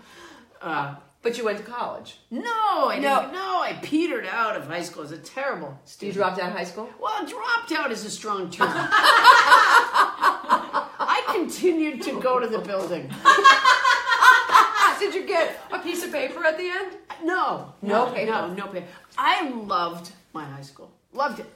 Uh, 0.63 0.95
But 1.23 1.39
you 1.39 1.45
went 1.45 1.59
to 1.59 1.65
college. 1.65 2.19
no, 2.31 2.43
I 2.89 2.99
No. 2.99 3.21
didn't. 3.21 3.33
No, 3.35 3.61
I 3.63 3.75
petered 3.81 4.27
out 4.27 4.57
of 4.57 4.67
high 4.67 4.83
school 4.83 5.05
as 5.05 5.13
a 5.13 5.19
terrible 5.19 5.79
student. 5.85 6.17
You 6.17 6.21
dropped 6.21 6.41
out 6.41 6.51
of 6.51 6.57
high 6.57 6.65
school. 6.65 6.89
Well, 7.01 7.25
dropped 7.27 7.71
out 7.73 7.93
is 7.93 8.05
a 8.05 8.11
strong 8.11 8.51
term. 8.51 8.69
I 11.05 11.23
continued 11.33 12.03
to 12.03 12.21
go 12.21 12.39
to 12.41 12.47
the 12.49 12.59
building. 12.59 13.09
Did 14.99 15.15
you 15.15 15.27
get 15.27 15.59
a 15.73 15.79
piece 15.81 16.05
of 16.05 16.13
paper 16.13 16.45
at 16.45 16.57
the 16.59 16.69
end? 16.69 16.97
No, 17.25 17.73
No 17.83 18.07
no, 18.07 18.13
paper. 18.13 18.31
no, 18.31 18.55
no 18.55 18.67
paper. 18.69 18.87
I 19.19 19.49
loved 19.51 20.13
my 20.33 20.45
high 20.45 20.63
school. 20.63 20.91
Loved 21.13 21.41
it. 21.41 21.47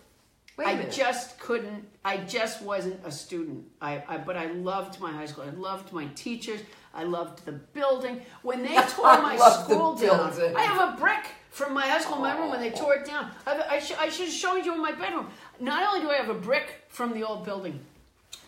Wait 0.56 0.66
a 0.66 0.70
I 0.70 0.74
minute. 0.74 0.92
just 0.92 1.38
couldn't. 1.38 1.86
I 2.04 2.16
just 2.18 2.62
wasn't 2.62 3.00
a 3.04 3.10
student. 3.12 3.66
I, 3.80 4.02
I, 4.08 4.16
but 4.18 4.36
I 4.36 4.46
loved 4.46 5.00
my 5.00 5.12
high 5.12 5.26
school. 5.26 5.44
I 5.44 5.50
loved 5.50 5.92
my 5.92 6.06
teachers. 6.14 6.60
I 6.96 7.04
loved 7.04 7.44
the 7.44 7.52
building. 7.52 8.22
When 8.42 8.62
they 8.62 8.74
tore 8.88 9.20
my 9.22 9.36
school 9.36 9.94
down, 9.94 10.32
building. 10.32 10.56
I 10.56 10.62
have 10.62 10.94
a 10.94 10.96
brick 10.98 11.26
from 11.50 11.74
my 11.74 11.86
high 11.86 12.00
school. 12.00 12.16
Remember 12.16 12.48
when 12.48 12.60
they 12.60 12.70
tore 12.70 12.94
it 12.94 13.06
down? 13.06 13.30
I, 13.46 13.62
I, 13.70 13.78
sh- 13.78 13.92
I 13.98 14.08
should 14.08 14.26
have 14.26 14.34
shown 14.34 14.64
you 14.64 14.74
in 14.74 14.80
my 14.80 14.92
bedroom. 14.92 15.28
Not 15.60 15.86
only 15.86 16.00
do 16.00 16.10
I 16.10 16.14
have 16.14 16.30
a 16.30 16.34
brick 16.34 16.84
from 16.88 17.12
the 17.12 17.22
old 17.22 17.44
building, 17.44 17.80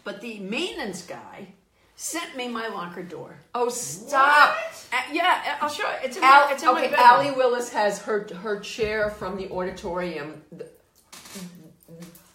but 0.02 0.20
the 0.20 0.38
maintenance 0.40 1.02
guy 1.02 1.48
sent 1.96 2.36
me 2.36 2.48
my 2.48 2.68
locker 2.68 3.02
door. 3.02 3.38
Oh, 3.54 3.68
stop. 3.68 4.56
Uh, 4.92 4.96
yeah, 5.12 5.58
I'll 5.60 5.68
show 5.68 5.88
you. 5.88 5.96
It's 6.04 6.16
in, 6.16 6.24
Al, 6.24 6.46
my, 6.46 6.52
it's 6.52 6.62
in 6.62 6.72
my 6.72 6.86
okay. 6.86 6.94
Allee 6.96 7.32
Willis 7.32 7.70
has 7.70 8.00
her 8.02 8.26
her 8.42 8.60
chair 8.60 9.10
from 9.10 9.36
the 9.36 9.50
auditorium. 9.50 10.42
The, 10.52 10.68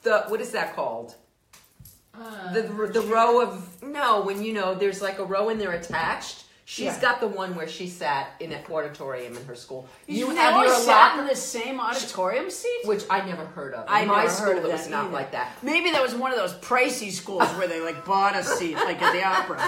the 0.04 0.24
what 0.28 0.42
is 0.42 0.52
that 0.52 0.76
called? 0.76 1.16
Uh, 2.20 2.54
The 2.54 2.62
the 2.94 3.02
row 3.02 3.42
of 3.42 3.82
no, 3.84 4.22
when 4.22 4.44
you 4.44 4.54
know 4.54 4.76
there's 4.76 5.02
like 5.02 5.20
a 5.20 5.24
row 5.26 5.50
and 5.50 5.60
they're 5.60 5.72
attached. 5.72 6.44
She's 6.66 6.86
Yeah. 6.86 7.02
got 7.02 7.20
the 7.20 7.28
one 7.28 7.56
where 7.56 7.68
she 7.68 7.88
sat 7.90 8.36
in 8.40 8.54
an 8.54 8.64
auditorium 8.72 9.36
in 9.36 9.44
her 9.46 9.56
school. 9.56 9.86
You, 10.08 10.30
You 10.30 10.36
have 10.36 10.64
your 10.66 10.74
sat 10.74 11.20
in 11.20 11.28
the 11.28 11.36
same 11.36 11.78
auditorium 11.80 12.50
seat. 12.50 12.82
which 12.86 13.04
I 13.10 13.20
never 13.26 13.46
heard 13.46 13.74
of. 13.74 13.86
In 13.88 13.94
I 13.94 14.06
my 14.06 14.18
never 14.24 14.30
school, 14.30 14.46
heard 14.46 14.58
of 14.60 14.66
it 14.66 14.68
that 14.70 14.78
was 14.80 14.88
not 14.90 15.06
either. 15.06 15.14
like 15.14 15.32
that. 15.34 15.52
Maybe 15.62 15.92
that 15.92 16.02
was 16.02 16.16
one 16.16 16.32
of 16.32 16.38
those 16.38 16.54
pricey 16.54 17.12
schools 17.12 17.50
where 17.58 17.68
they 17.68 17.82
like 17.82 18.06
bought 18.06 18.36
a 18.38 18.44
seat, 18.44 18.76
like 18.76 19.02
at 19.02 19.12
the 19.12 19.24
opera. 19.24 19.62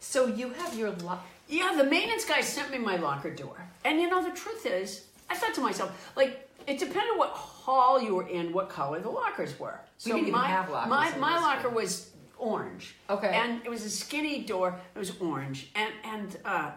So 0.00 0.26
you 0.26 0.48
have 0.50 0.76
your 0.76 0.90
locker. 0.90 1.22
Yeah, 1.48 1.74
the 1.76 1.84
maintenance 1.84 2.24
guy 2.24 2.40
sent 2.40 2.70
me 2.72 2.78
my 2.78 2.96
locker 2.96 3.30
door, 3.30 3.68
and 3.84 4.00
you 4.00 4.08
know 4.10 4.22
the 4.24 4.34
truth 4.34 4.66
is, 4.66 5.04
I 5.30 5.36
thought 5.36 5.54
to 5.54 5.60
myself, 5.60 5.92
like 6.16 6.48
it 6.66 6.78
depended 6.78 7.16
what 7.16 7.30
hall 7.30 8.00
you 8.00 8.14
were 8.14 8.28
in, 8.28 8.52
what 8.52 8.68
color 8.68 9.00
the 9.00 9.10
lockers 9.10 9.58
were. 9.58 9.80
So 9.98 10.10
didn't 10.10 10.28
even 10.28 10.32
my 10.40 10.46
have 10.48 10.70
lockers 10.70 10.90
my 10.90 11.12
in 11.14 11.20
my 11.20 11.32
this 11.34 11.42
locker 11.42 11.68
one. 11.68 11.74
was 11.82 12.10
orange. 12.38 12.94
Okay. 13.08 13.28
and 13.34 13.60
it 13.64 13.70
was 13.70 13.84
a 13.84 13.90
skinny 13.90 14.42
door. 14.42 14.78
It 14.94 14.98
was 14.98 15.12
orange, 15.20 15.70
and 15.74 15.92
and 16.04 16.36
uh, 16.44 16.70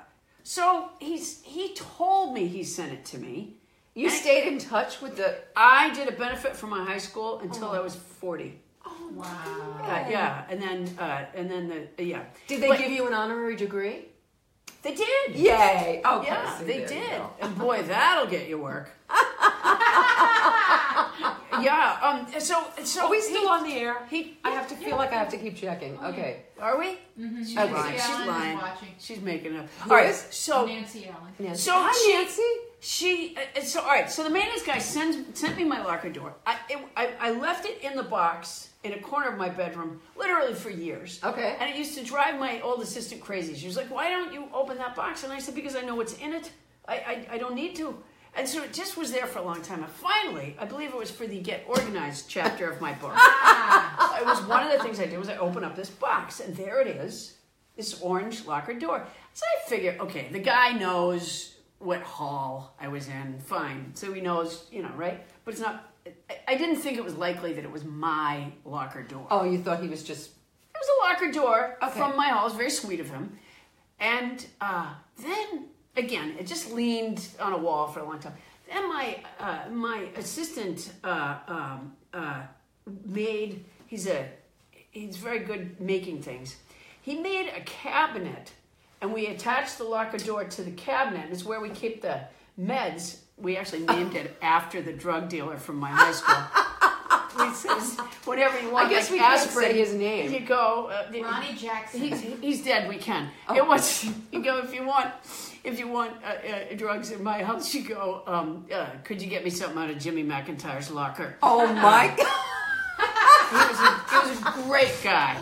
so 0.43 0.89
he's 0.99 1.41
he 1.43 1.73
told 1.73 2.33
me 2.33 2.47
he 2.47 2.63
sent 2.63 2.91
it 2.93 3.05
to 3.05 3.17
me. 3.17 3.55
You 3.93 4.07
And- 4.07 4.13
stayed 4.15 4.47
in 4.47 4.57
touch 4.59 5.01
with 5.01 5.15
the. 5.17 5.35
I 5.55 5.93
did 5.93 6.07
a 6.09 6.11
benefit 6.11 6.55
for 6.55 6.67
my 6.67 6.83
high 6.83 6.97
school 6.99 7.39
until 7.39 7.69
Oh. 7.69 7.73
I 7.73 7.79
was 7.79 7.95
forty. 7.95 8.59
Oh, 8.87 9.09
wow. 9.15 9.25
Uh, 9.81 10.09
yeah, 10.09 10.43
and 10.49 10.61
then 10.61 10.87
uh, 10.99 11.25
and 11.33 11.49
then 11.49 11.87
the 11.97 12.03
yeah. 12.03 12.23
Did 12.47 12.61
they 12.61 12.67
But 12.67 12.77
give 12.77 12.91
you 12.91 13.07
an 13.07 13.13
honorary 13.13 13.55
degree? 13.55 14.05
They 14.85 14.93
did. 14.93 15.35
Yay! 15.35 16.01
Okay, 16.05 16.27
Yeah, 16.27 16.57
see, 16.59 16.63
they 16.65 16.77
there 16.77 16.87
did. 16.87 17.09
go. 17.17 17.29
And 17.41 17.57
boy, 17.57 17.81
that'll 17.81 18.27
get 18.27 18.47
you 18.47 18.59
work. 18.59 18.91
yeah. 21.61 21.97
Um. 22.03 22.27
So 22.39 22.63
so 22.83 23.05
Are 23.05 23.09
we 23.09 23.19
still 23.21 23.41
he- 23.41 23.47
on 23.47 23.63
the 23.63 23.73
air? 23.73 23.97
He. 24.09 24.37
I 24.43 24.51
have 24.51 24.67
to 24.69 24.75
feel 24.75 24.95
like 24.97 25.11
I 25.11 25.15
have 25.15 25.29
to 25.29 25.37
keep 25.37 25.55
checking. 25.55 25.97
Okay. 26.03 26.43
Are 26.59 26.77
we? 26.77 26.99
Mm-hmm. 27.19 27.43
She's 27.43 27.57
Okay. 27.57 27.73
lying. 27.73 27.93
She's 27.99 28.27
lying. 28.27 28.59
She's 28.99 29.21
making 29.21 29.57
up. 29.57 29.65
Who 29.81 29.89
All 29.91 29.97
right. 29.97 30.09
is? 30.09 30.27
So 30.29 30.65
Nancy 30.67 31.07
Allen. 31.07 31.33
Nancy. 31.39 31.61
So 31.61 31.71
Hi, 31.73 31.91
she- 32.05 32.13
Nancy. 32.13 32.43
she. 32.79 33.35
Uh, 33.57 33.61
so 33.61 33.81
all 33.81 33.87
right. 33.87 34.09
So 34.09 34.23
the 34.23 34.29
maintenance 34.29 34.63
guy 34.63 34.77
sends 34.77 35.17
sent 35.39 35.57
me 35.57 35.63
my 35.63 35.83
locker 35.83 36.09
door. 36.09 36.35
I, 36.45 36.57
it, 36.69 36.77
I 36.95 37.09
I 37.19 37.31
left 37.31 37.65
it 37.65 37.81
in 37.81 37.95
the 37.95 38.03
box 38.03 38.69
in 38.85 38.93
a 38.93 38.99
corner 38.99 39.29
of 39.29 39.37
my 39.37 39.49
bedroom, 39.49 39.99
literally 40.15 40.53
for 40.53 40.69
years. 40.69 41.19
Okay. 41.23 41.57
And 41.59 41.69
it 41.69 41.75
used 41.75 41.97
to 41.97 42.03
drive 42.03 42.39
my 42.39 42.61
old 42.61 42.81
assistant 42.81 43.19
crazy. 43.21 43.55
She 43.55 43.67
was 43.67 43.75
like, 43.75 43.89
"Why 43.89 44.09
don't 44.09 44.31
you 44.31 44.47
open 44.53 44.77
that 44.77 44.95
box?" 44.95 45.23
And 45.23 45.33
I 45.33 45.39
said, 45.39 45.55
"Because 45.55 45.75
I 45.75 45.81
know 45.81 45.95
what's 45.95 46.13
in 46.17 46.31
it. 46.33 46.51
I 46.87 46.95
I, 46.95 47.27
I 47.31 47.37
don't 47.37 47.55
need 47.55 47.75
to." 47.77 47.97
And 48.37 48.47
so 48.47 48.63
it 48.63 48.73
just 48.73 48.97
was 48.97 49.11
there 49.11 49.27
for 49.27 49.39
a 49.39 49.41
long 49.41 49.61
time. 49.61 49.81
And 49.81 49.91
finally, 49.91 50.57
I 50.59 50.65
believe 50.65 50.89
it 50.89 50.97
was 50.97 51.09
for 51.09 51.25
the 51.25 51.39
Get 51.39 51.63
Organized 51.67 52.25
chapter 52.27 52.69
of 52.69 52.81
my 52.81 52.93
book. 52.93 53.13
Ah, 53.47 54.19
it 54.19 54.25
was 54.25 54.41
one 54.43 54.63
of 54.63 54.71
the 54.71 54.83
things 54.83 54.99
I 54.99 55.05
did 55.05 55.17
was 55.17 55.29
I 55.29 55.37
open 55.37 55.63
up 55.63 55.75
this 55.75 55.89
box, 55.89 56.41
and 56.41 56.55
there 56.55 56.81
it 56.81 56.87
is, 56.87 57.37
this 57.77 58.01
orange 58.01 58.45
locker 58.45 58.73
door. 58.73 59.05
So 59.33 59.43
I 59.45 59.69
figure, 59.69 59.95
okay, 60.01 60.27
the 60.31 60.39
guy 60.39 60.71
knows 60.71 61.55
what 61.79 62.01
hall 62.01 62.75
I 62.79 62.87
was 62.89 63.07
in. 63.07 63.39
Fine, 63.39 63.91
so 63.93 64.11
he 64.13 64.21
knows, 64.21 64.67
you 64.71 64.83
know, 64.83 64.91
right? 64.95 65.25
But 65.45 65.53
it's 65.53 65.61
not. 65.61 65.93
I, 66.47 66.55
didn't 66.55 66.77
think 66.77 66.97
it 66.97 67.03
was 67.03 67.15
likely 67.15 67.53
that 67.53 67.63
it 67.63 67.71
was 67.71 67.83
my 67.83 68.51
locker 68.63 69.03
door. 69.03 69.27
Oh, 69.31 69.43
you 69.43 69.57
thought 69.59 69.81
he 69.81 69.87
was 69.87 70.03
just. 70.03 70.29
It 70.29 70.77
was 70.77 70.87
a 70.87 71.07
locker 71.07 71.31
door 71.31 71.77
Okay. 71.81 71.97
from 71.97 72.15
my 72.15 72.29
hall. 72.29 72.41
It 72.41 72.49
was 72.49 72.53
very 72.57 72.69
sweet 72.69 72.99
of 72.99 73.09
him. 73.09 73.37
And 73.99 74.45
uh, 74.61 74.93
then 75.17 75.65
again, 75.95 76.35
it 76.39 76.47
just 76.47 76.71
leaned 76.71 77.27
on 77.39 77.53
a 77.53 77.57
wall 77.57 77.87
for 77.87 78.01
a 78.01 78.03
long 78.05 78.19
time. 78.19 78.33
Then 78.71 78.89
my 78.89 79.17
uh, 79.39 79.69
my 79.71 80.09
assistant 80.15 80.91
uh, 81.03 81.37
um, 81.47 81.93
uh, 82.13 82.43
made. 83.05 83.65
He's 83.87 84.07
a 84.07 84.27
he's 84.91 85.17
very 85.17 85.39
good 85.39 85.79
making 85.79 86.21
things. 86.21 86.57
He 87.01 87.19
made 87.19 87.49
a 87.49 87.61
cabinet, 87.61 88.51
and 89.01 89.13
we 89.13 89.27
attached 89.27 89.77
the 89.77 89.83
locker 89.83 90.17
door 90.17 90.43
to 90.43 90.63
the 90.63 90.71
cabinet. 90.71 91.29
It's 91.31 91.45
where 91.45 91.61
we 91.61 91.69
keep 91.69 92.01
the 92.01 92.21
meds. 92.59 93.17
We 93.37 93.57
actually 93.57 93.85
named 93.85 94.15
it 94.15 94.37
after 94.41 94.81
the 94.81 94.93
drug 94.93 95.29
dealer 95.29 95.57
from 95.57 95.75
my 95.77 95.89
high 95.91 96.11
school. 96.11 96.35
We 97.37 97.51
says, 97.53 97.97
whenever 98.23 98.57
you 98.61 98.71
want, 98.71 98.87
I 98.87 98.89
guess 98.89 99.09
like 99.09 99.11
we 99.11 99.17
can't 99.19 99.41
aspirin, 99.41 99.65
say 99.71 99.77
his 99.77 99.93
name. 99.93 100.31
You 100.33 100.39
go. 100.39 100.85
Uh, 100.89 101.11
the- 101.11 101.21
Ronnie 101.21 101.53
Jackson. 101.53 101.99
He's, 101.99 102.21
he's 102.21 102.63
dead. 102.63 102.87
We 102.87 102.95
can. 102.97 103.29
Oh. 103.49 103.55
It 103.57 103.67
was. 103.67 104.05
You 104.31 104.41
go 104.41 104.59
if 104.59 104.73
you 104.73 104.85
want. 104.85 105.11
If 105.65 105.77
you 105.77 105.89
want 105.89 106.13
uh, 106.23 106.27
uh, 106.27 106.75
drugs 106.77 107.11
in 107.11 107.21
my 107.21 107.43
house, 107.43 107.75
you 107.75 107.83
go. 107.83 108.23
Um, 108.25 108.65
uh, 108.73 108.85
could 109.03 109.21
you 109.21 109.27
get 109.27 109.43
me 109.43 109.49
something 109.49 109.77
out 109.77 109.89
of 109.89 109.99
Jimmy 109.99 110.23
McIntyre's 110.23 110.89
locker? 110.89 111.35
Oh 111.43 111.67
my 111.73 112.07
God. 112.17 112.54
He 113.49 113.55
was 113.55 113.79
a, 113.79 114.03
he 114.09 114.29
was 114.29 114.39
a 114.41 114.63
great 114.67 114.95
guy. 115.03 115.37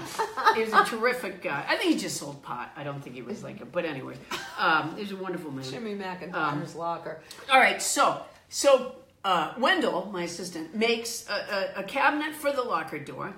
He 0.56 0.64
was 0.64 0.74
a 0.74 0.84
terrific 0.86 1.42
guy. 1.42 1.66
I 1.68 1.78
think 1.78 1.94
he 1.94 1.98
just 2.00 2.18
sold 2.18 2.42
pot. 2.44 2.72
I 2.76 2.84
don't 2.84 3.02
think 3.02 3.16
he 3.16 3.22
was 3.22 3.44
like 3.44 3.62
a. 3.62 3.66
But 3.66 3.86
anyway, 3.86 4.16
um, 4.58 4.96
he 4.96 5.02
was 5.04 5.12
a 5.12 5.16
wonderful 5.18 5.52
man. 5.52 5.64
Jimmy 5.64 5.96
McIntyre's 5.96 6.76
locker. 6.76 7.22
All 7.52 7.60
right, 7.60 7.82
so 7.82 8.22
so 8.50 8.96
uh, 9.24 9.54
Wendell, 9.58 10.10
my 10.12 10.24
assistant, 10.24 10.76
makes 10.76 11.28
a, 11.30 11.34
a, 11.78 11.82
a 11.82 11.84
cabinet 11.84 12.34
for 12.36 12.52
the 12.52 12.62
locker 12.62 13.00
door, 13.00 13.34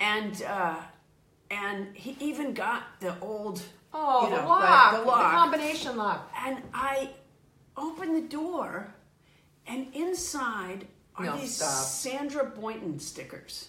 and 0.00 0.42
uh, 0.42 0.76
and 1.50 1.94
he 1.96 2.16
even 2.20 2.52
got 2.54 2.82
the 3.00 3.18
old 3.20 3.62
Oh, 3.96 4.24
you 4.24 4.30
know, 4.30 4.42
the 4.42 4.48
lock. 4.48 4.92
the 4.94 4.98
The 5.00 5.06
lock. 5.06 5.32
combination 5.32 5.96
lock. 5.96 6.32
and 6.44 6.60
I 6.74 7.10
open 7.76 8.12
the 8.14 8.28
door, 8.28 8.92
and 9.66 9.86
inside 9.94 10.86
are 11.16 11.26
No, 11.26 11.36
these 11.36 11.56
stop. 11.56 11.68
Sandra 11.86 12.44
Boynton 12.44 12.98
stickers. 12.98 13.68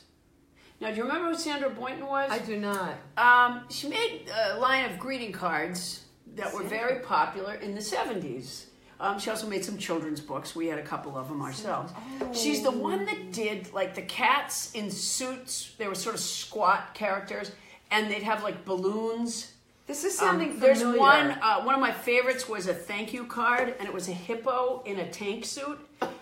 Now, 0.82 0.90
do 0.92 0.98
you 0.98 1.04
remember 1.04 1.30
who 1.32 1.38
Sandra 1.38 1.70
Boynton 1.70 2.06
was? 2.06 2.30
I 2.30 2.40
do 2.40 2.58
not. 2.58 2.96
Um, 3.18 3.66
she 3.70 3.88
made 3.88 4.30
a 4.34 4.60
line 4.60 4.90
of 4.92 5.00
greeting 5.00 5.32
cards 5.32 6.04
that 6.36 6.54
were 6.54 6.64
very 6.64 7.00
popular 7.00 7.56
in 7.56 7.74
the 7.74 7.82
70s. 7.82 8.66
Um, 9.00 9.20
she 9.20 9.30
also 9.30 9.48
made 9.48 9.64
some 9.64 9.78
children's 9.78 10.22
books. 10.22 10.56
We 10.56 10.68
had 10.68 10.80
a 10.80 10.84
couple 10.84 11.18
of 11.18 11.28
them 11.28 11.42
ourselves. 11.42 11.94
She's 12.34 12.62
the 12.62 12.72
one 12.72 13.06
that 13.06 13.32
did 13.32 13.74
like 13.74 13.94
the 13.96 14.02
cats 14.02 14.72
in 14.74 14.90
suits. 14.90 15.74
They 15.78 15.88
were 15.88 15.96
sort 15.96 16.16
of 16.16 16.22
squat 16.22 16.94
characters, 16.94 17.52
and 17.92 18.10
they'd 18.10 18.24
have 18.24 18.44
like 18.44 18.64
balloons. 18.66 19.54
This 19.88 20.04
is 20.04 20.20
Um, 20.20 20.60
there's 20.60 20.80
familiar. 20.80 21.00
one. 21.00 21.32
Uh, 21.42 21.62
one 21.62 21.76
of 21.76 21.82
my 21.82 21.92
favorites 21.92 22.50
was 22.50 22.66
a 22.68 22.74
thank 22.74 23.14
you 23.14 23.26
card, 23.28 23.76
and 23.78 23.88
it 23.88 23.94
was 23.94 24.08
a 24.10 24.14
hippo 24.14 24.82
in 24.86 24.98
a 25.00 25.08
tank 25.12 25.46
suit, 25.46 25.80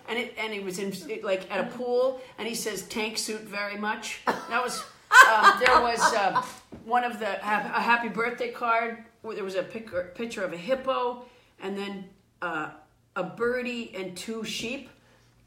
and 0.08 0.18
it 0.18 0.34
and 0.36 0.52
he 0.52 0.60
was 0.60 0.78
in 0.78 0.92
like 1.22 1.50
at 1.50 1.60
a 1.66 1.70
pool, 1.76 2.20
and 2.38 2.46
he 2.46 2.54
says 2.54 2.82
"tank 2.82 3.16
suit 3.16 3.40
very 3.42 3.76
much." 3.78 4.20
That 4.26 4.62
was. 4.62 4.84
Um, 5.32 5.58
there 5.64 5.80
was 5.80 6.00
uh, 6.14 6.42
one 6.84 7.04
of 7.04 7.18
the 7.20 7.32
a 7.40 7.80
happy 7.80 8.08
birthday 8.08 8.50
card. 8.52 9.04
Where 9.22 9.34
there 9.34 9.44
was 9.44 9.54
a 9.54 9.62
pic- 9.62 10.14
picture 10.14 10.44
of 10.44 10.52
a 10.52 10.56
hippo, 10.58 11.24
and 11.62 11.78
then 11.78 12.04
uh, 12.42 12.68
a 13.16 13.22
birdie 13.24 13.94
and 13.96 14.14
two 14.14 14.44
sheep, 14.44 14.90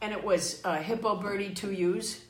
and 0.02 0.12
it 0.12 0.24
was 0.24 0.60
uh, 0.66 0.78
hippo 0.78 1.16
birdie 1.18 1.54
two 1.54 1.72
U's. 1.72 2.22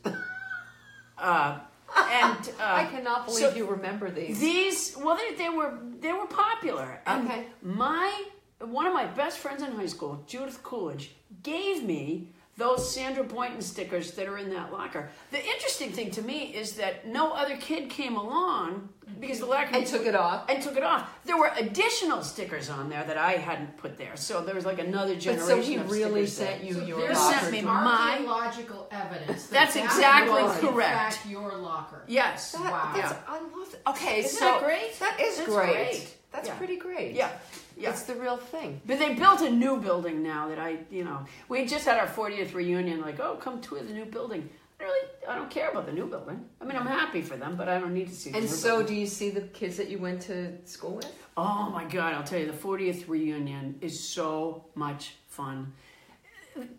And 1.96 2.38
uh, 2.60 2.64
I 2.64 2.86
cannot 2.86 3.26
believe 3.26 3.40
so- 3.52 3.56
you 3.56 3.66
remember 3.66 4.10
these. 4.10 4.40
these 4.40 4.96
well 4.98 5.16
they, 5.18 5.36
they 5.36 5.50
were 5.50 5.78
they 6.00 6.14
were 6.14 6.28
popular 6.28 7.02
and 7.06 7.28
Okay. 7.28 7.46
my 7.62 8.24
one 8.60 8.86
of 8.88 8.94
my 8.94 9.06
best 9.06 9.38
friends 9.38 9.62
in 9.64 9.72
high 9.72 9.86
school 9.88 10.24
judith 10.28 10.62
coolidge 10.64 11.12
gave 11.44 11.84
me 11.84 12.30
those 12.58 12.92
sandra 12.94 13.24
boynton 13.24 13.62
stickers 13.62 14.12
that 14.12 14.28
are 14.28 14.38
in 14.38 14.50
that 14.50 14.72
locker 14.74 15.10
the 15.32 15.44
interesting 15.46 15.92
thing 15.92 16.10
to 16.12 16.22
me 16.22 16.54
is 16.56 16.74
that 16.74 17.08
no 17.08 17.32
other 17.32 17.56
kid 17.58 17.90
came 17.90 18.16
along 18.16 18.90
because 19.20 19.40
the 19.40 19.46
locker 19.46 19.70
And 19.74 19.86
took 19.88 20.06
it 20.06 20.16
off. 20.16 20.50
and 20.50 20.62
took 20.62 20.76
it 20.76 20.84
off 20.84 21.10
there 21.26 21.38
were 21.38 21.52
additional 21.58 22.24
stickers 22.24 22.70
on 22.70 22.90
there 22.90 23.04
that 23.04 23.18
i 23.18 23.34
hadn't 23.34 23.78
put 23.78 23.98
there 23.98 24.16
so 24.18 24.44
there 24.44 24.56
was 24.56 24.66
like 24.66 24.80
another 24.80 25.14
But 25.14 25.22
generation 25.22 25.48
so 25.48 25.62
he 25.62 25.76
of 25.78 25.90
really 25.92 26.26
stickers 26.26 26.38
there. 26.38 26.48
sent 26.60 26.64
you 26.64 26.74
So 26.74 26.86
your 26.86 27.00
there's 27.00 27.18
locker. 27.18 27.40
sent 27.40 27.52
me 27.52 27.62
my- 27.62 28.18
logical 28.20 28.88
evidence. 28.92 29.48
That 29.48 29.54
That's 29.72 29.74
that 29.76 29.84
exactly 29.86 30.42
was, 30.44 30.60
in 30.60 30.68
correct. 30.68 31.14
fact, 31.16 31.26
your 31.28 31.56
locker. 31.58 32.04
yes 32.08 32.52
That- 32.54 32.62
Wow. 32.72 32.92
that's- 32.96 33.16
I 33.28 33.40
love 33.40 33.74
it. 33.74 33.82
Okay, 33.88 34.20
Isn't 34.20 34.40
so 34.40 34.46
that 34.46 34.64
great? 34.64 35.00
That 35.00 35.20
is 35.22 35.38
That's 35.38 35.50
great. 35.50 35.74
great. 35.74 36.14
That's 36.32 36.48
Yeah. 36.48 36.56
pretty 36.56 36.76
great. 36.78 37.14
yeah 37.14 37.30
yeah 37.78 37.92
It's 37.92 38.04
the 38.04 38.16
real 38.16 38.38
thing. 38.38 38.82
But 38.86 39.00
they 39.00 39.14
built 39.14 39.42
a 39.42 39.50
new 39.50 39.78
building 39.78 40.24
now 40.24 40.48
that 40.50 40.60
I, 40.60 40.80
you 40.90 41.04
know, 41.04 41.20
we 41.50 41.66
just 41.66 41.86
had 41.86 41.98
our 41.98 42.08
40th 42.08 42.54
reunion. 42.54 43.02
Like, 43.02 43.20
oh, 43.20 43.36
come 43.36 43.62
tour 43.62 43.82
the 43.84 43.94
new 43.94 44.06
building. 44.06 44.50
I 44.80 44.84
really, 44.84 45.08
I 45.28 45.36
don't 45.36 45.50
care 45.50 45.70
about 45.72 45.86
the 45.88 45.92
new 45.92 46.06
building. 46.06 46.46
I 46.62 46.66
mean, 46.66 46.78
I'm 46.78 46.86
happy 46.86 47.22
for 47.22 47.36
them, 47.36 47.56
but 47.56 47.68
I 47.68 47.80
don't 47.80 47.94
need 47.94 48.10
to 48.10 48.16
see. 48.16 48.30
The 48.32 48.38
And 48.40 48.50
so, 48.50 48.78
building. 48.78 48.88
do 48.88 48.94
you 49.02 49.08
see 49.08 49.30
the 49.32 49.42
kids 49.42 49.78
that 49.78 49.90
you 49.90 49.98
went 49.98 50.22
to 50.24 50.54
school 50.66 50.96
with? 50.98 51.12
oh 51.40 51.70
my 51.72 51.86
God, 51.86 52.14
I'll 52.16 52.24
tell 52.24 52.40
you, 52.40 52.48
the 52.48 52.54
40th 52.58 53.08
reunion 53.08 53.78
is 53.82 54.00
so 54.00 54.66
much 54.76 55.14
fun. 55.28 55.72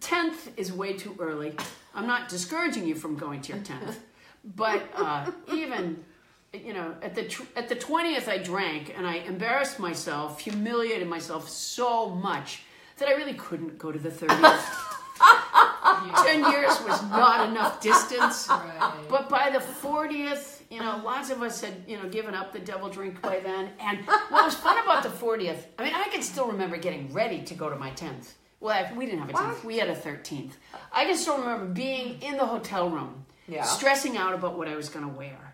10th 0.00 0.48
is 0.56 0.72
way 0.72 0.94
too 0.94 1.14
early. 1.20 1.54
I'm 1.94 2.06
not 2.06 2.28
discouraging 2.28 2.86
you 2.86 2.94
from 2.96 3.16
going 3.16 3.40
to 3.42 3.52
your 3.54 3.62
10th, 3.62 3.96
but 4.44 4.82
uh, 4.96 5.30
even 5.52 6.04
you 6.52 6.72
know 6.72 6.94
at 7.02 7.14
the 7.14 7.24
at 7.56 7.68
the 7.68 7.76
20th 7.76 8.28
I 8.28 8.38
drank 8.38 8.94
and 8.96 9.06
I 9.06 9.16
embarrassed 9.16 9.78
myself, 9.78 10.40
humiliated 10.40 11.06
myself 11.08 11.48
so 11.48 12.08
much 12.10 12.62
that 12.98 13.08
I 13.08 13.12
really 13.12 13.34
couldn't 13.34 13.78
go 13.78 13.92
to 13.92 13.98
the 13.98 14.10
30th. 14.10 14.84
10 16.24 16.50
years 16.52 16.80
was 16.82 17.02
not 17.10 17.48
enough 17.48 17.80
distance. 17.80 18.48
Right. 18.48 18.92
But 19.08 19.28
by 19.28 19.50
the 19.50 19.58
40th, 19.58 20.62
you 20.70 20.80
know, 20.80 21.00
lots 21.04 21.30
of 21.30 21.42
us 21.42 21.60
had, 21.60 21.74
you 21.86 21.96
know, 21.96 22.08
given 22.08 22.34
up 22.34 22.52
the 22.52 22.58
devil 22.58 22.88
drink 22.88 23.20
by 23.22 23.40
then. 23.40 23.70
And 23.80 23.98
what 24.06 24.44
was 24.44 24.54
fun 24.54 24.78
about 24.82 25.02
the 25.02 25.08
40th, 25.08 25.58
I 25.78 25.84
mean, 25.84 25.94
I 25.94 26.08
can 26.08 26.22
still 26.22 26.46
remember 26.48 26.76
getting 26.76 27.12
ready 27.12 27.42
to 27.42 27.54
go 27.54 27.68
to 27.70 27.76
my 27.76 27.90
10th. 27.90 28.32
Well, 28.60 28.88
we 28.96 29.06
didn't 29.06 29.20
have 29.20 29.30
a 29.30 29.32
10th, 29.32 29.64
we 29.64 29.78
had 29.78 29.88
a 29.88 29.94
13th. 29.94 30.52
I 30.92 31.04
can 31.04 31.16
still 31.16 31.38
remember 31.38 31.66
being 31.66 32.20
in 32.22 32.36
the 32.36 32.46
hotel 32.46 32.90
room, 32.90 33.24
Yeah. 33.46 33.62
stressing 33.62 34.16
out 34.16 34.34
about 34.34 34.58
what 34.58 34.66
I 34.68 34.74
was 34.76 34.88
going 34.88 35.04
to 35.06 35.12
wear. 35.12 35.47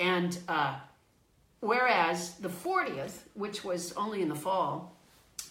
And 0.00 0.36
uh, 0.48 0.76
whereas 1.60 2.34
the 2.34 2.48
40th, 2.48 3.18
which 3.34 3.62
was 3.62 3.92
only 3.92 4.22
in 4.22 4.28
the 4.28 4.34
fall, 4.34 4.96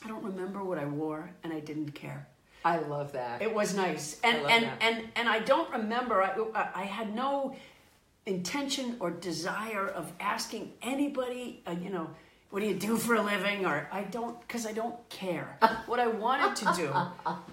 I 0.04 0.08
don't 0.08 0.24
remember 0.24 0.64
what 0.64 0.80
I 0.80 0.86
wore 0.86 1.30
and 1.44 1.54
I 1.54 1.60
didn't 1.60 1.92
care. 1.92 2.28
I 2.66 2.80
love 2.80 3.14
that. 3.14 3.42
It 3.42 3.54
was 3.54 3.74
nice, 3.74 4.20
and 4.22 4.36
and, 4.36 4.66
that. 4.66 4.78
and 4.82 5.08
and 5.16 5.30
I 5.30 5.40
don't 5.40 5.72
remember. 5.72 6.22
I, 6.22 6.34
I 6.54 6.82
I 6.82 6.84
had 6.84 7.16
no 7.16 7.56
intention 8.26 8.98
or 9.00 9.12
desire 9.12 9.88
of 9.88 10.12
asking 10.20 10.74
anybody. 10.82 11.62
Uh, 11.66 11.76
you 11.82 11.90
know, 11.90 12.10
what 12.50 12.60
do 12.60 12.66
you 12.66 12.76
do 12.76 12.98
for 12.98 13.16
a 13.16 13.22
living? 13.22 13.66
Or 13.66 13.88
I 13.94 14.04
don't 14.04 14.40
because 14.42 14.66
I 14.66 14.74
don't 14.74 14.98
care. 15.08 15.58
what 15.86 16.02
I 16.02 16.08
wanted 16.08 16.56
to 16.58 16.74
do 16.76 16.94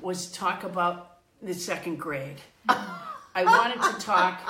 was 0.01 0.31
talk 0.33 0.65
about 0.65 1.19
the 1.41 1.55
second 1.55 1.99
grade. 2.01 2.41
I 3.37 3.45
wanted 3.45 3.83
to 3.83 4.01
talk, 4.05 4.41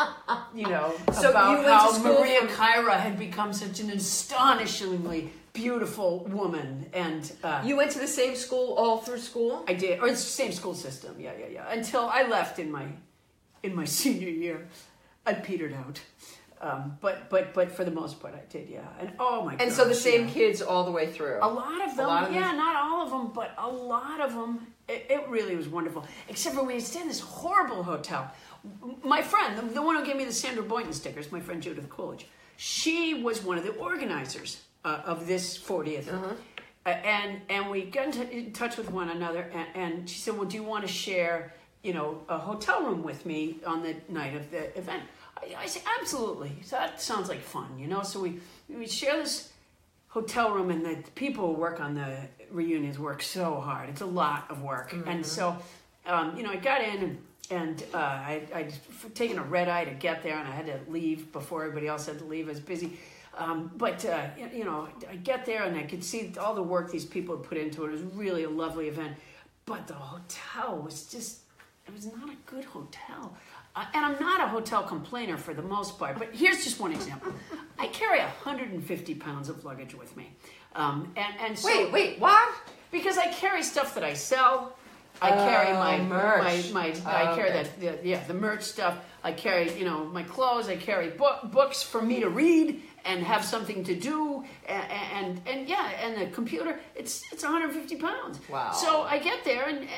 you 0.54 0.68
know, 0.68 0.94
So 1.12 1.30
about 1.30 1.60
you 1.60 1.66
how 1.68 1.98
Maria 1.98 2.40
from- 2.42 2.48
Kyra 2.50 2.96
had 3.00 3.18
become 3.18 3.52
such 3.52 3.80
an 3.80 3.90
astonishingly 3.90 5.32
beautiful 5.52 6.20
woman, 6.26 6.86
and 6.92 7.32
uh, 7.42 7.62
you 7.64 7.76
went 7.76 7.90
to 7.92 7.98
the 7.98 8.06
same 8.06 8.36
school 8.36 8.74
all 8.74 8.98
through 8.98 9.18
school? 9.18 9.64
I 9.66 9.74
did, 9.74 9.98
or 10.00 10.06
it's 10.06 10.22
the 10.22 10.30
same 10.30 10.52
school 10.52 10.74
system. 10.74 11.16
Yeah, 11.18 11.32
yeah, 11.38 11.46
yeah. 11.52 11.72
Until 11.72 12.02
I 12.02 12.28
left 12.28 12.60
in 12.60 12.70
my 12.70 12.86
in 13.64 13.74
my 13.74 13.84
senior 14.00 14.28
year, 14.28 14.68
I 15.26 15.34
petered 15.34 15.74
out. 15.74 16.00
Um, 16.60 16.96
but 17.00 17.28
but 17.28 17.52
but 17.54 17.72
for 17.72 17.84
the 17.84 17.90
most 17.90 18.20
part, 18.20 18.34
I 18.34 18.42
did. 18.50 18.68
Yeah, 18.68 18.80
and 19.00 19.12
oh 19.18 19.44
my 19.44 19.52
god. 19.52 19.62
And 19.62 19.72
so 19.72 19.84
the 19.86 19.94
same 19.94 20.26
yeah. 20.28 20.34
kids 20.34 20.62
all 20.62 20.84
the 20.84 20.90
way 20.92 21.10
through. 21.10 21.38
A 21.42 21.48
lot 21.48 21.86
of 21.86 21.96
them, 21.96 22.06
lot 22.06 22.28
of 22.28 22.34
yeah, 22.34 22.48
them- 22.48 22.56
not 22.56 22.76
all 22.76 23.02
of 23.02 23.10
them, 23.10 23.32
but 23.34 23.52
a 23.58 23.68
lot 23.68 24.20
of 24.20 24.32
them. 24.32 24.66
It, 24.88 25.06
it 25.10 25.28
really 25.28 25.56
was 25.56 25.68
wonderful. 25.68 26.06
Except 26.28 26.54
for 26.54 26.62
we 26.62 26.78
stayed 26.78 27.02
in 27.02 27.08
this 27.08 27.20
horrible 27.20 27.82
hotel. 27.82 28.30
My 29.02 29.22
friend, 29.22 29.58
the, 29.58 29.62
the 29.74 29.82
one 29.82 29.96
who 29.96 30.04
gave 30.04 30.16
me 30.16 30.24
the 30.24 30.32
Sandra 30.32 30.62
Boynton 30.62 30.92
stickers, 30.92 31.30
my 31.32 31.40
friend 31.40 31.62
Judith 31.62 31.88
Coolidge, 31.88 32.26
she 32.56 33.22
was 33.22 33.42
one 33.42 33.58
of 33.58 33.64
the 33.64 33.72
organizers 33.74 34.62
uh, 34.84 35.02
of 35.04 35.26
this 35.26 35.58
40th. 35.58 36.12
Uh-huh. 36.12 36.34
Uh, 36.86 36.90
and 36.90 37.40
and 37.48 37.68
we 37.68 37.82
got 37.82 38.06
in, 38.06 38.12
t- 38.12 38.38
in 38.38 38.52
touch 38.52 38.76
with 38.76 38.90
one 38.92 39.08
another, 39.08 39.50
and, 39.52 39.66
and 39.74 40.08
she 40.08 40.20
said, 40.20 40.36
"Well, 40.36 40.44
do 40.44 40.56
you 40.56 40.62
want 40.62 40.86
to 40.86 40.92
share, 40.92 41.52
you 41.82 41.92
know, 41.92 42.22
a 42.28 42.38
hotel 42.38 42.84
room 42.84 43.02
with 43.02 43.26
me 43.26 43.56
on 43.66 43.82
the 43.82 43.96
night 44.08 44.36
of 44.36 44.52
the 44.52 44.78
event?" 44.78 45.02
I, 45.36 45.62
I 45.62 45.66
said, 45.66 45.82
"Absolutely." 46.00 46.52
So 46.62 46.76
that 46.76 47.00
sounds 47.00 47.28
like 47.28 47.40
fun, 47.40 47.76
you 47.76 47.88
know. 47.88 48.04
So 48.04 48.20
we 48.20 48.38
we 48.68 48.86
share 48.86 49.16
this 49.16 49.50
hotel 50.06 50.52
room, 50.52 50.70
and 50.70 50.86
the 50.86 51.02
people 51.16 51.48
who 51.48 51.60
work 51.60 51.80
on 51.80 51.96
the 51.96 52.18
reunions 52.52 53.00
work 53.00 53.20
so 53.20 53.56
hard. 53.60 53.88
It's 53.88 54.02
a 54.02 54.06
lot 54.06 54.46
of 54.48 54.62
work, 54.62 54.94
and 55.06 55.26
so 55.26 55.56
um, 56.06 56.36
you 56.36 56.44
know, 56.44 56.50
I 56.50 56.56
got 56.56 56.82
in 56.82 57.02
and. 57.02 57.18
And 57.50 57.82
uh, 57.94 57.98
I, 57.98 58.42
I'd 58.54 58.68
f- 58.68 59.06
taken 59.14 59.38
a 59.38 59.42
red 59.42 59.68
eye 59.68 59.84
to 59.84 59.94
get 59.94 60.22
there, 60.22 60.36
and 60.36 60.48
I 60.48 60.52
had 60.52 60.66
to 60.66 60.80
leave 60.90 61.32
before 61.32 61.62
everybody 61.62 61.86
else 61.86 62.06
had 62.06 62.18
to 62.18 62.24
leave. 62.24 62.46
I 62.46 62.50
was 62.50 62.60
busy. 62.60 62.98
Um, 63.38 63.70
but, 63.76 64.04
uh, 64.04 64.28
you 64.52 64.64
know, 64.64 64.88
I 65.10 65.16
get 65.16 65.44
there 65.44 65.64
and 65.64 65.76
I 65.76 65.82
could 65.82 66.02
see 66.02 66.32
all 66.40 66.54
the 66.54 66.62
work 66.62 66.90
these 66.90 67.04
people 67.04 67.36
had 67.36 67.46
put 67.46 67.58
into 67.58 67.84
it. 67.84 67.88
It 67.88 67.92
was 67.92 68.02
really 68.14 68.44
a 68.44 68.50
lovely 68.50 68.88
event. 68.88 69.16
But 69.66 69.86
the 69.86 69.94
hotel 69.94 70.78
was 70.78 71.04
just, 71.04 71.40
it 71.86 71.92
was 71.92 72.06
not 72.06 72.30
a 72.30 72.36
good 72.46 72.64
hotel. 72.64 73.36
Uh, 73.74 73.84
and 73.92 74.06
I'm 74.06 74.18
not 74.18 74.40
a 74.40 74.48
hotel 74.48 74.82
complainer 74.82 75.36
for 75.36 75.52
the 75.52 75.62
most 75.62 75.98
part, 75.98 76.18
but 76.18 76.34
here's 76.34 76.64
just 76.64 76.80
one 76.80 76.92
example. 76.92 77.32
I 77.78 77.88
carry 77.88 78.20
150 78.20 79.14
pounds 79.16 79.50
of 79.50 79.66
luggage 79.66 79.94
with 79.94 80.16
me. 80.16 80.30
Um, 80.74 81.12
and, 81.14 81.34
and 81.38 81.58
so, 81.58 81.68
wait, 81.68 81.92
wait, 81.92 82.18
what? 82.18 82.54
because 82.90 83.18
I 83.18 83.26
carry 83.32 83.62
stuff 83.62 83.94
that 83.94 84.04
I 84.04 84.14
sell. 84.14 84.76
I 85.22 85.30
carry 85.30 85.68
Oh, 85.68 85.78
my 85.78 85.98
merch. 85.98 86.72
my 86.72 86.90
my. 86.90 86.94
Oh, 87.04 87.08
I 87.30 87.34
carry 87.34 87.50
okay. 87.50 87.62
that 87.80 88.02
the, 88.02 88.08
yeah 88.08 88.22
the 88.26 88.34
merch 88.34 88.62
stuff. 88.62 88.98
I 89.24 89.32
carry 89.32 89.72
you 89.78 89.84
know 89.84 90.04
my 90.04 90.22
clothes. 90.22 90.68
I 90.68 90.76
carry 90.76 91.08
book, 91.10 91.50
books 91.50 91.82
for 91.82 92.00
me 92.02 92.20
to 92.20 92.28
read 92.28 92.82
and 93.04 93.22
have 93.22 93.44
something 93.44 93.84
to 93.84 93.94
do. 93.94 94.44
And, 94.68 94.84
and 94.90 95.40
and 95.46 95.68
yeah, 95.68 95.90
and 96.02 96.20
the 96.20 96.26
computer. 96.34 96.78
It's 96.94 97.22
it's 97.32 97.42
150 97.42 97.96
pounds. 97.96 98.38
Wow. 98.48 98.72
So 98.72 99.02
I 99.02 99.18
get 99.18 99.44
there 99.44 99.68
and 99.68 99.88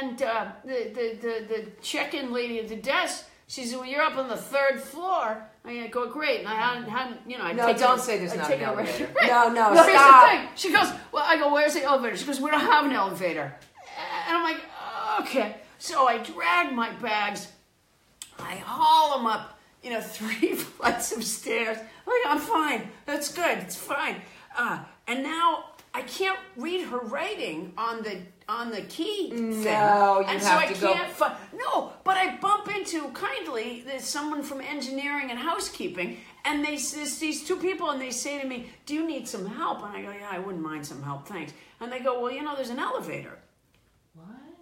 and 0.00 0.22
uh, 0.22 0.46
the, 0.64 0.90
the 0.94 1.18
the 1.20 1.54
the 1.54 1.66
check-in 1.82 2.32
lady 2.32 2.58
at 2.60 2.68
the 2.68 2.76
desk. 2.76 3.24
She 3.50 3.64
said, 3.64 3.78
"Well, 3.78 3.86
you're 3.88 4.02
up 4.02 4.16
on 4.18 4.28
the 4.28 4.36
third 4.36 4.78
floor." 4.80 5.42
I 5.64 5.86
go, 5.88 6.10
"Great." 6.10 6.40
And 6.40 6.48
I 6.48 6.54
hadn't, 6.54 6.88
hadn't 6.90 7.20
you 7.26 7.38
know, 7.38 7.44
I 7.44 7.52
No, 7.54 7.72
don't 7.74 7.98
say 8.00 8.18
there's 8.18 8.32
I'd 8.32 8.38
not 8.38 8.50
an 8.52 8.60
elevator. 8.70 9.08
Right. 9.16 9.26
No, 9.26 9.48
no, 9.48 9.72
stop. 9.74 10.30
the 10.30 10.36
thing. 10.38 10.48
She 10.54 10.70
goes, 10.72 10.88
Well, 11.12 11.24
I 11.26 11.38
go, 11.38 11.50
Where's 11.52 11.72
the 11.72 11.82
elevator? 11.82 12.16
She 12.18 12.26
goes, 12.26 12.40
We 12.42 12.50
don't 12.50 12.60
have 12.60 12.84
an 12.84 12.92
elevator. 12.92 13.54
And 14.28 14.36
I'm 14.36 14.44
like, 14.44 14.60
Okay. 15.20 15.56
So 15.78 16.06
I 16.06 16.18
drag 16.18 16.72
my 16.72 16.90
bags, 16.94 17.48
I 18.38 18.56
haul 18.56 19.16
them 19.18 19.26
up, 19.26 19.58
you 19.82 19.90
know, 19.90 20.00
three 20.16 20.54
flights 20.54 21.12
of 21.12 21.22
stairs. 21.24 21.76
I'm 21.78 21.84
like, 22.06 22.26
I'm 22.26 22.38
fine. 22.40 22.88
That's 23.06 23.32
good. 23.32 23.58
It's 23.58 23.76
fine. 23.76 24.16
Uh, 24.56 24.80
and 25.06 25.22
now 25.22 25.66
I 25.94 26.02
can't 26.02 26.38
read 26.56 26.86
her 26.88 26.98
writing 26.98 27.72
on 27.78 28.02
the 28.02 28.18
on 28.48 28.70
the 28.70 28.80
key 28.82 29.28
thing. 29.30 29.62
No, 29.64 30.20
you 30.20 30.26
and 30.26 30.40
so 30.42 30.48
have 30.48 30.62
I 30.62 30.72
to 30.72 30.80
go- 30.80 30.92
can't 30.94 31.12
fi- 31.12 31.36
no, 31.54 31.92
but 32.02 32.16
I 32.16 32.36
bump 32.36 32.74
into 32.74 33.08
kindly 33.10 33.82
there's 33.86 34.04
someone 34.04 34.42
from 34.42 34.60
engineering 34.62 35.30
and 35.30 35.38
housekeeping, 35.38 36.16
and 36.46 36.64
they 36.64 36.76
there's 36.76 37.18
these 37.18 37.46
two 37.46 37.56
people, 37.56 37.90
and 37.90 38.00
they 38.00 38.10
say 38.10 38.40
to 38.40 38.46
me, 38.48 38.70
"Do 38.86 38.94
you 38.94 39.06
need 39.06 39.28
some 39.28 39.44
help?" 39.46 39.82
And 39.84 39.94
I 39.96 40.02
go, 40.02 40.10
"Yeah, 40.10 40.28
I 40.30 40.38
wouldn't 40.38 40.62
mind 40.64 40.86
some 40.86 41.02
help, 41.02 41.26
thanks." 41.28 41.52
And 41.80 41.92
they 41.92 42.00
go, 42.00 42.20
"Well, 42.22 42.32
you 42.32 42.42
know, 42.42 42.56
there's 42.56 42.70
an 42.70 42.78
elevator." 42.78 43.38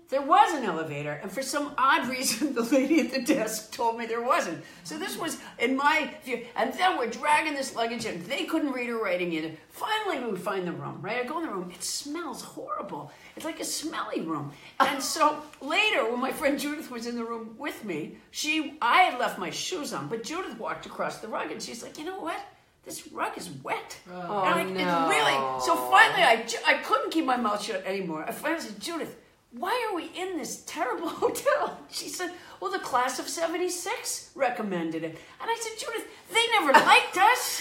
There 0.09 0.23
was 0.23 0.55
an 0.55 0.65
elevator, 0.65 1.19
and 1.21 1.33
for 1.33 1.43
some 1.43 1.75
odd 1.77 2.09
reason, 2.09 2.55
the 2.55 2.63
lady 2.63 3.01
at 3.01 3.11
the 3.13 3.23
desk 3.23 3.73
told 3.73 3.99
me 3.99 4.07
there 4.07 4.23
wasn't. 4.23 4.63
So 4.85 4.99
this 4.99 5.19
was 5.19 5.39
in 5.59 5.77
my 5.77 6.15
view. 6.25 6.47
And 6.55 6.73
then 6.75 6.97
we're 6.97 7.11
dragging 7.11 7.55
this 7.55 7.75
luggage, 7.75 8.05
and 8.05 8.25
they 8.27 8.45
couldn't 8.45 8.71
read 8.71 8.89
her 8.89 9.03
writing 9.03 9.33
either. 9.33 9.51
Finally, 9.71 10.31
we 10.31 10.39
find 10.39 10.67
the 10.67 10.73
room, 10.73 10.99
right? 11.03 11.25
I 11.25 11.25
go 11.25 11.41
in 11.41 11.47
the 11.47 11.53
room. 11.53 11.73
It 11.75 11.83
smells 11.83 12.41
horrible. 12.41 13.11
It's 13.35 13.45
like 13.45 13.59
a 13.59 13.65
smelly 13.65 14.21
room. 14.21 14.53
And 14.79 15.03
so 15.03 15.43
later, 15.61 16.09
when 16.09 16.21
my 16.21 16.31
friend 16.31 16.59
Judith 16.59 16.89
was 16.91 17.07
in 17.09 17.17
the 17.17 17.25
room 17.25 17.57
with 17.59 17.85
me, 17.85 18.19
she, 18.31 18.79
I 18.81 19.03
had 19.03 19.19
left 19.19 19.39
my 19.41 19.51
shoes 19.51 19.93
on, 19.93 20.07
but 20.07 20.23
Judith 20.23 20.57
walked 20.59 20.87
across 20.87 21.19
the 21.19 21.29
rug, 21.29 21.51
and 21.51 21.61
she's 21.61 21.83
like, 21.83 21.99
you 21.99 22.05
know 22.05 22.21
what? 22.21 22.39
This 22.85 23.09
rug 23.09 23.37
is 23.37 23.51
wet. 23.65 23.99
Oh, 24.09 24.45
and 24.45 24.55
I, 24.55 24.63
no. 24.63 25.09
It's 25.09 25.17
really. 25.17 25.61
So 25.67 25.75
finally, 25.91 26.23
I, 26.23 26.47
I 26.65 26.75
couldn't 26.85 27.11
keep 27.11 27.25
my 27.25 27.37
mouth 27.37 27.61
shut 27.61 27.85
anymore. 27.85 28.25
I 28.25 28.31
finally 28.31 28.61
said, 28.61 28.79
Judith, 28.81 29.17
why 29.59 29.89
are 29.89 29.97
we 29.97 30.11
in 30.15 30.37
this 30.37 30.63
terrible 30.67 31.09
hotel? 31.23 31.79
She 31.91 32.09
said, 32.09 32.33
well, 32.61 32.71
the 32.71 32.79
class 32.79 33.19
of 33.19 33.29
76 33.29 34.31
recommended 34.35 35.05
it. 35.05 35.19
And 35.41 35.51
I 35.51 35.57
said, 35.61 35.79
Judith, 35.79 36.07
they 36.33 36.47
never 36.53 36.73
liked 36.87 37.17
us. 37.17 37.61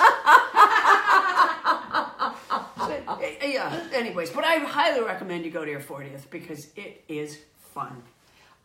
So, 2.77 2.93
eh, 3.21 3.47
yeah, 3.53 3.87
anyways, 3.93 4.29
but 4.31 4.43
I 4.43 4.57
highly 4.57 5.03
recommend 5.03 5.45
you 5.45 5.51
go 5.51 5.63
to 5.65 5.71
your 5.71 5.81
40th 5.81 6.29
because 6.29 6.67
it 6.75 7.03
is 7.07 7.39
fun. 7.73 8.03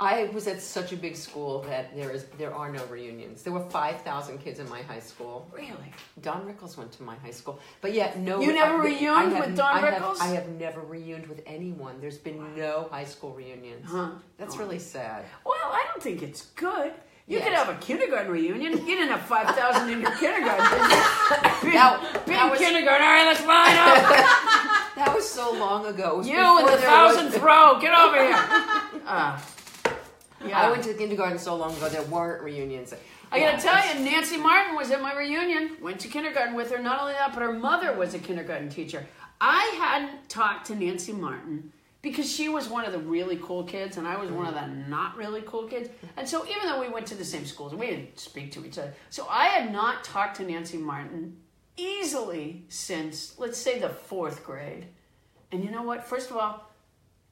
I 0.03 0.31
was 0.33 0.47
at 0.47 0.63
such 0.63 0.93
a 0.93 0.97
big 0.97 1.15
school 1.15 1.61
that 1.69 1.95
there 1.95 2.11
is 2.11 2.25
there 2.39 2.55
are 2.55 2.73
no 2.73 2.83
reunions. 2.87 3.43
There 3.43 3.53
were 3.53 3.69
five 3.69 4.01
thousand 4.01 4.39
kids 4.39 4.59
in 4.59 4.67
my 4.71 4.81
high 4.81 5.01
school. 5.01 5.47
Really? 5.53 5.93
Don 6.23 6.47
Rickles 6.47 6.79
went 6.79 6.91
to 6.93 7.03
my 7.03 7.17
high 7.17 7.33
school, 7.33 7.61
but 7.83 7.93
yet 7.93 8.19
no. 8.19 8.41
You 8.41 8.53
never 8.55 8.77
I- 8.81 8.87
reuned 8.89 9.11
I 9.17 9.25
have- 9.25 9.47
with 9.47 9.57
Don 9.57 9.77
I 9.77 9.81
have- 9.91 10.03
Rickles? 10.03 10.21
I 10.23 10.29
have 10.29 10.49
never 10.49 10.81
reuned 10.81 11.29
with 11.29 11.43
anyone. 11.47 12.01
There's 12.01 12.17
been 12.17 12.57
no 12.57 12.89
high 12.91 13.05
school 13.05 13.33
reunions. 13.35 13.87
Huh. 13.91 14.13
That's 14.39 14.55
Oh. 14.55 14.59
really 14.59 14.79
sad. 14.79 15.27
Well, 15.45 15.55
I 15.65 15.85
don't 15.89 16.03
think 16.03 16.23
it's 16.23 16.47
good. 16.57 16.93
You 17.27 17.39
could 17.41 17.53
have 17.53 17.69
a 17.69 17.75
kindergarten 17.77 18.33
reunion. 18.33 18.73
You 18.73 18.97
didn't 18.97 19.09
have 19.11 19.21
5,000 19.21 19.89
in 19.91 20.01
your 20.01 20.11
kindergarten. 20.17 20.65
did 20.67 20.91
you? 20.91 20.97
Big, 21.63 21.75
That- 21.75 22.23
big 22.27 22.51
was- 22.51 22.59
kindergarten. 22.59 23.07
All 23.07 23.13
right, 23.13 23.27
let's 23.27 23.45
line 23.47 23.77
up. 23.77 24.77
That 24.97 25.15
was 25.15 25.27
so 25.27 25.53
long 25.53 25.87
ago. 25.87 26.21
You 26.23 26.35
and 26.37 26.67
the 26.69 26.73
was- 26.73 26.81
thousandth 26.83 27.39
row. 27.39 27.79
Get 27.81 27.95
over 27.95 28.17
here. 28.17 28.35
Uh, 29.07 29.39
yeah. 30.47 30.61
I 30.61 30.71
went 30.71 30.85
to 30.85 30.95
kindergarten 30.95 31.39
so 31.39 31.55
long 31.57 31.77
ago 31.77 31.89
there 31.89 32.03
weren't 32.03 32.43
reunions. 32.43 32.95
I 33.33 33.39
Yeah, 33.39 33.53
gotta 33.53 33.63
tell 33.63 33.99
you, 33.99 34.05
Nancy 34.11 34.37
Martin 34.37 34.75
was 34.75 34.91
at 34.91 35.01
my 35.01 35.15
reunion. 35.15 35.77
Went 35.81 36.01
to 36.01 36.09
kindergarten 36.09 36.55
with 36.55 36.71
her. 36.73 36.83
Not 36.83 37.01
only 37.01 37.13
that, 37.13 37.33
but 37.33 37.43
her 37.43 37.53
mother 37.53 37.93
was 37.95 38.15
a 38.15 38.19
kindergarten 38.19 38.69
teacher. 38.69 39.07
I 39.41 39.63
hadn't 39.79 40.29
talked 40.29 40.67
to 40.67 40.75
Nancy 40.75 41.13
Martin 41.13 41.73
because 42.03 42.31
she 42.31 42.49
was 42.49 42.69
one 42.69 42.85
of 42.85 42.93
the 42.93 42.99
really 42.99 43.39
cool 43.43 43.65
kids, 43.65 43.97
and 43.97 44.07
I 44.07 44.17
was 44.17 44.31
one 44.31 44.47
of 44.47 44.55
the 44.55 44.67
not 44.67 45.17
really 45.17 45.43
cool 45.47 45.65
kids. 45.65 45.89
And 46.17 46.29
so, 46.29 46.47
even 46.47 46.63
though 46.65 46.81
we 46.81 46.89
went 46.89 47.07
to 47.09 47.15
the 47.15 47.25
same 47.25 47.47
schools, 47.47 47.75
we 47.75 47.87
didn't 47.87 48.19
speak 48.19 48.53
to 48.53 48.65
each 48.65 48.79
other. 48.79 48.93
So 49.11 49.27
I 49.29 49.47
had 49.47 49.73
not 49.73 50.05
talked 50.05 50.37
to 50.37 50.45
Nancy 50.45 50.79
Martin 50.79 51.37
easily 51.77 52.65
since, 52.69 53.39
let's 53.39 53.59
say, 53.59 53.79
the 53.79 53.89
fourth 53.89 54.45
grade. 54.45 54.87
And 55.53 55.65
you 55.65 55.71
know 55.71 55.83
what? 55.83 56.07
First 56.07 56.31
of 56.31 56.37
all, 56.37 56.70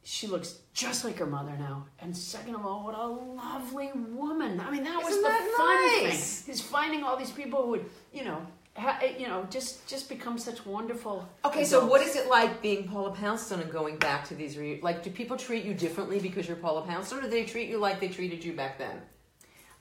she 0.04 0.26
looks 0.26 0.58
just 0.72 1.04
like 1.04 1.18
her 1.18 1.26
mother 1.26 1.52
now. 1.58 1.86
And 1.98 2.16
second 2.16 2.54
of 2.54 2.64
all, 2.64 2.84
what 2.84 2.94
a 2.94 3.06
lovely 3.06 3.90
woman. 3.94 4.60
I 4.60 4.70
mean, 4.70 4.84
that 4.84 4.96
was 5.02 5.10
Isn't 5.10 5.22
the 5.22 5.28
that 5.28 5.54
fun 5.56 6.02
nice? 6.08 6.40
thing. 6.42 6.54
Is 6.54 6.60
finding 6.60 7.04
all 7.04 7.16
these 7.16 7.30
people 7.32 7.62
who 7.62 7.68
would, 7.70 7.86
you 8.12 8.24
know, 8.24 8.40
ha- 8.76 8.98
eh, 9.02 9.14
you 9.18 9.26
know, 9.28 9.46
just 9.50 9.86
just 9.86 10.08
become 10.08 10.38
such 10.38 10.64
wonderful. 10.64 11.28
Okay, 11.44 11.64
so 11.64 11.84
what 11.86 12.00
is 12.00 12.16
it 12.16 12.28
like 12.28 12.62
being 12.62 12.88
Paula 12.88 13.10
Poundstone 13.10 13.60
and 13.60 13.70
going 13.70 13.98
back 13.98 14.26
to 14.28 14.34
these 14.34 14.56
reunions? 14.56 14.82
Like, 14.82 15.02
do 15.02 15.10
people 15.10 15.36
treat 15.36 15.64
you 15.64 15.74
differently 15.74 16.18
because 16.20 16.46
you're 16.48 16.56
Paula 16.56 16.82
Poundstone, 16.82 17.18
or 17.20 17.22
do 17.22 17.28
they 17.30 17.44
treat 17.44 17.68
you 17.68 17.78
like 17.78 18.00
they 18.00 18.08
treated 18.08 18.44
you 18.44 18.52
back 18.54 18.78
then? 18.78 19.00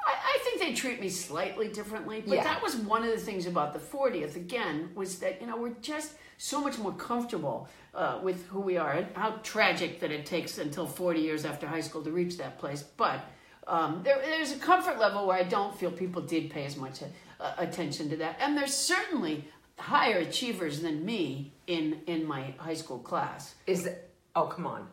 I, 0.07 0.13
I 0.35 0.39
think 0.43 0.59
they 0.61 0.73
treat 0.73 0.99
me 1.01 1.09
slightly 1.09 1.67
differently, 1.67 2.23
but 2.25 2.35
Yeah. 2.35 2.43
that 2.43 2.61
was 2.63 2.75
one 2.77 3.03
of 3.03 3.11
the 3.11 3.17
things 3.19 3.45
about 3.45 3.73
the 3.73 3.79
40th, 3.79 4.35
again, 4.35 4.91
was 4.95 5.19
that, 5.19 5.41
you 5.41 5.47
know, 5.47 5.57
we're 5.57 5.75
just 5.81 6.13
so 6.37 6.61
much 6.61 6.77
more 6.77 6.93
comfortable 6.93 7.67
uh, 7.93 8.19
with 8.23 8.45
who 8.47 8.61
we 8.61 8.77
are. 8.77 8.91
And 8.93 9.07
how 9.15 9.31
tragic 9.43 9.99
that 9.99 10.11
it 10.11 10.25
takes 10.25 10.57
until 10.59 10.87
40 10.87 11.19
years 11.19 11.45
after 11.45 11.67
high 11.67 11.81
school 11.81 12.03
to 12.03 12.11
reach 12.11 12.37
that 12.37 12.57
place. 12.59 12.83
But 12.83 13.19
um, 13.67 14.01
there, 14.03 14.19
there's 14.23 14.53
a 14.53 14.59
comfort 14.59 14.97
level 14.99 15.27
where 15.27 15.37
I 15.37 15.43
don't 15.43 15.77
feel 15.77 15.91
people 15.91 16.21
did 16.21 16.49
pay 16.49 16.65
as 16.65 16.77
much 16.77 17.01
uh, 17.39 17.53
attention 17.57 18.09
to 18.11 18.17
that. 18.17 18.37
And 18.39 18.55
there's 18.57 18.73
certainly 18.73 19.45
higher 19.77 20.19
achievers 20.19 20.79
than 20.81 21.05
me 21.05 21.51
in, 21.67 21.99
in 22.07 22.25
my 22.25 22.53
high 22.57 22.75
school 22.75 22.99
class. 22.99 23.55
Is 23.65 23.89
oh 24.35 24.45
come 24.45 24.65
on, 24.67 24.87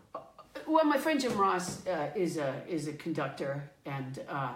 Well, 0.67 0.85
my 0.85 0.99
friend 0.99 1.21
Jim 1.21 1.37
Ross 1.39 1.87
uh, 1.87 2.11
is 2.17 2.37
a 2.37 2.63
is 2.69 2.89
a 2.89 2.93
conductor 2.95 3.71
and 3.87 4.21
uh, 4.29 4.53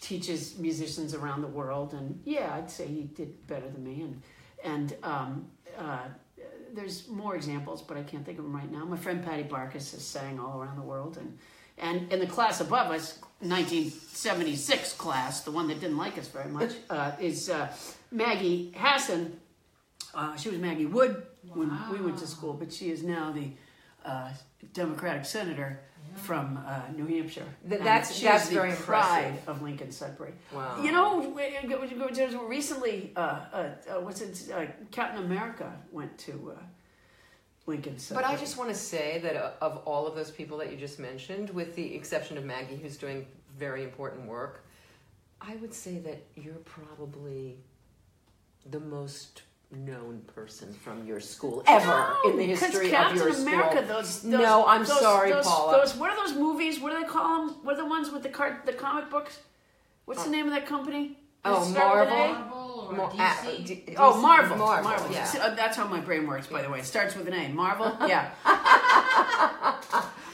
teaches 0.00 0.58
musicians 0.58 1.14
around 1.14 1.42
the 1.42 1.48
world, 1.48 1.92
and 1.94 2.20
yeah, 2.24 2.54
I'd 2.54 2.70
say 2.70 2.86
he 2.86 3.02
did 3.02 3.46
better 3.46 3.68
than 3.68 3.84
me. 3.84 4.02
And 4.02 4.22
and 4.62 4.96
um, 5.02 5.46
uh, 5.78 6.08
there's 6.74 7.08
more 7.08 7.34
examples, 7.34 7.82
but 7.82 7.96
I 7.96 8.02
can't 8.02 8.24
think 8.24 8.38
of 8.38 8.44
them 8.44 8.54
right 8.54 8.70
now. 8.70 8.84
My 8.84 8.96
friend 8.96 9.24
Patty 9.24 9.44
Barkus 9.44 9.92
has 9.92 10.04
sang 10.04 10.38
all 10.38 10.60
around 10.60 10.76
the 10.76 10.82
world, 10.82 11.16
and 11.16 11.38
and 11.78 12.12
in 12.12 12.20
the 12.20 12.26
class 12.26 12.60
above 12.60 12.90
us, 12.90 13.18
1976 13.40 14.92
class, 14.94 15.42
the 15.42 15.50
one 15.50 15.68
that 15.68 15.80
didn't 15.80 15.96
like 15.96 16.18
us 16.18 16.28
very 16.28 16.50
much, 16.50 16.72
uh, 16.90 17.12
is 17.20 17.48
uh, 17.48 17.72
Maggie 18.10 18.72
Hassan. 18.76 19.38
Uh, 20.12 20.36
she 20.36 20.50
was 20.50 20.58
Maggie 20.58 20.86
Wood 20.86 21.22
when 21.54 21.70
we 21.90 22.00
went 22.00 22.18
to 22.18 22.26
school, 22.26 22.52
but 22.52 22.72
she 22.72 22.90
is 22.90 23.02
now 23.02 23.30
the 23.32 23.50
uh, 24.04 24.30
Democratic 24.72 25.24
senator 25.24 25.80
from 26.14 26.58
uh, 26.66 26.82
New 26.96 27.06
Hampshire. 27.06 27.44
Th- 27.68 27.80
that's- 27.80 28.14
she 28.14 28.24
that's 28.24 28.44
is 28.44 28.50
the 28.50 28.54
very 28.56 28.72
pride 28.72 29.24
impressive. 29.26 29.48
of 29.48 29.62
Lincoln 29.62 29.90
Sudbury. 29.92 30.32
Wow. 30.52 30.82
You 30.82 30.92
know, 30.92 31.34
there's 32.12 32.34
recently, 32.34 33.12
uh, 33.16 33.20
uh, 33.20 33.70
uh, 33.88 34.00
what's 34.00 34.20
it? 34.20 34.50
Uh, 34.52 34.66
Captain 34.90 35.24
America 35.24 35.72
went 35.92 36.16
to 36.18 36.54
uh, 36.56 36.62
Lincoln 37.66 37.98
Sudbury. 37.98 38.24
But 38.24 38.30
I 38.32 38.36
just 38.40 38.56
want 38.56 38.70
to 38.70 38.76
say 38.76 39.20
that 39.22 39.36
uh, 39.36 39.52
of 39.60 39.78
all 39.86 40.06
of 40.06 40.14
those 40.16 40.30
people 40.30 40.58
that 40.58 40.70
you 40.70 40.76
just 40.76 40.98
mentioned, 40.98 41.50
with 41.50 41.74
the 41.76 41.94
exception 41.94 42.36
of 42.38 42.44
Maggie, 42.44 42.76
who's 42.76 42.96
doing 42.96 43.26
very 43.58 43.84
important 43.84 44.26
work, 44.26 44.64
I 45.40 45.56
would 45.56 45.72
say 45.74 45.98
that 46.00 46.22
you're 46.36 46.54
probably 46.64 47.56
the 48.66 48.80
most 48.80 49.42
known 49.72 50.20
person 50.34 50.72
from 50.74 51.06
your 51.06 51.20
school 51.20 51.62
ever 51.66 52.16
in 52.24 52.36
the 52.36 52.44
history 52.46 52.90
Captain 52.90 53.18
of 53.18 53.24
your 53.24 53.32
school. 53.34 53.82
Those, 53.86 54.22
those, 54.22 54.24
no, 54.24 54.66
I'm 54.66 54.84
those- 54.84 54.98
sorry, 55.00 55.30
those, 55.32 55.46
Paula. 55.46 55.78
Those, 55.78 55.94
what 55.96 56.10
are 56.10 56.16
those 56.26 56.36
movies? 56.36 56.80
What 56.80 56.92
do 56.92 57.00
they 57.00 57.08
call 57.08 57.46
them? 57.46 57.56
What 57.62 57.74
are 57.74 57.82
the 57.82 57.86
ones 57.86 58.10
with 58.10 58.22
the 58.22 58.28
cart, 58.28 58.66
the 58.66 58.72
comic 58.72 59.10
books? 59.10 59.38
What's 60.06 60.24
the 60.24 60.30
name 60.30 60.46
of 60.46 60.52
that 60.52 60.66
company? 60.66 61.18
Does 61.44 61.56
Oh, 61.56 61.62
it 61.70 61.72
start 61.72 62.06
with 62.06 62.14
an 62.14 62.32
Marvel? 62.32 62.92
Marvel 62.96 63.04
or 63.04 63.10
DC? 63.10 63.20
uh, 63.20 63.66
D- 63.66 63.94
Oh, 63.96 64.12
DC 64.14 64.20
Marvel. 64.22 64.56
Marvel, 64.58 65.12
yeah. 65.12 65.24
See, 65.24 65.38
uh, 65.38 65.54
that's 65.54 65.76
how 65.76 65.86
my 65.86 66.00
brain 66.00 66.26
works, 66.26 66.48
by 66.48 66.62
the 66.62 66.68
way. 66.68 66.80
It 66.80 66.84
starts 66.84 67.14
with 67.14 67.28
an 67.28 67.34
A. 67.34 67.48
Marvel? 67.48 67.96
Yeah. 68.08 68.30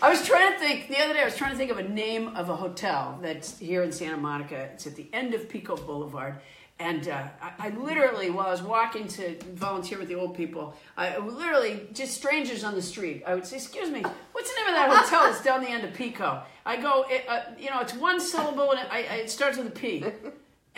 I 0.03 0.11
was 0.11 0.27
trying 0.27 0.53
to 0.53 0.59
think, 0.59 0.89
the 0.89 0.99
other 1.01 1.15
day, 1.15 1.21
I 1.21 1.25
was 1.25 1.37
trying 1.37 1.53
to 1.53 1.57
think 1.57 1.71
of 1.71 1.79
a 1.79 1.83
name 1.89 2.29
of 2.37 2.49
a 2.49 2.57
hotel 2.57 3.19
that's 3.23 3.59
here 3.59 3.83
in 3.83 3.93
Santa 3.93 4.17
Monica. 4.17 4.57
It's 4.75 4.87
at 4.87 4.95
the 4.97 5.07
end 5.13 5.35
of 5.35 5.49
Pico 5.49 5.77
Boulevard. 5.77 6.37
And 6.79 7.09
uh, 7.09 7.29
I, 7.41 7.53
I 7.59 7.69
literally, 7.71 8.31
while 8.31 8.49
I 8.49 8.51
was 8.51 8.63
walking 8.63 9.09
to 9.09 9.37
volunteer 9.55 9.99
with 9.99 10.09
the 10.09 10.15
old 10.15 10.37
people, 10.37 10.75
I 10.97 11.17
literally, 11.17 11.89
just 11.95 12.15
strangers 12.15 12.65
on 12.65 12.75
the 12.75 12.83
street, 12.83 13.23
I 13.27 13.35
would 13.35 13.47
say, 13.47 13.57
Excuse 13.57 13.91
me, 13.91 14.03
what's 14.33 14.53
the 14.53 14.61
name 14.61 14.69
of 14.69 14.75
that 14.75 14.91
hotel 14.91 15.25
that's 15.25 15.43
down 15.43 15.63
the 15.63 15.71
end 15.71 15.85
of 15.85 15.95
Pico? 15.95 16.43
I 16.67 16.77
go, 16.77 17.07
it, 17.09 17.25
uh, 17.29 17.41
you 17.59 17.71
know, 17.71 17.81
it's 17.81 17.95
one 17.95 18.21
syllable 18.21 18.73
and 18.73 18.81
it, 18.81 18.87
I, 18.91 18.99
it 19.01 19.31
starts 19.31 19.57
with 19.57 19.69
a 19.69 19.71
P. 19.71 20.05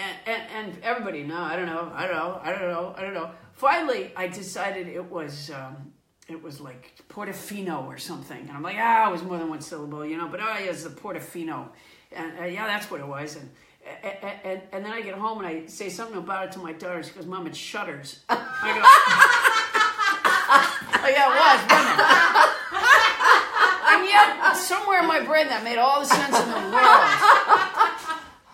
And, 0.00 0.16
and, 0.26 0.42
and 0.54 0.84
everybody, 0.84 1.24
no, 1.24 1.40
I 1.40 1.56
don't 1.56 1.66
know, 1.66 1.90
I 1.92 2.06
don't 2.06 2.16
know, 2.16 2.40
I 2.40 2.52
don't 2.52 2.70
know, 2.70 2.94
I 2.96 3.02
don't 3.02 3.14
know. 3.14 3.30
Finally, 3.54 4.12
I 4.14 4.28
decided 4.28 4.86
it 4.86 5.10
was 5.10 5.50
um, 5.50 5.92
it 6.28 6.40
was 6.40 6.60
like 6.60 6.94
Portofino 7.08 7.84
or 7.84 7.98
something, 7.98 8.38
and 8.38 8.52
I'm 8.52 8.62
like, 8.62 8.76
ah, 8.78 9.08
it 9.08 9.12
was 9.12 9.24
more 9.24 9.38
than 9.38 9.48
one 9.48 9.60
syllable, 9.60 10.06
you 10.06 10.16
know. 10.16 10.28
But 10.28 10.38
oh, 10.40 10.56
yeah, 10.56 10.70
it's 10.70 10.84
the 10.84 10.90
Portofino, 10.90 11.70
and 12.12 12.38
uh, 12.38 12.44
yeah, 12.44 12.68
that's 12.68 12.88
what 12.92 13.00
it 13.00 13.08
was. 13.08 13.34
And, 13.34 13.50
and 14.02 14.40
and 14.44 14.62
and 14.72 14.84
then 14.84 14.92
I 14.92 15.00
get 15.00 15.14
home 15.14 15.38
and 15.38 15.46
I 15.46 15.66
say 15.66 15.88
something 15.88 16.18
about 16.18 16.46
it 16.46 16.52
to 16.52 16.58
my 16.58 16.72
daughter. 16.72 17.02
She 17.02 17.12
goes, 17.12 17.26
"Mom, 17.26 17.46
it 17.46 17.56
Shutters." 17.56 18.20
I 18.28 18.72
go, 18.74 18.82
oh 21.00 21.08
yeah, 21.08 21.26
it 21.26 21.34
was. 21.38 22.54
And 23.90 24.04
yet, 24.06 24.52
somewhere 24.52 25.00
in 25.00 25.06
my 25.06 25.20
brain, 25.20 25.48
that 25.48 25.64
made 25.64 25.78
all 25.78 26.00
the 26.00 26.06
sense 26.06 26.38
in 26.38 26.48
the 26.48 26.54
world. 26.54 27.98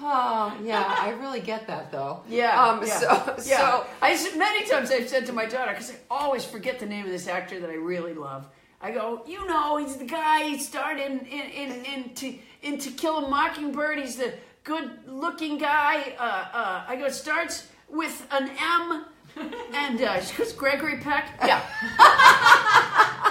Oh, 0.06 0.56
yeah, 0.62 0.96
I 0.98 1.10
really 1.20 1.40
get 1.40 1.66
that 1.66 1.90
though. 1.90 2.22
Yeah. 2.28 2.62
Um, 2.62 2.84
yeah, 2.86 2.98
so, 2.98 3.34
yeah. 3.44 3.58
so, 3.58 3.86
I 4.02 4.36
many 4.36 4.68
times 4.68 4.90
I've 4.90 5.08
said 5.08 5.26
to 5.26 5.32
my 5.32 5.46
daughter 5.46 5.72
because 5.72 5.90
I 5.90 5.94
always 6.10 6.44
forget 6.44 6.78
the 6.78 6.86
name 6.86 7.04
of 7.04 7.10
this 7.10 7.26
actor 7.26 7.58
that 7.60 7.70
I 7.70 7.74
really 7.74 8.12
love. 8.12 8.46
I 8.80 8.90
go, 8.90 9.22
you 9.26 9.46
know, 9.46 9.78
he's 9.78 9.96
the 9.96 10.04
guy 10.04 10.44
he 10.44 10.58
starred 10.58 11.00
in 11.00 11.20
in 11.20 11.50
in, 11.50 11.84
in 11.84 12.14
to 12.14 12.34
in 12.62 12.78
To 12.78 12.90
Kill 12.90 13.24
a 13.24 13.28
Mockingbird. 13.28 13.98
He's 13.98 14.16
the 14.16 14.34
good-looking 14.64 15.58
guy. 15.58 16.14
Uh, 16.18 16.22
uh, 16.22 16.84
I 16.88 16.96
go, 16.96 17.04
it 17.04 17.12
starts 17.12 17.68
with 17.88 18.26
an 18.30 18.50
M, 18.58 19.04
and 19.74 20.00
uh, 20.00 20.20
she 20.20 20.36
goes, 20.36 20.52
Gregory 20.52 20.98
Peck. 20.98 21.30
Yeah. 21.44 21.62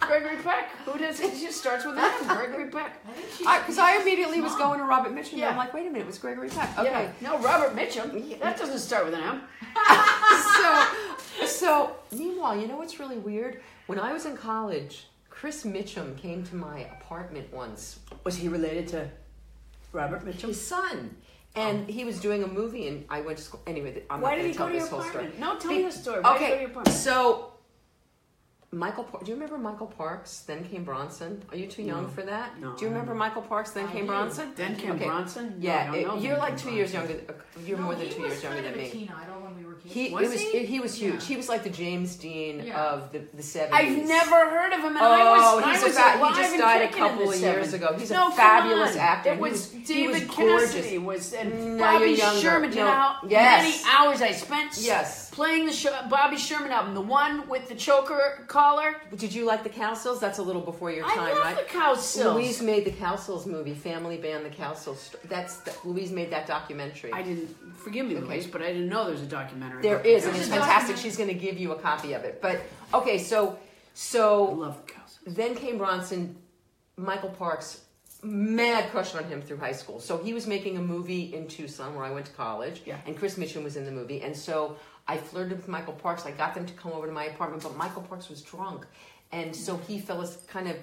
Gregory 0.00 0.36
Peck. 0.42 0.70
Who 0.84 0.98
does 0.98 1.18
it? 1.18 1.32
Just 1.40 1.58
starts 1.58 1.84
with 1.84 1.96
an 1.98 2.04
M. 2.04 2.36
Gregory 2.36 2.70
Peck. 2.70 3.04
I 3.46 3.58
Because 3.58 3.78
I, 3.78 4.00
immediately 4.00 4.40
was 4.40 4.54
going 4.56 4.78
to 4.78 4.84
Robert 4.84 5.12
Mitchum. 5.12 5.38
Yeah. 5.38 5.48
And 5.48 5.52
I'm 5.52 5.56
like, 5.56 5.74
wait 5.74 5.86
a 5.86 5.90
minute, 5.90 6.02
it 6.02 6.06
was 6.06 6.18
Gregory 6.18 6.48
Peck. 6.48 6.78
Okay. 6.78 7.10
Yeah. 7.20 7.30
No, 7.30 7.38
Robert 7.40 7.74
Mitchum. 7.74 8.38
That 8.40 8.56
doesn't 8.56 8.78
start 8.78 9.04
with 9.06 9.14
an 9.14 9.22
M. 9.22 9.42
so, 10.60 11.46
so 11.46 11.96
meanwhile, 12.12 12.56
you 12.56 12.68
know 12.68 12.76
what's 12.76 13.00
really 13.00 13.16
weird? 13.16 13.60
When 13.86 13.98
I 13.98 14.12
was 14.12 14.24
in 14.24 14.36
college, 14.36 15.06
Chris 15.30 15.64
Mitchum 15.64 16.16
came 16.16 16.44
to 16.44 16.54
my 16.54 16.80
apartment 17.00 17.52
once. 17.52 17.98
Was 18.22 18.36
he 18.36 18.48
related 18.48 18.86
to 18.88 19.10
Robert 19.94 20.24
Mitchum? 20.26 20.48
His 20.48 20.60
son. 20.66 21.16
And 21.56 21.88
he 21.88 22.04
was 22.04 22.18
doing 22.20 22.42
a 22.42 22.48
movie, 22.48 22.88
and 22.88 23.04
I 23.08 23.20
went 23.20 23.38
to 23.38 23.44
school. 23.44 23.62
Anyway, 23.66 24.02
I'm 24.10 24.20
Why 24.20 24.30
not 24.30 24.36
did 24.36 24.42
going 24.42 24.46
he 24.48 24.52
to 24.52 24.58
go 24.58 24.64
tell 24.64 24.66
to 24.68 24.74
your 24.74 24.82
this 24.82 24.90
whole 24.90 25.00
story. 25.02 25.14
apartment? 25.26 25.38
No, 25.40 25.58
tell 25.58 25.70
me 25.70 25.82
the 25.84 25.92
story. 25.92 26.20
Why 26.20 26.32
did 26.38 26.40
he 26.40 26.44
go 26.44 26.48
to 26.48 26.52
okay, 26.54 26.60
your 26.62 26.70
apartment? 26.70 26.98
so 26.98 27.50
Michael, 28.72 29.04
Par- 29.04 29.20
do 29.22 29.28
you 29.28 29.34
remember 29.34 29.56
Michael 29.56 29.86
Parks? 29.86 30.40
Then 30.40 30.64
came 30.64 30.82
Bronson. 30.82 31.44
Are 31.52 31.56
you 31.56 31.68
too 31.68 31.84
young 31.84 32.08
for 32.08 32.22
that? 32.22 32.58
No, 32.60 32.74
Do 32.74 32.84
you 32.86 32.90
I 32.90 32.92
remember. 32.92 33.14
Michael 33.14 33.42
Parks? 33.42 33.70
Then 33.70 33.86
I 33.86 33.92
came 33.92 34.00
do. 34.02 34.06
Bronson. 34.08 34.52
Then 34.56 34.74
came. 34.74 34.98
Bronson? 34.98 35.44
No, 35.60 35.70
I 35.70 35.72
Yeah, 35.72 35.86
don't 35.86 35.94
it- 35.94 36.06
know 36.08 36.14
you're 36.16 36.30
then 36.32 36.38
like 36.40 36.58
came 36.58 36.70
two 36.70 36.74
years 36.74 36.92
younger. 36.92 37.20
uh, 37.28 37.32
You're 37.64 37.78
more 37.78 37.94
than 37.94 38.10
two 38.10 38.22
years 38.22 38.42
younger 38.42 38.62
than 38.62 38.76
me. 38.76 39.08
when 39.44 39.56
we 39.56 39.63
were 39.74 39.80
kids. 39.80 39.94
He 39.94 40.10
Was 40.12 40.30
was 40.30 40.40
he? 40.40 40.64
he 40.66 40.80
was 40.80 40.94
huge. 40.94 41.14
Yeah. 41.14 41.20
He 41.20 41.36
was 41.36 41.48
like 41.48 41.62
the 41.64 41.70
James 41.70 42.16
Dean 42.16 42.64
Yeah. 42.66 42.82
of 42.82 43.12
the 43.12 43.22
the 43.34 43.42
seventies. 43.42 43.98
I've 43.98 44.06
never 44.08 44.36
heard 44.50 44.72
of 44.72 44.80
him, 44.80 44.96
and 44.96 44.98
Oh, 44.98 45.10
I 45.12 45.54
was, 45.56 45.64
he's 45.64 45.82
I 45.82 45.86
was 45.86 45.96
a 45.96 46.00
fa- 46.00 46.18
alive 46.18 46.36
he 46.36 46.42
just 46.42 46.56
died 46.58 46.82
a 46.82 46.92
couple 46.92 47.30
of 47.30 47.40
years 47.40 47.68
70s. 47.68 47.74
ago. 47.74 47.94
He's 47.98 48.10
a 48.10 48.14
no, 48.14 48.20
come 48.28 48.32
fabulous 48.32 48.92
on. 48.92 48.98
actor. 48.98 49.30
It 49.30 49.34
He 49.36 49.40
was, 49.40 49.52
was- 49.52 49.72
he 49.72 49.78
David 49.84 50.26
was. 50.28 50.36
Cassidy 50.36 50.98
was 50.98 51.32
and 51.34 51.76
Now 51.78 51.92
Bobby. 51.98 52.16
Sherman. 52.16 52.70
Do 52.70 52.78
you 52.78 52.84
No. 52.84 52.90
know 52.90 52.96
how 52.96 53.16
Yes. 53.28 53.62
many 53.84 53.96
hours 53.96 54.22
I 54.22 54.32
spent 54.32 54.78
Yes. 54.78 55.30
playing 55.30 55.66
the 55.66 55.72
Sh- 55.72 55.86
Bobby 56.08 56.36
Sherman 56.36 56.70
album, 56.72 56.94
the 56.94 57.00
one 57.00 57.48
with 57.48 57.68
the 57.68 57.74
choker 57.74 58.44
collar? 58.48 58.96
Did 59.16 59.32
you 59.34 59.44
like 59.44 59.62
the 59.64 59.70
Cowsills? 59.70 60.20
That's 60.20 60.38
a 60.38 60.42
little 60.42 60.62
before 60.62 60.90
your 60.90 61.04
I 61.06 61.14
time, 61.14 61.34
love 61.34 61.44
right? 61.44 61.56
the 61.56 61.64
Cowsills. 61.64 62.34
Louise 62.34 62.62
made 62.62 62.84
the 62.84 62.92
Cowsills 62.92 63.46
movie, 63.46 63.74
Family 63.74 64.16
Band, 64.18 64.44
the 64.44 64.50
Cowsills. 64.50 65.14
That's 65.28 65.56
the, 65.58 65.72
Louise 65.84 66.10
made 66.12 66.30
that 66.30 66.46
documentary. 66.46 67.12
I 67.12 67.22
didn't 67.22 67.54
forgive 67.76 68.06
me, 68.06 68.16
Louise, 68.16 68.46
but 68.46 68.62
I 68.62 68.68
didn't 68.68 68.88
know 68.88 69.04
there 69.04 69.12
was 69.12 69.22
a 69.22 69.26
documentary. 69.26 69.44
There 69.82 69.94
about 69.96 70.06
is, 70.06 70.26
and 70.26 70.36
it's 70.36 70.48
fantastic. 70.48 70.96
She's 70.96 71.16
going 71.16 71.28
to 71.28 71.34
give 71.34 71.58
you 71.58 71.72
a 71.72 71.76
copy 71.78 72.12
of 72.12 72.24
it. 72.24 72.40
But 72.40 72.60
okay, 72.92 73.18
so 73.18 73.58
so 73.94 74.48
I 74.48 74.52
love 74.54 74.82
the 75.24 75.30
then 75.30 75.54
came 75.54 75.78
Bronson, 75.78 76.36
Michael 76.96 77.30
Parks, 77.30 77.80
mad 78.22 78.90
crush 78.90 79.14
on 79.14 79.24
him 79.24 79.40
through 79.42 79.58
high 79.58 79.72
school. 79.72 80.00
So 80.00 80.18
he 80.18 80.32
was 80.32 80.46
making 80.46 80.76
a 80.76 80.82
movie 80.82 81.34
in 81.34 81.46
Tucson 81.48 81.94
where 81.94 82.04
I 82.04 82.10
went 82.10 82.26
to 82.26 82.32
college, 82.32 82.82
Yeah. 82.84 82.98
and 83.06 83.16
Chris 83.16 83.36
Mitchum 83.36 83.62
was 83.64 83.76
in 83.76 83.84
the 83.84 83.90
movie. 83.90 84.20
And 84.22 84.36
so 84.36 84.76
I 85.08 85.16
flirted 85.16 85.56
with 85.58 85.68
Michael 85.68 85.92
Parks. 85.94 86.26
I 86.26 86.30
got 86.30 86.54
them 86.54 86.66
to 86.66 86.72
come 86.74 86.92
over 86.92 87.06
to 87.06 87.12
my 87.12 87.24
apartment, 87.24 87.62
but 87.62 87.76
Michael 87.76 88.02
Parks 88.02 88.28
was 88.28 88.42
drunk, 88.42 88.86
and 89.32 89.54
so 89.54 89.76
he 89.76 89.98
fell 89.98 90.20
as 90.22 90.36
kind 90.48 90.68
of 90.68 90.76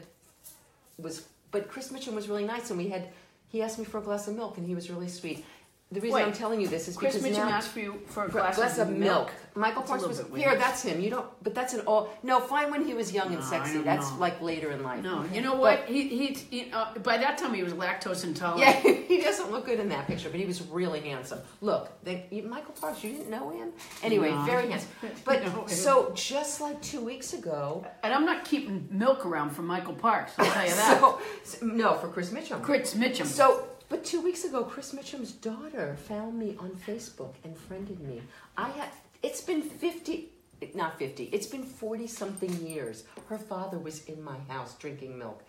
was. 0.97 1.27
But 1.51 1.67
Chris 1.69 1.91
Mitchum 1.91 2.13
was 2.13 2.29
really 2.29 2.45
nice, 2.45 2.69
and 2.69 2.77
we 2.77 2.89
had. 2.89 3.09
He 3.49 3.61
asked 3.61 3.77
me 3.77 3.83
for 3.85 3.97
a 3.97 4.01
glass 4.01 4.27
of 4.29 4.35
milk, 4.37 4.57
and 4.57 4.65
he 4.65 4.75
was 4.75 4.89
really 4.89 5.09
sweet. 5.09 5.43
The 5.91 5.99
reason 5.99 6.15
Wait. 6.15 6.25
I'm 6.25 6.31
telling 6.33 6.61
you 6.61 6.69
this 6.69 6.87
is 6.87 6.95
Chris 6.95 7.15
because 7.17 7.29
Mitchum 7.31 7.45
now, 7.45 7.49
asked 7.49 7.69
for 7.71 7.79
you 7.81 8.01
for 8.07 8.23
a 8.23 8.29
glass, 8.29 8.55
glass 8.55 8.77
of 8.77 8.89
milk. 8.89 9.29
Michael 9.55 9.81
Parks 9.81 10.05
was 10.05 10.23
here. 10.33 10.55
That's 10.55 10.81
him. 10.83 11.01
You 11.01 11.09
don't. 11.09 11.43
But 11.43 11.53
that's 11.53 11.73
an 11.73 11.81
all. 11.81 12.17
No, 12.23 12.39
fine 12.39 12.71
when 12.71 12.85
he 12.85 12.93
was 12.93 13.11
young 13.11 13.27
and 13.27 13.39
No, 13.39 13.45
I 13.45 13.49
sexy. 13.49 13.79
That's 13.81 14.09
know. 14.11 14.17
like 14.17 14.41
later 14.41 14.71
in 14.71 14.83
life. 14.83 15.03
No, 15.03 15.25
you 15.33 15.41
know 15.41 15.55
what? 15.55 15.83
he 15.87 16.07
he, 16.07 16.27
he 16.27 16.71
uh, 16.71 16.93
by 17.03 17.17
that 17.17 17.37
time 17.37 17.53
he 17.53 17.61
was 17.61 17.73
lactose 17.73 18.23
intolerant. 18.23 18.61
Yeah, 18.85 18.91
he 19.09 19.19
doesn't 19.19 19.51
look 19.51 19.65
good 19.65 19.81
in 19.81 19.89
that 19.89 20.07
picture, 20.07 20.29
but 20.29 20.39
he 20.39 20.45
was 20.45 20.61
really 20.67 21.01
handsome. 21.01 21.39
Look, 21.59 21.91
they, 22.05 22.25
you, 22.31 22.43
Michael 22.43 22.73
Parks, 22.79 23.03
you 23.03 23.11
didn't 23.11 23.29
know 23.29 23.49
him? 23.49 23.71
Anyway, 24.01 24.31
No. 24.31 24.43
very 24.43 24.69
handsome. 24.69 24.89
But 25.25 25.43
No. 25.43 25.65
so 25.67 26.13
just 26.15 26.61
like 26.61 26.81
two 26.81 27.01
weeks 27.01 27.33
ago, 27.33 27.85
And 28.03 28.13
I'm 28.13 28.25
not 28.25 28.45
keeping 28.45 28.87
milk 28.89 29.25
around 29.25 29.49
for 29.49 29.61
Michael 29.63 29.93
Parks. 29.95 30.31
I'll 30.37 30.45
tell 30.45 30.63
you 30.65 30.73
that. 30.75 30.99
so, 31.01 31.19
so- 31.43 31.65
no, 31.65 31.95
for 31.95 32.07
Chris 32.07 32.29
Mitchum. 32.29 32.61
Chris 32.63 32.93
Mitchum. 32.93 33.25
So, 33.25 33.67
but 33.91 34.05
two 34.05 34.21
weeks 34.21 34.45
ago, 34.45 34.63
Chris 34.63 34.93
Mitchum's 34.93 35.33
daughter 35.33 35.97
found 36.07 36.39
me 36.39 36.55
on 36.57 36.71
Facebook 36.87 37.33
and 37.43 37.55
friended 37.57 37.99
me. 37.99 38.21
I 38.57 38.69
had. 38.69 38.89
It's 39.21 39.41
been 39.41 39.61
fifty, 39.61 40.29
not 40.73 40.97
fifty. 40.97 41.25
It's 41.25 41.45
been 41.45 41.63
forty 41.63 42.07
something 42.07 42.65
years. 42.65 43.03
Her 43.27 43.37
father 43.37 43.77
was 43.77 44.05
in 44.05 44.23
my 44.23 44.37
house 44.47 44.75
drinking 44.77 45.19
milk. 45.19 45.43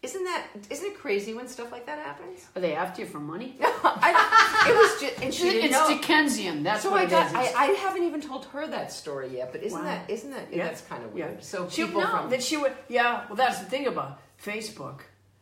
Isn't 0.00 0.22
that? 0.24 0.46
Isn't 0.70 0.86
it 0.92 0.96
crazy 0.96 1.34
when 1.34 1.48
stuff 1.48 1.72
like 1.72 1.86
that 1.86 1.98
happens? 1.98 2.46
Are 2.54 2.60
they 2.60 2.76
after 2.76 3.02
you 3.02 3.08
for 3.08 3.18
money? 3.18 3.56
I, 3.60 4.66
it 4.68 4.72
was 4.76 5.00
just, 5.00 5.20
and 5.20 5.34
she 5.34 5.50
didn't 5.50 5.64
it's 5.64 5.72
know. 5.72 5.88
Dickensian. 5.88 6.62
That's 6.62 6.84
So 6.84 6.92
what 6.92 7.00
I 7.00 7.04
it 7.04 7.10
got. 7.10 7.26
is. 7.26 7.34
I, 7.34 7.64
I, 7.64 7.66
haven't 7.72 8.04
even 8.04 8.20
told 8.20 8.44
her 8.46 8.64
that 8.68 8.92
story 8.92 9.36
yet. 9.36 9.50
But 9.50 9.64
isn't 9.64 9.76
Wow. 9.76 9.84
that? 9.86 10.08
Isn't 10.08 10.30
that? 10.30 10.54
Yeah. 10.54 10.66
That's 10.68 10.82
kind 10.82 11.04
of 11.04 11.16
Yeah. 11.16 11.26
weird. 11.26 11.42
So 11.42 11.68
she 11.68 11.84
people 11.84 12.02
no, 12.02 12.06
from 12.06 12.30
that 12.30 12.44
she 12.44 12.56
would. 12.56 12.74
Yeah, 12.88 13.24
well, 13.26 13.34
that's 13.34 13.58
the 13.58 13.64
thing 13.64 13.88
about 13.88 14.20
Facebook. 14.40 15.00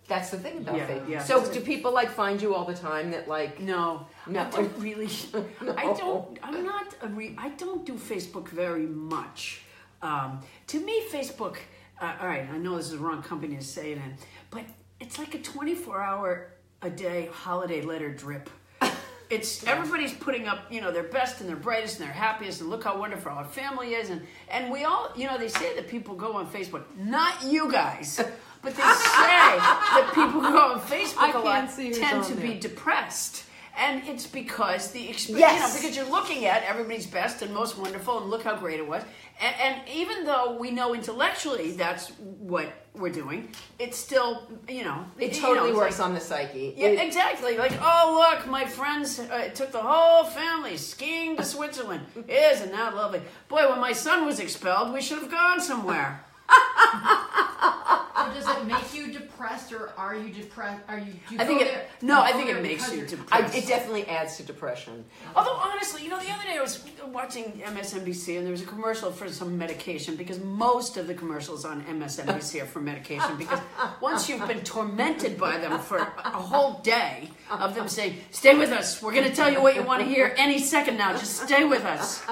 That's 0.08 0.30
the 0.30 0.38
thing 0.38 0.58
about 0.58 0.76
Yeah, 0.76 0.86
fake. 0.86 1.02
yeah. 1.08 1.22
So 1.22 1.52
do 1.52 1.60
people 1.60 1.92
like 1.92 2.10
find 2.10 2.40
you 2.40 2.54
all 2.54 2.64
the 2.64 2.74
time 2.74 3.10
that 3.10 3.28
like? 3.28 3.60
No, 3.60 4.06
No. 4.26 4.40
I 4.42 4.50
don't 4.50 4.78
really. 4.78 5.08
I 5.76 5.92
don't. 5.98 6.38
I'm 6.42 6.64
not 6.64 6.94
a 7.02 7.08
re, 7.08 7.34
I 7.38 7.48
don't 7.50 7.84
do 7.84 7.94
Facebook 7.94 8.48
very 8.48 8.86
much. 8.86 9.62
Um, 10.02 10.40
to 10.68 10.80
me, 10.80 11.02
Facebook. 11.10 11.56
Uh, 12.00 12.14
all 12.20 12.26
right, 12.28 12.46
I 12.52 12.58
know 12.58 12.76
this 12.76 12.86
is 12.86 12.92
the 12.92 12.98
wrong 12.98 13.22
company 13.22 13.56
to 13.56 13.64
say 13.64 13.92
it 13.92 13.98
in, 13.98 14.14
but 14.50 14.64
it's 15.00 15.18
like 15.18 15.34
a 15.34 15.38
24 15.38 16.02
hour 16.02 16.48
a 16.82 16.90
day 16.90 17.28
holiday 17.32 17.80
letter 17.82 18.10
drip. 18.12 18.50
It's 19.28 19.66
everybody's 19.66 20.12
putting 20.12 20.46
up, 20.46 20.70
you 20.70 20.80
know, 20.80 20.92
their 20.92 21.02
best 21.02 21.40
and 21.40 21.48
their 21.48 21.56
brightest 21.56 21.98
and 21.98 22.06
their 22.06 22.14
happiest, 22.14 22.60
and 22.60 22.70
look 22.70 22.84
how 22.84 22.96
wonderful 22.96 23.32
our 23.32 23.44
family 23.44 23.94
is, 23.94 24.08
and 24.10 24.22
and 24.48 24.70
we 24.70 24.84
all, 24.84 25.10
you 25.16 25.26
know, 25.26 25.36
they 25.36 25.48
say 25.48 25.74
that 25.74 25.88
people 25.88 26.14
go 26.14 26.34
on 26.34 26.46
Facebook, 26.46 26.84
not 26.96 27.42
you 27.42 27.68
guys, 27.68 28.20
but 28.66 28.74
they 28.74 28.82
say 28.82 29.56
that 29.58 30.10
people 30.12 30.40
who 30.40 30.52
go 30.52 30.72
on 30.72 30.80
Facebook 30.80 31.18
I 31.18 31.32
a 31.32 31.38
lot 31.38 31.70
see 31.70 31.92
tend 31.92 32.18
on 32.22 32.26
to 32.30 32.34
be 32.34 32.54
depressed. 32.54 33.44
And 33.78 34.02
it's 34.08 34.26
because 34.26 34.90
the 34.92 35.06
experience, 35.10 35.38
Yes. 35.40 35.52
you 35.54 35.60
know, 35.68 35.74
because 35.82 35.96
you're 35.96 36.10
looking 36.10 36.46
at 36.46 36.62
everybody's 36.62 37.06
best 37.06 37.42
and 37.42 37.52
most 37.52 37.76
wonderful, 37.76 38.18
and 38.22 38.30
look 38.30 38.42
how 38.42 38.56
great 38.56 38.80
it 38.80 38.88
was. 38.88 39.02
And, 39.38 39.54
and 39.60 39.88
even 39.88 40.24
though 40.24 40.56
we 40.58 40.70
know 40.70 40.94
intellectually 40.94 41.72
that's 41.72 42.08
what 42.40 42.72
we're 42.94 43.12
doing, 43.12 43.50
it's 43.78 43.98
still, 43.98 44.48
you 44.66 44.82
know, 44.82 45.04
It 45.18 45.34
you 45.36 45.42
totally 45.42 45.72
know, 45.72 45.76
works 45.78 45.98
like- 45.98 46.08
on 46.08 46.14
the 46.14 46.20
psyche. 46.20 46.72
yeah, 46.74 46.86
It- 46.86 47.00
exactly. 47.06 47.58
Like, 47.58 47.72
oh 47.82 48.26
look, 48.32 48.46
my 48.46 48.64
friends 48.64 49.18
uh, 49.20 49.50
took 49.54 49.72
the 49.72 49.82
whole 49.82 50.24
family 50.24 50.78
skiing 50.78 51.36
to 51.36 51.44
Switzerland. 51.44 52.06
Isn't 52.26 52.72
that 52.72 52.96
lovely? 52.96 53.20
Boy, 53.48 53.68
when 53.68 53.78
my 53.80 53.92
son 53.92 54.24
was 54.24 54.40
expelled, 54.40 54.94
we 54.94 55.02
should 55.02 55.18
have 55.18 55.30
gone 55.30 55.60
somewhere. 55.60 56.24
So 58.26 58.40
does 58.40 58.56
it 58.56 58.66
make 58.66 58.94
you 58.94 59.12
depressed, 59.12 59.72
or 59.72 59.90
are 59.96 60.14
you 60.16 60.32
depressed? 60.32 60.82
Are 60.88 60.98
you? 60.98 61.12
Do 61.28 61.34
you 61.34 61.40
I 61.40 61.44
think 61.44 61.62
it- 61.62 61.68
there- 61.68 61.86
no, 62.02 62.20
I 62.22 62.32
think 62.32 62.50
it 62.50 62.62
makes 62.62 62.92
you 62.92 63.06
depressed. 63.06 63.54
I, 63.54 63.56
it 63.58 63.66
definitely 63.66 64.06
adds 64.06 64.36
to 64.38 64.42
depression. 64.42 65.04
Although 65.34 65.52
honestly, 65.54 66.02
you 66.02 66.08
know, 66.10 66.18
the 66.18 66.30
other 66.30 66.42
day 66.44 66.56
I 66.58 66.60
was 66.60 66.84
watching 67.12 67.62
MSNBC 67.64 68.36
and 68.36 68.44
there 68.44 68.52
was 68.52 68.62
a 68.62 68.66
commercial 68.66 69.10
for 69.12 69.28
some 69.30 69.56
medication 69.56 70.16
because 70.16 70.40
most 70.40 70.96
of 70.96 71.06
the 71.06 71.14
commercials 71.14 71.64
on 71.64 71.82
MSNBC 71.84 72.62
are 72.62 72.66
for 72.66 72.80
medication 72.80 73.36
because 73.36 73.60
once 74.00 74.28
you've 74.28 74.46
been 74.46 74.60
tormented 74.64 75.38
by 75.38 75.56
them 75.58 75.78
for 75.78 75.98
a 75.98 76.30
whole 76.30 76.74
day 76.80 77.30
of 77.50 77.74
them 77.74 77.88
saying, 77.88 78.18
"Stay 78.30 78.56
with 78.56 78.70
us. 78.72 79.00
We're 79.00 79.12
going 79.12 79.28
to 79.28 79.34
tell 79.34 79.50
you 79.52 79.60
what 79.62 79.74
you 79.76 79.82
want 79.82 80.00
to 80.02 80.06
hear 80.08 80.34
any 80.36 80.58
second 80.58 80.96
now. 80.96 81.12
Just 81.12 81.42
stay 81.44 81.64
with 81.64 81.84
us." 81.84 82.22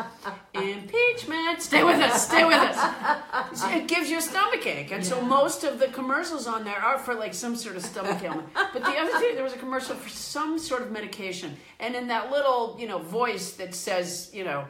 Impeachment. 0.55 1.61
Stay 1.62 1.82
with 1.84 2.01
us. 2.01 2.26
Stay 2.26 2.45
with 2.45 2.57
us. 2.57 3.64
It 3.74 3.86
gives 3.88 4.11
you 4.11 4.18
a 4.18 4.22
stomach 4.22 4.66
ache, 4.66 4.90
and 4.92 5.05
so 5.05 5.20
most 5.20 5.64
of 5.64 5.78
the 5.78 5.84
commercials 5.89 6.47
on 6.47 6.64
there 6.64 6.80
are 6.80 6.99
for 6.99 7.14
like 7.14 7.35
some 7.35 7.57
sort 7.57 7.76
of 7.76 7.85
stomach 7.85 8.22
ailment. 8.22 8.49
But 8.55 8.82
the 8.82 8.97
other 8.97 9.18
day 9.20 9.35
there 9.35 9.45
was 9.45 9.53
a 9.53 9.59
commercial 9.59 9.95
for 9.95 10.09
some 10.09 10.59
sort 10.59 10.82
of 10.82 10.91
medication, 10.91 11.57
and 11.80 11.95
in 11.95 12.09
that 12.09 12.30
little 12.30 12.76
you 12.78 12.87
know 12.87 12.99
voice 12.99 13.53
that 13.55 13.74
says 13.74 14.30
you 14.32 14.45
know 14.45 14.64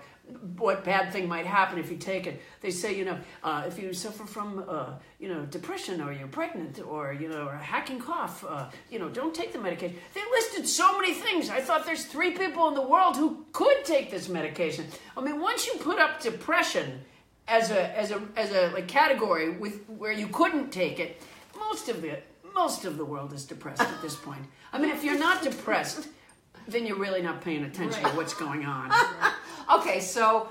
what 0.57 0.85
bad 0.85 1.12
thing 1.12 1.29
might 1.29 1.47
happen 1.47 1.79
if 1.79 1.91
you 1.91 1.97
take 1.97 2.27
it. 2.27 2.41
They 2.61 2.71
say, 2.71 2.97
you 2.97 3.05
know, 3.05 3.19
uh, 3.43 3.65
if 3.67 3.79
you 3.79 3.93
suffer 3.93 4.25
from, 4.25 4.65
uh, 4.67 4.95
you 5.19 5.29
know, 5.29 5.45
depression 5.45 6.01
or 6.01 6.12
you're 6.12 6.29
pregnant 6.29 6.81
or, 6.81 7.12
you 7.12 7.29
know, 7.29 7.47
or 7.47 7.55
a 7.55 7.62
hacking 7.62 8.01
cough, 8.01 8.45
uh, 8.49 8.71
you 8.91 8.99
know, 8.99 9.09
don't 9.11 9.35
take 9.35 9.53
the 9.53 9.59
medication. 9.59 9.97
They 10.15 10.23
listed 10.31 10.67
so 10.67 10.99
many 10.99 11.12
things. 11.12 11.51
I 11.51 11.61
thought 11.61 11.85
there's 11.85 12.07
three 12.07 12.31
people 12.31 12.69
in 12.69 12.75
the 12.75 12.83
world 12.83 13.17
who 13.17 13.45
could 13.53 13.85
take 13.85 14.11
this 14.11 14.29
medication. 14.29 14.87
I 15.17 15.21
mean, 15.21 15.41
once 15.41 15.67
you 15.67 15.75
put 15.75 15.99
up 15.99 16.23
depression 16.23 17.01
as 17.49 17.71
a, 17.71 17.99
as 17.99 18.11
a, 18.11 18.23
as 18.37 18.53
a 18.53 18.71
like 18.71 18.89
category 18.89 19.51
with 19.51 19.85
where 19.89 20.13
you 20.13 20.29
couldn't 20.29 20.71
take 20.71 20.99
it, 20.99 21.21
most 21.59 21.89
of 21.89 22.03
the, 22.03 22.19
most 22.55 22.85
of 22.85 22.97
the 22.97 23.05
world 23.05 23.33
is 23.33 23.45
depressed 23.45 23.83
at 23.83 24.03
this 24.03 24.17
point. 24.17 24.45
I 24.73 24.79
mean, 24.79 24.91
if 24.91 25.05
you're 25.05 25.19
not 25.19 25.43
depressed, 25.43 26.09
then 26.67 26.87
you're 26.87 26.99
really 26.99 27.23
not 27.23 27.41
paying 27.41 27.65
attention 27.65 28.03
to 28.03 28.11
what's 28.11 28.35
going 28.35 28.65
on. 28.65 28.91
Okay, 29.73 30.01
so 30.01 30.51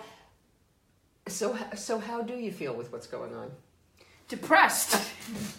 so 1.28 1.56
so 1.76 2.00
how 2.00 2.24
do 2.24 2.34
you 2.34 2.52
feel 2.52 2.74
with 2.74 2.92
what's 2.92 3.06
going 3.06 3.34
on? 3.34 3.52
depressed. 4.28 5.12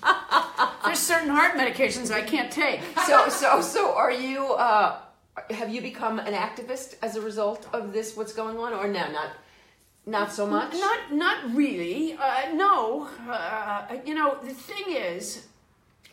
There's 0.84 0.98
certain 0.98 1.28
heart 1.28 1.54
medications 1.54 2.10
I 2.10 2.22
can't 2.22 2.50
take. 2.50 2.80
So 3.06 3.28
so 3.28 3.60
so 3.60 3.94
are 3.94 4.12
you? 4.12 4.52
Uh, 4.54 4.98
have 5.50 5.70
you 5.72 5.80
become 5.80 6.18
an 6.18 6.34
activist 6.34 6.96
as 7.02 7.16
a 7.16 7.20
result 7.20 7.66
of 7.72 7.92
this? 7.92 8.16
What's 8.16 8.32
going 8.32 8.56
on, 8.58 8.72
or 8.72 8.86
no? 8.86 9.10
Not. 9.10 9.30
Not 10.06 10.32
so 10.32 10.46
much. 10.46 10.72
Not 10.74 11.12
not 11.12 11.54
really. 11.54 12.12
Uh, 12.14 12.52
no. 12.54 13.08
Uh, 13.28 13.96
you 14.04 14.14
know 14.14 14.38
the 14.42 14.52
thing 14.52 14.94
is, 14.94 15.46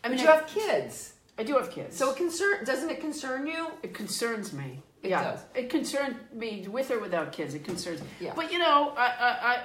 I 0.03 0.07
mean, 0.09 0.17
But 0.17 0.23
you 0.23 0.29
I, 0.31 0.35
have 0.35 0.47
kids, 0.47 1.13
I 1.37 1.43
do 1.43 1.53
have 1.55 1.69
kids, 1.71 1.97
so 1.97 2.11
it 2.11 2.17
concern 2.17 2.63
doesn't 2.65 2.89
it 2.89 3.01
concern 3.01 3.47
you? 3.47 3.67
it 3.83 3.93
concerns 3.93 4.53
me. 4.53 4.81
It 5.03 5.09
yeah, 5.09 5.23
does. 5.23 5.39
it 5.55 5.69
concerns 5.69 6.15
me 6.31 6.67
with 6.69 6.91
or 6.91 6.99
without 6.99 7.31
kids. 7.31 7.53
It 7.55 7.65
concerns. 7.65 8.01
Yeah. 8.19 8.33
But 8.35 8.51
you 8.53 8.59
know, 8.59 8.93
I, 8.95 9.07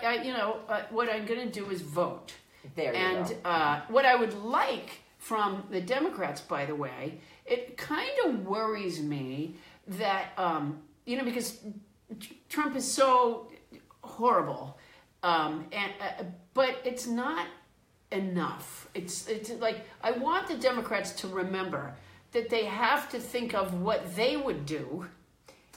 I, 0.03 0.07
I, 0.07 0.23
you 0.23 0.33
know, 0.33 0.61
uh, 0.69 0.83
what 0.91 1.11
I'm 1.13 1.27
going 1.27 1.41
to 1.41 1.53
do 1.61 1.71
is 1.71 1.83
vote. 1.83 2.33
There 2.75 2.93
you 2.93 2.99
and 2.99 3.29
go. 3.29 3.37
uh, 3.45 3.83
what 3.89 4.07
I 4.07 4.17
would 4.17 4.33
like 4.43 5.03
from 5.19 5.65
the 5.71 5.81
Democrats, 5.81 6.41
by 6.41 6.65
the 6.65 6.75
way, 6.75 7.21
it 7.45 7.77
kind 7.77 8.11
of 8.25 8.47
worries 8.47 9.01
me 9.03 9.57
that 9.87 10.33
um, 10.39 10.81
you 11.05 11.17
know 11.17 11.25
because 11.25 11.59
Trump 12.49 12.75
is 12.75 12.91
so 12.91 13.49
horrible, 14.07 14.79
um, 15.23 15.67
and 15.73 15.93
uh, 16.01 16.25
but 16.55 16.81
it's 16.85 17.07
not 17.07 17.47
enough. 18.13 18.89
It's 18.95 19.29
it's 19.29 19.51
like 19.51 19.85
I 20.03 20.13
want 20.13 20.49
the 20.49 20.57
Democrats 20.57 21.13
to 21.21 21.29
remember 21.29 21.95
that 22.33 22.51
they 22.51 22.65
have 22.65 23.09
to 23.11 23.19
think 23.19 23.55
of 23.55 23.81
what 23.81 24.15
they 24.17 24.37
would 24.37 24.67
do. 24.67 25.07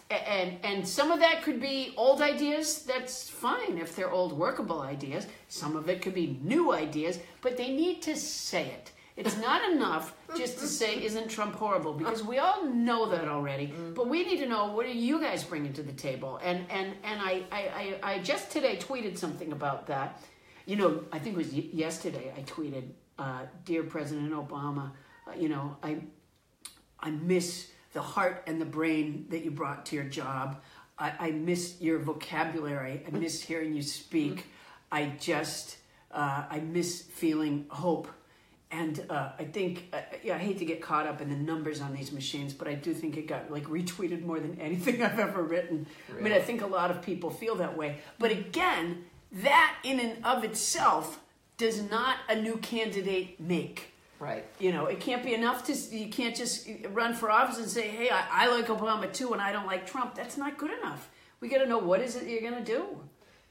And 0.10 0.58
and 0.64 0.88
some 0.88 1.12
of 1.12 1.20
that 1.20 1.44
could 1.44 1.62
be 1.62 1.94
old 1.96 2.22
ideas. 2.22 2.84
That's 2.84 3.30
fine 3.30 3.78
if 3.78 3.96
they're 3.96 4.10
old 4.12 4.34
workable 4.34 4.82
ideas. 4.82 5.28
Some 5.48 5.76
of 5.76 5.88
it 5.88 6.02
could 6.02 6.16
be 6.16 6.40
new 6.44 6.74
ideas 6.74 7.20
but 7.42 7.58
they 7.58 7.70
need 7.70 8.02
to 8.04 8.16
say 8.16 8.66
it 8.66 8.92
it's 9.20 9.38
not 9.38 9.60
enough 9.72 10.06
just 10.42 10.60
to 10.60 10.68
say 10.80 10.92
isn't 11.04 11.28
trump 11.30 11.54
horrible 11.56 11.94
because 11.94 12.24
we 12.24 12.38
all 12.46 12.66
know 12.66 13.02
that 13.14 13.28
already 13.28 13.68
but 13.98 14.08
we 14.14 14.24
need 14.28 14.40
to 14.40 14.48
know 14.54 14.64
what 14.76 14.86
are 14.86 15.00
you 15.10 15.20
guys 15.22 15.44
bringing 15.44 15.74
to 15.74 15.84
the 15.84 15.94
table 16.08 16.40
and 16.44 16.60
and 16.70 16.88
and 17.04 17.18
i 17.22 17.34
i 17.52 17.62
i, 18.04 18.12
I 18.12 18.20
just 18.20 18.52
today 18.52 18.76
tweeted 18.78 19.18
something 19.18 19.52
about 19.52 19.88
that 19.88 20.22
you 20.66 20.76
know 20.76 21.04
i 21.12 21.20
think 21.20 21.36
it 21.36 21.38
was 21.38 21.54
yesterday 21.54 22.28
i 22.40 22.42
tweeted 22.42 22.86
uh, 23.18 23.42
dear 23.66 23.84
president 23.84 24.32
obama 24.32 24.86
uh, 25.28 25.34
you 25.38 25.50
know 25.50 25.76
i 25.84 25.92
I 27.02 27.12
miss 27.12 27.70
the 27.94 28.02
heart 28.02 28.44
and 28.48 28.60
the 28.60 28.66
brain 28.66 29.26
that 29.30 29.44
you 29.44 29.52
brought 29.52 29.86
to 29.88 29.96
your 29.96 30.06
job. 30.06 30.62
I, 30.98 31.14
I 31.28 31.32
miss 31.32 31.80
your 31.80 32.00
vocabulary. 32.00 33.04
I 33.08 33.12
miss 33.12 33.42
hearing 33.42 33.74
you 33.74 33.82
speak. 33.82 34.46
I 34.92 35.14
just, 35.20 35.78
uh, 36.12 36.44
I 36.50 36.60
miss 36.60 37.02
feeling 37.02 37.66
hope. 37.70 38.08
And 38.72 39.04
uh, 39.10 39.30
I 39.40 39.46
think, 39.46 39.88
uh, 39.94 40.02
yeah, 40.24 40.36
I 40.36 40.38
hate 40.38 40.60
to 40.60 40.66
get 40.66 40.80
caught 40.82 41.08
up 41.08 41.22
in 41.22 41.30
the 41.30 41.36
numbers 41.36 41.82
on 41.82 41.94
these 41.94 42.12
machines, 42.12 42.54
but 42.54 42.68
I 42.68 42.76
do 42.76 42.94
think 42.94 43.18
it 43.18 43.28
got 43.28 43.50
like 43.52 43.66
retweeted 43.66 44.24
more 44.24 44.40
than 44.40 44.60
anything 44.60 45.02
I've 45.04 45.18
ever 45.18 45.42
written. 45.42 45.88
I 46.16 46.22
mean, 46.22 46.34
I 46.34 46.40
think 46.40 46.62
a 46.62 46.68
lot 46.68 46.92
of 46.92 47.02
people 47.02 47.32
feel 47.32 47.56
that 47.56 47.76
way. 47.76 47.98
But 48.20 48.32
again, 48.32 49.06
that 49.32 49.76
in 49.84 50.00
and 50.00 50.24
of 50.24 50.44
itself 50.44 51.20
does 51.58 51.90
not 51.90 52.18
a 52.30 52.36
new 52.36 52.58
candidate 52.58 53.40
make. 53.40 53.94
Right. 54.20 54.46
You 54.60 54.72
know, 54.72 54.86
it 54.86 55.00
can't 55.00 55.24
be 55.24 55.34
enough 55.34 55.66
to, 55.66 55.74
you 55.96 56.10
can't 56.10 56.36
just 56.36 56.68
run 56.90 57.14
for 57.16 57.32
office 57.32 57.58
and 57.58 57.70
say, 57.70 57.88
hey, 57.88 58.10
I, 58.10 58.46
I 58.46 58.48
like 58.50 58.68
Obama 58.68 59.12
too 59.12 59.34
and 59.34 59.42
I 59.42 59.52
don't 59.52 59.66
like 59.66 59.88
Trump. 59.90 60.14
That's 60.14 60.38
not 60.38 60.58
good 60.58 60.72
enough. 60.78 61.10
We 61.40 61.48
got 61.48 61.60
to 61.60 61.66
know 61.66 61.78
what 61.78 62.02
is 62.02 62.16
it 62.16 62.28
you're 62.28 62.42
going 62.42 62.64
to 62.64 62.72
do. 62.72 63.00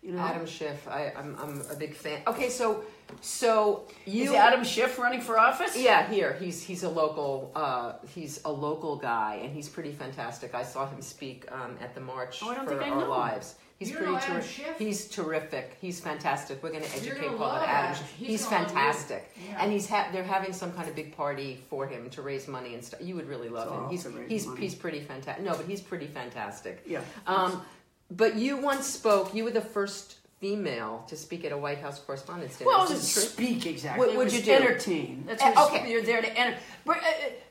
You 0.03 0.13
know, 0.13 0.21
Adam 0.21 0.47
Schiff, 0.47 0.87
I, 0.89 1.13
I'm 1.17 1.37
I'm 1.41 1.61
a 1.71 1.75
big 1.75 1.95
fan. 1.95 2.23
Okay, 2.27 2.51
so 2.51 2.85
so 3.21 3.85
you 4.07 4.25
is 4.25 4.33
Adam 4.33 4.65
Schiff 4.65 4.99
running 4.99 5.21
for 5.21 5.39
office? 5.39 5.77
Yeah, 5.77 6.09
here 6.09 6.37
he's 6.41 6.63
he's 6.63 6.83
a 6.83 6.89
local 6.89 7.51
uh, 7.55 7.95
he's 8.15 8.41
a 8.45 8.53
local 8.53 8.97
guy 8.97 9.41
and 9.43 9.53
he's 9.53 9.69
pretty 9.69 9.93
fantastic. 9.93 10.55
I 10.55 10.63
saw 10.63 10.87
him 10.89 11.01
speak 11.03 11.47
um, 11.51 11.77
at 11.81 11.95
the 11.95 12.01
March 12.01 12.41
Oh, 12.43 12.55
for 12.55 12.81
Our 12.83 13.01
know. 13.01 13.09
Lives. 13.09 13.55
He's 13.79 13.91
You 13.91 13.95
don't 13.95 14.03
pretty 14.07 14.13
know 14.13 14.19
Adam 14.19 14.35
terrific. 14.43 14.51
Schiff? 14.67 14.79
He's 14.79 15.09
terrific. 15.09 15.77
He's 15.81 16.01
fantastic. 16.01 16.61
We're 16.65 16.71
going 16.73 16.83
to 16.83 16.97
educate 16.97 17.29
Paul 17.29 17.37
about 17.37 17.69
Adam. 17.69 17.95
Schiff. 17.97 18.13
He's 18.19 18.29
He's 18.29 18.45
gonna 18.45 18.57
love 18.57 18.63
you. 18.71 18.75
fantastic, 18.75 19.33
Yeah. 19.49 19.63
and 19.63 19.73
he's 19.73 19.89
ha- 19.89 20.09
they're 20.13 20.25
having 20.25 20.53
some 20.53 20.73
kind 20.73 20.89
of 20.89 20.97
big 20.97 21.17
party 21.17 21.63
for 21.71 21.87
him 21.87 22.11
to 22.11 22.23
raise 22.23 22.49
money 22.49 22.75
and 22.75 22.85
stuff. 22.85 23.01
You 23.01 23.15
would 23.15 23.29
really 23.29 23.49
love 23.49 23.69
It's 23.93 24.05
him. 24.05 24.15
He's 24.19 24.27
he's 24.43 24.47
money. 24.49 24.61
he's 24.61 24.75
pretty 24.75 25.01
fantastic. 25.01 25.45
No, 25.45 25.55
but 25.57 25.67
he's 25.67 25.81
pretty 25.81 26.09
fantastic. 26.09 26.83
Yeah. 26.89 27.03
Um, 27.29 27.63
but 28.11 28.35
you 28.35 28.57
once 28.57 28.85
spoke. 28.87 29.33
You 29.33 29.45
were 29.45 29.53
the 29.53 29.61
first 29.61 30.17
female 30.41 31.05
to 31.09 31.17
speak 31.17 31.45
at 31.45 31.53
a 31.53 31.57
White 31.59 31.79
House 31.79 31.99
Correspondents' 31.99 32.57
Dinner. 32.59 32.69
Well, 32.71 32.91
it 32.91 32.97
speak 32.99 33.67
exactly. 33.67 34.07
What 34.07 34.17
would 34.17 34.33
you 34.33 34.43
do? 34.43 34.53
Entertain. 34.53 35.25
That's 35.27 35.43
Eh, 35.43 35.51
what 35.53 35.73
okay. 35.73 35.91
you're 35.91 36.03
there 36.03 36.23
to 36.23 36.39
enter. 36.39 36.57
But, 36.85 36.99
uh, 36.99 37.03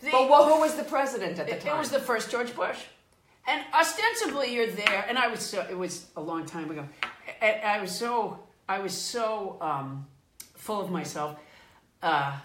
the, 0.01 0.11
But 0.11 0.29
well, 0.29 0.45
who 0.53 0.61
was 0.61 0.75
the 0.75 0.83
president 0.83 1.37
at 1.39 1.47
the 1.47 1.55
it, 1.55 1.61
time? 1.61 1.75
it 1.75 1.79
was 1.79 1.89
the 1.91 1.99
first 1.99 2.31
George 2.31 2.55
Bush, 2.55 2.77
and 3.47 3.61
ostensibly 3.73 4.53
you're 4.53 4.67
there. 4.71 5.05
And 5.07 5.17
I 5.17 5.27
was 5.27 5.41
so. 5.41 5.65
It 5.69 5.77
was 5.77 6.05
a 6.15 6.21
long 6.21 6.45
time 6.45 6.71
ago. 6.71 6.87
And 7.41 7.61
I 7.63 7.81
was 7.81 7.91
so. 7.91 8.39
I 8.69 8.79
was 8.79 8.93
so 8.93 9.57
um, 9.61 10.05
full 10.55 10.81
of 10.81 10.89
myself 10.91 11.37
uh, 12.03 12.37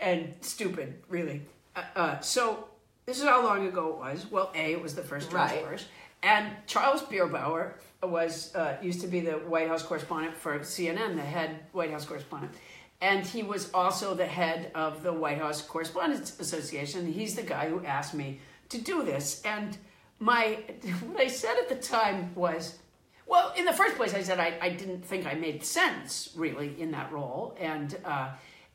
and 0.00 0.34
stupid, 0.40 1.02
really. 1.08 1.42
Uh, 1.76 1.82
uh, 1.96 2.20
so 2.20 2.68
this 3.06 3.18
is 3.18 3.24
how 3.24 3.44
long 3.44 3.66
ago 3.66 3.88
it 3.90 3.96
was. 3.98 4.26
Well, 4.30 4.50
a 4.54 4.72
it 4.72 4.82
was 4.82 4.94
the 4.94 5.02
first 5.02 5.30
George 5.30 5.50
Right. 5.50 5.68
Bush, 5.70 5.84
and 6.22 6.48
Charles 6.66 7.02
Bierbauer 7.02 7.72
was 8.02 8.54
uh, 8.54 8.76
used 8.80 9.00
to 9.00 9.06
be 9.06 9.20
the 9.20 9.32
White 9.32 9.68
House 9.68 9.82
correspondent 9.82 10.36
for 10.36 10.58
CNN, 10.60 11.16
the 11.16 11.22
head 11.22 11.60
White 11.72 11.90
House 11.90 12.04
correspondent. 12.04 12.52
And 13.00 13.24
he 13.24 13.42
was 13.42 13.70
also 13.72 14.14
the 14.14 14.26
head 14.26 14.70
of 14.74 15.02
the 15.02 15.12
White 15.12 15.38
House 15.38 15.62
Correspondents 15.62 16.38
Association. 16.40 17.12
He's 17.12 17.36
the 17.36 17.42
guy 17.42 17.68
who 17.68 17.84
asked 17.84 18.14
me 18.14 18.40
to 18.70 18.80
do 18.80 19.04
this. 19.04 19.40
And 19.44 19.76
my 20.18 20.58
what 21.06 21.20
I 21.20 21.28
said 21.28 21.56
at 21.58 21.68
the 21.68 21.76
time 21.76 22.34
was, 22.34 22.78
well, 23.26 23.52
in 23.56 23.64
the 23.64 23.72
first 23.72 23.96
place, 23.96 24.14
I 24.14 24.22
said 24.22 24.40
I, 24.40 24.58
I 24.60 24.70
didn't 24.70 25.04
think 25.04 25.26
I 25.26 25.34
made 25.34 25.62
sense 25.62 26.30
really 26.34 26.80
in 26.80 26.90
that 26.92 27.12
role, 27.12 27.56
and 27.60 27.96
uh, 28.04 28.30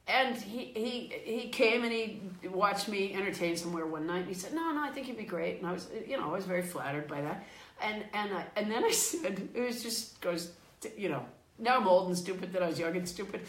and 0.08 0.38
he, 0.38 0.66
he 0.76 1.14
he 1.24 1.50
came 1.50 1.84
and 1.84 1.92
he 1.92 2.22
watched 2.48 2.88
me 2.88 3.14
entertain 3.14 3.58
somewhere 3.58 3.88
one 3.88 4.06
night. 4.06 4.20
And 4.20 4.28
he 4.28 4.34
said, 4.36 4.54
"No, 4.54 4.72
no, 4.72 4.84
I 4.84 4.92
think 4.92 5.08
you'd 5.08 5.18
be 5.18 5.24
great." 5.24 5.58
And 5.58 5.68
I 5.68 5.74
was, 5.74 5.90
you 6.08 6.18
know, 6.18 6.30
I 6.30 6.32
was 6.32 6.46
very 6.46 6.62
flattered 6.62 7.08
by 7.08 7.22
that. 7.22 7.48
And 7.84 8.04
and 8.14 8.34
I, 8.34 8.46
and 8.56 8.72
then 8.72 8.84
I 8.84 8.92
said, 9.10 9.50
it 9.54 9.62
was 9.62 9.84
just 9.84 10.20
goes, 10.22 10.52
you 10.98 11.10
know, 11.10 11.26
now 11.60 11.78
I'm 11.78 11.88
old 11.88 12.08
and 12.08 12.18
stupid. 12.18 12.54
That 12.54 12.64
I 12.64 12.68
was 12.68 12.80
young 12.80 12.96
and 12.96 13.08
stupid. 13.08 13.42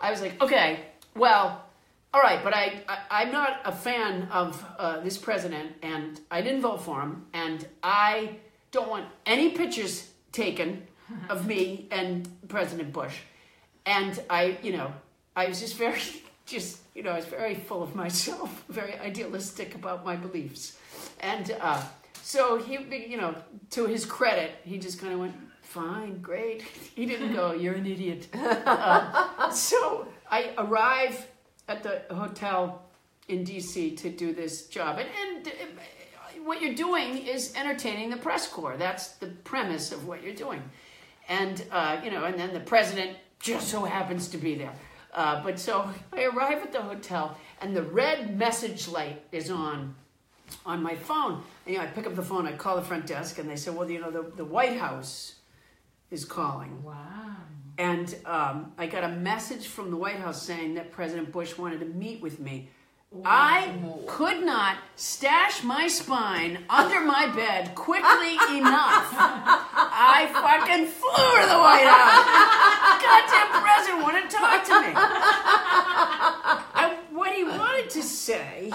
I 0.00 0.10
was 0.10 0.20
like, 0.20 0.40
okay, 0.42 0.80
well, 1.14 1.64
all 2.14 2.20
right, 2.20 2.42
but 2.42 2.54
I, 2.54 2.82
I 2.88 2.98
I'm 3.10 3.32
not 3.32 3.60
a 3.64 3.72
fan 3.72 4.28
of 4.32 4.64
uh, 4.78 5.00
this 5.00 5.16
president, 5.16 5.72
and 5.82 6.20
I 6.30 6.42
didn't 6.42 6.62
vote 6.62 6.82
for 6.82 7.00
him, 7.00 7.26
and 7.32 7.66
I 7.82 8.36
don't 8.72 8.88
want 8.88 9.06
any 9.26 9.50
pictures 9.50 10.10
taken 10.32 10.82
of 11.28 11.46
me 11.46 11.86
and 11.90 12.28
President 12.48 12.92
Bush. 12.92 13.16
And 13.86 14.20
I, 14.30 14.58
you 14.62 14.72
know, 14.72 14.92
I 15.36 15.46
was 15.46 15.60
just 15.60 15.76
very, 15.76 16.00
just, 16.46 16.80
you 16.94 17.02
know, 17.02 17.10
I 17.10 17.16
was 17.16 17.26
very 17.26 17.54
full 17.54 17.82
of 17.82 17.94
myself, 17.94 18.64
very 18.68 18.98
idealistic 18.98 19.74
about 19.74 20.04
my 20.04 20.16
beliefs. 20.16 20.78
And 21.20 21.56
uh, 21.60 21.82
so 22.22 22.56
he, 22.56 22.78
you 23.08 23.16
know, 23.16 23.34
to 23.70 23.86
his 23.86 24.06
credit, 24.06 24.52
he 24.64 24.78
just 24.78 25.00
kind 25.00 25.12
of 25.12 25.18
went, 25.18 25.34
fine, 25.62 26.20
great. 26.20 26.62
He 26.94 27.06
didn't 27.06 27.34
go, 27.34 27.52
you're 27.52 27.74
an 27.74 27.86
idiot. 27.86 28.28
Uh, 28.36 29.50
so 29.50 30.06
I 30.30 30.52
arrive 30.56 31.26
at 31.68 31.82
the 31.82 32.02
hotel 32.14 32.82
in 33.28 33.44
DC 33.44 33.96
to 33.98 34.10
do 34.10 34.32
this 34.32 34.66
job. 34.66 34.98
And, 34.98 35.08
and 35.46 35.48
uh, 35.48 36.42
what 36.44 36.60
you're 36.62 36.74
doing 36.74 37.18
is 37.18 37.54
entertaining 37.56 38.10
the 38.10 38.16
press 38.16 38.46
corps. 38.46 38.76
That's 38.76 39.08
the 39.12 39.26
premise 39.26 39.92
of 39.92 40.06
what 40.06 40.22
you're 40.22 40.34
doing. 40.34 40.62
And, 41.28 41.64
uh, 41.70 42.00
you 42.04 42.10
know, 42.10 42.24
and 42.24 42.38
then 42.38 42.52
the 42.52 42.60
president 42.60 43.16
just 43.40 43.68
so 43.68 43.84
happens 43.84 44.28
to 44.28 44.38
be 44.38 44.54
there. 44.54 44.72
Uh, 45.14 45.42
but 45.42 45.58
so 45.58 45.90
I 46.12 46.24
arrive 46.24 46.62
at 46.62 46.72
the 46.72 46.82
hotel 46.82 47.36
and 47.60 47.76
the 47.76 47.82
red 47.82 48.38
message 48.38 48.88
light 48.88 49.22
is 49.32 49.50
on 49.50 49.94
on 50.64 50.82
my 50.82 50.94
phone. 50.94 51.42
And, 51.66 51.74
you 51.74 51.78
know, 51.78 51.84
I 51.84 51.86
pick 51.86 52.06
up 52.06 52.14
the 52.14 52.22
phone, 52.22 52.46
I 52.46 52.52
call 52.52 52.76
the 52.76 52.82
front 52.82 53.06
desk, 53.06 53.38
and 53.38 53.48
they 53.48 53.56
say, 53.56 53.70
well, 53.70 53.90
you 53.90 54.00
know, 54.00 54.10
the, 54.10 54.22
the 54.36 54.44
White 54.44 54.78
House 54.78 55.34
is 56.10 56.24
calling. 56.24 56.82
Wow. 56.82 57.36
And 57.78 58.14
um, 58.26 58.72
I 58.76 58.86
got 58.86 59.04
a 59.04 59.08
message 59.08 59.66
from 59.66 59.90
the 59.90 59.96
White 59.96 60.16
House 60.16 60.42
saying 60.42 60.74
that 60.74 60.92
President 60.92 61.32
Bush 61.32 61.56
wanted 61.56 61.80
to 61.80 61.86
meet 61.86 62.20
with 62.20 62.38
me. 62.38 62.68
I 63.26 63.74
could 64.06 64.42
not 64.42 64.78
stash 64.96 65.62
my 65.62 65.86
spine 65.86 66.64
under 66.70 67.00
my 67.02 67.26
bed 67.26 67.74
quickly 67.74 68.36
enough. 68.56 69.12
I 69.12 70.32
fucking 70.32 70.86
flew 70.86 71.32
to 71.42 71.46
the 71.52 71.60
White 71.60 71.84
House. 71.92 72.24
Goddamn 73.04 73.52
president 73.60 74.02
wanted 74.02 74.30
to 74.30 74.36
talk 74.36 74.64
to 74.64 74.80
me. 74.80 74.96
And 76.74 76.90
what 77.14 77.34
he 77.34 77.44
wanted 77.44 77.81
to 77.92 78.02
say, 78.02 78.72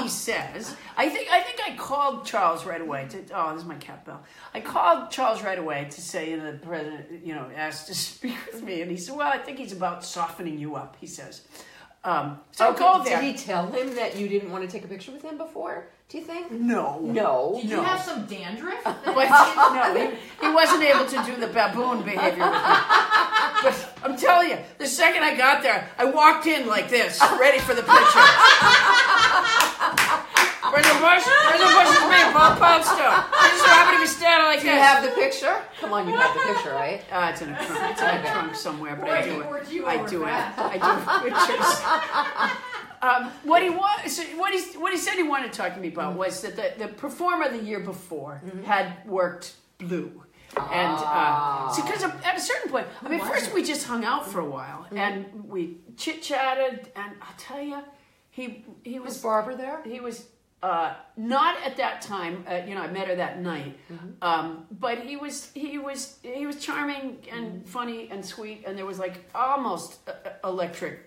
he 0.00 0.08
says, 0.08 0.74
I 0.96 1.08
think 1.08 1.30
I 1.30 1.40
think 1.40 1.60
I 1.66 1.76
called 1.76 2.24
Charles 2.26 2.64
right 2.64 2.80
away 2.80 3.06
to 3.10 3.18
oh, 3.34 3.52
this 3.52 3.62
is 3.62 3.68
my 3.68 3.76
cat 3.76 4.04
bell. 4.04 4.22
I 4.54 4.60
called 4.60 5.10
Charles 5.10 5.42
right 5.42 5.58
away 5.58 5.88
to 5.90 6.00
say, 6.00 6.30
you 6.30 6.36
know, 6.36 6.52
the 6.52 6.58
president, 6.58 7.24
you 7.24 7.34
know, 7.34 7.48
asked 7.54 7.88
to 7.88 7.94
speak 8.10 8.36
with 8.52 8.62
me, 8.62 8.82
and 8.82 8.90
he 8.90 8.96
said, 8.96 9.16
Well, 9.16 9.28
I 9.28 9.38
think 9.38 9.58
he's 9.58 9.72
about 9.72 10.04
softening 10.04 10.58
you 10.58 10.76
up, 10.76 10.96
he 11.00 11.06
says. 11.06 11.42
Um, 12.04 12.38
so 12.52 12.68
Okay, 12.70 12.78
go 12.80 13.02
there. 13.02 13.20
Did 13.20 13.34
he 13.34 13.42
tell 13.42 13.66
him 13.66 13.94
that 13.94 14.16
you 14.16 14.28
didn't 14.28 14.52
want 14.52 14.62
to 14.62 14.70
take 14.70 14.84
a 14.84 14.88
picture 14.88 15.10
with 15.10 15.22
him 15.22 15.38
before? 15.38 15.88
Do 16.10 16.18
you 16.18 16.24
think? 16.24 16.50
No. 16.52 16.98
No. 17.00 17.58
Did 17.62 17.70
you 17.70 17.80
have 17.80 18.02
some 18.02 18.26
dandruff? 18.26 18.84
But 19.04 19.28
no, 19.74 20.10
he, 20.10 20.46
he 20.46 20.52
wasn't 20.52 20.82
able 20.82 21.06
to 21.06 21.22
do 21.24 21.40
the 21.40 21.46
baboon 21.46 22.02
behavior 22.02 22.44
with 22.44 22.52
me. 22.52 22.68
But 23.62 23.90
I'm 24.04 24.16
telling 24.18 24.50
you, 24.50 24.58
the 24.78 24.86
second 24.86 25.24
I 25.24 25.34
got 25.34 25.62
there, 25.62 25.88
I 25.96 26.04
walked 26.04 26.46
in 26.46 26.66
like 26.66 26.90
this, 26.90 27.18
ready 27.40 27.58
for 27.58 27.74
the 27.74 27.82
picture. 27.82 28.24
Where's 30.70 30.86
the 30.86 30.98
bush? 31.00 31.24
Where's 31.24 31.60
the 31.60 31.72
bush 31.72 31.88
is 31.88 32.04
me, 32.12 32.20
Bob 32.36 32.58
Poundstone. 32.58 33.00
I 33.00 33.48
just 33.48 33.64
so 33.64 33.70
happen 33.70 33.94
to 33.94 34.00
be 34.00 34.06
standing 34.06 34.46
like 34.48 34.60
Do 34.60 34.66
you 34.66 34.72
have 34.72 35.02
the 35.04 35.10
picture? 35.10 35.56
Come 35.80 35.92
on, 35.92 36.08
you 36.08 36.14
have 36.16 36.34
the 36.34 36.40
picture, 36.52 36.72
right? 36.72 37.00
Uh, 37.10 37.30
it's 37.32 37.40
in 37.42 37.48
a 37.50 37.56
trunk. 37.56 37.92
It's 37.92 38.00
in 38.02 38.08
a 38.08 38.22
trunk 38.22 38.54
somewhere, 38.54 38.96
but 38.96 39.08
I 39.08 39.22
do 39.24 39.40
it. 39.40 39.84
I 39.86 40.06
do 40.06 40.24
it. 40.24 40.32
I 40.58 40.76
do 40.76 41.30
pictures. 41.30 42.74
Um, 43.04 43.30
what 43.42 43.62
he 43.62 43.68
was, 43.68 44.18
what 44.36 44.54
he 44.54 44.78
what 44.78 44.90
he 44.92 44.98
said 44.98 45.14
he 45.14 45.22
wanted 45.22 45.52
to 45.52 45.58
talk 45.58 45.74
to 45.74 45.80
me 45.80 45.88
about 45.88 46.16
was 46.16 46.40
that 46.40 46.56
the, 46.56 46.72
the 46.78 46.88
performer 46.88 47.50
the 47.50 47.62
year 47.62 47.80
before 47.80 48.40
had 48.64 49.06
worked 49.06 49.56
blue, 49.76 50.23
and 50.56 50.98
uh, 50.98 51.70
so 51.72 51.82
because 51.82 52.02
at 52.02 52.36
a 52.36 52.40
certain 52.40 52.70
point, 52.70 52.86
I 53.02 53.08
mean, 53.08 53.20
first 53.20 53.52
we 53.54 53.62
just 53.62 53.86
hung 53.86 54.04
out 54.04 54.26
for 54.26 54.40
a 54.40 54.48
while 54.48 54.86
and 54.92 55.26
we 55.48 55.78
chit 55.96 56.22
chatted, 56.22 56.90
and 56.96 57.12
I'll 57.22 57.36
tell 57.38 57.60
you, 57.62 57.80
he 58.30 58.64
he 58.82 58.98
Was 58.98 59.14
was 59.14 59.22
Barbara 59.22 59.56
there? 59.56 59.82
he 59.84 60.00
was 60.00 60.26
uh, 60.62 60.94
not 61.16 61.56
at 61.62 61.76
that 61.76 62.00
time. 62.00 62.44
Uh, 62.48 62.62
you 62.66 62.74
know, 62.74 62.80
I 62.80 62.90
met 62.90 63.08
her 63.08 63.16
that 63.16 63.40
night, 63.42 63.78
um, 64.22 64.66
but 64.70 64.98
he 64.98 65.16
was 65.16 65.50
he 65.54 65.78
was 65.78 66.18
he 66.22 66.46
was 66.46 66.56
charming 66.56 67.18
and 67.30 67.66
funny 67.68 68.08
and 68.10 68.24
sweet, 68.24 68.64
and 68.66 68.76
there 68.78 68.86
was 68.86 68.98
like 68.98 69.28
almost 69.34 69.98
uh, 70.08 70.12
uh, 70.12 70.48
electric 70.48 71.00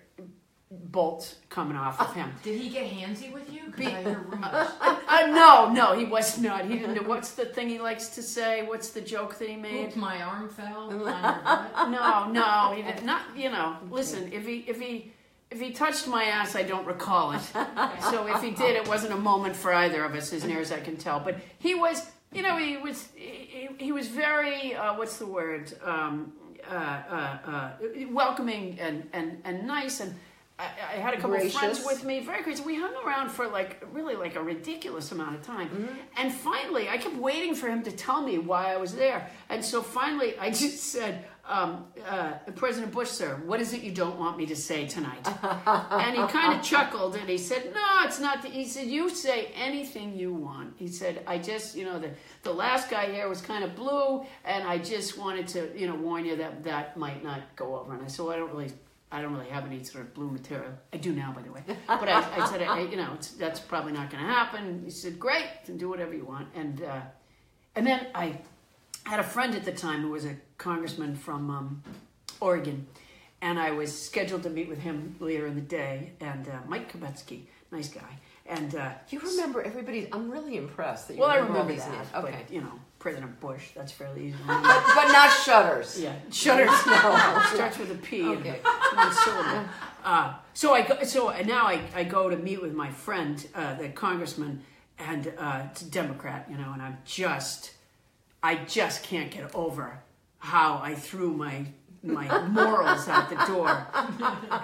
bolts 0.69 1.35
coming 1.49 1.77
off 1.77 1.99
of 2.01 2.13
him. 2.13 2.31
Did 2.43 2.59
he 2.59 2.69
get 2.69 2.91
handsy 2.91 3.31
with 3.31 3.51
you? 3.51 3.71
Be- 3.77 3.87
I 3.87 4.03
heard 4.03 4.31
rumors. 4.31 4.71
Uh, 5.09 5.25
no, 5.27 5.71
no, 5.71 5.97
he 5.97 6.03
was 6.03 6.37
not. 6.37 6.65
He 6.65 6.79
didn't. 6.79 7.07
What's 7.07 7.31
the 7.31 7.45
thing 7.45 7.69
he 7.69 7.79
likes 7.79 8.09
to 8.09 8.21
say? 8.21 8.63
What's 8.63 8.89
the 8.89 8.99
joke 8.99 9.39
that 9.39 9.47
he 9.47 9.55
made? 9.55 9.87
Oops, 9.87 9.95
my 9.95 10.21
arm 10.21 10.49
fell 10.49 10.65
on 10.89 10.91
your 10.91 11.05
butt. 11.05 11.89
No, 11.89 12.29
no, 12.29 12.73
he 12.75 12.81
did 12.81 13.03
not. 13.03 13.21
You 13.35 13.49
know, 13.49 13.77
listen. 13.89 14.31
If 14.33 14.45
he 14.45 14.65
if 14.67 14.81
he 14.81 15.13
if 15.49 15.61
he 15.61 15.71
touched 15.71 16.07
my 16.09 16.25
ass, 16.25 16.55
I 16.57 16.63
don't 16.63 16.85
recall 16.85 17.31
it. 17.31 17.41
So 18.11 18.27
if 18.27 18.41
he 18.43 18.51
did, 18.51 18.75
it 18.75 18.85
wasn't 18.87 19.13
a 19.13 19.17
moment 19.17 19.55
for 19.55 19.73
either 19.73 20.03
of 20.03 20.13
us, 20.13 20.33
as 20.33 20.43
near 20.43 20.59
as 20.59 20.73
I 20.73 20.81
can 20.81 20.97
tell. 20.97 21.21
But 21.21 21.37
he 21.57 21.73
was, 21.73 22.05
you 22.33 22.41
know, 22.41 22.57
he 22.57 22.75
was 22.75 23.07
he, 23.15 23.69
he 23.77 23.91
was 23.93 24.09
very 24.09 24.75
uh, 24.75 24.93
what's 24.97 25.17
the 25.17 25.25
word 25.25 25.71
um, 25.85 26.33
uh, 26.69 26.73
uh, 26.75 27.37
uh, 27.49 27.71
welcoming 28.11 28.77
and 28.81 29.07
and 29.13 29.41
and 29.45 29.65
nice 29.65 30.01
and. 30.01 30.13
I, 30.59 30.63
I 30.63 30.95
had 30.97 31.13
a 31.13 31.17
couple 31.17 31.35
of 31.35 31.53
friends 31.53 31.85
with 31.85 32.03
me, 32.03 32.19
very 32.19 32.41
gracious. 32.41 32.65
We 32.65 32.75
hung 32.75 32.95
around 33.05 33.29
for 33.29 33.47
like 33.47 33.83
really 33.91 34.15
like 34.15 34.35
a 34.35 34.41
ridiculous 34.41 35.11
amount 35.11 35.35
of 35.35 35.43
time, 35.43 35.69
and 36.17 36.33
finally, 36.33 36.89
I 36.89 36.97
kept 36.97 37.15
waiting 37.15 37.53
for 37.53 37.67
him 37.67 37.83
to 37.83 37.91
tell 37.91 38.21
me 38.23 38.39
why 38.39 38.73
I 38.73 38.77
was 38.77 38.95
there. 38.95 39.29
And 39.49 39.63
so 39.63 39.83
finally, 39.83 40.37
I 40.39 40.49
just 40.63 40.79
said, 40.79 41.25
um, 41.47 41.85
uh, 42.07 42.33
"President 42.55 42.91
Bush, 42.91 43.09
sir, 43.09 43.39
what 43.45 43.61
is 43.61 43.73
it 43.73 43.83
you 43.83 43.91
don't 43.91 44.17
want 44.17 44.35
me 44.35 44.47
to 44.47 44.55
say 44.55 44.87
tonight?" 44.87 45.27
and 45.43 46.17
he 46.17 46.25
kind 46.27 46.57
of 46.57 46.65
chuckled 46.65 47.15
and 47.15 47.29
he 47.29 47.37
said, 47.37 47.71
"No, 47.75 48.05
it's 48.05 48.19
not." 48.19 48.41
The, 48.41 48.49
he 48.49 48.65
said, 48.65 48.87
"You 48.87 49.09
say 49.09 49.51
anything 49.55 50.15
you 50.15 50.33
want." 50.33 50.73
He 50.77 50.87
said, 50.87 51.21
"I 51.27 51.37
just, 51.37 51.75
you 51.75 51.85
know, 51.85 51.99
the 51.99 52.09
the 52.41 52.51
last 52.51 52.89
guy 52.89 53.11
here 53.11 53.29
was 53.29 53.41
kind 53.41 53.63
of 53.63 53.75
blue, 53.75 54.25
and 54.43 54.67
I 54.67 54.79
just 54.79 55.19
wanted 55.19 55.47
to, 55.49 55.71
you 55.79 55.85
know, 55.85 55.95
warn 55.95 56.25
you 56.25 56.35
that 56.37 56.63
that 56.63 56.97
might 56.97 57.23
not 57.23 57.41
go 57.55 57.77
over." 57.77 57.93
And 57.93 58.03
I 58.03 58.07
said, 58.07 58.25
well, 58.25 58.33
"I 58.33 58.37
don't 58.37 58.51
really." 58.51 58.71
I 59.11 59.21
don't 59.21 59.33
really 59.33 59.49
have 59.49 59.65
any 59.65 59.83
sort 59.83 60.03
of 60.05 60.13
blue 60.13 60.29
material. 60.29 60.71
I 60.91 60.97
do 60.97 61.13
now, 61.13 61.31
by 61.31 61.41
the 61.41 61.51
way. 61.51 61.63
But 61.87 62.09
I, 62.09 62.43
I 62.43 62.49
said, 62.49 62.61
I, 62.61 62.81
you 62.81 62.97
know, 62.97 63.13
it's, 63.13 63.29
that's 63.29 63.59
probably 63.59 63.93
not 63.93 64.09
going 64.09 64.21
to 64.21 64.29
happen. 64.29 64.81
He 64.83 64.91
said, 64.91 65.17
great, 65.17 65.45
then 65.65 65.77
do 65.77 65.87
whatever 65.89 66.13
you 66.13 66.25
want. 66.25 66.49
And 66.55 66.81
uh, 66.83 67.01
and 67.75 67.87
then 67.87 68.07
I 68.13 68.39
had 69.05 69.19
a 69.19 69.23
friend 69.23 69.55
at 69.55 69.63
the 69.63 69.71
time 69.71 70.01
who 70.01 70.09
was 70.09 70.25
a 70.25 70.35
congressman 70.57 71.15
from 71.15 71.49
um, 71.49 71.83
Oregon, 72.41 72.85
and 73.41 73.57
I 73.57 73.71
was 73.71 73.97
scheduled 73.97 74.43
to 74.43 74.49
meet 74.49 74.67
with 74.67 74.79
him 74.79 75.15
later 75.19 75.47
in 75.47 75.55
the 75.55 75.61
day. 75.61 76.11
And 76.19 76.47
uh, 76.47 76.59
Mike 76.67 76.91
Kopetski, 76.91 77.43
nice 77.71 77.87
guy. 77.89 78.19
And 78.45 78.75
uh, 78.75 78.91
You 79.09 79.19
remember 79.19 79.61
everybody. 79.61 80.09
I'm 80.11 80.29
really 80.29 80.57
impressed 80.57 81.07
that 81.07 81.15
you 81.15 81.19
well, 81.21 81.29
I 81.29 81.35
remember 81.37 81.59
all 81.59 81.65
remember 81.65 81.81
that. 81.81 81.97
names. 81.97 82.07
Okay. 82.15 82.43
But, 82.45 82.53
you 82.53 82.61
know, 82.61 82.73
President 83.07 83.39
Bush, 83.39 83.69
that's 83.73 83.93
fairly 83.93 84.27
easy. 84.27 84.37
But, 84.47 84.63
but 84.63 85.07
not 85.13 85.31
shutters. 85.45 85.97
Yeah, 85.97 86.13
shutters. 86.29 86.69
No, 86.87 87.41
starts 87.53 87.77
with 87.79 87.89
a 87.89 87.95
P. 87.95 88.27
Okay. 88.27 88.59
one 88.93 89.13
syllable. 89.13 89.63
Uh, 90.03 90.33
so 90.53 90.73
I 90.73 90.81
go, 90.81 91.01
so 91.03 91.33
now 91.45 91.67
I, 91.67 91.79
I 91.95 92.03
go 92.03 92.29
to 92.29 92.35
meet 92.35 92.61
with 92.61 92.73
my 92.73 92.91
friend, 92.91 93.47
uh, 93.55 93.75
the 93.75 93.87
congressman, 93.87 94.61
and 94.99 95.31
uh, 95.37 95.67
it's 95.71 95.83
a 95.83 95.89
Democrat, 95.89 96.47
you 96.51 96.57
know, 96.57 96.73
and 96.73 96.81
I'm 96.81 96.97
just, 97.05 97.71
I 98.43 98.55
just 98.65 99.03
can't 99.03 99.31
get 99.31 99.55
over 99.55 99.99
how 100.39 100.81
I 100.83 100.93
threw 100.93 101.31
my 101.31 101.67
my 102.03 102.45
morals 102.49 103.07
out 103.07 103.29
the 103.29 103.37
door. 103.47 103.87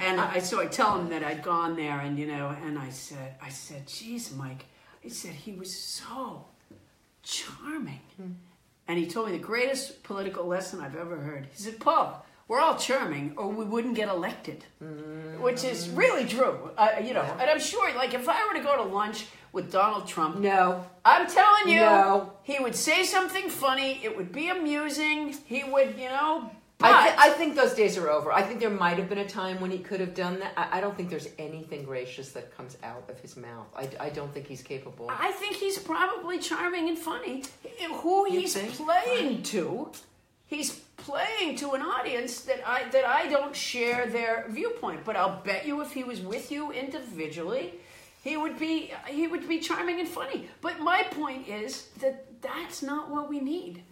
And 0.01 0.19
I 0.19 0.39
so 0.39 0.59
I 0.59 0.65
tell 0.65 0.99
him 0.99 1.07
that 1.11 1.23
I'd 1.23 1.43
gone 1.43 1.77
there, 1.77 2.01
and 2.01 2.19
you 2.19 2.27
know, 2.27 2.53
and 2.65 2.77
I 2.77 2.89
said, 2.89 3.35
I 3.41 3.47
said, 3.47 3.87
geez, 3.87 4.35
Mike, 4.35 4.65
I 5.05 5.07
said 5.07 5.31
he 5.31 5.53
was 5.53 5.73
so 5.73 6.47
charming. 7.24 8.01
And 8.88 8.99
he 8.99 9.07
told 9.07 9.28
me 9.28 9.34
the 9.38 9.43
greatest 9.43 10.03
political 10.03 10.45
lesson 10.45 10.82
I've 10.82 10.95
ever 10.95 11.17
heard. 11.17 11.47
He 11.51 11.63
said, 11.63 11.80
Paul, 11.80 12.26
we're 12.47 12.59
all 12.59 12.76
charming 12.76 13.34
or 13.38 13.47
we 13.47 13.63
wouldn't 13.63 13.95
get 13.95 14.09
elected. 14.09 14.65
Which 15.39 15.63
is 15.63 15.89
really 15.89 16.26
true. 16.26 16.71
Uh, 16.78 16.89
you 17.01 17.13
know, 17.13 17.21
and 17.39 17.49
I'm 17.49 17.59
sure, 17.59 17.93
like, 17.95 18.13
if 18.13 18.28
I 18.28 18.45
were 18.47 18.53
to 18.53 18.63
go 18.63 18.76
to 18.78 18.84
lunch 18.84 19.26
with 19.53 19.71
Donald 19.71 20.07
Trump, 20.07 20.38
No. 20.39 20.86
I'm 21.05 21.28
telling 21.28 21.69
you, 21.74 21.80
No. 21.80 22.34
he 22.43 22.59
would 22.59 22.76
say 22.76 23.03
something 23.03 23.49
funny. 23.49 24.01
It 24.03 24.15
would 24.17 24.32
be 24.32 24.49
amusing. 24.49 25.34
He 25.45 25.63
would, 25.63 25.97
you 25.97 26.09
know, 26.09 26.51
I, 26.84 27.03
th- 27.03 27.15
I 27.17 27.29
think 27.29 27.55
those 27.55 27.73
days 27.73 27.97
are 27.97 28.09
over. 28.09 28.31
I 28.31 28.41
think 28.41 28.59
there 28.59 28.69
might 28.69 28.97
have 28.97 29.09
been 29.09 29.19
a 29.19 29.27
time 29.27 29.59
when 29.61 29.71
he 29.71 29.79
could 29.79 29.99
have 29.99 30.13
done 30.13 30.39
that. 30.39 30.53
I, 30.57 30.77
I 30.77 30.81
don't 30.81 30.95
think 30.95 31.09
there's 31.09 31.29
anything 31.39 31.84
gracious 31.84 32.31
that 32.34 32.55
comes 32.55 32.77
out 32.84 33.05
of 33.09 33.19
his 33.19 33.38
mouth. 33.38 33.67
I, 33.75 33.89
I 33.99 34.09
don't 34.09 34.34
think 34.34 34.47
he's 34.47 34.61
capable. 34.61 35.09
I 35.09 35.31
think 35.31 35.55
he's 35.55 35.79
probably 35.79 36.39
charming 36.39 36.89
and 36.89 36.97
funny. 36.97 37.43
Who 38.01 38.29
You 38.29 38.41
he's 38.41 38.55
playing 38.55 39.43
to, 39.43 39.91
he's 40.47 40.71
playing 40.97 41.55
to 41.57 41.71
an 41.71 41.81
audience 41.81 42.41
that 42.41 42.61
I 42.67 42.89
that 42.89 43.05
I 43.05 43.27
don't 43.27 43.55
share 43.55 44.07
their 44.07 44.45
viewpoint. 44.49 45.05
But 45.05 45.15
I'll 45.15 45.41
bet 45.41 45.65
you, 45.65 45.81
if 45.81 45.91
he 45.93 46.03
was 46.03 46.21
with 46.21 46.51
you 46.51 46.71
individually, 46.71 47.73
he 48.23 48.38
would 48.38 48.57
be 48.57 48.91
he 49.07 49.27
would 49.27 49.47
be 49.47 49.59
charming 49.59 49.99
and 49.99 50.07
funny. 50.07 50.49
But 50.61 50.79
my 50.79 51.03
point 51.03 51.47
is 51.47 51.88
that 51.99 52.25
that's 52.43 52.83
not 52.83 53.09
what 53.09 53.29
we 53.29 53.39
need. 53.39 53.83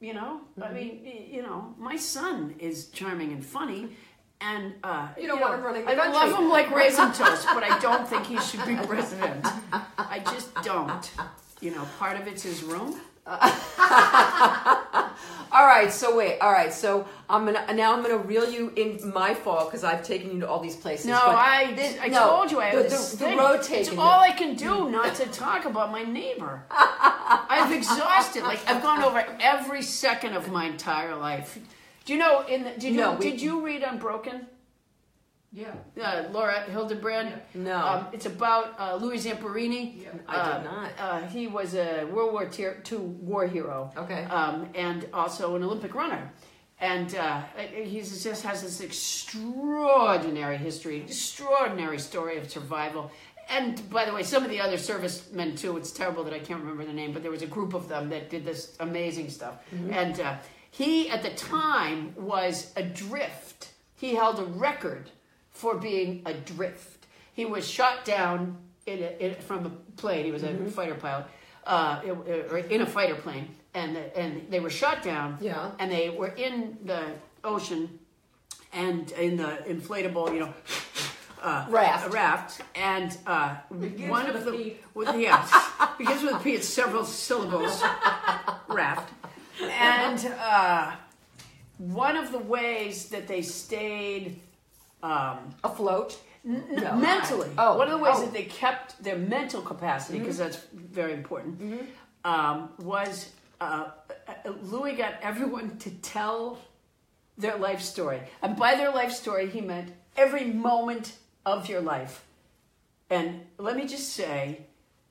You 0.00 0.14
know, 0.14 0.40
I 0.62 0.72
mean, 0.72 1.04
you 1.30 1.42
know, 1.42 1.74
my 1.78 1.96
son 1.96 2.54
is 2.58 2.86
charming 2.88 3.32
and 3.32 3.44
funny. 3.44 3.88
And 4.42 4.72
uh, 4.82 5.08
You 5.20 5.26
don't 5.26 5.38
want 5.40 5.54
him 5.56 5.62
running 5.62 5.84
the 5.84 5.90
I 5.90 5.94
country. 5.96 6.12
love 6.14 6.38
him 6.38 6.48
like 6.48 6.70
raisin 6.74 7.12
toast, 7.12 7.46
but 7.52 7.62
I 7.62 7.78
don't 7.78 8.08
think 8.08 8.24
he 8.24 8.38
should 8.40 8.64
be 8.64 8.74
president. 8.86 9.46
I 9.98 10.20
just 10.32 10.54
don't. 10.62 11.10
You 11.60 11.72
know, 11.72 11.86
part 11.98 12.18
of 12.18 12.26
it's 12.26 12.42
his 12.42 12.62
room. 12.62 12.98
All 15.52 15.66
right, 15.66 15.90
so 15.92 16.16
wait. 16.16 16.38
All 16.40 16.52
right, 16.52 16.72
so 16.72 17.06
I'm 17.28 17.44
gonna 17.44 17.72
now 17.74 17.92
I'm 17.94 18.02
gonna 18.02 18.18
reel 18.18 18.48
you 18.50 18.72
in 18.76 19.12
my 19.12 19.34
fault 19.34 19.68
because 19.68 19.82
I've 19.84 20.02
taken 20.04 20.32
you 20.32 20.40
to 20.40 20.48
all 20.48 20.60
these 20.60 20.76
places. 20.76 21.06
No, 21.06 21.16
I, 21.18 21.72
this- 21.74 21.96
I 22.00 22.08
no, 22.08 22.28
told 22.28 22.50
you 22.50 22.60
I 22.60 22.70
the, 22.70 22.82
have 22.82 22.84
the, 22.84 22.96
this 22.96 23.10
the 23.12 23.16
thing. 23.18 23.38
road 23.38 23.60
It's 23.68 23.90
all 23.90 24.20
I 24.20 24.30
can 24.32 24.54
do 24.54 24.90
not 24.90 25.14
to 25.16 25.26
talk 25.26 25.64
about 25.64 25.90
my 25.90 26.02
neighbor. 26.04 26.64
I've 26.70 27.72
exhausted. 27.72 28.42
Like 28.44 28.60
I've 28.68 28.82
gone 28.82 29.02
over 29.02 29.24
every 29.40 29.82
second 29.82 30.34
of 30.34 30.50
my 30.50 30.66
entire 30.66 31.16
life. 31.16 31.58
Do 32.04 32.12
you 32.12 32.18
know? 32.18 32.44
In 32.46 32.64
the, 32.64 32.70
did 32.70 32.84
you 32.94 33.00
No, 33.00 33.12
we- 33.14 33.30
did 33.30 33.40
you 33.42 33.64
read 33.64 33.82
Unbroken? 33.82 34.46
Yeah. 35.52 35.74
Uh, 36.00 36.24
Laura 36.30 36.64
Hillenbrand. 36.70 37.32
No. 37.54 37.76
Um, 37.76 38.06
it's 38.12 38.26
about 38.26 38.78
uh, 38.78 38.94
Louis 38.96 39.18
Zamperini. 39.24 40.02
Yeah. 40.02 40.08
I 40.28 40.36
did 40.58 40.66
Uh, 40.68 40.72
not. 40.72 40.90
Uh, 40.98 41.20
he 41.26 41.48
was 41.48 41.74
a 41.74 42.04
World 42.04 42.32
War 42.32 42.48
II 42.58 42.98
war 42.98 43.46
hero. 43.48 43.90
Okay. 43.96 44.24
Um, 44.24 44.68
and 44.74 45.08
also 45.12 45.56
an 45.56 45.62
Olympic 45.64 45.94
runner. 45.94 46.32
And 46.80 47.14
uh, 47.16 47.42
he 47.74 48.00
just 48.00 48.42
has 48.44 48.62
this 48.62 48.80
extraordinary 48.80 50.56
history, 50.56 50.98
extraordinary 51.02 51.98
story 51.98 52.38
of 52.38 52.48
survival. 52.50 53.10
And 53.50 53.88
by 53.90 54.04
the 54.04 54.14
way, 54.14 54.22
some 54.22 54.44
of 54.44 54.50
the 54.50 54.60
other 54.60 54.78
servicemen 54.78 55.56
too. 55.56 55.76
It's 55.76 55.90
terrible 55.90 56.22
that 56.24 56.32
I 56.32 56.38
can't 56.38 56.60
remember 56.60 56.84
the 56.84 56.92
name, 56.92 57.12
but 57.12 57.22
there 57.22 57.32
was 57.32 57.42
a 57.42 57.46
group 57.48 57.74
of 57.74 57.88
them 57.88 58.08
that 58.10 58.30
did 58.30 58.44
this 58.44 58.76
amazing 58.78 59.28
stuff. 59.30 59.56
And 59.90 60.20
uh, 60.20 60.36
he, 60.70 61.10
at 61.10 61.22
the 61.22 61.30
time, 61.30 62.14
was 62.16 62.72
adrift. 62.76 63.72
He 63.96 64.14
held 64.14 64.38
a 64.38 64.44
record 64.44 65.10
for 65.60 65.76
being 65.76 66.22
adrift. 66.24 67.06
He 67.34 67.44
was 67.44 67.68
shot 67.68 68.04
down 68.06 68.56
in 68.86 68.98
a, 69.02 69.10
in, 69.24 69.34
from 69.34 69.66
a 69.66 69.70
plane. 70.00 70.24
He 70.24 70.32
was 70.32 70.42
a 70.42 70.54
fighter 70.70 70.94
pilot, 70.94 71.26
uh, 71.66 72.00
or 72.50 72.58
in 72.58 72.80
a 72.80 72.86
fighter 72.86 73.14
plane, 73.14 73.48
and 73.74 73.96
and 74.16 74.46
they 74.50 74.60
were 74.60 74.70
shot 74.70 75.02
down. 75.02 75.36
Yeah. 75.40 75.70
And 75.78 75.92
they 75.92 76.08
were 76.08 76.28
in 76.28 76.78
the 76.84 77.02
ocean, 77.44 77.98
and 78.72 79.12
in 79.12 79.36
the 79.36 79.62
inflatable, 79.68 80.32
you 80.32 80.40
know, 80.40 80.54
uh, 81.42 81.66
Raft. 81.68 82.12
raft, 82.12 82.62
and 82.74 83.16
uh, 83.26 83.56
one 83.68 84.26
of 84.26 84.36
a 84.36 84.50
the 84.50 84.52
P. 84.52 84.76
with 84.94 85.14
yeah 85.16 85.46
begins 85.98 86.22
with 86.22 86.36
a 86.36 86.38
P. 86.38 86.54
It's 86.54 86.68
several 86.68 87.04
syllables. 87.04 87.82
raft, 88.68 89.12
and 89.60 90.26
uh, 90.40 90.92
one 91.76 92.16
of 92.16 92.32
the 92.32 92.38
ways 92.38 93.10
that 93.10 93.28
they 93.28 93.42
stayed. 93.42 94.40
Um, 95.02 95.54
Afloat. 95.64 96.18
N- 96.46 96.64
No. 96.72 96.96
mentally. 96.96 97.50
Oh. 97.58 97.76
One 97.78 97.88
of 97.88 97.98
the 97.98 98.04
ways 98.04 98.14
Oh. 98.18 98.24
that 98.24 98.32
they 98.32 98.44
kept 98.44 99.02
their 99.02 99.16
mental 99.16 99.60
capacity, 99.62 100.18
because 100.18 100.38
that's 100.38 100.58
very 100.72 101.12
important, 101.12 101.88
um, 102.24 102.70
was 102.78 103.30
uh, 103.60 103.90
uh, 104.26 104.50
Louis 104.62 104.94
got 104.94 105.14
everyone 105.20 105.76
to 105.78 105.90
tell 105.90 106.58
their 107.36 107.56
life 107.56 107.82
story. 107.82 108.20
And 108.42 108.56
by 108.56 108.74
their 108.74 108.90
life 108.90 109.12
story, 109.12 109.50
he 109.50 109.60
meant 109.60 109.92
every 110.16 110.44
moment 110.44 111.12
of 111.44 111.68
your 111.68 111.82
life. 111.82 112.24
And 113.10 113.42
let 113.58 113.76
me 113.76 113.86
just 113.86 114.14
say 114.14 114.62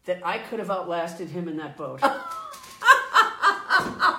that 0.06 0.26
I 0.26 0.40
could 0.40 0.58
have 0.60 0.72
outlasted 0.72 1.30
him 1.30 1.48
in 1.48 1.58
that 1.58 1.78
boat. 1.78 2.02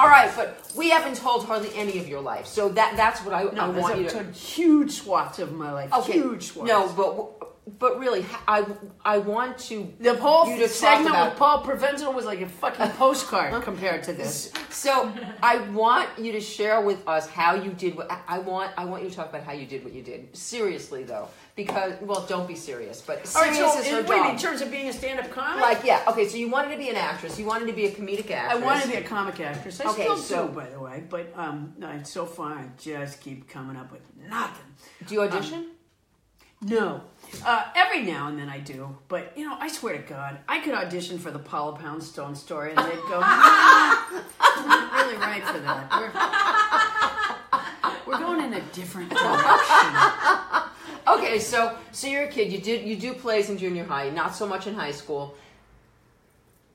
All 0.00 0.08
right, 0.08 0.32
but 0.34 0.72
we 0.74 0.88
haven't 0.88 1.16
told 1.16 1.44
hardly 1.44 1.70
any 1.74 1.98
of 1.98 2.08
your 2.08 2.22
life, 2.22 2.46
so 2.46 2.70
that 2.70 2.96
that's 2.96 3.22
what 3.22 3.34
I, 3.34 3.42
I 3.42 3.52
No, 3.52 3.70
want 3.78 4.00
you 4.00 4.08
to. 4.08 4.24
huge 4.32 4.92
swaths 4.92 5.38
of 5.38 5.52
my 5.52 5.70
life. 5.72 5.92
Okay. 5.92 6.14
Huge 6.14 6.44
swaths. 6.52 6.68
No, 6.68 6.88
but 6.88 7.49
but 7.78 7.98
really, 7.98 8.24
I 8.48 8.64
I 9.04 9.18
want 9.18 9.58
to. 9.70 9.92
The 10.00 10.16
whole 10.16 10.46
You 10.48 10.56
to 10.56 10.62
talk 10.62 10.70
segment 10.70 11.14
with 11.14 11.36
Paul 11.36 11.62
Provenza 11.62 12.12
was 12.12 12.24
like 12.24 12.40
a 12.40 12.48
fucking 12.48 12.90
postcard 12.98 13.62
compared 13.62 14.02
to 14.04 14.12
this. 14.12 14.52
So 14.70 15.12
I 15.42 15.58
want 15.70 16.08
you 16.18 16.32
to 16.32 16.40
share 16.40 16.80
with 16.80 17.06
us 17.06 17.28
how 17.28 17.54
you 17.54 17.70
did 17.72 17.96
what 17.96 18.10
I 18.26 18.38
want. 18.38 18.72
I 18.76 18.84
want 18.84 19.02
you 19.02 19.10
to 19.10 19.16
talk 19.16 19.28
about 19.28 19.44
how 19.44 19.52
you 19.52 19.66
did 19.66 19.84
what 19.84 19.92
you 19.92 20.02
did. 20.02 20.34
Seriously, 20.36 21.04
though, 21.04 21.28
because 21.56 21.94
well, 22.00 22.24
don't 22.26 22.48
be 22.48 22.54
serious, 22.56 23.00
but 23.00 23.18
All 23.34 23.42
right, 23.42 23.54
serious 23.54 23.72
so 23.74 23.80
is 23.80 23.86
in, 23.86 23.94
her 23.94 24.02
wait, 24.02 24.30
in 24.30 24.38
terms 24.38 24.60
of 24.62 24.70
being 24.70 24.88
a 24.88 24.92
stand-up 24.92 25.30
comic, 25.30 25.62
Like 25.62 25.84
yeah, 25.84 26.02
okay. 26.08 26.26
So 26.28 26.36
you 26.36 26.48
wanted 26.48 26.70
to 26.72 26.78
be 26.78 26.88
an 26.88 26.96
actress. 26.96 27.38
You 27.38 27.46
wanted 27.46 27.66
to 27.66 27.72
be 27.72 27.86
a 27.86 27.90
comedic 27.92 28.30
actress. 28.30 28.62
I 28.62 28.64
wanted 28.64 28.82
to 28.82 28.88
be 28.88 28.96
a 28.96 29.02
comic 29.02 29.40
actress. 29.40 29.80
I 29.80 29.90
Okay, 29.90 30.02
still 30.02 30.16
so- 30.16 30.48
do, 30.48 30.54
by 30.54 30.68
the 30.68 30.80
way. 30.80 31.04
But 31.08 31.32
um, 31.36 31.74
no, 31.78 32.00
so 32.04 32.26
far 32.26 32.52
I 32.52 32.64
just 32.78 33.20
keep 33.20 33.48
coming 33.48 33.76
up 33.76 33.90
with 33.92 34.02
nothing. 34.28 34.64
Do 35.06 35.14
you 35.14 35.22
audition? 35.22 35.66
No, 36.62 37.00
uh, 37.46 37.64
every 37.74 38.02
now 38.02 38.28
and 38.28 38.38
then 38.38 38.50
I 38.50 38.58
do. 38.58 38.94
But 39.08 39.32
you 39.34 39.48
know, 39.48 39.56
I 39.58 39.68
swear 39.68 39.96
to 39.96 40.02
God, 40.02 40.38
I 40.46 40.60
could 40.60 40.74
audition 40.74 41.18
for 41.18 41.30
the 41.30 41.38
Paula 41.38 41.78
Poundstone 41.78 42.34
story, 42.34 42.74
and 42.76 42.78
they'd 42.78 43.00
go, 43.08 43.20
"Nah, 43.20 44.04
"You're 44.10 44.68
not 44.68 44.92
really 44.92 45.16
right 45.16 45.42
for 45.42 45.58
that. 45.60 45.88
We're, 48.06 48.12
we're 48.12 48.18
going 48.18 48.44
in 48.44 48.52
a 48.52 48.60
different 48.72 49.08
direction." 49.08 50.66
Okay, 51.08 51.38
so 51.38 51.78
so 51.92 52.08
you're 52.08 52.24
a 52.24 52.28
kid. 52.28 52.52
You 52.52 52.60
did 52.60 52.86
you 52.86 52.96
do 52.96 53.14
plays 53.14 53.48
in 53.48 53.56
junior 53.56 53.84
high, 53.84 54.10
not 54.10 54.34
so 54.34 54.46
much 54.46 54.66
in 54.66 54.74
high 54.74 54.92
school. 54.92 55.34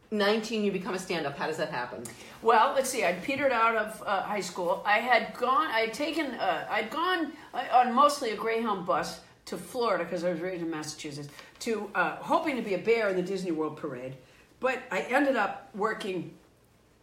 Nineteen, 0.10 0.64
you 0.64 0.72
become 0.72 0.96
a 0.96 1.00
stand-up. 1.00 1.38
How 1.38 1.46
does 1.46 1.58
that 1.58 1.70
happen? 1.70 2.04
Well, 2.42 2.74
let's 2.74 2.90
see. 2.90 3.04
I'd 3.04 3.22
petered 3.24 3.52
out 3.52 3.76
of 3.76 4.02
uh, 4.04 4.22
high 4.24 4.42
school. 4.42 4.82
I 4.84 4.98
had 4.98 5.36
gone. 5.36 5.68
I 5.68 5.82
had 5.82 5.94
taken. 5.94 6.32
Uh, 6.32 6.66
I'd 6.72 6.90
gone 6.90 7.34
uh, 7.54 7.66
on 7.72 7.94
mostly 7.94 8.32
a 8.32 8.36
Greyhound 8.36 8.88
bus 8.88 9.20
to 9.46 9.58
Florida 9.58 10.04
because 10.04 10.24
I 10.24 10.32
was 10.32 10.40
raised 10.42 10.62
in 10.64 10.70
Massachusetts. 10.70 11.30
To 11.60 11.90
uh, 11.96 12.16
hoping 12.18 12.56
to 12.58 12.62
be 12.62 12.74
a 12.74 12.78
bear 12.80 13.10
in 13.10 13.16
the 13.16 13.22
Disney 13.22 13.52
World 13.52 13.78
parade, 13.78 14.16
but 14.60 14.80
I 14.92 15.02
ended 15.02 15.36
up 15.36 15.70
working 15.74 16.34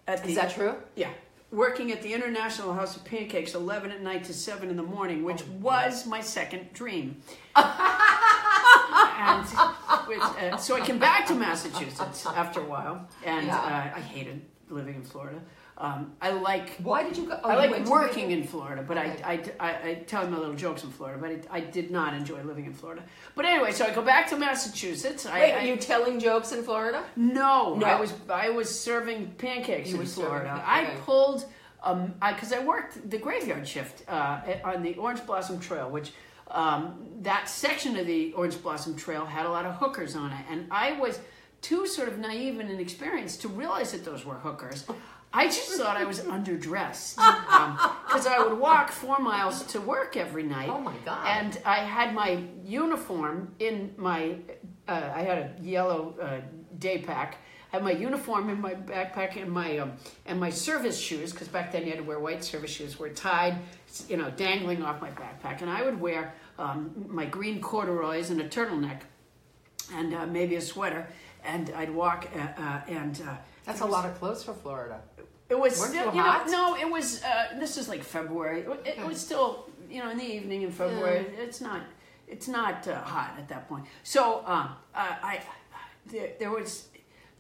at 0.07 0.23
the. 0.23 0.31
Is 0.31 0.37
that 0.37 0.51
true? 0.53 0.75
Yeah, 0.97 1.11
working 1.51 1.91
at 1.93 2.03
the 2.03 2.13
International 2.13 2.73
House 2.75 2.97
of 2.97 3.05
Pancakes, 3.05 3.55
eleven 3.55 3.91
at 3.91 4.03
night 4.03 4.25
to 4.25 4.35
seven 4.35 4.69
in 4.71 4.77
the 4.77 4.83
morning, 4.83 5.25
which 5.25 5.43
Oh, 5.43 5.53
was 5.61 6.07
my 6.07 6.21
second 6.21 6.73
dream. 6.75 7.23
and 7.57 9.47
which, 10.07 10.19
uh, 10.21 10.57
so 10.57 10.75
I 10.77 10.81
came 10.81 10.99
back 10.99 11.27
to 11.27 11.35
Massachusetts 11.35 12.27
after 12.27 12.61
a 12.61 12.65
while, 12.65 13.09
and 13.25 13.47
Yeah. 13.47 13.57
uh, 13.59 13.97
I 13.97 14.01
hated 14.01 14.43
living 14.69 14.97
in 14.97 15.03
Florida. 15.03 15.41
Um, 15.83 16.13
I 16.21 16.31
like 16.31 16.77
Why 16.77 17.03
did 17.03 17.17
you 17.17 17.27
go? 17.27 17.41
Oh, 17.43 17.51
I 17.51 17.57
like 17.57 17.87
working 17.87 18.31
in 18.31 18.45
Florida, 18.45 18.85
but. 18.87 18.97
I, 18.97 19.17
I, 19.25 19.41
I, 19.59 19.89
I 19.89 19.95
tell 20.07 20.29
my 20.29 20.39
little 20.39 20.55
jokes 20.55 20.85
in 20.85 20.91
Florida, 20.91 21.19
but 21.21 21.51
I, 21.53 21.59
I 21.59 21.61
did 21.61 21.91
not 21.91 22.15
enjoy 22.15 22.41
living 22.43 22.67
in 22.67 22.73
Florida. 22.73 23.03
But 23.35 23.47
anyway, 23.47 23.73
so 23.73 23.85
I 23.85 23.91
go 23.93 24.03
back 24.03 24.29
to 24.29 24.37
Massachusetts. 24.37 25.25
Wait, 25.25 25.33
I, 25.33 25.51
are 25.59 25.67
you 25.67 25.77
telling 25.77 26.21
jokes 26.21 26.53
in 26.53 26.63
Florida? 26.63 27.03
no, 27.17 27.75
No. 27.75 27.87
I 27.87 28.01
was 28.01 28.15
I 28.31 28.51
was 28.51 28.69
serving 28.71 29.33
pancakes 29.39 29.89
You 29.89 29.95
in 29.97 30.01
were 30.03 30.07
serving 30.07 30.29
Florida. 30.29 30.63
I 30.65 30.85
okay. 30.85 30.97
pulled 31.05 31.47
um 31.83 32.15
because 32.21 32.53
I, 32.53 32.61
worked 32.65 33.11
the 33.11 33.19
graveyard 33.19 33.67
shift 33.67 34.09
uh, 34.09 34.41
on 34.65 34.85
the 34.85 34.95
Orange 34.95 35.27
Blossom 35.27 35.59
Trail, 35.59 35.91
which 35.91 36.13
um, 36.49 37.09
that 37.23 37.49
section 37.49 37.97
of 37.97 38.07
the 38.07 38.33
Orange 38.35 38.63
Blossom 38.63 38.95
Trail 38.95 39.25
had 39.27 39.47
a 39.47 39.51
lot 39.51 39.67
of 39.67 39.75
hookers 39.77 40.15
on 40.15 40.31
it, 40.31 40.45
and 40.49 40.67
I 40.71 40.93
was 40.93 41.19
too 41.61 41.87
sort 41.87 42.09
of 42.09 42.19
naive 42.19 42.59
and 42.59 42.71
inexperienced 42.71 43.41
to 43.43 43.49
realize 43.49 43.93
that 43.93 44.05
those 44.05 44.25
were 44.25 44.35
hookers. 44.35 44.85
I 45.35 45.47
just 45.47 45.73
thought 45.79 45.97
I 45.97 46.05
was 46.05 46.21
underdressed 46.21 47.17
because 47.17 48.27
I 48.27 48.39
would 48.47 48.59
walk 48.59 48.91
four 48.91 49.19
miles 49.19 49.65
to 49.67 49.81
work 49.81 50.17
every 50.17 50.43
night. 50.43 50.69
Oh 50.71 50.79
my 50.79 50.95
God. 51.05 51.27
And 51.27 51.59
I 51.65 51.79
had 51.79 52.15
my 52.15 52.45
uniform 52.65 53.55
in 53.59 53.95
my, 53.97 54.37
uh, 54.87 55.11
I 55.15 55.23
had 55.23 55.39
a 55.39 55.55
yellow 55.63 56.15
uh, 56.21 56.41
day 56.79 56.99
pack. 56.99 57.39
I 57.73 57.77
had 57.77 57.85
my 57.85 57.93
uniform 57.93 58.51
in 58.51 58.61
my 58.61 58.75
backpack 58.75 59.41
and 59.41 59.51
my 59.51 59.79
um, 59.79 59.93
and 60.27 60.39
my 60.39 60.51
service 60.51 60.99
shoes 61.01 61.33
because 61.33 61.49
back 61.49 61.73
then 61.73 61.85
you 61.85 61.89
had 61.89 61.99
to 62.01 62.05
wear 62.05 62.19
white 62.21 62.45
service 62.45 62.71
shoes 62.71 62.99
were 62.99 63.09
tied, 63.09 63.57
you 64.11 64.19
know, 64.19 64.31
dangling 64.31 64.83
off 64.83 65.01
my 65.01 65.11
backpack, 65.11 65.63
and 65.63 65.71
I 65.71 65.83
would 65.83 65.99
wear 65.99 66.35
um, 66.59 67.07
my 67.09 67.25
green 67.25 67.63
corduroys 67.63 68.29
and 68.29 68.43
a 68.43 68.49
turtleneck, 68.49 69.01
and 69.95 70.13
uh, 70.15 70.27
maybe 70.27 70.57
a 70.57 70.61
sweater, 70.61 71.09
and 71.43 71.73
I'd 71.75 71.91
walk 71.95 72.29
uh, 72.37 72.61
uh, 72.61 72.81
and. 72.89 73.23
Uh, 73.27 73.37
That's 73.65 73.81
a 73.81 73.87
lot 73.87 74.05
of 74.05 74.19
clothes 74.19 74.43
for 74.43 74.55
Florida. 74.55 75.01
It 75.53 75.59
was 75.65 75.79
Weren't 75.79 75.93
still, 75.93 76.11
you 76.15 76.19
you 76.19 76.25
know, 76.25 76.31
no, 76.59 76.65
it 76.85 76.89
was. 76.97 77.07
Uh, 77.23 77.59
this 77.63 77.73
is 77.81 77.87
like 77.93 78.03
February. 78.17 78.61
It, 78.89 78.99
it 79.01 79.07
was 79.11 79.19
still, 79.29 79.49
you 79.91 80.01
know, 80.03 80.11
in 80.15 80.19
the 80.25 80.31
evening 80.39 80.61
in 80.63 80.73
February. 80.83 81.25
It's 81.47 81.61
not. 81.69 81.81
It's 82.35 82.49
not 82.59 82.77
uh, 82.89 82.95
hot 83.15 83.33
at 83.41 83.47
that 83.53 83.63
point. 83.69 83.85
So 84.15 84.23
um, 84.55 84.67
uh, 84.95 85.31
I, 85.33 85.35
there, 86.13 86.31
there 86.41 86.51
was 86.59 86.71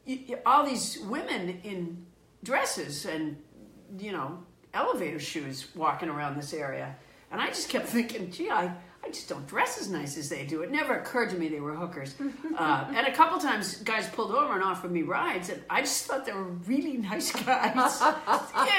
y- 0.06 0.24
y- 0.28 0.38
all 0.44 0.62
these 0.72 0.98
women 1.16 1.60
in 1.64 2.04
dresses 2.48 2.94
and 3.06 3.24
you 3.98 4.12
know 4.16 4.28
elevator 4.74 5.20
shoes 5.30 5.56
walking 5.74 6.10
around 6.10 6.36
this 6.36 6.52
area, 6.52 6.88
and 7.30 7.40
I 7.40 7.46
just 7.48 7.68
kept 7.70 7.86
thinking, 7.96 8.30
gee, 8.30 8.50
I. 8.50 8.72
I 9.04 9.08
just 9.08 9.28
don't 9.28 9.46
dress 9.46 9.80
as 9.80 9.88
nice 9.88 10.16
as 10.16 10.28
they 10.28 10.44
do. 10.46 10.62
It 10.62 10.70
never 10.70 10.94
occurred 10.94 11.30
to 11.30 11.36
me 11.36 11.48
they 11.48 11.60
were 11.60 11.74
hookers. 11.74 12.14
Uh, 12.56 12.84
and 12.94 13.06
a 13.06 13.12
couple 13.12 13.38
times, 13.38 13.76
guys 13.78 14.08
pulled 14.08 14.30
over 14.30 14.54
and 14.54 14.62
offered 14.62 14.92
me 14.92 15.02
rides, 15.02 15.48
and 15.48 15.60
I 15.68 15.80
just 15.80 16.06
thought 16.06 16.24
they 16.24 16.32
were 16.32 16.44
really 16.44 16.98
nice 16.98 17.32
guys. 17.44 18.00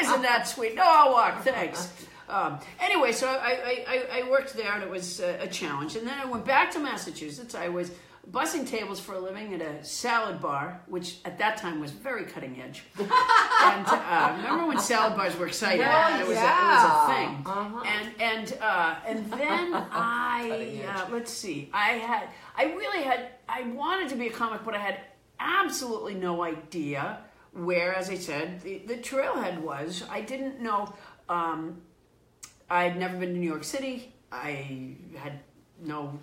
Isn't 0.02 0.22
that 0.22 0.48
sweet? 0.48 0.76
No, 0.76 0.84
I'll 0.86 1.12
walk. 1.12 1.44
Thanks. 1.44 1.92
Um, 2.30 2.60
anyway, 2.80 3.12
so 3.12 3.28
I, 3.28 3.86
I, 3.88 4.22
I, 4.22 4.30
worked 4.30 4.54
there, 4.54 4.72
and 4.74 4.82
it 4.82 4.90
was 4.90 5.20
uh, 5.20 5.38
a 5.42 5.48
challenge. 5.48 5.98
And 5.98 6.08
then 6.08 6.18
I 6.18 6.26
went 6.26 6.46
back 6.46 6.72
to 6.72 6.80
Massachusetts. 6.80 7.54
I 7.54 7.68
was 7.68 7.92
bussing 8.32 8.68
tables 8.68 9.00
for 9.00 9.16
a 9.16 9.20
living 9.20 9.54
at 9.54 9.62
a 9.62 9.84
salad 9.84 10.42
bar, 10.42 10.82
which 10.88 11.18
at 11.26 11.38
that 11.40 11.58
time 11.58 11.80
was 11.80 11.92
very 11.92 12.24
cutting 12.24 12.62
edge. 12.62 12.84
and 13.00 13.10
uh, 13.10 14.34
remember 14.38 14.68
when 14.68 14.80
salad 14.80 15.16
bars 15.18 15.38
were 15.38 15.48
exciting? 15.48 15.82
Yeah, 15.82 16.22
it 16.22 16.28
was 16.28 16.38
yeah. 16.38 16.48
a, 16.52 16.72
it 16.72 16.88
was 16.88 17.10
a 17.10 17.14
thing. 17.14 17.46
Uh-huh. 17.46 17.84
And 17.86 18.22
and 18.22 18.58
uh, 18.62 18.96
and 19.06 19.32
then 19.32 19.74
I 19.92 20.84
uh, 20.88 21.12
let's 21.12 21.32
see. 21.32 21.70
I 21.74 21.90
had 21.92 22.30
I 22.56 22.66
really 22.66 23.04
had 23.04 23.32
I 23.48 23.64
wanted 23.64 24.10
to 24.10 24.16
be 24.16 24.28
a 24.28 24.32
comic, 24.32 24.64
but 24.64 24.74
I 24.74 24.80
had 24.80 25.00
absolutely 25.40 26.14
no 26.14 26.44
idea 26.44 27.20
where, 27.52 27.94
as 27.94 28.10
I 28.10 28.16
said, 28.16 28.62
the, 28.62 28.80
the 28.80 28.96
trailhead 28.96 29.60
was. 29.60 30.04
I 30.10 30.22
didn't 30.22 30.60
know. 30.60 30.94
Um, 31.30 31.82
I'd 32.70 32.98
never 32.98 33.18
been 33.18 33.34
to 33.34 33.40
New 33.40 33.48
York 33.48 33.64
City. 33.64 34.14
I 34.32 34.96
had 35.16 35.42
no 35.84 36.20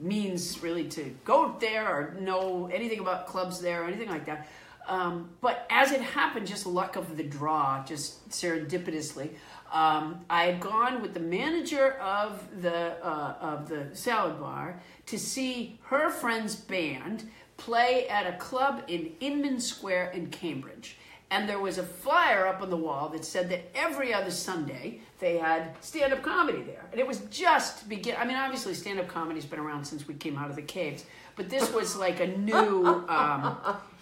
means 0.00 0.62
really 0.62 0.84
to 0.88 1.14
go 1.24 1.56
there 1.60 1.86
or 1.88 2.16
know 2.20 2.68
anything 2.72 3.00
about 3.00 3.26
clubs 3.26 3.60
there 3.60 3.82
or 3.82 3.86
anything 3.86 4.08
like 4.08 4.26
that. 4.26 4.48
Um, 4.88 5.30
but 5.40 5.66
as 5.70 5.92
it 5.92 6.00
happened, 6.00 6.46
just 6.46 6.66
luck 6.66 6.96
of 6.96 7.16
the 7.16 7.22
draw, 7.22 7.84
just 7.84 8.28
serendipitously, 8.30 9.30
um, 9.72 10.24
I 10.28 10.44
had 10.44 10.60
gone 10.60 11.00
with 11.00 11.14
the 11.14 11.20
manager 11.20 11.92
of 12.00 12.42
the 12.60 12.96
uh, 13.06 13.36
of 13.40 13.68
the 13.68 13.88
salad 13.92 14.40
bar 14.40 14.80
to 15.06 15.18
see 15.18 15.78
her 15.84 16.10
friend's 16.10 16.56
band 16.56 17.30
play 17.56 18.08
at 18.08 18.26
a 18.26 18.36
club 18.38 18.82
in 18.88 19.12
Inman 19.20 19.60
Square 19.60 20.10
in 20.10 20.28
Cambridge. 20.28 20.96
And 21.30 21.48
there 21.48 21.60
was 21.60 21.78
a 21.78 21.84
flyer 21.84 22.46
up 22.48 22.60
on 22.60 22.70
the 22.70 22.76
wall 22.76 23.08
that 23.10 23.24
said 23.24 23.48
that 23.50 23.70
every 23.74 24.12
other 24.12 24.32
Sunday 24.32 25.00
they 25.20 25.38
had 25.38 25.76
stand 25.80 26.12
up 26.12 26.22
comedy 26.22 26.62
there. 26.62 26.84
And 26.90 27.00
it 27.00 27.06
was 27.06 27.20
just 27.30 27.88
begin. 27.88 28.16
I 28.18 28.24
mean, 28.24 28.36
obviously, 28.36 28.74
stand 28.74 28.98
up 28.98 29.06
comedy's 29.08 29.44
been 29.44 29.60
around 29.60 29.84
since 29.84 30.08
we 30.08 30.14
came 30.14 30.36
out 30.36 30.50
of 30.50 30.56
the 30.56 30.62
caves, 30.62 31.04
but 31.36 31.48
this 31.48 31.72
was 31.72 31.94
like 31.96 32.20
a 32.20 32.26
new. 32.26 32.84
Um, 33.08 33.56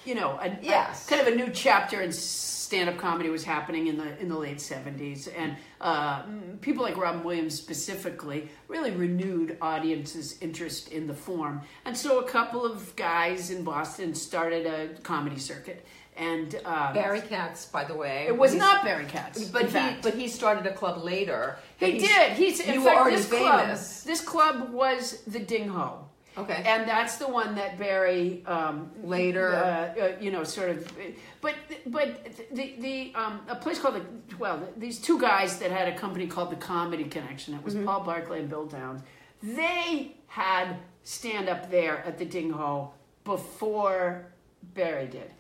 you 0.06 0.14
know, 0.14 0.38
a, 0.40 0.46
a- 0.46 0.60
kind 1.06 1.20
of 1.20 1.26
a 1.26 1.36
new 1.36 1.50
chapter 1.52 2.00
in 2.00 2.12
stand-up 2.12 2.98
comedy 2.98 3.28
was 3.30 3.44
happening 3.44 3.88
in 3.88 3.98
the 3.98 4.18
in 4.20 4.28
the 4.28 4.38
late 4.38 4.58
'70s, 4.58 5.28
and 5.36 5.56
uh, 5.80 6.22
people 6.62 6.82
like 6.82 6.96
Robin 6.96 7.22
Williams 7.24 7.54
specifically 7.56 8.48
really 8.68 8.92
renewed 8.92 9.58
audiences' 9.60 10.38
interest 10.40 10.88
in 10.92 11.06
the 11.08 11.14
form. 11.14 11.60
And 11.84 11.96
so, 11.96 12.20
a 12.20 12.24
couple 12.28 12.64
of 12.64 12.94
guys 12.96 13.50
in 13.50 13.64
Boston 13.64 14.14
started 14.14 14.66
a 14.66 14.88
comedy 15.02 15.38
circuit, 15.38 15.84
and 16.18 16.60
uh, 16.64 16.92
Barry 16.92 17.20
Katz, 17.20 17.66
by 17.66 17.84
the 17.84 17.94
way. 17.94 18.26
it 18.26 18.36
was 18.36 18.54
not 18.54 18.84
Barry 18.84 19.06
Katz, 19.06 19.44
But 19.48 19.66
he, 19.66 19.68
fact. 19.70 20.02
but 20.02 20.14
he 20.14 20.26
started 20.28 20.66
a 20.66 20.72
club 20.74 21.02
later. 21.04 21.56
He 21.78 21.92
He's- 21.92 22.08
did. 22.08 22.32
He's 22.32 22.60
in 22.60 22.74
you 22.74 22.84
fact 22.84 23.10
this 23.10 23.28
club. 23.28 23.68
This 24.10 24.20
club 24.20 24.70
was 24.72 25.22
the 25.26 25.38
Ding 25.38 25.68
Ho. 25.68 26.04
Okay. 26.36 26.62
And 26.64 26.88
that's 26.88 27.16
the 27.18 27.26
one 27.26 27.56
that 27.56 27.78
Barry 27.80 28.44
um, 28.46 28.90
Later. 29.02 29.54
uh, 29.56 29.60
uh, 29.60 30.12
you 30.20 30.30
know, 30.30 30.44
sort 30.44 30.70
of. 30.70 30.92
But 31.40 31.54
but 31.86 32.08
the 32.52 32.74
the 32.78 33.12
um, 33.16 33.40
a 33.48 33.56
place 33.56 33.80
called 33.80 33.96
the 33.96 34.04
well, 34.38 34.62
these 34.76 35.00
two 35.00 35.18
guys 35.20 35.58
that 35.58 35.72
had 35.72 35.88
a 35.88 35.96
company 35.98 36.28
called 36.28 36.50
the 36.50 36.56
Comedy 36.56 37.04
Connection. 37.04 37.54
It 37.54 37.64
was 37.64 37.74
Mm-hmm. 37.74 37.86
Paul 37.86 38.04
Barclay 38.04 38.38
and 38.40 38.48
Bill 38.48 38.66
Downs. 38.66 39.02
They 39.42 40.16
had 40.28 40.76
stand 41.02 41.48
up 41.48 41.70
there 41.72 42.04
at 42.06 42.18
the 42.18 42.24
Ding 42.24 42.50
Ho 42.52 42.92
before 43.24 44.26
Barry 44.74 45.06
did. 45.08 45.30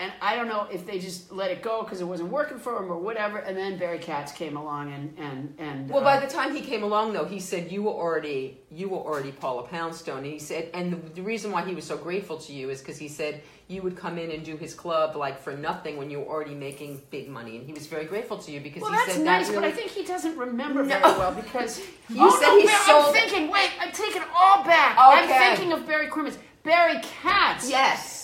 And 0.00 0.12
I 0.22 0.36
don't 0.36 0.46
know 0.46 0.68
if 0.70 0.86
they 0.86 1.00
just 1.00 1.32
let 1.32 1.50
it 1.50 1.60
go 1.60 1.82
because 1.82 2.00
it 2.00 2.04
wasn't 2.04 2.30
working 2.30 2.58
for 2.60 2.76
him 2.80 2.88
or 2.90 2.98
whatever. 2.98 3.38
And 3.38 3.56
then 3.56 3.78
Barry 3.78 3.98
Katz 3.98 4.30
came 4.30 4.56
along 4.56 4.92
and 4.92 5.12
and 5.18 5.54
and 5.58 5.90
Well, 5.90 6.02
uh, 6.02 6.04
by 6.04 6.24
the 6.24 6.30
time 6.32 6.54
he 6.54 6.60
came 6.60 6.84
along, 6.84 7.14
though, 7.14 7.24
he 7.24 7.40
said 7.40 7.72
you 7.72 7.82
were 7.82 7.90
already 7.90 8.60
you 8.70 8.88
were 8.88 8.98
already 8.98 9.32
Paula 9.32 9.64
Poundstone, 9.64 10.18
and 10.18 10.26
he 10.26 10.38
said, 10.38 10.70
and 10.72 10.92
the, 10.92 10.96
the 11.16 11.22
reason 11.22 11.50
why 11.50 11.64
he 11.64 11.74
was 11.74 11.84
so 11.84 11.96
grateful 11.96 12.38
to 12.38 12.52
you 12.52 12.70
is 12.70 12.78
because 12.78 12.96
he 12.96 13.08
said 13.08 13.42
you 13.66 13.82
would 13.82 13.96
come 13.96 14.18
in 14.18 14.30
and 14.30 14.44
do 14.44 14.56
his 14.56 14.72
club 14.72 15.16
like 15.16 15.36
for 15.40 15.52
nothing 15.54 15.96
when 15.96 16.10
you 16.10 16.20
were 16.20 16.26
already 16.26 16.54
making 16.54 17.02
big 17.10 17.28
money, 17.28 17.56
and 17.56 17.66
he 17.66 17.72
was 17.72 17.88
very 17.88 18.04
grateful 18.04 18.38
to 18.38 18.52
you 18.52 18.60
because 18.60 18.82
Well, 18.82 18.92
he 18.92 18.98
that's 18.98 19.14
said 19.14 19.24
nice, 19.24 19.48
that 19.48 19.54
but 19.56 19.64
I 19.64 19.72
think 19.72 19.90
he 19.90 20.04
doesn't 20.04 20.38
remember 20.38 20.84
No. 20.84 20.88
very 20.90 21.02
well 21.18 21.34
because 21.34 21.80
You 22.08 22.18
oh, 22.20 22.38
said 22.40 22.46
no, 22.48 22.60
he 22.60 22.68
sold- 22.68 23.06
I'm 23.06 23.12
thinking. 23.12 23.50
Wait, 23.50 23.70
I'm 23.80 23.90
taking 23.90 24.22
it 24.22 24.28
all 24.32 24.62
back. 24.62 24.92
Okay. 24.96 25.34
I'm 25.34 25.56
thinking 25.56 25.72
of 25.72 25.86
Barry 25.88 26.06
Crimmins. 26.06 26.38
Barry 26.62 27.00
Katz. 27.02 27.68
yes. 27.68 28.17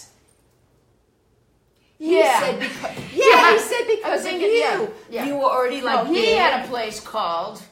He 1.99 2.19
Yeah. 2.19 2.41
said 2.41 2.59
because, 2.61 2.97
yeah, 3.15 3.25
Yeah. 3.27 3.53
he 3.53 3.59
said 3.61 3.87
because 3.87 4.21
of 4.25 4.31
thinking- 4.31 4.51
you. 4.51 4.59
yeah, 4.59 4.87
yeah. 5.11 5.25
You 5.27 5.37
were 5.37 5.45
already 5.45 5.81
No, 5.81 6.05
he 6.05 6.35
had 6.35 6.65
a 6.65 6.69
place 6.69 7.01
called. 7.01 7.62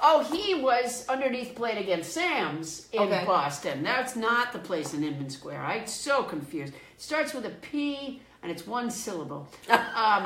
Oh, 0.00 0.20
he 0.22 0.54
was 0.54 1.06
underneath 1.08 1.54
Played 1.56 1.78
Against 1.78 2.12
Sam's 2.12 2.86
in 2.92 3.00
Okay. 3.02 3.24
Boston. 3.24 3.82
That's 3.82 4.14
not 4.14 4.52
the 4.52 4.58
place 4.58 4.92
in 4.94 5.02
Inman 5.02 5.30
Square. 5.30 5.62
I'm 5.62 5.86
so 5.86 6.22
confused. 6.22 6.74
It 6.74 6.80
starts 6.98 7.32
with 7.34 7.46
a 7.46 7.50
P 7.50 8.20
and 8.42 8.52
it's 8.52 8.66
one 8.66 8.90
syllable. 8.90 9.48
Um, 9.68 10.24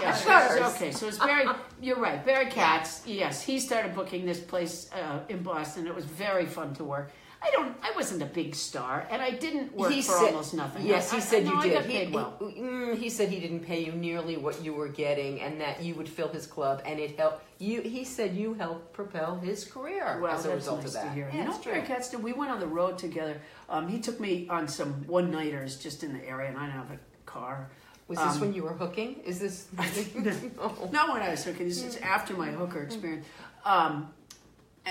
yeah, 0.00 0.70
okay, 0.76 0.92
so 0.92 1.08
it's 1.08 1.18
Barry. 1.18 1.46
You're 1.80 1.98
right, 1.98 2.24
Barry 2.24 2.46
Katz. 2.50 3.02
Yes, 3.06 3.42
he 3.42 3.58
started 3.58 3.94
booking 3.94 4.26
this 4.26 4.38
place 4.38 4.90
uh, 4.94 5.20
in 5.28 5.42
Boston. 5.42 5.86
It 5.86 5.94
was 5.94 6.04
very 6.04 6.46
fun 6.46 6.74
to 6.74 6.84
work. 6.84 7.10
I 7.42 7.50
don't. 7.52 7.74
I 7.82 7.92
wasn't 7.96 8.22
a 8.22 8.26
big 8.26 8.54
star, 8.54 9.06
and 9.10 9.22
I 9.22 9.30
didn't 9.30 9.74
work 9.74 9.90
he 9.92 10.02
for 10.02 10.12
said, 10.12 10.26
almost 10.26 10.52
nothing. 10.52 10.84
Yes, 10.86 11.10
I- 11.10 11.16
he 11.16 11.20
said 11.22 11.46
I 11.46 11.50
you 11.50 11.56
I 11.78 11.82
did. 11.82 12.08
he, 12.08 12.12
well. 12.12 12.36
he- 12.38 12.60
mm, 12.60 12.96
he 12.98 13.08
said 13.08 13.30
he 13.30 13.40
didn't 13.40 13.60
pay 13.60 13.82
you 13.82 13.92
nearly 13.92 14.36
what 14.36 14.62
you 14.62 14.74
were 14.74 14.88
getting, 14.88 15.40
and 15.40 15.58
that 15.60 15.82
you 15.82 15.94
would 15.94 16.08
fill 16.08 16.28
his 16.28 16.46
club, 16.46 16.82
and 16.84 17.00
it 17.00 17.18
helped 17.18 17.42
you. 17.58 17.80
He 17.80 18.04
said 18.04 18.36
you 18.36 18.54
helped 18.54 18.92
propel 18.92 19.38
his 19.38 19.64
career 19.64 20.18
Well, 20.20 20.36
as 20.36 20.44
a 20.44 20.54
result 20.54 20.80
nice 20.80 20.88
of 20.88 20.92
that. 20.94 21.04
to 21.04 21.10
hear. 21.12 21.30
Yeah, 21.32 21.38
you 21.44 21.48
know, 21.48 21.58
Barry 21.64 21.78
true. 21.80 21.88
Katz 21.88 22.10
did. 22.10 22.22
We 22.22 22.32
went 22.34 22.50
on 22.50 22.60
the 22.60 22.66
road 22.66 22.98
together. 22.98 23.40
Um, 23.70 23.88
he 23.88 24.00
took 24.00 24.20
me 24.20 24.46
on 24.50 24.68
some 24.68 24.92
one 25.06 25.30
nighters 25.30 25.76
just 25.78 26.04
in 26.04 26.12
the 26.12 26.22
area, 26.28 26.48
and 26.50 26.58
I 26.58 26.66
didn't 26.66 26.76
have 26.82 26.90
a 26.90 26.98
car. 27.24 27.70
Was 28.08 28.18
this 28.18 28.34
Um, 28.34 28.40
when 28.40 28.52
you 28.54 28.64
were 28.64 28.74
hooking? 28.74 29.20
Is 29.24 29.38
this? 29.38 29.68
oh. 30.58 30.90
Not 30.92 31.10
when 31.12 31.22
I 31.22 31.30
was 31.30 31.42
hooking. 31.44 31.68
This 31.68 31.82
is 31.82 31.96
after 31.98 32.34
my 32.34 32.50
hooker 32.50 32.82
experience. 32.82 33.24
Um, 33.64 34.12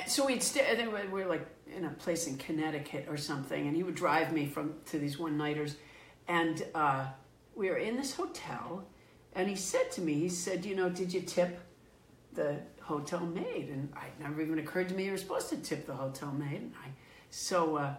so 0.07 0.25
we'd 0.25 0.41
stay. 0.41 0.65
I 0.71 0.75
think 0.75 0.93
we 0.93 1.21
were 1.23 1.25
like 1.27 1.45
in 1.79 1.85
a 1.85 1.89
place 1.89 2.27
in 2.27 2.37
Connecticut 2.37 3.05
or 3.09 3.17
something, 3.17 3.67
and 3.67 3.75
he 3.75 3.83
would 3.83 3.95
drive 3.95 4.31
me 4.31 4.45
from 4.45 4.75
to 4.87 4.99
these 4.99 5.17
one 5.17 5.37
nighters, 5.37 5.77
and 6.27 6.63
uh, 6.75 7.07
we 7.55 7.69
were 7.69 7.77
in 7.77 7.95
this 7.95 8.13
hotel, 8.13 8.85
and 9.33 9.49
he 9.49 9.55
said 9.55 9.91
to 9.93 10.01
me, 10.01 10.13
he 10.13 10.29
said, 10.29 10.65
you 10.65 10.75
know, 10.75 10.89
did 10.89 11.13
you 11.13 11.21
tip 11.21 11.59
the 12.33 12.59
hotel 12.81 13.25
maid? 13.25 13.69
And 13.69 13.89
it 13.95 14.21
never 14.21 14.41
even 14.41 14.59
occurred 14.59 14.89
to 14.89 14.95
me 14.95 15.05
you 15.05 15.11
were 15.11 15.17
supposed 15.17 15.49
to 15.49 15.57
tip 15.57 15.85
the 15.85 15.95
hotel 15.95 16.31
maid. 16.31 16.61
And 16.61 16.73
I, 16.83 16.89
so. 17.29 17.77
Uh, 17.77 17.95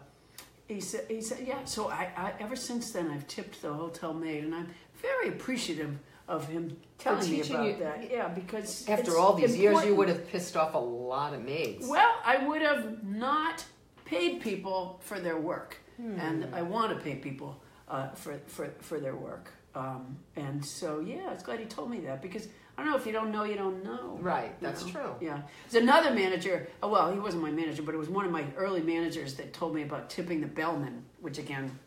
he 0.69 0.81
said, 0.81 1.07
he 1.09 1.20
said, 1.20 1.44
yeah. 1.44 1.65
So 1.65 1.89
I, 1.89 2.11
I, 2.16 2.32
ever 2.39 2.55
since 2.55 2.93
then, 2.93 3.11
I've 3.11 3.27
tipped 3.27 3.61
the 3.61 3.73
hotel 3.73 4.15
maid, 4.15 4.44
and 4.44 4.55
I'm 4.55 4.69
very 5.02 5.28
appreciative 5.28 5.98
of 6.31 6.47
him 6.48 6.77
telling 6.98 7.28
me 7.31 7.40
about 7.43 7.66
you- 7.66 7.77
that. 7.77 8.11
Yeah, 8.11 8.28
because 8.28 8.89
After 8.89 9.19
all 9.19 9.35
these 9.35 9.57
years, 9.57 9.85
you 9.85 9.94
would 9.97 10.09
have 10.09 10.28
pissed 10.28 10.57
off 10.57 10.74
a 10.74 10.78
lot 10.78 11.35
of 11.35 11.43
maids. 11.44 11.86
Well, 11.89 12.12
I 12.24 12.39
would 12.47 12.62
have 12.62 13.02
not 13.05 13.65
paid 14.05 14.40
people 14.40 15.01
for 15.02 15.19
their 15.20 15.36
work, 15.36 15.77
Hmm. 15.97 16.19
and 16.20 16.55
I 16.55 16.62
want 16.62 16.97
to 16.97 17.02
pay 17.02 17.16
people 17.16 17.61
uh, 17.89 18.11
for, 18.15 18.39
for 18.47 18.70
for 18.78 19.01
their 19.01 19.16
work. 19.16 19.51
Um, 19.74 20.16
and 20.36 20.65
so, 20.65 21.01
yeah, 21.01 21.27
I 21.28 21.35
was 21.35 21.43
glad 21.43 21.59
he 21.59 21.66
told 21.66 21.90
me 21.90 21.98
that 22.01 22.23
because 22.23 22.47
I 22.81 22.82
don't 22.82 22.93
know 22.93 22.98
if 22.98 23.05
you 23.05 23.12
don't 23.12 23.31
know, 23.31 23.44
you 23.44 23.57
don't 23.57 23.85
know. 23.85 24.16
Right, 24.23 24.47
you 24.59 24.66
that's 24.66 24.86
know? 24.86 24.93
true. 24.93 25.15
Yeah, 25.20 25.43
there's 25.69 25.82
another 25.82 26.12
manager. 26.12 26.66
Oh, 26.82 26.89
well, 26.89 27.12
he 27.12 27.19
wasn't 27.19 27.43
my 27.43 27.51
manager, 27.51 27.82
but 27.82 27.94
it 27.94 27.98
was 27.98 28.09
one 28.09 28.24
of 28.24 28.32
my 28.32 28.47
early 28.57 28.81
managers 28.81 29.35
that 29.35 29.52
told 29.52 29.74
me 29.74 29.82
about 29.82 30.09
tipping 30.09 30.40
the 30.40 30.47
bellman, 30.47 31.05
which 31.20 31.36
again, 31.36 31.78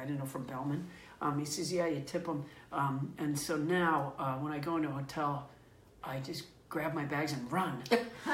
I 0.00 0.04
didn't 0.06 0.18
know 0.18 0.24
from 0.24 0.44
Bellman. 0.44 0.86
Um, 1.20 1.38
he 1.38 1.44
says, 1.44 1.70
yeah, 1.70 1.86
you 1.86 2.00
tip 2.00 2.24
them. 2.24 2.46
Um, 2.72 3.12
and 3.18 3.38
so 3.38 3.58
now, 3.58 4.14
uh, 4.18 4.36
when 4.36 4.54
I 4.54 4.58
go 4.58 4.78
into 4.78 4.88
a 4.88 4.92
hotel, 4.92 5.50
I 6.02 6.20
just 6.20 6.44
grab 6.70 6.94
my 6.94 7.04
bags 7.04 7.34
and 7.34 7.52
run. 7.52 7.82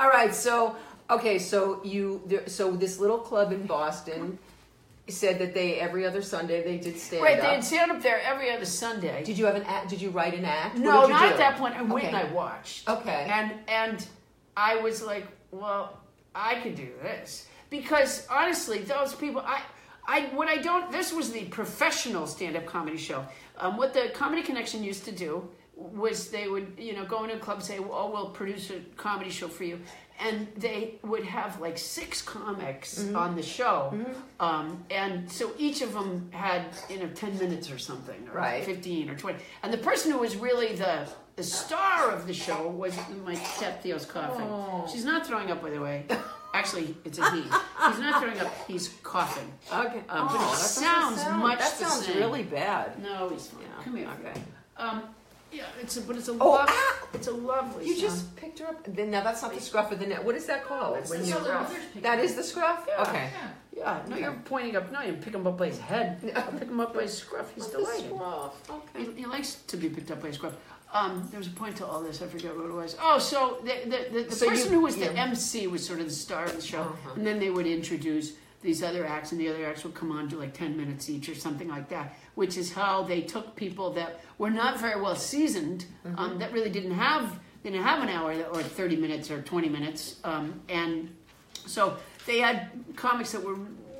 All 0.00 0.08
right, 0.08 0.34
so 0.34 0.74
okay, 1.10 1.38
so 1.38 1.80
you 1.84 2.22
there, 2.26 2.48
so 2.48 2.72
this 2.72 2.98
little 2.98 3.18
club 3.18 3.52
in 3.52 3.66
Boston 3.66 4.40
said 5.08 5.38
that 5.38 5.54
they 5.54 5.74
every 5.80 6.06
other 6.06 6.22
Sunday 6.22 6.62
they 6.64 6.78
did 6.78 6.98
stand 6.98 7.22
right, 7.22 7.38
up. 7.38 7.44
Right, 7.44 7.54
they'd 7.56 7.64
stand 7.64 7.90
up 7.90 8.02
there 8.02 8.20
every 8.22 8.50
other 8.50 8.64
Sunday. 8.64 9.22
Did 9.24 9.36
you 9.38 9.44
have 9.46 9.56
an 9.56 9.64
act? 9.64 9.90
Did 9.90 10.00
you 10.00 10.10
write 10.10 10.34
an 10.34 10.44
act? 10.44 10.78
No, 10.78 11.06
not 11.06 11.20
do? 11.20 11.26
at 11.26 11.38
that 11.38 11.56
point. 11.56 11.74
I 11.76 11.82
went 11.82 12.06
and 12.06 12.16
I 12.16 12.24
watched. 12.32 12.88
Okay. 12.88 13.28
And 13.30 13.52
and 13.68 14.06
I 14.56 14.76
was 14.76 15.02
like, 15.02 15.26
well, 15.50 16.00
I 16.34 16.60
could 16.60 16.74
do 16.74 16.88
this 17.02 17.46
because 17.70 18.26
honestly, 18.30 18.80
those 18.80 19.14
people, 19.14 19.42
I. 19.44 19.60
I, 20.06 20.26
what 20.34 20.48
I 20.48 20.58
don't, 20.58 20.92
this 20.92 21.14
was 21.14 21.32
the 21.32 21.46
professional 21.46 22.26
stand-up 22.26 22.66
comedy 22.66 22.98
show. 22.98 23.24
Um, 23.56 23.78
what 23.78 23.94
the 23.94 24.10
Comedy 24.12 24.42
Connection 24.42 24.84
used 24.84 25.06
to 25.06 25.12
do 25.12 25.48
was 25.76 26.28
they 26.28 26.46
would, 26.46 26.74
you 26.76 26.94
know, 26.94 27.06
go 27.06 27.24
into 27.24 27.36
a 27.36 27.38
club 27.38 27.56
and 27.56 27.66
say, 27.66 27.78
oh, 27.78 28.10
we'll 28.12 28.28
produce 28.28 28.68
a 28.68 28.80
comedy 28.98 29.30
show 29.30 29.48
for 29.48 29.64
you. 29.64 29.80
And 30.20 30.46
they 30.56 30.94
would 31.02 31.24
have 31.24 31.60
like 31.60 31.76
six 31.76 32.22
comics 32.22 32.98
Mm-hmm. 33.00 33.16
on 33.16 33.34
the 33.36 33.42
show. 33.42 33.92
Um, 34.40 34.84
and 34.90 35.30
so 35.30 35.52
each 35.58 35.82
of 35.82 35.92
them 35.92 36.28
had, 36.32 36.66
you 36.88 36.98
know, 37.00 37.08
10 37.08 37.38
minutes 37.38 37.70
or 37.70 37.78
something, 37.78 38.28
or 38.28 38.36
Right. 38.38 38.64
15 38.64 39.10
or 39.10 39.16
20. 39.16 39.38
And 39.62 39.72
the 39.72 39.78
person 39.78 40.12
who 40.12 40.18
was 40.18 40.36
really 40.36 40.74
the 40.74 41.08
the 41.36 41.42
star 41.42 42.12
of 42.12 42.28
the 42.28 42.32
show 42.32 42.68
was 42.68 42.96
my 43.24 43.34
cat 43.34 43.82
Theo's 43.82 44.06
coughing. 44.06 44.46
Oh. 44.48 44.86
She's 44.90 45.04
not 45.04 45.26
throwing 45.26 45.50
up, 45.50 45.60
by 45.60 45.70
the 45.70 45.80
way. 45.80 46.04
Actually, 46.54 46.94
it's 47.04 47.18
a 47.18 47.28
he. 47.32 47.42
He's 47.42 47.98
not 47.98 48.22
throwing 48.22 48.38
up. 48.38 48.52
He's 48.68 48.88
coughing. 49.02 49.52
Okay. 49.72 50.02
Um, 50.08 50.28
but 50.28 50.52
it 50.52 50.56
sounds 50.58 51.20
sound- 51.22 51.40
much 51.42 51.58
That 51.58 51.72
sounds 51.72 52.08
really 52.08 52.44
bad. 52.44 53.02
No, 53.02 53.28
he's 53.30 53.48
fine. 53.48 53.62
Yeah, 53.62 53.82
Come 53.84 53.96
here. 53.96 54.08
okay. 54.20 54.40
Um, 54.76 55.02
yeah, 55.54 55.64
it's 55.80 55.96
a, 55.96 56.00
but 56.02 56.16
it's 56.16 56.28
a 56.28 56.32
Oh, 56.32 56.50
lov- 56.50 56.66
ah! 56.68 57.06
it's 57.14 57.26
a 57.28 57.32
lovely. 57.32 57.86
You 57.86 57.94
sound. 57.96 58.02
just 58.10 58.36
picked 58.36 58.58
her 58.58 58.66
up. 58.66 58.84
Then 58.86 59.10
now 59.10 59.22
that's 59.22 59.42
not 59.42 59.54
the 59.54 59.60
scruff 59.60 59.92
of 59.92 59.98
the 60.00 60.06
neck. 60.06 60.24
What 60.24 60.34
is 60.34 60.46
that 60.46 60.64
called? 60.64 60.96
That's 60.96 61.10
When 61.10 61.20
the 61.22 61.26
you- 61.28 62.00
that 62.02 62.18
is 62.18 62.34
the 62.34 62.42
scruff. 62.42 62.84
Yeah. 62.88 63.02
Okay. 63.02 63.30
Yeah. 63.32 63.48
Yeah, 63.76 64.02
no, 64.08 64.16
you're 64.16 64.32
pointing 64.44 64.76
up. 64.76 64.92
No, 64.92 65.00
you 65.02 65.14
pick 65.14 65.34
him 65.34 65.46
up 65.48 65.58
by 65.58 65.66
his 65.66 65.78
head. 65.80 66.20
I'll 66.36 66.52
pick 66.52 66.68
him 66.68 66.78
up 66.80 66.94
by 66.94 67.02
his 67.02 67.18
scruff. 67.18 67.52
He's 67.54 67.66
The 67.66 67.78
delighted. 67.78 68.06
scruff. 68.10 68.70
Okay. 68.70 69.04
He, 69.04 69.20
he 69.22 69.26
likes 69.26 69.56
to 69.66 69.76
be 69.76 69.88
picked 69.88 70.10
up 70.12 70.20
by 70.22 70.28
his 70.28 70.36
scruff. 70.36 70.54
Um, 70.92 71.26
there 71.32 71.38
was 71.38 71.48
a 71.48 71.50
point 71.50 71.76
to 71.78 71.86
all 71.86 72.00
this. 72.00 72.22
I 72.22 72.26
forget 72.28 72.56
what 72.56 72.66
it 72.66 72.72
was. 72.72 72.96
Oh, 73.02 73.18
so 73.18 73.58
the 73.64 73.74
the, 73.90 74.18
the, 74.20 74.24
the 74.28 74.34
So 74.36 74.48
person 74.48 74.66
you- 74.72 74.78
who 74.78 74.84
was 74.84 74.94
the 74.96 75.06
yeah. 75.06 75.24
MC 75.24 75.66
was 75.66 75.84
sort 75.84 75.98
of 75.98 76.06
the 76.06 76.12
star 76.12 76.44
of 76.44 76.54
the 76.54 76.62
show, 76.62 76.82
Uh-huh. 76.82 77.14
and 77.16 77.26
then 77.26 77.40
they 77.40 77.50
would 77.50 77.66
introduce 77.66 78.34
these 78.62 78.80
other 78.82 79.04
acts, 79.04 79.32
and 79.32 79.40
the 79.40 79.48
other 79.48 79.66
acts 79.66 79.82
would 79.84 79.94
come 79.94 80.12
on 80.12 80.28
to 80.28 80.38
like 80.38 80.54
ten 80.54 80.76
minutes 80.76 81.10
each 81.10 81.28
or 81.28 81.34
something 81.34 81.66
like 81.68 81.88
that. 81.88 82.16
Which 82.34 82.56
is 82.56 82.72
how 82.72 83.02
they 83.04 83.20
took 83.20 83.54
people 83.54 83.90
that 83.92 84.20
were 84.38 84.50
not 84.50 84.80
very 84.80 85.00
well 85.00 85.16
seasoned, 85.16 85.84
Mm-hmm. 86.06 86.18
um, 86.18 86.38
that 86.40 86.52
really 86.52 86.70
didn't 86.70 86.94
have 86.94 87.38
didn't 87.62 87.82
have 87.82 88.02
an 88.02 88.08
hour 88.10 88.32
or 88.52 88.62
thirty 88.62 88.96
minutes 88.96 89.30
or 89.30 89.40
twenty 89.42 89.68
minutes, 89.68 90.16
um, 90.24 90.60
and 90.68 91.14
so 91.66 91.96
they 92.26 92.38
had 92.40 92.68
comics 92.96 93.32
that 93.32 93.42
were 93.42 93.56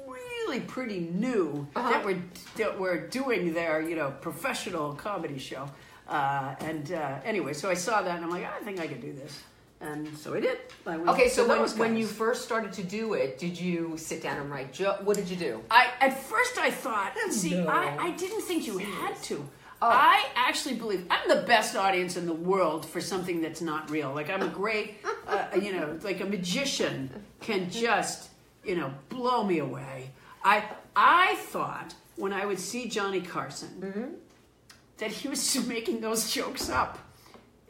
really 0.07 0.61
pretty 0.61 1.01
new 1.01 1.67
Uh-huh. 1.77 1.91
that 1.91 2.05
were 2.05 2.19
that 2.57 2.79
were 2.79 2.99
doing 3.09 3.55
their 3.55 3.81
you 3.81 3.97
know 3.97 4.11
professional 4.21 4.93
comedy 4.95 5.39
show. 5.39 5.67
Uh, 6.09 6.55
and 6.61 6.93
uh, 6.93 7.19
anyway, 7.25 7.55
so 7.55 7.71
I 7.71 7.75
saw 7.75 8.03
that 8.03 8.17
and 8.17 8.25
I'm 8.25 8.31
like, 8.31 8.45
I 8.45 8.63
think 8.65 8.79
I 8.81 8.87
could 8.87 9.01
do 9.01 9.13
this. 9.15 9.41
And 9.81 10.17
so 10.17 10.35
I 10.35 10.41
did. 10.41 10.59
I 10.87 10.97
went 10.97 11.09
Okay, 11.11 11.25
to 11.25 11.31
so 11.31 11.49
when, 11.49 11.59
those 11.59 11.77
when 11.77 11.97
you 11.97 12.07
first 12.07 12.45
started 12.45 12.73
to 12.75 12.83
do 12.83 13.15
it, 13.15 13.39
did 13.39 13.59
you 13.59 13.95
sit 13.97 14.23
down 14.23 14.39
and 14.39 14.51
write 14.51 14.73
jo- 14.73 14.97
What 15.03 15.17
did 15.17 15.29
you 15.29 15.37
do? 15.37 15.63
I 15.71 15.89
at 16.01 16.19
first 16.23 16.59
I 16.59 16.71
thought, 16.71 17.13
see, 17.31 17.51
No. 17.55 17.67
I, 17.69 17.97
I 17.99 18.11
didn't 18.13 18.43
think 18.43 18.67
you 18.67 18.79
had 18.79 19.21
to. 19.25 19.47
Oh. 19.83 19.89
I 19.89 20.25
actually 20.37 20.77
believe 20.77 21.05
I'm 21.11 21.29
the 21.29 21.43
best 21.47 21.77
audience 21.77 22.17
in 22.17 22.25
the 22.27 22.33
world 22.33 22.87
for 22.87 23.01
something 23.03 23.43
that's 23.43 23.61
not 23.61 23.91
real. 23.91 24.15
Like 24.15 24.31
I'm 24.31 24.41
a 24.43 24.49
great, 24.49 24.95
uh, 25.29 25.47
you 25.61 25.73
know, 25.73 25.99
like 26.03 26.21
a 26.21 26.25
magician 26.25 27.11
can 27.41 27.69
just, 27.71 28.31
you 28.65 28.77
know, 28.77 28.95
blow 29.11 29.45
me 29.45 29.59
away. 29.59 30.11
I 30.43 30.65
I 30.97 31.35
thought 31.37 31.95
when 32.17 32.33
I 32.33 32.47
would 32.47 32.59
see 32.61 32.89
Johnny 32.89 33.21
Carson 33.21 34.17
that 34.99 35.11
he 35.11 35.29
was 35.29 35.53
just 35.53 35.67
making 35.77 36.01
those 36.01 36.31
jokes 36.33 36.71
up. 36.71 36.99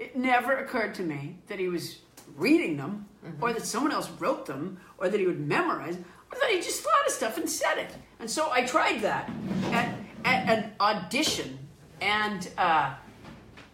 It 0.05 0.14
never 0.16 0.59
occurred 0.59 0.94
to 0.97 1.02
me 1.02 1.39
that 1.48 1.59
he 1.59 1.68
was 1.68 2.01
reading 2.36 2.76
them, 2.76 3.06
or 3.40 3.55
that 3.55 3.64
someone 3.64 3.90
else 3.90 4.10
wrote 4.20 4.44
them, 4.44 4.78
or 4.98 5.09
that 5.09 5.18
he 5.18 5.26
would 5.26 5.40
memorize, 5.40 5.97
or 5.97 6.39
that 6.39 6.51
he 6.51 6.56
just 6.60 6.82
thought 6.82 7.06
of 7.06 7.12
stuff 7.12 7.39
and 7.39 7.48
said 7.48 7.78
it. 7.78 7.90
And 8.20 8.31
so 8.31 8.51
I 8.51 8.66
tried 8.66 9.01
that 9.01 9.31
at, 9.72 9.94
at 10.26 10.48
an 10.59 10.72
audition, 10.78 11.59
and 12.02 12.51
uh, 12.59 12.93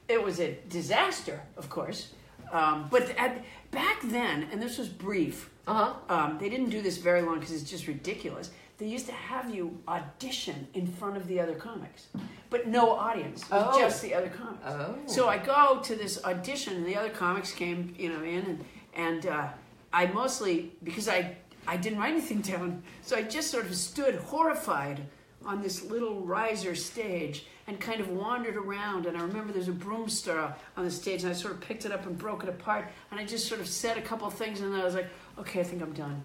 it 0.08 0.22
was 0.22 0.38
a 0.38 0.56
disaster, 0.68 1.42
of 1.56 1.68
course. 1.68 2.12
Um, 2.52 2.86
but 2.92 3.10
at, 3.18 3.42
back 3.72 4.00
then, 4.04 4.46
and 4.52 4.62
this 4.62 4.78
was 4.78 4.88
brief, 4.88 5.50
Uh-huh. 5.66 5.94
um, 6.08 6.38
they 6.38 6.48
didn't 6.48 6.70
do 6.70 6.80
this 6.80 6.98
very 6.98 7.22
long 7.22 7.40
because 7.40 7.54
it's 7.60 7.68
just 7.68 7.88
ridiculous. 7.88 8.50
They 8.80 8.86
used 8.86 9.04
to 9.06 9.12
have 9.12 9.54
you 9.54 9.78
audition 9.86 10.66
in 10.72 10.86
front 10.86 11.18
of 11.18 11.28
the 11.28 11.38
other 11.38 11.54
comics, 11.54 12.06
but 12.48 12.66
no 12.66 12.90
audience, 12.92 13.42
it 13.42 13.50
was 13.50 13.76
Oh. 13.76 13.78
just 13.78 14.00
the 14.00 14.14
other 14.14 14.30
comics. 14.30 14.62
Oh. 14.66 14.96
So 15.06 15.28
I 15.28 15.36
go 15.36 15.80
to 15.84 15.94
this 15.94 16.24
audition, 16.24 16.76
and 16.78 16.86
the 16.86 16.96
other 16.96 17.10
comics 17.10 17.52
came, 17.52 17.94
you 17.98 18.08
know, 18.08 18.24
in, 18.24 18.38
and 18.46 18.64
and 18.94 19.26
uh, 19.26 19.48
I 19.92 20.06
mostly 20.06 20.72
because 20.82 21.08
I 21.08 21.36
I 21.66 21.76
didn't 21.76 21.98
write 21.98 22.12
anything 22.12 22.40
down, 22.40 22.82
so 23.02 23.16
I 23.16 23.22
just 23.22 23.50
sort 23.50 23.66
of 23.66 23.76
stood 23.76 24.14
horrified 24.14 25.02
on 25.44 25.60
this 25.60 25.82
little 25.84 26.20
riser 26.22 26.74
stage 26.74 27.44
and 27.66 27.78
kind 27.78 28.00
of 28.00 28.08
wandered 28.08 28.56
around. 28.56 29.04
And 29.04 29.14
I 29.16 29.20
remember 29.20 29.52
there's 29.52 29.68
a 29.68 29.72
broom 29.72 30.08
star 30.08 30.56
on 30.78 30.84
the 30.86 30.90
stage, 30.90 31.22
and 31.22 31.30
I 31.30 31.34
sort 31.34 31.52
of 31.52 31.60
picked 31.60 31.84
it 31.84 31.92
up 31.92 32.06
and 32.06 32.16
broke 32.16 32.42
it 32.44 32.48
apart, 32.48 32.86
and 33.10 33.20
I 33.20 33.26
just 33.26 33.46
sort 33.46 33.60
of 33.60 33.68
said 33.68 33.98
a 33.98 34.02
couple 34.02 34.26
of 34.26 34.32
things, 34.32 34.62
and 34.62 34.72
then 34.72 34.80
I 34.80 34.84
was 34.84 34.94
like, 34.94 35.10
okay, 35.38 35.60
I 35.60 35.64
think 35.64 35.82
I'm 35.82 35.92
done. 35.92 36.22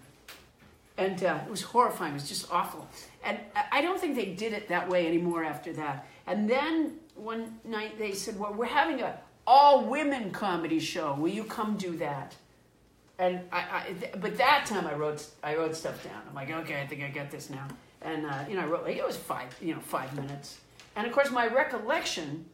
And 0.98 1.22
uh, 1.22 1.40
it 1.44 1.50
was 1.50 1.62
horrifying. 1.62 2.12
It 2.12 2.14
was 2.14 2.28
just 2.28 2.50
awful. 2.50 2.88
And 3.22 3.38
I- 3.72 3.82
don't 3.82 4.00
think 4.00 4.16
they 4.16 4.26
did 4.34 4.52
it 4.52 4.68
that 4.68 4.88
way 4.88 5.06
anymore 5.06 5.44
after 5.44 5.72
that. 5.74 6.06
And 6.26 6.48
then 6.48 6.98
one 7.14 7.58
night 7.64 7.98
they 7.98 8.12
said, 8.12 8.38
"Well, 8.38 8.52
we're 8.54 8.66
having 8.66 9.00
a 9.02 9.18
all 9.46 9.84
women 9.84 10.30
comedy 10.30 10.80
show. 10.80 11.14
Will 11.14 11.28
you 11.32 11.44
come 11.44 11.76
do 11.76 11.96
that?" 11.98 12.34
And 13.18 13.40
I, 13.52 13.60
I 13.88 13.92
th- 14.00 14.14
but 14.20 14.36
that 14.38 14.66
time 14.66 14.86
I 14.86 14.94
wrote 14.94 15.26
I 15.42 15.56
wrote 15.56 15.74
stuff 15.76 16.02
down. 16.04 16.20
I'm 16.28 16.34
like, 16.34 16.50
okay, 16.50 16.80
I 16.82 16.86
think 16.86 17.02
I 17.02 17.08
get 17.08 17.30
this 17.30 17.48
now. 17.50 17.66
And 18.02 18.26
uh, 18.26 18.44
you 18.48 18.54
know, 18.56 18.62
I 18.62 18.66
wrote 18.66 18.84
like 18.84 18.96
it 18.96 19.06
was 19.06 19.16
five, 19.16 19.54
you 19.60 19.74
know, 19.74 19.80
five 19.80 20.14
minutes. 20.14 20.58
And 20.96 21.06
of 21.06 21.12
course, 21.12 21.30
my 21.30 21.46
recollection 21.46 22.44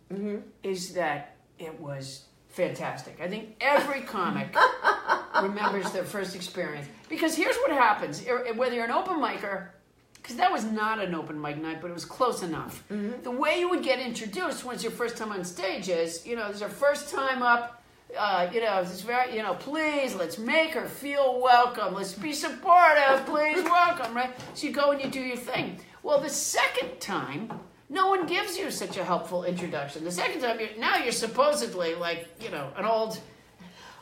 is 0.63 0.95
that 0.95 1.37
it 1.59 1.79
was 1.81 2.25
fantastic. 2.49 3.21
I 3.21 3.29
think 3.29 3.57
every 3.61 4.03
comic 4.03 4.55
remembers 5.41 5.91
their 5.93 6.05
first 6.05 6.35
experience 6.35 6.87
because 7.09 7.35
here's 7.35 7.57
what 7.57 7.71
happens: 7.73 8.25
Er- 8.27 8.53
whether 8.55 8.75
you're 8.75 8.85
an 8.85 8.91
open 8.91 9.17
micer, 9.17 9.69
because 10.15 10.37
that 10.37 10.51
was 10.53 10.65
not 10.65 11.01
an 11.01 11.15
open 11.15 11.41
mic 11.41 11.59
night, 11.59 11.81
but 11.81 11.91
it 11.91 11.95
was 11.95 12.05
close 12.05 12.43
enough. 12.43 12.83
The 13.23 13.31
way 13.31 13.59
you 13.61 13.69
would 13.71 13.83
get 13.83 13.99
introduced 13.99 14.65
when 14.65 14.75
it's 14.75 14.83
your 14.85 14.93
first 14.93 15.17
time 15.17 15.33
on 15.33 15.45
stage 15.45 15.89
is, 15.89 16.27
you 16.27 16.37
know, 16.37 16.47
this 16.49 16.57
is 16.57 16.63
our 16.63 16.69
first 16.69 17.11
time 17.11 17.43
up. 17.43 17.83
Uh, 18.17 18.47
you 18.53 18.61
know, 18.61 18.79
it's 18.81 19.01
very, 19.01 19.35
you 19.35 19.43
know, 19.43 19.55
please, 19.55 20.15
let's 20.15 20.39
make 20.39 20.73
her 20.75 20.87
feel 20.87 21.41
welcome. 21.41 21.95
Let's 21.95 22.13
be 22.13 22.33
supportive. 22.35 23.25
Please, 23.25 23.63
welcome, 23.65 24.15
right? 24.15 24.31
So 24.53 24.67
you 24.67 24.73
go 24.73 24.91
and 24.91 25.01
you 25.01 25.09
do 25.11 25.21
your 25.21 25.39
thing. 25.39 25.79
Well, 26.03 26.21
the 26.21 26.29
second 26.29 27.01
time, 27.01 27.51
no 27.89 28.09
one 28.09 28.27
gives 28.27 28.59
you 28.59 28.71
such 28.71 28.99
a 28.99 29.05
helpful 29.05 29.45
introduction. 29.45 30.05
The 30.05 30.13
second 30.13 30.43
time, 30.43 30.61
you're, 30.61 30.69
now 30.79 30.99
you're 30.99 31.11
supposedly 31.13 31.95
like, 31.95 32.29
you 32.39 32.51
know, 32.51 32.71
an 32.77 32.85
old. 32.85 33.19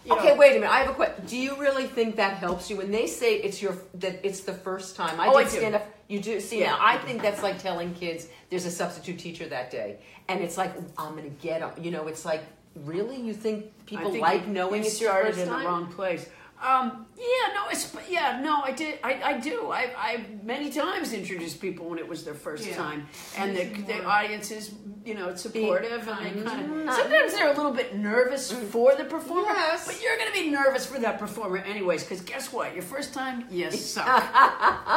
You 0.04 0.12
Okay, 0.14 0.28
know, 0.28 0.36
wait 0.36 0.52
a 0.52 0.54
minute. 0.60 0.70
I 0.70 0.78
have 0.80 0.90
a 0.90 0.94
question. 0.94 1.24
Do 1.26 1.36
you 1.36 1.56
really 1.56 1.86
think 1.86 2.16
that 2.16 2.38
helps 2.38 2.70
you 2.70 2.76
when 2.76 2.90
they 2.90 3.06
say 3.06 3.36
it's 3.36 3.60
your 3.60 3.76
that 3.94 4.20
it's 4.26 4.40
the 4.40 4.54
first 4.54 4.96
time? 4.96 5.20
I 5.20 5.26
Oh, 5.28 5.36
I 5.36 5.44
did 5.44 5.52
do. 5.52 5.56
stand 5.58 5.74
up. 5.74 5.86
You 6.08 6.20
do 6.20 6.40
see 6.40 6.60
Yeah, 6.60 6.68
now. 6.72 6.78
I 6.80 6.94
I 6.94 6.98
think 6.98 7.20
that's 7.22 7.42
like 7.42 7.58
telling 7.58 7.92
kids 7.94 8.26
there's 8.48 8.64
a 8.64 8.70
substitute 8.70 9.18
teacher 9.18 9.46
that 9.48 9.70
day, 9.70 9.98
and 10.28 10.40
it's 10.40 10.56
like 10.56 10.72
I'm 10.96 11.14
gonna 11.16 11.28
get 11.28 11.60
'em. 11.62 11.72
You 11.80 11.90
know, 11.90 12.06
it's 12.08 12.24
like 12.24 12.42
really 12.74 13.20
you 13.20 13.34
think 13.34 13.66
people 13.86 14.10
think 14.10 14.22
like 14.22 14.46
you- 14.46 14.52
knowing 14.52 14.82
you 14.82 14.88
it's 14.88 15.00
your 15.00 15.10
started 15.10 15.34
first 15.34 15.40
in 15.40 15.48
time? 15.48 15.62
the 15.62 15.68
wrong 15.68 15.86
place. 15.92 16.26
Um, 16.62 17.06
yeah, 17.16 17.54
no, 17.54 17.68
it's 17.70 17.94
yeah, 18.08 18.38
no, 18.42 18.60
I 18.62 18.72
did, 18.72 18.98
I, 19.02 19.20
I 19.24 19.40
do. 19.40 19.70
I, 19.70 19.90
I 19.96 20.24
many 20.42 20.70
times 20.70 21.14
introduced 21.14 21.58
people 21.60 21.88
when 21.88 21.98
it 21.98 22.06
was 22.06 22.22
their 22.22 22.34
first 22.34 22.66
Yeah. 22.66 22.76
time, 22.76 23.08
and 23.38 23.56
the, 23.56 23.64
the 23.90 24.04
audience 24.04 24.50
is, 24.50 24.74
you 25.04 25.14
know, 25.14 25.34
supportive, 25.34 26.06
and 26.06 26.18
they 26.26 26.42
kind 26.42 26.68
Mhm. 26.70 26.88
of 26.88 26.94
sometimes 26.94 27.32
they're 27.32 27.50
a 27.50 27.56
little 27.56 27.72
bit 27.72 27.96
nervous 27.96 28.52
for 28.52 28.94
the 28.94 29.04
performer, 29.04 29.48
Yes. 29.54 29.86
but 29.86 30.02
you're 30.02 30.16
going 30.18 30.28
to 30.28 30.38
be 30.38 30.50
nervous 30.50 30.84
for 30.84 30.98
that 31.00 31.18
performer 31.18 31.56
anyways, 31.58 32.02
because 32.04 32.20
guess 32.20 32.52
what? 32.52 32.74
Your 32.74 32.82
first 32.82 33.14
time, 33.14 33.46
you 33.50 33.70
suck. 33.70 34.04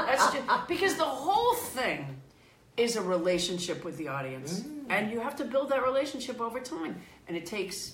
That's 0.05 0.33
just 0.33 0.67
because 0.67 0.95
the 0.95 1.05
whole 1.05 1.55
thing 1.55 2.19
is 2.75 2.97
a 2.97 3.01
relationship 3.01 3.85
with 3.85 3.97
the 3.97 4.09
audience, 4.09 4.59
Mm. 4.61 4.85
and 4.89 5.11
you 5.11 5.21
have 5.21 5.35
to 5.37 5.45
build 5.45 5.69
that 5.69 5.81
relationship 5.83 6.41
over 6.41 6.59
time, 6.59 6.97
and 7.29 7.37
it 7.37 7.45
takes 7.45 7.93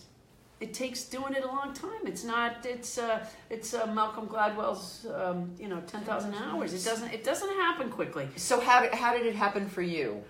it 0.59 0.73
takes 0.73 1.03
doing 1.05 1.33
it 1.33 1.43
a 1.43 1.47
long 1.47 1.73
time. 1.73 2.01
It's 2.05 2.23
not. 2.23 2.65
It's 2.65 2.97
uh, 2.97 3.25
it's 3.49 3.73
uh, 3.73 3.87
Malcolm 3.87 4.27
Gladwell's 4.27 5.05
um, 5.13 5.51
you 5.59 5.67
know 5.67 5.81
ten 5.87 6.01
thousand 6.01 6.33
hours. 6.35 6.73
It 6.73 6.83
doesn't. 6.83 7.11
It 7.13 7.23
doesn't 7.23 7.49
happen 7.49 7.89
quickly. 7.89 8.27
So 8.35 8.59
how 8.59 8.81
did, 8.81 8.93
how 8.93 9.13
did 9.17 9.25
it 9.25 9.35
happen 9.35 9.67
for 9.69 9.81
you? 9.81 10.21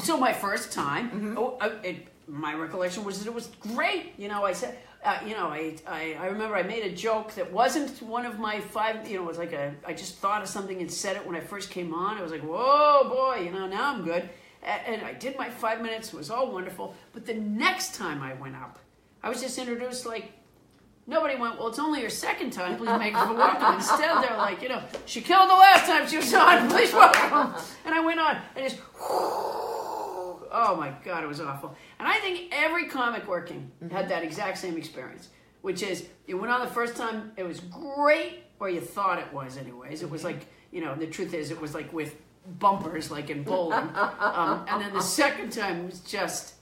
So 0.00 0.16
my 0.18 0.32
first 0.32 0.72
time, 0.72 1.10
Mm-hmm. 1.10 1.38
oh, 1.38 1.56
uh, 1.60 1.70
it, 1.82 2.08
my 2.26 2.52
recollection 2.54 3.04
was 3.04 3.18
that 3.20 3.26
it 3.28 3.34
was 3.34 3.46
great. 3.60 4.12
You 4.18 4.28
know, 4.28 4.44
I 4.44 4.52
said, 4.52 4.76
uh, 5.02 5.18
you 5.26 5.34
know, 5.34 5.48
I, 5.48 5.76
I 5.86 6.16
I 6.20 6.26
remember 6.26 6.54
I 6.56 6.62
made 6.62 6.84
a 6.84 6.94
joke 6.94 7.32
that 7.36 7.50
wasn't 7.50 8.02
one 8.02 8.26
of 8.26 8.38
my 8.38 8.60
five. 8.60 9.08
You 9.08 9.16
know, 9.16 9.22
it 9.24 9.28
was 9.28 9.38
like 9.38 9.52
a. 9.54 9.74
I 9.86 9.94
just 9.94 10.16
thought 10.18 10.42
of 10.42 10.48
something 10.48 10.78
and 10.82 10.92
said 10.92 11.16
it 11.16 11.26
when 11.26 11.34
I 11.36 11.40
first 11.40 11.70
came 11.70 11.94
on. 11.94 12.18
I 12.18 12.22
was 12.22 12.30
like, 12.32 12.42
whoa, 12.42 13.08
boy, 13.08 13.36
you 13.44 13.50
know, 13.50 13.66
now 13.66 13.94
I'm 13.94 14.04
good. 14.04 14.28
And 14.62 15.00
I 15.02 15.14
did 15.14 15.38
my 15.38 15.48
five 15.48 15.80
minutes. 15.80 16.08
It 16.12 16.16
was 16.16 16.30
all 16.30 16.50
wonderful. 16.52 16.94
But 17.14 17.24
the 17.24 17.34
next 17.34 17.94
time 17.94 18.20
I 18.22 18.34
went 18.34 18.56
up, 18.56 18.78
I 19.22 19.28
was 19.28 19.40
just 19.40 19.58
introduced 19.58 20.06
like. 20.06 20.32
Nobody 21.06 21.36
went, 21.36 21.58
well, 21.58 21.68
it's 21.68 21.78
only 21.78 22.02
your 22.02 22.10
second 22.10 22.50
time. 22.50 22.76
Please 22.76 22.98
make 22.98 23.14
her 23.14 23.32
welcome. 23.32 23.76
Instead, 23.76 24.22
they're 24.22 24.36
like, 24.36 24.60
you 24.60 24.68
know, 24.68 24.82
she 25.06 25.22
killed 25.22 25.48
the 25.48 25.54
last 25.54 25.86
time 25.86 26.06
she 26.06 26.18
was 26.18 26.34
on. 26.34 26.68
Please 26.70 26.92
welcome. 26.92 27.54
And 27.86 27.94
I 27.94 28.00
went 28.04 28.20
on 28.20 28.36
and 28.54 28.68
just, 28.68 28.78
oh 29.00 30.76
my 30.78 30.92
God, 31.04 31.24
it 31.24 31.26
was 31.26 31.40
awful. 31.40 31.74
And 31.98 32.06
I 32.06 32.18
think 32.18 32.52
every 32.52 32.88
comic 32.88 33.26
working 33.26 33.70
had 33.90 34.10
that 34.10 34.22
exact 34.22 34.58
same 34.58 34.76
experience, 34.76 35.28
which 35.62 35.82
is 35.82 36.06
you 36.26 36.36
went 36.36 36.52
on 36.52 36.60
the 36.60 36.66
first 36.72 36.94
time, 36.94 37.32
it 37.38 37.42
was 37.44 37.60
great, 37.60 38.42
or 38.60 38.68
you 38.68 38.80
thought 38.82 39.18
it 39.18 39.32
was, 39.32 39.56
anyways. 39.56 40.02
It 40.02 40.10
was 40.10 40.24
like, 40.24 40.46
you 40.72 40.82
know, 40.82 40.94
the 40.94 41.06
truth 41.06 41.32
is, 41.32 41.50
it 41.50 41.58
was 41.58 41.74
like 41.74 41.90
with 41.90 42.16
bumpers, 42.58 43.10
like 43.10 43.30
in 43.30 43.42
bowling. 43.44 43.88
Um, 44.20 44.64
and 44.68 44.82
then 44.82 44.92
the 44.92 45.00
second 45.00 45.50
time 45.52 45.86
was 45.86 46.00
just 46.00 46.54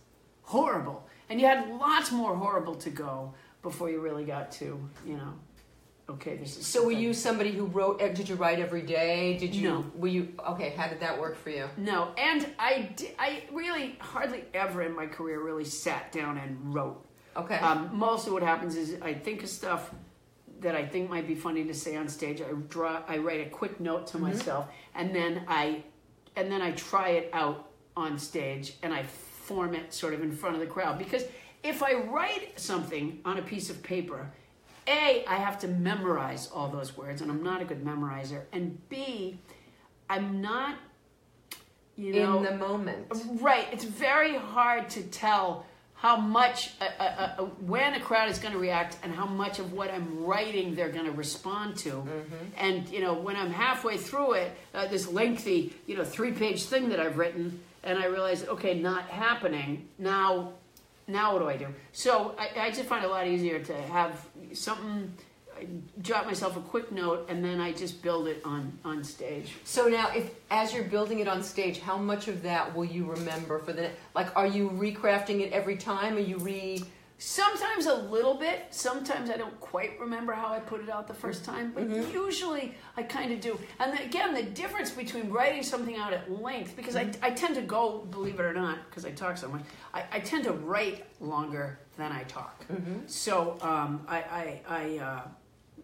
horrible. 0.42 1.05
And 1.28 1.40
you 1.40 1.46
had 1.46 1.68
lots 1.70 2.12
more 2.12 2.36
horrible 2.36 2.74
to 2.76 2.90
go 2.90 3.34
before 3.62 3.90
you 3.90 4.00
really 4.00 4.24
got 4.24 4.52
to, 4.52 4.80
you 5.04 5.16
know, 5.16 5.32
okay, 6.08 6.36
this 6.36 6.56
is. 6.56 6.66
So 6.66 6.84
were 6.84 6.92
you 6.92 7.12
somebody 7.12 7.50
who 7.50 7.66
wrote? 7.66 7.98
Did 7.98 8.28
you 8.28 8.36
write 8.36 8.60
every 8.60 8.82
day? 8.82 9.36
Did 9.38 9.54
you? 9.54 9.68
No. 9.68 9.86
Were 9.96 10.08
you 10.08 10.32
okay? 10.50 10.70
How 10.70 10.88
did 10.88 11.00
that 11.00 11.20
work 11.20 11.36
for 11.36 11.50
you? 11.50 11.68
No, 11.76 12.12
and 12.16 12.46
I, 12.58 12.90
I 13.18 13.42
really 13.52 13.96
hardly 13.98 14.44
ever 14.54 14.82
in 14.82 14.94
my 14.94 15.06
career 15.06 15.42
really 15.42 15.64
sat 15.64 16.12
down 16.12 16.38
and 16.38 16.74
wrote. 16.74 17.04
Okay. 17.36 17.56
Um, 17.56 17.90
mostly 17.92 18.32
what 18.32 18.42
happens 18.42 18.76
is 18.76 19.00
I 19.02 19.12
think 19.12 19.42
of 19.42 19.48
stuff 19.48 19.90
that 20.60 20.74
I 20.74 20.86
think 20.86 21.10
might 21.10 21.26
be 21.26 21.34
funny 21.34 21.64
to 21.64 21.74
say 21.74 21.96
on 21.96 22.08
stage. 22.08 22.40
I 22.40 22.52
draw, 22.68 23.02
I 23.06 23.18
write 23.18 23.46
a 23.46 23.50
quick 23.50 23.78
note 23.78 24.06
to 24.08 24.18
myself, 24.18 24.68
and 24.94 25.14
then 25.14 25.44
I, 25.46 25.82
and 26.34 26.50
then 26.50 26.62
I 26.62 26.70
try 26.72 27.10
it 27.10 27.30
out 27.32 27.68
on 27.94 28.18
stage, 28.18 28.74
and 28.82 28.94
I 28.94 29.02
form 29.46 29.74
it 29.74 29.94
sort 29.94 30.12
of 30.14 30.22
in 30.22 30.32
front 30.32 30.54
of 30.56 30.60
the 30.60 30.66
crowd. 30.66 30.98
Because 30.98 31.24
if 31.62 31.82
I 31.82 31.94
write 31.94 32.58
something 32.58 33.20
on 33.24 33.38
a 33.38 33.42
piece 33.42 33.70
of 33.70 33.82
paper, 33.82 34.30
a 34.88 35.24
I 35.26 35.36
have 35.36 35.58
to 35.60 35.68
memorize 35.68 36.48
all 36.54 36.68
those 36.68 36.96
words, 36.96 37.22
and 37.22 37.30
I'm 37.30 37.42
not 37.42 37.62
a 37.62 37.64
good 37.64 37.84
memorizer, 37.84 38.42
and 38.52 38.64
b 38.88 39.38
I'm 40.08 40.40
not, 40.40 40.76
you 41.96 42.12
know, 42.12 42.38
In 42.38 42.44
the 42.44 42.56
moment. 42.56 43.06
Right. 43.40 43.66
It's 43.72 43.84
very 43.84 44.36
hard 44.36 44.88
to 44.90 45.02
tell 45.02 45.66
how 45.94 46.16
much, 46.16 46.72
uh, 46.80 46.84
uh, 46.84 47.02
uh, 47.02 47.44
when 47.72 47.94
a 47.94 48.00
crowd 48.00 48.28
is 48.28 48.38
going 48.38 48.52
to 48.52 48.60
react 48.60 48.98
and 49.02 49.12
how 49.12 49.26
much 49.26 49.58
of 49.58 49.72
what 49.72 49.90
I'm 49.90 50.24
writing 50.24 50.74
they're 50.76 50.90
going 50.90 51.06
to 51.06 51.12
respond 51.12 51.76
to. 51.78 52.06
And, 52.56 52.86
you 52.90 53.00
know, 53.00 53.14
when 53.14 53.34
I'm 53.34 53.50
halfway 53.50 53.96
through 53.96 54.34
it, 54.34 54.52
uh, 54.74 54.86
this 54.88 55.08
lengthy, 55.08 55.74
you 55.86 55.96
know, 55.96 56.04
three 56.04 56.32
page 56.32 56.64
thing 56.64 56.90
that 56.90 57.00
I've 57.00 57.16
written, 57.16 57.60
and 57.86 57.98
I 57.98 58.06
realize, 58.06 58.44
okay, 58.44 58.78
not 58.78 59.04
happening, 59.04 59.88
now 59.98 60.52
now 61.08 61.32
what 61.32 61.38
do 61.38 61.48
I 61.48 61.56
do? 61.56 61.68
So 61.92 62.34
I, 62.36 62.66
I 62.66 62.70
just 62.70 62.84
find 62.84 63.04
it 63.04 63.08
a 63.08 63.10
lot 63.10 63.26
easier 63.26 63.60
to 63.60 63.74
have 63.74 64.26
something. 64.52 65.14
I 65.56 65.66
jot 66.02 66.26
myself 66.26 66.56
a 66.56 66.60
quick 66.60 66.92
note, 66.92 67.26
and 67.30 67.42
then 67.42 67.60
I 67.60 67.72
just 67.72 68.02
build 68.02 68.26
it 68.28 68.42
on 68.44 68.78
on 68.84 69.04
stage. 69.04 69.54
So 69.64 69.86
now, 69.88 70.10
if 70.14 70.30
as 70.50 70.74
you're 70.74 70.84
building 70.84 71.20
it 71.20 71.28
on 71.28 71.42
stage, 71.42 71.78
how 71.78 71.96
much 71.96 72.28
of 72.28 72.42
that 72.42 72.74
will 72.74 72.84
you 72.84 73.04
remember 73.06 73.60
for 73.60 73.72
the 73.72 73.90
like? 74.14 74.34
Are 74.36 74.46
you 74.46 74.68
recrafting 74.70 75.40
it 75.40 75.52
every 75.52 75.76
time? 75.76 76.16
Are 76.16 76.20
you 76.20 76.38
re? 76.38 76.84
Sometimes 77.18 77.86
a 77.86 77.94
little 77.94 78.34
bit. 78.34 78.66
Sometimes 78.70 79.30
I 79.30 79.36
don't 79.38 79.58
quite 79.58 79.98
remember 79.98 80.32
how 80.34 80.52
I 80.52 80.58
put 80.58 80.82
it 80.82 80.90
out 80.90 81.08
the 81.08 81.14
first 81.14 81.42
Mm-hmm. 81.44 81.52
time, 81.52 81.72
but 81.74 81.88
usually 82.12 82.74
I 82.96 83.02
kind 83.04 83.32
of 83.32 83.40
do. 83.40 83.58
And 83.80 83.98
again, 84.00 84.34
the 84.34 84.42
difference 84.42 84.90
between 84.90 85.30
writing 85.30 85.62
something 85.62 85.96
out 85.96 86.12
at 86.12 86.30
length, 86.30 86.76
because 86.76 86.94
Mm-hmm. 86.94 87.24
I, 87.24 87.28
I 87.28 87.30
tend 87.30 87.54
to 87.54 87.62
go, 87.62 88.06
believe 88.10 88.38
it 88.38 88.44
or 88.44 88.52
not, 88.52 88.78
because 88.88 89.04
I 89.06 89.12
talk 89.12 89.38
so 89.38 89.48
much, 89.48 89.62
I, 89.94 90.04
I 90.12 90.20
tend 90.20 90.44
to 90.44 90.52
write 90.52 91.06
longer 91.20 91.78
than 91.96 92.12
I 92.12 92.22
talk. 92.24 92.66
Mm-hmm. 92.68 93.06
So 93.06 93.56
um, 93.62 94.04
I, 94.08 94.18
I, 94.18 94.60
I 94.68 94.98
uh, 94.98 95.20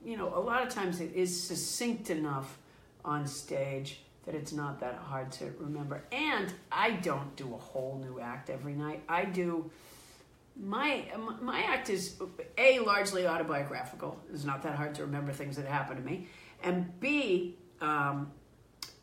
you 0.05 0.17
know, 0.19 0.33
a 0.35 0.41
lot 0.41 0.63
of 0.67 0.69
times 0.69 1.01
it 1.01 1.13
is 1.15 1.31
succinct 1.43 2.11
enough 2.11 2.59
on 3.05 3.27
stage 3.27 4.01
that 4.27 4.35
it's 4.35 4.53
not 4.53 4.81
that 4.81 4.97
hard 4.97 5.33
to 5.33 5.53
remember. 5.59 6.03
And 6.13 6.53
I 6.71 6.91
don't 6.93 7.35
do 7.37 7.55
a 7.55 7.59
whole 7.59 8.01
new 8.05 8.21
act 8.21 8.51
every 8.51 8.75
night. 8.75 9.03
I 9.09 9.25
do 9.25 9.71
my 10.57 11.07
my 11.41 11.62
act 11.62 11.91
is 11.91 12.20
a 12.59 12.79
largely 12.81 13.27
autobiographical. 13.27 14.20
It's 14.33 14.45
not 14.45 14.62
that 14.62 14.74
hard 14.74 14.95
to 14.97 15.03
remember 15.03 15.33
things 15.33 15.57
that 15.57 15.66
happened 15.66 15.99
to 15.99 16.05
me, 16.05 16.29
and 16.62 16.99
b 17.01 17.57
um, 17.81 18.31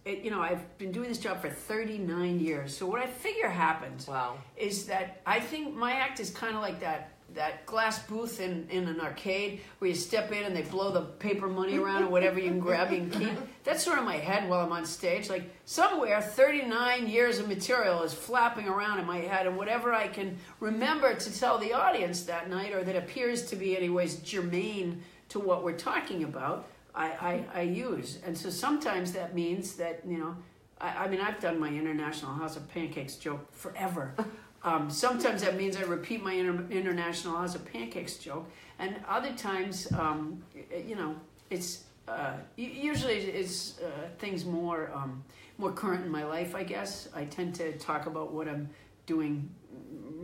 it, 0.05 0.19
you 0.23 0.31
know 0.31 0.41
I've 0.41 0.77
been 0.77 0.91
doing 0.91 1.09
this 1.09 1.17
job 1.19 1.41
for 1.41 1.49
39 1.49 2.39
years. 2.39 2.75
So 2.75 2.85
what 2.85 3.01
I 3.01 3.07
figure 3.07 3.49
happens 3.49 4.07
Wow. 4.07 4.37
is 4.57 4.85
that 4.85 5.21
I 5.25 5.39
think 5.39 5.75
my 5.75 5.93
act 5.93 6.19
is 6.19 6.29
kind 6.29 6.55
of 6.55 6.61
like 6.61 6.79
that 6.81 7.13
that 7.35 7.65
glass 7.65 7.99
booth 7.99 8.39
in, 8.39 8.67
in 8.69 8.87
an 8.87 8.99
arcade 8.99 9.61
where 9.79 9.89
you 9.89 9.95
step 9.95 10.31
in 10.31 10.43
and 10.43 10.55
they 10.55 10.61
blow 10.61 10.91
the 10.91 11.01
paper 11.01 11.47
money 11.47 11.77
around 11.77 12.03
or 12.03 12.09
whatever 12.09 12.39
you 12.39 12.47
can 12.47 12.59
grab 12.59 12.91
you 12.91 12.97
can 12.97 13.09
keep. 13.11 13.31
That's 13.63 13.83
sort 13.83 13.99
of 13.99 14.05
my 14.05 14.17
head 14.17 14.49
while 14.49 14.65
I'm 14.65 14.71
on 14.71 14.85
stage. 14.85 15.29
Like 15.29 15.43
somewhere 15.65 16.21
39 16.21 17.07
years 17.07 17.39
of 17.39 17.47
material 17.47 18.03
is 18.03 18.13
flapping 18.13 18.67
around 18.67 18.99
in 18.99 19.05
my 19.05 19.19
head 19.19 19.47
and 19.47 19.57
whatever 19.57 19.93
I 19.93 20.07
can 20.07 20.37
remember 20.59 21.13
to 21.13 21.39
tell 21.39 21.57
the 21.57 21.73
audience 21.73 22.23
that 22.23 22.49
night 22.49 22.73
or 22.73 22.83
that 22.83 22.95
appears 22.95 23.45
to 23.47 23.55
be 23.55 23.77
anyways 23.77 24.17
germane 24.17 25.01
to 25.29 25.39
what 25.39 25.63
we're 25.63 25.77
talking 25.77 26.23
about, 26.23 26.67
I, 26.95 27.05
I, 27.53 27.59
I 27.59 27.61
use. 27.61 28.19
And 28.25 28.37
so 28.37 28.49
sometimes 28.49 29.13
that 29.13 29.35
means 29.35 29.75
that, 29.75 30.01
you 30.07 30.17
know, 30.17 30.35
I, 30.81 31.05
I 31.05 31.07
mean, 31.07 31.21
I've 31.21 31.39
done 31.39 31.59
my 31.59 31.69
International 31.69 32.33
House 32.33 32.55
of 32.55 32.67
Pancakes 32.73 33.15
joke 33.15 33.53
forever. 33.53 34.15
Um, 34.63 34.89
sometimes 34.89 35.41
that 35.43 35.55
means 35.55 35.77
I 35.77 35.81
repeat 35.83 36.21
my 36.23 36.33
inter- 36.33 36.65
International 36.69 37.37
as 37.39 37.55
a 37.55 37.59
Pancakes 37.59 38.17
joke, 38.17 38.49
and 38.77 38.95
other 39.07 39.31
times, 39.33 39.91
um, 39.93 40.43
you 40.85 40.95
know, 40.95 41.15
it's 41.49 41.83
uh, 42.07 42.33
usually 42.57 43.15
it's 43.15 43.79
uh, 43.79 44.07
things 44.17 44.43
more 44.45 44.91
um, 44.93 45.23
more 45.57 45.71
current 45.71 46.05
in 46.05 46.11
my 46.11 46.23
life. 46.25 46.55
I 46.55 46.63
guess 46.63 47.07
I 47.15 47.25
tend 47.25 47.55
to 47.55 47.77
talk 47.77 48.05
about 48.05 48.33
what 48.33 48.47
I'm 48.47 48.69
doing 49.05 49.49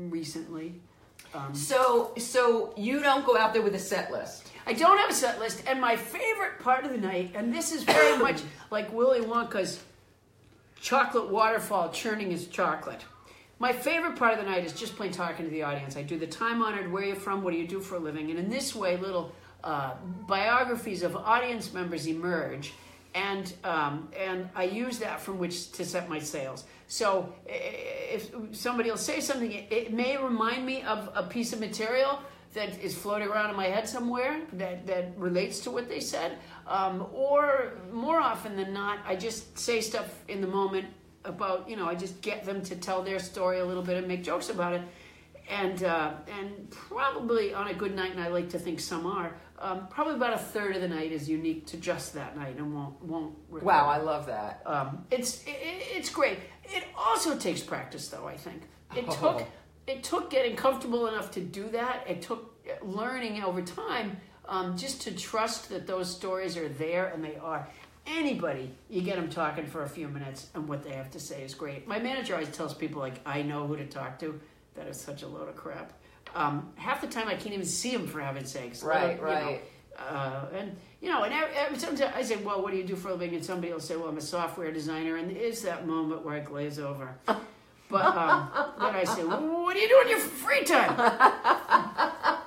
recently. 0.10 0.76
Um, 1.34 1.54
So, 1.54 2.14
so 2.18 2.74
you 2.78 3.02
don't 3.02 3.26
go 3.26 3.38
out 3.38 3.54
there 3.54 3.62
with 3.62 3.76
a 3.76 3.80
set 3.80 4.12
list. 4.12 4.52
I 4.68 4.74
don't 4.74 4.98
have 4.98 5.10
a 5.10 5.14
set 5.14 5.40
list, 5.40 5.64
and 5.68 5.80
my 5.80 5.96
favorite 5.96 6.60
part 6.60 6.86
of 6.86 6.92
the 6.92 6.98
night, 6.98 7.32
and 7.36 7.54
this 7.54 7.72
is 7.72 7.84
very 7.84 8.18
much 8.18 8.42
like 8.72 8.92
Willy 8.94 9.22
Wonka's 9.22 9.82
chocolate 10.82 11.30
waterfall 11.30 11.90
churning 11.92 12.32
his 12.32 12.48
chocolate. 12.48 13.04
My 13.58 13.72
favorite 13.72 14.18
part 14.18 14.34
of 14.34 14.40
the 14.40 14.46
night 14.46 14.66
is 14.66 14.74
just 14.74 14.96
plain 14.98 15.12
talking 15.12 15.46
to 15.46 15.52
the 15.52 15.64
audience. 15.64 15.96
I 15.96 16.02
do 16.02 16.20
the 16.20 16.28
time 16.28 16.62
honored 16.62 16.92
where 16.92 17.04
are 17.04 17.08
you're 17.08 17.16
from, 17.16 17.42
what 17.42 17.52
do 17.52 17.58
you 17.58 17.68
do 17.68 17.80
for 17.80 17.96
a 17.96 18.00
living, 18.00 18.30
and 18.30 18.38
in 18.38 18.50
this 18.50 18.76
way, 18.76 18.98
little 18.98 19.32
uh, 19.64 19.94
biographies 20.28 21.04
of 21.04 21.16
audience 21.16 21.74
members 21.74 22.06
emerge, 22.06 22.74
and 23.14 23.54
um, 23.64 24.10
and 24.20 24.50
I 24.56 24.66
use 24.66 25.00
that 25.00 25.22
from 25.22 25.40
which 25.40 25.72
to 25.74 25.86
set 25.86 26.10
my 26.10 26.20
sails. 26.20 26.66
So 26.88 27.34
if 27.48 28.30
somebody 28.52 28.90
will 28.90 28.98
say 28.98 29.22
something, 29.22 29.52
it, 29.52 29.72
it 29.72 29.94
may 29.94 30.18
remind 30.18 30.66
me 30.66 30.82
of 30.82 31.10
a 31.16 31.24
piece 31.24 31.54
of 31.54 31.62
material 31.62 32.20
that 32.54 32.78
is 32.82 32.94
floating 32.96 33.30
around 33.30 33.50
in 33.50 33.56
my 33.56 33.68
head 33.68 33.88
somewhere 33.88 34.42
that, 34.54 34.86
that 34.88 35.18
relates 35.18 35.60
to 35.62 35.72
what 35.72 35.90
they 35.90 36.00
said. 36.00 36.38
Um, 36.68 37.08
or 37.14 37.74
more 37.92 38.20
often 38.20 38.56
than 38.56 38.74
not, 38.74 39.00
I 39.06 39.16
just 39.16 39.58
say 39.58 39.82
stuff 39.82 40.24
in 40.28 40.42
the 40.42 40.48
moment 40.48 40.86
about, 41.26 41.70
you 41.70 41.76
know, 41.76 41.88
I 41.88 41.96
just 41.96 42.22
get 42.22 42.46
them 42.46 42.62
to 42.64 42.76
tell 42.76 43.02
their 43.04 43.20
story 43.20 43.60
a 43.60 43.66
little 43.66 43.84
bit 43.84 43.98
and 43.98 44.08
make 44.08 44.24
jokes 44.24 44.50
about 44.50 44.74
it. 44.74 44.82
And, 45.50 45.84
uh, 45.84 46.14
and 46.40 46.70
probably 46.72 47.54
on 47.54 47.68
a 47.68 47.74
good 47.74 47.96
night, 47.96 48.12
and 48.12 48.20
I 48.20 48.30
like 48.30 48.50
to 48.50 48.60
think 48.60 48.80
some 48.80 49.06
are, 49.06 49.36
um, 49.60 49.88
probably 49.90 50.16
about 50.16 50.34
a 50.34 50.38
third 50.40 50.76
of 50.76 50.82
the 50.82 50.88
night 50.88 51.12
is 51.12 51.30
unique 51.30 51.68
to 51.68 51.78
just 51.78 52.14
that 52.16 52.36
night 52.36 52.58
and 52.58 52.74
won't, 52.74 53.02
won't 53.04 53.36
recur. 53.50 53.66
Wow, 53.66 53.88
I 53.88 53.98
love 53.98 54.26
that. 54.26 54.62
Um, 54.66 55.06
it's 55.12 55.44
it, 55.46 55.56
it's 55.96 56.10
great. 56.10 56.40
It 56.64 56.84
also 56.98 57.38
takes 57.38 57.62
practice, 57.62 58.08
though. 58.10 58.28
I 58.28 58.38
think 58.38 58.64
it 58.96 59.06
Oh. 59.08 59.14
took 59.16 59.48
it 59.88 60.04
took 60.04 60.32
getting 60.32 60.56
comfortable 60.56 61.06
enough 61.08 61.30
to 61.32 61.42
do 61.42 61.70
that. 61.70 62.06
It 62.08 62.24
took 62.24 62.68
learning 62.82 63.44
over 63.44 63.62
time 63.62 64.18
um, 64.50 64.76
just 64.76 65.04
to 65.04 65.12
trust 65.12 65.70
that 65.70 65.86
those 65.86 66.14
stories 66.14 66.58
are 66.58 66.68
there 66.70 67.08
and 67.10 67.24
they 67.24 67.36
are. 67.36 67.68
Anybody, 68.08 68.72
you 68.90 69.02
get 69.02 69.16
them 69.16 69.30
talking 69.30 69.66
for 69.66 69.84
a 69.84 69.90
few 69.90 70.08
minutes, 70.08 70.50
and 70.54 70.68
what 70.68 70.84
they 70.84 70.92
have 70.94 71.10
to 71.12 71.20
say 71.20 71.44
is 71.44 71.56
great. 71.56 71.88
My 71.88 72.00
manager 72.00 72.34
always 72.34 72.50
tells 72.50 72.74
people 72.74 73.02
like, 73.02 73.20
"I 73.26 73.42
know 73.42 73.66
who 73.66 73.76
to 73.78 73.86
talk 73.86 74.20
to." 74.20 74.40
That 74.76 74.88
is 74.88 75.00
such 75.00 75.24
a 75.24 75.28
load 75.28 75.50
of 75.50 75.56
crap. 75.56 75.92
Um, 76.36 76.72
half 76.76 77.02
the 77.02 77.08
time, 77.08 77.28
I 77.28 77.36
can't 77.36 77.54
even 77.54 77.66
see 77.66 77.92
them 77.92 78.08
for 78.08 78.22
heaven's 78.22 78.52
sakes. 78.52 78.84
Right, 78.84 79.04
alone, 79.04 79.12
you 79.18 79.22
know, 79.22 79.32
right. 79.32 79.62
uh, 79.98 80.46
and 80.54 80.78
you 81.02 81.10
know, 81.10 81.24
and 81.24 81.34
every, 81.34 81.78
sometimes 81.80 82.14
I 82.16 82.22
say, 82.22 82.36
"Well, 82.38 82.62
what 82.62 82.72
do 82.72 82.78
you 82.78 82.84
do 82.84 82.96
for 82.96 83.10
a 83.10 83.14
living?" 83.14 83.36
And 83.36 83.46
somebody 83.46 83.74
will 83.74 83.80
say, 83.80 83.96
"Well, 83.96 84.10
I'm 84.10 84.18
a 84.18 84.22
software 84.22 84.72
designer," 84.72 85.16
and 85.16 85.32
it's 85.32 85.62
that 85.62 85.88
moment 85.88 86.24
where 86.24 86.36
I 86.36 86.42
glaze 86.42 86.78
over. 86.80 87.16
But 87.88 88.04
um, 88.04 88.50
then 88.80 88.96
I 88.96 89.04
say, 89.04 89.24
well, 89.24 89.42
"What 89.64 89.76
do 89.76 89.80
you 89.80 89.88
do 89.88 90.02
in 90.02 90.10
your 90.10 90.20
free 90.20 90.64
time?" 90.64 90.96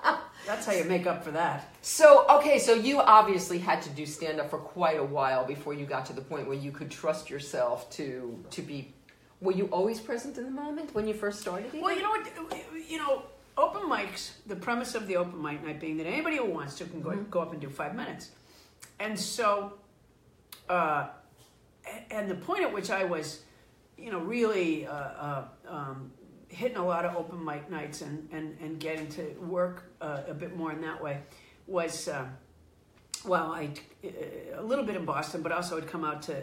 That's 0.49 0.65
how 0.65 0.73
you 0.73 0.85
make 0.85 1.07
up 1.07 1.23
for 1.23 1.31
that. 1.33 1.69
So, 1.83 2.25
okay, 2.31 2.59
so 2.59 2.73
you 2.73 3.01
obviously 3.01 3.59
had 3.59 3.83
to 3.83 3.91
do 3.91 4.07
stand 4.07 4.41
up 4.41 4.49
for 4.49 4.57
quite 4.57 4.99
a 4.99 5.05
while 5.05 5.45
before 5.45 5.75
you 5.75 5.85
got 5.85 6.07
to 6.07 6.15
the 6.15 6.23
point 6.23 6.49
where 6.49 6.57
you 6.57 6.73
could 6.73 6.91
trust 6.91 7.29
yourself 7.29 7.91
to 7.91 8.43
to 8.53 8.63
be. 8.63 8.95
Were 9.43 9.53
you 9.53 9.67
always 9.67 10.01
present 10.01 10.39
in 10.39 10.45
the 10.45 10.51
moment 10.51 10.95
when 10.95 11.07
you 11.07 11.13
first 11.13 11.41
started? 11.41 11.71
Well, 11.75 11.95
you 11.95 12.03
know 12.03 12.13
what? 12.13 12.65
You 12.89 12.97
know, 12.97 13.25
open 13.59 13.83
mics. 13.83 14.31
The 14.47 14.57
premise 14.57 14.95
of 14.95 15.07
the 15.07 15.19
open 15.19 15.43
mic 15.43 15.63
night 15.63 15.81
being 15.81 15.99
that 15.99 16.07
anybody 16.07 16.39
who 16.39 16.47
wants 16.47 16.77
to 16.77 16.87
can 16.87 17.03
go 17.03 17.15
go 17.31 17.41
up 17.41 17.53
and 17.53 17.61
do 17.61 17.69
five 17.69 17.95
minutes, 17.95 18.31
and 18.99 19.21
so, 19.21 19.75
uh, 20.71 21.09
and 22.11 22.31
the 22.31 22.37
point 22.37 22.63
at 22.63 22.73
which 22.73 22.91
I 22.91 23.05
was, 23.05 23.43
you 23.99 24.11
know, 24.11 24.21
really 24.21 24.87
uh, 24.87 24.93
uh, 24.95 25.45
um, 25.69 26.11
hitting 26.49 26.77
a 26.77 26.87
lot 26.87 27.05
of 27.05 27.17
open 27.17 27.45
mic 27.45 27.71
nights 27.71 28.03
and 28.03 28.29
and 28.33 28.57
and 28.61 28.81
getting 28.81 29.09
to 29.09 29.23
work 29.41 29.85
uh, 30.01 30.23
a 30.29 30.35
bit 30.35 30.57
more 30.57 30.73
in 30.73 30.81
that 30.83 31.03
way 31.03 31.21
was. 31.67 32.09
Uh, 32.09 32.27
well, 33.25 33.53
I 33.53 33.71
a 34.57 34.63
little 34.63 34.85
bit 34.85 34.95
in 34.95 35.05
Boston, 35.05 35.43
but 35.43 35.51
also 35.51 35.77
I'd 35.77 35.89
come 35.89 36.05
out 36.05 36.23
to 36.23 36.37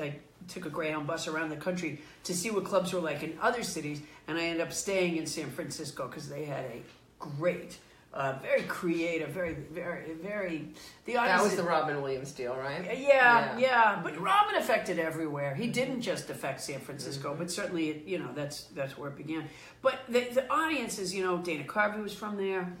I 0.00 0.16
took 0.48 0.66
a 0.66 0.70
Greyhound 0.70 1.06
bus 1.06 1.28
around 1.28 1.50
the 1.50 1.56
country 1.56 2.00
to 2.24 2.34
see 2.34 2.50
what 2.50 2.64
clubs 2.64 2.92
were 2.92 3.00
like 3.00 3.22
in 3.22 3.36
other 3.40 3.62
cities, 3.62 4.00
and 4.26 4.38
I 4.38 4.44
ended 4.44 4.66
up 4.66 4.72
staying 4.72 5.16
in 5.16 5.26
San 5.26 5.50
Francisco 5.50 6.08
because 6.08 6.28
they 6.28 6.44
had 6.44 6.64
a 6.64 6.82
great, 7.18 7.78
uh, 8.14 8.38
very 8.40 8.62
creative, 8.62 9.30
very 9.30 9.54
very 9.54 10.14
very 10.14 10.68
the 11.04 11.16
audience. 11.16 11.42
that 11.42 11.44
was 11.44 11.56
the 11.56 11.64
Robin 11.64 12.00
Williams 12.00 12.30
deal, 12.32 12.54
right? 12.54 12.84
Yeah, 12.98 13.58
yeah, 13.58 14.00
But 14.02 14.18
Robin 14.20 14.54
affected 14.54 14.98
everywhere. 15.00 15.54
He 15.54 15.66
didn't 15.66 16.00
just 16.00 16.30
affect 16.30 16.60
San 16.60 16.78
Francisco, 16.78 17.34
but 17.36 17.50
certainly, 17.50 18.02
you 18.06 18.18
know, 18.20 18.30
that's 18.32 18.64
that's 18.74 18.96
where 18.96 19.10
it 19.10 19.16
began. 19.16 19.48
But 19.82 19.98
the, 20.08 20.20
the 20.32 20.48
audiences, 20.50 21.12
you 21.14 21.24
know, 21.24 21.38
Dana 21.38 21.64
Carvey 21.64 22.00
was 22.02 22.14
from 22.14 22.36
there. 22.36 22.72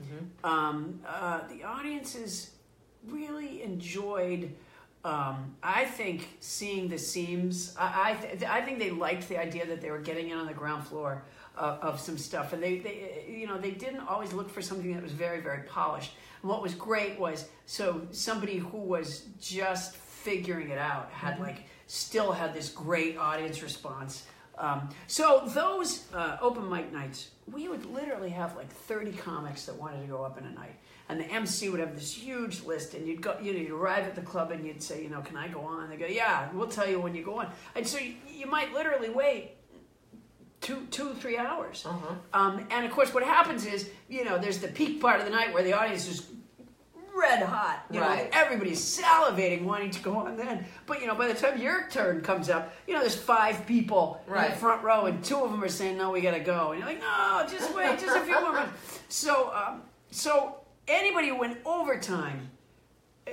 Um, 0.44 1.00
uh, 1.06 1.40
the 1.48 1.64
audiences 1.64 2.52
really 3.08 3.62
enjoyed. 3.62 4.54
Um, 5.04 5.54
I 5.62 5.84
think 5.84 6.28
seeing 6.40 6.88
the 6.88 6.96
seams. 6.96 7.74
I 7.78 8.12
I, 8.12 8.14
th- 8.14 8.44
I 8.44 8.62
think 8.62 8.78
they 8.78 8.90
liked 8.90 9.28
the 9.28 9.38
idea 9.38 9.66
that 9.66 9.80
they 9.82 9.90
were 9.90 9.98
getting 9.98 10.30
in 10.30 10.38
on 10.38 10.46
the 10.46 10.54
ground 10.54 10.86
floor 10.86 11.24
uh, 11.56 11.78
of 11.82 12.00
some 12.00 12.18
stuff, 12.18 12.52
and 12.52 12.62
they, 12.62 12.78
they 12.78 13.24
you 13.28 13.46
know 13.46 13.58
they 13.58 13.70
didn't 13.70 14.00
always 14.00 14.32
look 14.32 14.50
for 14.50 14.62
something 14.62 14.92
that 14.94 15.02
was 15.02 15.12
very 15.12 15.40
very 15.40 15.62
polished. 15.64 16.12
And 16.42 16.50
what 16.50 16.62
was 16.62 16.74
great 16.74 17.18
was 17.18 17.48
so 17.66 18.06
somebody 18.10 18.58
who 18.58 18.78
was 18.78 19.26
just 19.40 19.96
figuring 19.96 20.70
it 20.70 20.78
out 20.78 21.10
had 21.10 21.38
like 21.40 21.64
still 21.86 22.32
had 22.32 22.54
this 22.54 22.70
great 22.70 23.16
audience 23.16 23.62
response. 23.62 24.26
Um, 24.56 24.88
so 25.06 25.42
those 25.48 26.04
uh, 26.12 26.36
open 26.40 26.68
mic 26.70 26.92
nights, 26.92 27.30
we 27.50 27.68
would 27.68 27.84
literally 27.86 28.30
have 28.30 28.54
like 28.56 28.70
30 28.70 29.12
comics 29.12 29.66
that 29.66 29.76
wanted 29.76 30.02
to 30.02 30.06
go 30.06 30.22
up 30.22 30.38
in 30.38 30.44
a 30.44 30.50
night, 30.50 30.76
and 31.08 31.18
the 31.18 31.24
MC 31.24 31.68
would 31.70 31.80
have 31.80 31.96
this 31.96 32.12
huge 32.12 32.62
list, 32.62 32.94
and 32.94 33.06
you'd 33.06 33.20
go, 33.20 33.36
you 33.42 33.52
know, 33.52 33.58
you'd 33.58 33.72
arrive 33.72 34.04
at 34.04 34.14
the 34.14 34.22
club, 34.22 34.52
and 34.52 34.64
you'd 34.64 34.82
say, 34.82 35.02
you 35.02 35.10
know, 35.10 35.22
can 35.22 35.36
I 35.36 35.48
go 35.48 35.60
on? 35.60 35.90
They 35.90 35.96
go, 35.96 36.06
yeah, 36.06 36.48
we'll 36.52 36.68
tell 36.68 36.88
you 36.88 37.00
when 37.00 37.16
you 37.16 37.24
go 37.24 37.40
on, 37.40 37.48
and 37.74 37.86
so 37.86 37.98
you, 37.98 38.14
you 38.32 38.46
might 38.46 38.72
literally 38.72 39.10
wait 39.10 39.56
two, 40.64 40.86
two, 40.90 41.12
three 41.14 41.36
hours. 41.36 41.84
Uh-huh. 41.86 42.14
Um, 42.32 42.66
and 42.70 42.84
of 42.84 42.90
course, 42.90 43.12
what 43.14 43.22
happens 43.22 43.66
is, 43.66 43.90
you 44.08 44.24
know, 44.24 44.38
there's 44.38 44.58
the 44.58 44.68
peak 44.68 45.00
part 45.00 45.20
of 45.20 45.26
the 45.26 45.30
night 45.30 45.52
where 45.52 45.62
the 45.62 45.74
audience 45.74 46.08
is 46.08 46.26
red 47.14 47.42
hot. 47.44 47.84
You 47.92 48.00
Right. 48.00 48.24
know, 48.32 48.38
everybody's 48.40 48.80
salivating, 48.80 49.62
wanting 49.62 49.90
to 49.92 50.00
go 50.02 50.16
on 50.16 50.36
then. 50.36 50.66
But 50.86 51.00
you 51.00 51.06
know, 51.06 51.14
by 51.14 51.28
the 51.28 51.34
time 51.34 51.58
your 51.60 51.86
turn 51.88 52.22
comes 52.22 52.50
up, 52.50 52.74
you 52.88 52.94
know, 52.94 53.00
there's 53.00 53.14
five 53.14 53.66
people 53.66 54.20
in 54.26 54.32
the 54.50 54.56
front 54.56 54.82
row, 54.82 55.04
and 55.06 55.22
two 55.22 55.36
of 55.38 55.50
them 55.52 55.62
are 55.62 55.68
saying, 55.68 55.96
"No, 55.96 56.10
we 56.10 56.20
gotta 56.22 56.40
go," 56.40 56.70
and 56.72 56.80
you're 56.80 56.88
like, 56.88 57.00
"No, 57.00 57.46
just 57.48 57.72
wait, 57.74 58.00
just 58.00 58.16
a 58.16 58.20
few 58.22 58.40
more 58.40 58.52
minutes." 58.52 58.72
So, 59.10 59.52
um, 59.54 59.82
so 60.10 60.56
anybody 60.88 61.28
who 61.28 61.36
went 61.36 61.58
overtime. 61.64 62.50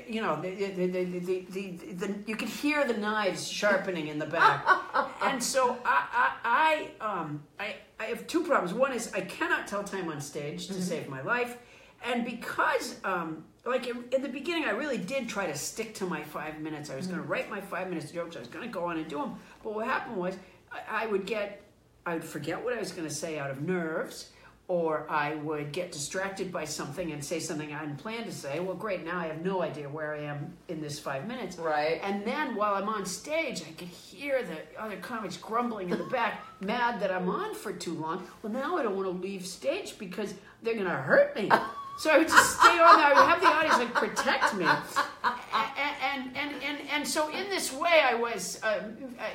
You 0.08 0.22
know, 0.22 0.42
the, 0.42 0.50
the, 0.52 0.88
the, 0.88 1.04
the, 1.04 1.20
the, 1.20 1.46
the, 1.50 1.94
the, 1.94 2.16
you 2.26 2.38
could 2.38 2.48
hear 2.48 2.88
the 2.88 2.96
knives 2.96 3.48
sharpening 3.48 4.08
in 4.08 4.20
the 4.20 4.26
back, 4.26 4.66
and 5.22 5.44
so 5.44 5.78
I, 5.84 6.32
I, 6.44 6.90
I, 7.02 7.06
um, 7.06 7.44
I, 7.60 7.76
I 8.00 8.06
have 8.06 8.26
two 8.26 8.46
problems. 8.46 8.74
One 8.74 8.94
is 8.94 9.12
I 9.14 9.22
cannot 9.22 9.68
tell 9.68 9.84
time 9.84 10.08
on 10.08 10.22
stage 10.22 10.68
to 10.68 10.82
save 10.82 11.10
my 11.10 11.22
life, 11.22 11.58
and 12.04 12.26
because, 12.26 12.96
um, 13.04 13.44
like 13.66 13.88
in, 13.88 14.06
in 14.12 14.22
the 14.22 14.30
beginning, 14.30 14.66
I 14.66 14.72
really 14.72 14.98
did 14.98 15.30
try 15.30 15.46
to 15.46 15.56
stick 15.56 15.94
to 15.96 16.06
my 16.06 16.24
five 16.24 16.60
minutes. 16.60 16.90
I 16.90 16.96
was 16.96 17.08
going 17.08 17.20
to 17.20 17.28
write 17.28 17.50
my 17.50 17.62
five 17.62 17.90
minutes 17.90 18.12
jokes. 18.12 18.36
I 18.36 18.40
was 18.40 18.48
going 18.48 18.66
to 18.66 18.72
go 18.72 18.86
on 18.86 18.98
and 18.98 19.08
do 19.08 19.18
them. 19.18 19.36
But 19.64 19.76
what 19.76 19.86
happened 19.86 20.18
was, 20.18 20.36
I, 20.72 21.04
I 21.04 21.08
would 21.08 21.26
get, 21.26 21.62
I 22.06 22.16
would 22.16 22.24
forget 22.24 22.64
what 22.64 22.74
I 22.74 22.80
was 22.80 22.92
going 22.92 23.08
to 23.08 23.14
say 23.14 23.38
out 23.38 23.52
of 23.52 23.62
nerves, 23.62 24.30
or 24.68 25.06
I 25.10 25.36
would 25.36 25.74
get 25.74 25.92
distracted 25.92 26.52
by 26.52 26.64
something 26.64 27.12
and 27.12 27.24
say 27.24 27.40
something 27.40 27.74
I 27.74 27.80
hadn't 27.80 27.98
planned 27.98 28.26
to 28.26 28.32
say. 28.32 28.60
Well, 28.62 28.76
great. 28.76 29.04
Now 29.04 29.20
I 29.20 29.28
have 29.28 29.44
no 29.44 29.62
idea 29.62 29.90
where 29.90 30.16
I 30.16 30.22
am 30.22 30.54
in 30.70 30.80
this 30.80 30.98
five 30.98 31.28
minutes. 31.28 31.58
Right. 31.58 32.00
And 32.04 32.26
then 32.26 32.56
while 32.56 32.76
I'm 32.76 32.88
on 32.88 33.06
stage, 33.06 33.64
I 33.68 33.72
could 33.74 33.90
hear 33.90 34.44
the 34.44 34.82
other 34.82 34.96
comics 34.98 35.36
grumbling 35.36 35.90
in 35.90 35.98
the 35.98 36.06
back, 36.06 36.42
mad 36.62 37.02
that 37.02 37.12
I'm 37.12 37.30
on 37.30 37.54
for 37.54 37.74
too 37.74 37.94
long. 37.94 38.26
Well, 38.42 38.54
now 38.54 38.78
I 38.78 38.84
don't 38.84 38.96
want 38.96 39.08
to 39.08 39.28
leave 39.28 39.46
stage 39.46 39.98
because 39.98 40.34
they're 40.64 40.76
going 40.76 40.86
to 40.86 40.92
hurt 40.92 41.36
me. 41.36 41.52
So 42.00 42.10
I 42.10 42.18
would 42.18 42.30
just 42.30 42.60
stay 42.60 42.70
on 42.70 42.98
there. 42.98 43.08
I 43.08 43.14
would 43.14 43.30
have 43.30 43.42
the 43.42 43.48
audience 43.48 43.78
like 43.78 43.94
protect 43.94 44.56
me. 44.56 44.66
And, 44.66 45.98
and, 46.02 46.38
and, 46.38 46.64
and, 46.64 46.90
and 46.90 47.08
so 47.08 47.30
in 47.30 47.50
this 47.50 47.74
way, 47.74 48.02
I 48.04 48.16
was 48.16 48.60
uh, 48.64 48.84
I 49.20 49.32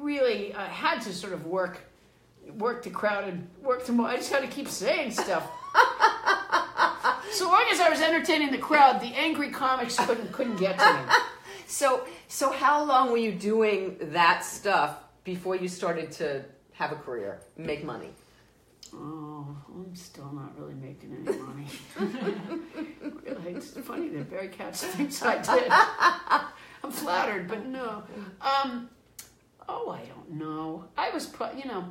really 0.00 0.52
uh, 0.52 0.64
had 0.66 1.00
to 1.02 1.14
sort 1.14 1.32
of 1.32 1.46
work 1.46 1.80
work 2.58 2.82
the 2.82 2.90
crowd 2.90 3.24
and 3.24 3.48
work 3.62 3.84
the. 3.86 3.92
I 4.02 4.16
just 4.16 4.32
had 4.32 4.42
to 4.42 4.48
keep 4.48 4.68
saying 4.68 5.12
stuff. 5.12 5.48
so 7.32 7.48
long 7.48 7.64
as 7.70 7.80
I 7.80 7.88
was 7.88 8.00
entertaining 8.00 8.50
the 8.50 8.58
crowd, 8.58 9.00
the 9.00 9.12
angry 9.14 9.50
comics 9.50 9.96
couldn't 9.96 10.32
couldn't 10.32 10.56
get 10.56 10.78
to 10.78 10.92
me. 10.92 11.14
So, 11.70 12.04
so 12.26 12.50
how 12.50 12.82
long 12.84 13.12
were 13.12 13.16
you 13.18 13.30
doing 13.30 13.96
that 14.00 14.44
stuff 14.44 14.96
before 15.22 15.54
you 15.54 15.68
started 15.68 16.10
to 16.12 16.44
have 16.72 16.90
a 16.90 16.96
career, 16.96 17.42
make 17.56 17.84
money? 17.84 18.10
Oh, 18.92 19.56
I'm 19.68 19.94
still 19.94 20.32
not 20.32 20.58
really 20.58 20.74
making 20.74 21.16
any 21.24 21.38
money. 21.38 21.66
really, 23.24 23.52
it's 23.52 23.70
funny 23.70 24.08
that 24.08 24.28
Barry 24.30 24.48
Katz 24.48 24.82
thinks 24.82 25.22
I 25.22 25.36
did. 25.38 25.70
I'm 26.82 26.90
flattered, 26.90 27.46
but 27.46 27.64
no. 27.66 28.02
Um, 28.40 28.90
oh, 29.68 29.90
I 29.90 30.04
don't 30.06 30.32
know. 30.32 30.86
I 30.96 31.10
was, 31.10 31.26
pro- 31.26 31.52
you 31.52 31.66
know, 31.66 31.84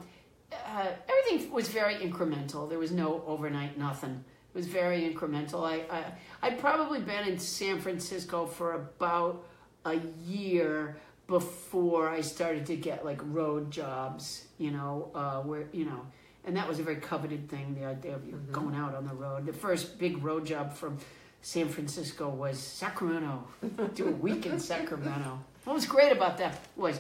uh, 0.51 0.87
everything 1.07 1.51
was 1.51 1.67
very 1.67 1.95
incremental. 1.95 2.69
There 2.69 2.79
was 2.79 2.91
no 2.91 3.23
overnight 3.27 3.77
nothing. 3.77 4.23
It 4.53 4.57
was 4.57 4.67
very 4.67 5.01
incremental. 5.01 5.63
I, 5.63 5.83
I 5.95 6.05
I'd 6.41 6.59
probably 6.59 6.99
been 6.99 7.27
in 7.27 7.37
San 7.37 7.79
Francisco 7.79 8.45
for 8.45 8.73
about 8.73 9.45
a 9.85 9.99
year 10.25 10.97
before 11.27 12.09
I 12.09 12.21
started 12.21 12.65
to 12.67 12.75
get 12.75 13.05
like 13.05 13.19
road 13.23 13.71
jobs. 13.71 14.45
You 14.57 14.71
know, 14.71 15.11
uh, 15.13 15.41
where 15.41 15.65
you 15.71 15.85
know, 15.85 16.01
and 16.45 16.55
that 16.57 16.67
was 16.67 16.79
a 16.79 16.83
very 16.83 16.97
coveted 16.97 17.47
thing. 17.49 17.75
The 17.79 17.85
idea 17.85 18.15
of 18.15 18.25
you 18.25 18.33
going 18.51 18.75
out 18.75 18.95
on 18.95 19.07
the 19.07 19.13
road. 19.13 19.45
The 19.45 19.53
first 19.53 19.99
big 19.99 20.23
road 20.23 20.45
job 20.45 20.73
from 20.73 20.97
San 21.41 21.69
Francisco 21.69 22.29
was 22.29 22.59
Sacramento. 22.59 23.47
Do 23.93 24.07
a 24.07 24.11
week 24.11 24.45
in 24.45 24.59
Sacramento. 24.59 25.39
What 25.63 25.73
was 25.73 25.85
great 25.85 26.11
about 26.11 26.37
that 26.39 26.59
was 26.75 26.99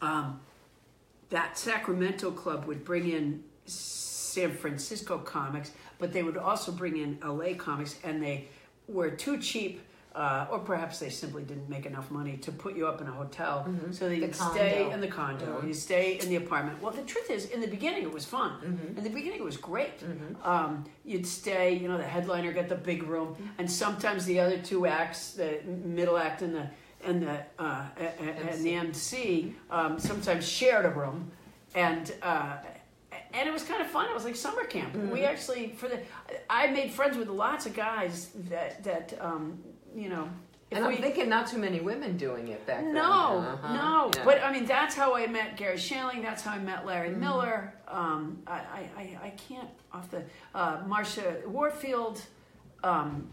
um, 0.00 0.40
that 1.34 1.58
Sacramento 1.58 2.30
club 2.30 2.64
would 2.66 2.84
bring 2.84 3.10
in 3.10 3.42
San 3.66 4.52
Francisco 4.52 5.18
comics, 5.18 5.72
but 5.98 6.12
they 6.12 6.22
would 6.22 6.36
also 6.36 6.70
bring 6.70 6.96
in 6.96 7.18
LA 7.24 7.54
comics, 7.56 7.98
and 8.04 8.22
they 8.22 8.48
were 8.86 9.10
too 9.10 9.38
cheap. 9.38 9.80
Uh, 10.14 10.46
or 10.48 10.60
perhaps 10.60 11.00
they 11.00 11.10
simply 11.10 11.42
didn't 11.42 11.68
make 11.68 11.86
enough 11.86 12.08
money 12.08 12.36
to 12.36 12.52
put 12.52 12.76
you 12.76 12.86
up 12.86 13.00
in 13.00 13.08
a 13.08 13.10
hotel, 13.10 13.66
so 13.90 14.08
that 14.08 14.14
you'd 14.16 14.32
stay 14.52 14.88
in 14.92 15.00
the 15.00 15.08
condo, 15.08 15.60
you 15.66 15.74
stay 15.74 16.20
in 16.20 16.28
the 16.28 16.36
apartment. 16.36 16.80
Well, 16.80 16.92
the 16.92 17.02
truth 17.02 17.28
is, 17.32 17.46
in 17.46 17.60
the 17.60 17.66
beginning, 17.66 18.04
it 18.04 18.12
was 18.12 18.24
fun. 18.24 18.52
In 18.96 19.02
the 19.02 19.10
beginning, 19.10 19.40
it 19.40 19.44
was 19.44 19.56
great. 19.56 19.94
Um, 20.44 20.84
you'd 21.04 21.26
stay, 21.26 21.74
you 21.76 21.88
know, 21.88 21.98
the 21.98 22.04
headliner 22.04 22.52
got 22.52 22.68
the 22.68 22.76
big 22.76 23.02
room, 23.02 23.34
and 23.58 23.68
sometimes 23.68 24.24
the 24.24 24.38
other 24.38 24.58
two 24.58 24.86
acts, 24.86 25.32
the 25.32 25.58
middle 25.66 26.16
act 26.16 26.42
and 26.42 26.54
the 26.54 26.70
and 27.04 27.22
the 27.22 27.38
uh, 27.58 27.86
and 28.20 28.64
the 28.64 28.74
MC, 28.74 29.54
um, 29.70 29.98
sometimes 29.98 30.46
shared 30.48 30.84
a 30.86 30.90
room, 30.90 31.30
and. 31.74 32.12
Uh, 32.22 32.56
and 33.32 33.48
it 33.48 33.52
was 33.52 33.64
kind 33.64 33.80
of 33.80 33.88
fun. 33.88 34.08
It 34.08 34.14
was 34.14 34.24
like 34.24 34.36
summer 34.36 34.62
camp. 34.64 34.94
We 34.94 35.24
actually, 35.24 35.70
for 35.76 35.88
the, 35.88 35.98
I 36.48 36.68
made 36.68 36.92
friends 36.92 37.16
with 37.16 37.28
lots 37.28 37.66
of 37.66 37.74
guys 37.74 38.30
that 38.48 38.82
that 38.84 39.14
um, 39.20 39.58
you 39.94 40.08
know. 40.08 40.28
if 40.70 40.78
And 40.78 40.86
we- 40.86 40.96
I'm 40.96 41.02
thinking 41.02 41.28
not 41.28 41.48
too 41.48 41.58
many 41.58 41.80
women 41.80 42.16
doing 42.16 42.46
it 42.48 42.64
back 42.64 42.82
then. 42.84 42.94
no, 42.94 43.02
Uh-huh. 43.38 43.74
no. 43.74 44.10
Yeah. 44.16 44.24
But 44.24 44.40
I 44.44 44.52
mean, 44.52 44.66
that's 44.66 44.94
how 44.94 45.16
I 45.16 45.26
met 45.26 45.56
Garry 45.56 45.76
Shandling. 45.78 46.22
That's 46.22 46.42
how 46.42 46.52
I 46.52 46.58
met 46.60 46.86
Larry 46.86 47.10
Mm-hmm. 47.10 47.20
Miller. 47.20 47.74
Um, 47.88 48.38
I, 48.46 48.60
I, 48.96 49.18
I, 49.24 49.30
can't 49.48 49.68
off 49.92 50.08
the 50.12 50.22
uh, 50.54 50.84
Marsha 50.84 51.44
Warfield. 51.46 52.20
Um, 52.84 53.28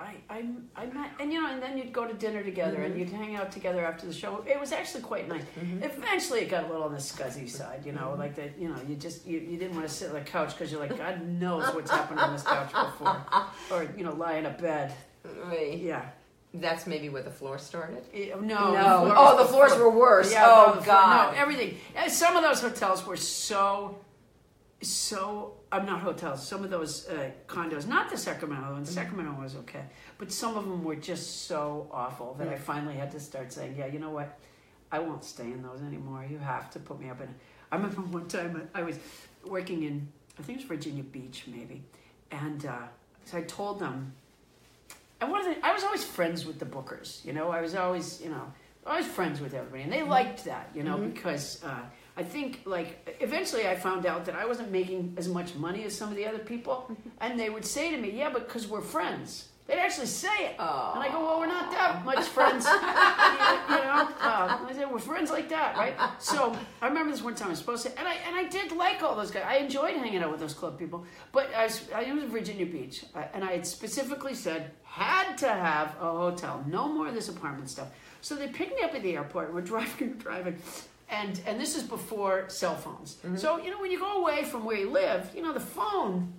I, 0.00 0.14
I, 0.30 0.44
I 0.76 0.86
met, 0.86 1.10
and 1.20 1.32
you 1.32 1.40
know, 1.42 1.50
and 1.50 1.62
then 1.62 1.76
you'd 1.76 1.92
go 1.92 2.06
to 2.06 2.14
dinner 2.14 2.42
together 2.42 2.82
and 2.82 2.94
Mm-hmm. 2.94 3.00
you'd 3.00 3.10
hang 3.10 3.36
out 3.36 3.50
together 3.52 3.84
after 3.84 4.06
the 4.06 4.12
show. 4.12 4.44
It 4.46 4.58
was 4.60 4.72
actually 4.72 5.02
quite 5.02 5.28
nice. 5.28 5.42
Eventually, 5.82 6.40
it 6.40 6.48
got 6.50 6.64
a 6.64 6.66
little 6.68 6.84
on 6.84 6.92
the 6.92 6.98
scuzzy 6.98 7.48
side, 7.48 7.84
you 7.84 7.92
know, 7.92 8.08
Mm-hmm. 8.10 8.20
like 8.20 8.36
that. 8.36 8.58
You 8.58 8.68
know, 8.68 8.76
you 8.88 8.94
just 8.96 9.26
you, 9.26 9.38
you 9.40 9.58
didn't 9.58 9.74
want 9.76 9.88
to 9.88 9.92
sit 9.94 10.08
on 10.08 10.14
the 10.14 10.20
couch 10.20 10.50
because 10.56 10.70
you're 10.70 10.80
like, 10.80 10.96
God 10.96 11.26
knows 11.26 11.74
what's 11.74 11.90
happened 11.90 12.20
on 12.20 12.32
this 12.32 12.42
couch 12.44 12.70
before, 12.72 13.16
or 13.70 13.88
you 13.96 14.04
know, 14.04 14.14
lie 14.14 14.34
in 14.34 14.46
a 14.46 14.50
bed. 14.50 14.94
Wait, 15.50 15.80
Yeah. 15.80 16.08
That's 16.54 16.86
maybe 16.86 17.10
where 17.10 17.22
the 17.22 17.30
floor 17.30 17.58
started. 17.58 18.02
No, 18.14 18.38
No. 18.40 18.64
the 19.04 19.12
floor- 19.12 19.14
oh, 19.18 19.36
the 19.36 19.44
floors 19.52 19.76
were 19.76 19.90
worse. 19.90 20.32
Yeah, 20.32 20.46
oh 20.48 20.66
no, 20.70 20.74
the 20.76 20.82
floor- 20.82 20.96
God. 20.96 21.34
no, 21.34 21.38
everything. 21.38 21.76
Some 22.08 22.36
of 22.36 22.42
those 22.42 22.62
hotels 22.62 23.04
were 23.06 23.18
so, 23.18 23.98
so. 24.80 25.57
I'm 25.70 25.84
not 25.84 26.00
hotels. 26.00 26.46
Some 26.46 26.64
of 26.64 26.70
those 26.70 27.06
uh, 27.08 27.30
condos, 27.46 27.86
not 27.86 28.10
the 28.10 28.16
Sacramento 28.16 28.72
one. 28.72 28.84
Sacramento 28.86 29.40
was 29.40 29.54
okay, 29.56 29.84
but 30.16 30.32
some 30.32 30.56
of 30.56 30.64
them 30.64 30.82
were 30.82 30.96
just 30.96 31.46
so 31.46 31.88
awful 31.92 32.34
that 32.38 32.48
I 32.48 32.56
finally 32.56 32.94
had 32.94 33.10
to 33.12 33.20
start 33.20 33.52
saying, 33.52 33.76
"Yeah, 33.78 33.86
you 33.86 33.98
know 33.98 34.10
what? 34.10 34.38
I 34.90 34.98
won't 35.00 35.24
stay 35.24 35.44
in 35.44 35.62
those 35.62 35.82
anymore. 35.82 36.24
You 36.28 36.38
have 36.38 36.70
to 36.70 36.78
put 36.78 36.98
me 37.00 37.10
up 37.10 37.20
in." 37.20 37.34
I 37.70 37.76
remember 37.76 38.00
one 38.00 38.28
time 38.28 38.68
I 38.74 38.82
was 38.82 38.98
working 39.44 39.82
in, 39.82 40.08
I 40.38 40.42
think 40.42 40.58
it 40.58 40.62
was 40.62 40.68
Virginia 40.68 41.02
Beach, 41.02 41.44
maybe, 41.46 41.82
and 42.30 42.64
uh, 42.64 42.86
so 43.26 43.36
I 43.36 43.42
told 43.42 43.78
them 43.78 44.14
I 45.20 45.26
wasn't. 45.26 45.58
I 45.62 45.72
was 45.72 45.82
always 45.82 46.04
friends 46.04 46.46
with 46.46 46.58
the 46.58 46.66
bookers. 46.66 47.24
You 47.24 47.32
know, 47.32 47.50
I 47.50 47.60
was 47.60 47.74
always, 47.74 48.20
you 48.20 48.30
know, 48.30 48.52
always 48.86 49.06
friends 49.06 49.40
with 49.40 49.52
everybody, 49.52 49.82
and 49.82 49.92
they 49.92 50.02
liked 50.02 50.44
that. 50.44 50.70
You 50.74 50.82
know, 50.82 50.96
because 50.96 51.62
uh, 51.64 51.82
I 52.18 52.24
think 52.24 52.62
like 52.64 53.16
eventually 53.20 53.68
I 53.68 53.76
found 53.76 54.04
out 54.04 54.24
that 54.24 54.34
I 54.34 54.44
wasn't 54.44 54.72
making 54.72 55.14
as 55.16 55.28
much 55.28 55.54
money 55.54 55.84
as 55.84 55.96
some 55.96 56.10
of 56.10 56.16
the 56.16 56.26
other 56.26 56.40
people, 56.40 56.90
and 57.20 57.38
they 57.38 57.48
would 57.48 57.64
say 57.64 57.92
to 57.92 57.96
me, 57.96 58.10
"Yeah, 58.10 58.30
but 58.30 58.48
because 58.48 58.66
we're 58.66 58.80
friends." 58.80 59.48
They'd 59.68 59.78
actually 59.78 60.06
say 60.06 60.46
it, 60.46 60.56
and 60.58 61.00
I 61.04 61.08
go, 61.12 61.20
"Well, 61.24 61.38
we're 61.38 61.46
not 61.46 61.70
that 61.70 62.04
much 62.04 62.24
friends." 62.24 62.64
you, 62.66 62.70
know, 62.70 64.08
uh, 64.20 64.66
I 64.66 64.72
said 64.74 64.90
we're 64.90 64.98
friends 64.98 65.30
like 65.30 65.48
that, 65.50 65.76
right? 65.76 65.94
So 66.18 66.56
I 66.82 66.88
remember 66.88 67.12
this 67.12 67.22
one 67.22 67.36
time 67.36 67.48
I 67.48 67.50
was 67.50 67.60
supposed 67.60 67.84
to, 67.86 67.96
and 67.96 68.08
I 68.08 68.14
and 68.26 68.34
I 68.34 68.48
did 68.48 68.72
like 68.72 69.00
all 69.04 69.14
those 69.14 69.30
guys. 69.30 69.44
I 69.46 69.58
enjoyed 69.58 69.96
hanging 69.96 70.20
out 70.20 70.32
with 70.32 70.40
those 70.40 70.54
club 70.54 70.76
people, 70.76 71.06
but 71.30 71.54
I 71.54 71.66
was 71.66 71.88
I 71.94 72.12
was 72.12 72.24
in 72.24 72.30
Virginia 72.30 72.66
Beach, 72.66 73.04
uh, 73.14 73.22
and 73.32 73.44
I 73.44 73.52
had 73.52 73.64
specifically 73.64 74.34
said 74.34 74.72
had 74.82 75.36
to 75.38 75.48
have 75.48 75.94
a 76.00 76.10
hotel, 76.10 76.64
no 76.66 76.88
more 76.88 77.06
of 77.06 77.14
this 77.14 77.28
apartment 77.28 77.70
stuff. 77.70 77.88
So 78.20 78.34
they 78.34 78.48
picked 78.48 78.74
me 78.74 78.82
up 78.82 78.94
at 78.94 79.02
the 79.02 79.16
airport. 79.16 79.46
And 79.46 79.54
we're 79.54 79.60
driving, 79.74 80.14
driving. 80.14 80.56
And, 81.10 81.40
and 81.46 81.58
this 81.58 81.74
is 81.74 81.82
before 81.82 82.48
cell 82.50 82.76
phones. 82.76 83.16
So, 83.36 83.56
you 83.58 83.70
know, 83.70 83.80
when 83.80 83.90
you 83.90 83.98
go 83.98 84.20
away 84.20 84.44
from 84.44 84.64
where 84.64 84.76
you 84.76 84.90
live, 84.90 85.30
you 85.34 85.42
know, 85.42 85.54
the 85.54 85.60
phone 85.60 86.34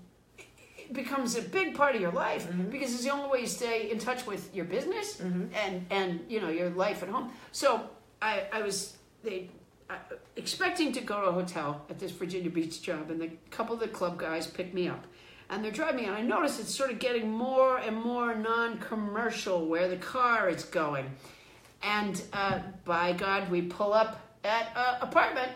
it 0.89 0.93
becomes 0.93 1.35
a 1.35 1.41
big 1.41 1.75
part 1.75 1.95
of 1.95 2.01
your 2.01 2.11
life 2.11 2.47
because 2.71 2.93
it's 2.93 3.03
the 3.03 3.11
only 3.11 3.29
way 3.29 3.41
you 3.41 3.47
stay 3.47 3.91
in 3.91 3.99
touch 3.99 4.25
with 4.25 4.53
your 4.55 4.65
business 4.65 5.19
and 5.19 5.85
and 5.91 6.19
you 6.27 6.41
know 6.41 6.49
your 6.49 6.71
life 6.71 7.03
at 7.03 7.09
home. 7.09 7.31
So 7.51 7.89
I 8.21 8.47
I 8.51 8.61
was 8.63 8.97
they 9.23 9.49
uh, 9.89 9.95
expecting 10.35 10.91
to 10.93 11.01
go 11.01 11.21
to 11.21 11.27
a 11.27 11.31
hotel 11.31 11.85
at 11.89 11.99
this 11.99 12.11
Virginia 12.11 12.49
Beach 12.49 12.81
job, 12.81 13.11
and 13.11 13.21
the 13.21 13.29
couple 13.51 13.75
of 13.75 13.79
the 13.81 13.87
club 13.87 14.17
guys 14.17 14.47
picked 14.47 14.73
me 14.73 14.87
up. 14.87 15.05
And 15.51 15.63
they're 15.63 15.71
driving 15.71 16.05
and 16.05 16.13
I 16.13 16.21
notice 16.21 16.59
it's 16.59 16.73
sort 16.73 16.91
of 16.91 16.99
getting 16.99 17.31
more 17.31 17.79
and 17.79 17.95
more 17.97 18.35
non-commercial 18.35 19.65
where 19.65 19.87
the 19.87 19.97
car 19.97 20.47
is 20.47 20.63
going. 20.63 21.09
And 21.81 22.21
uh, 22.33 22.59
by 22.85 23.13
God, 23.13 23.49
we 23.49 23.63
pull 23.63 23.93
up 23.93 24.28
at 24.43 24.71
an 24.75 25.07
apartment, 25.07 25.51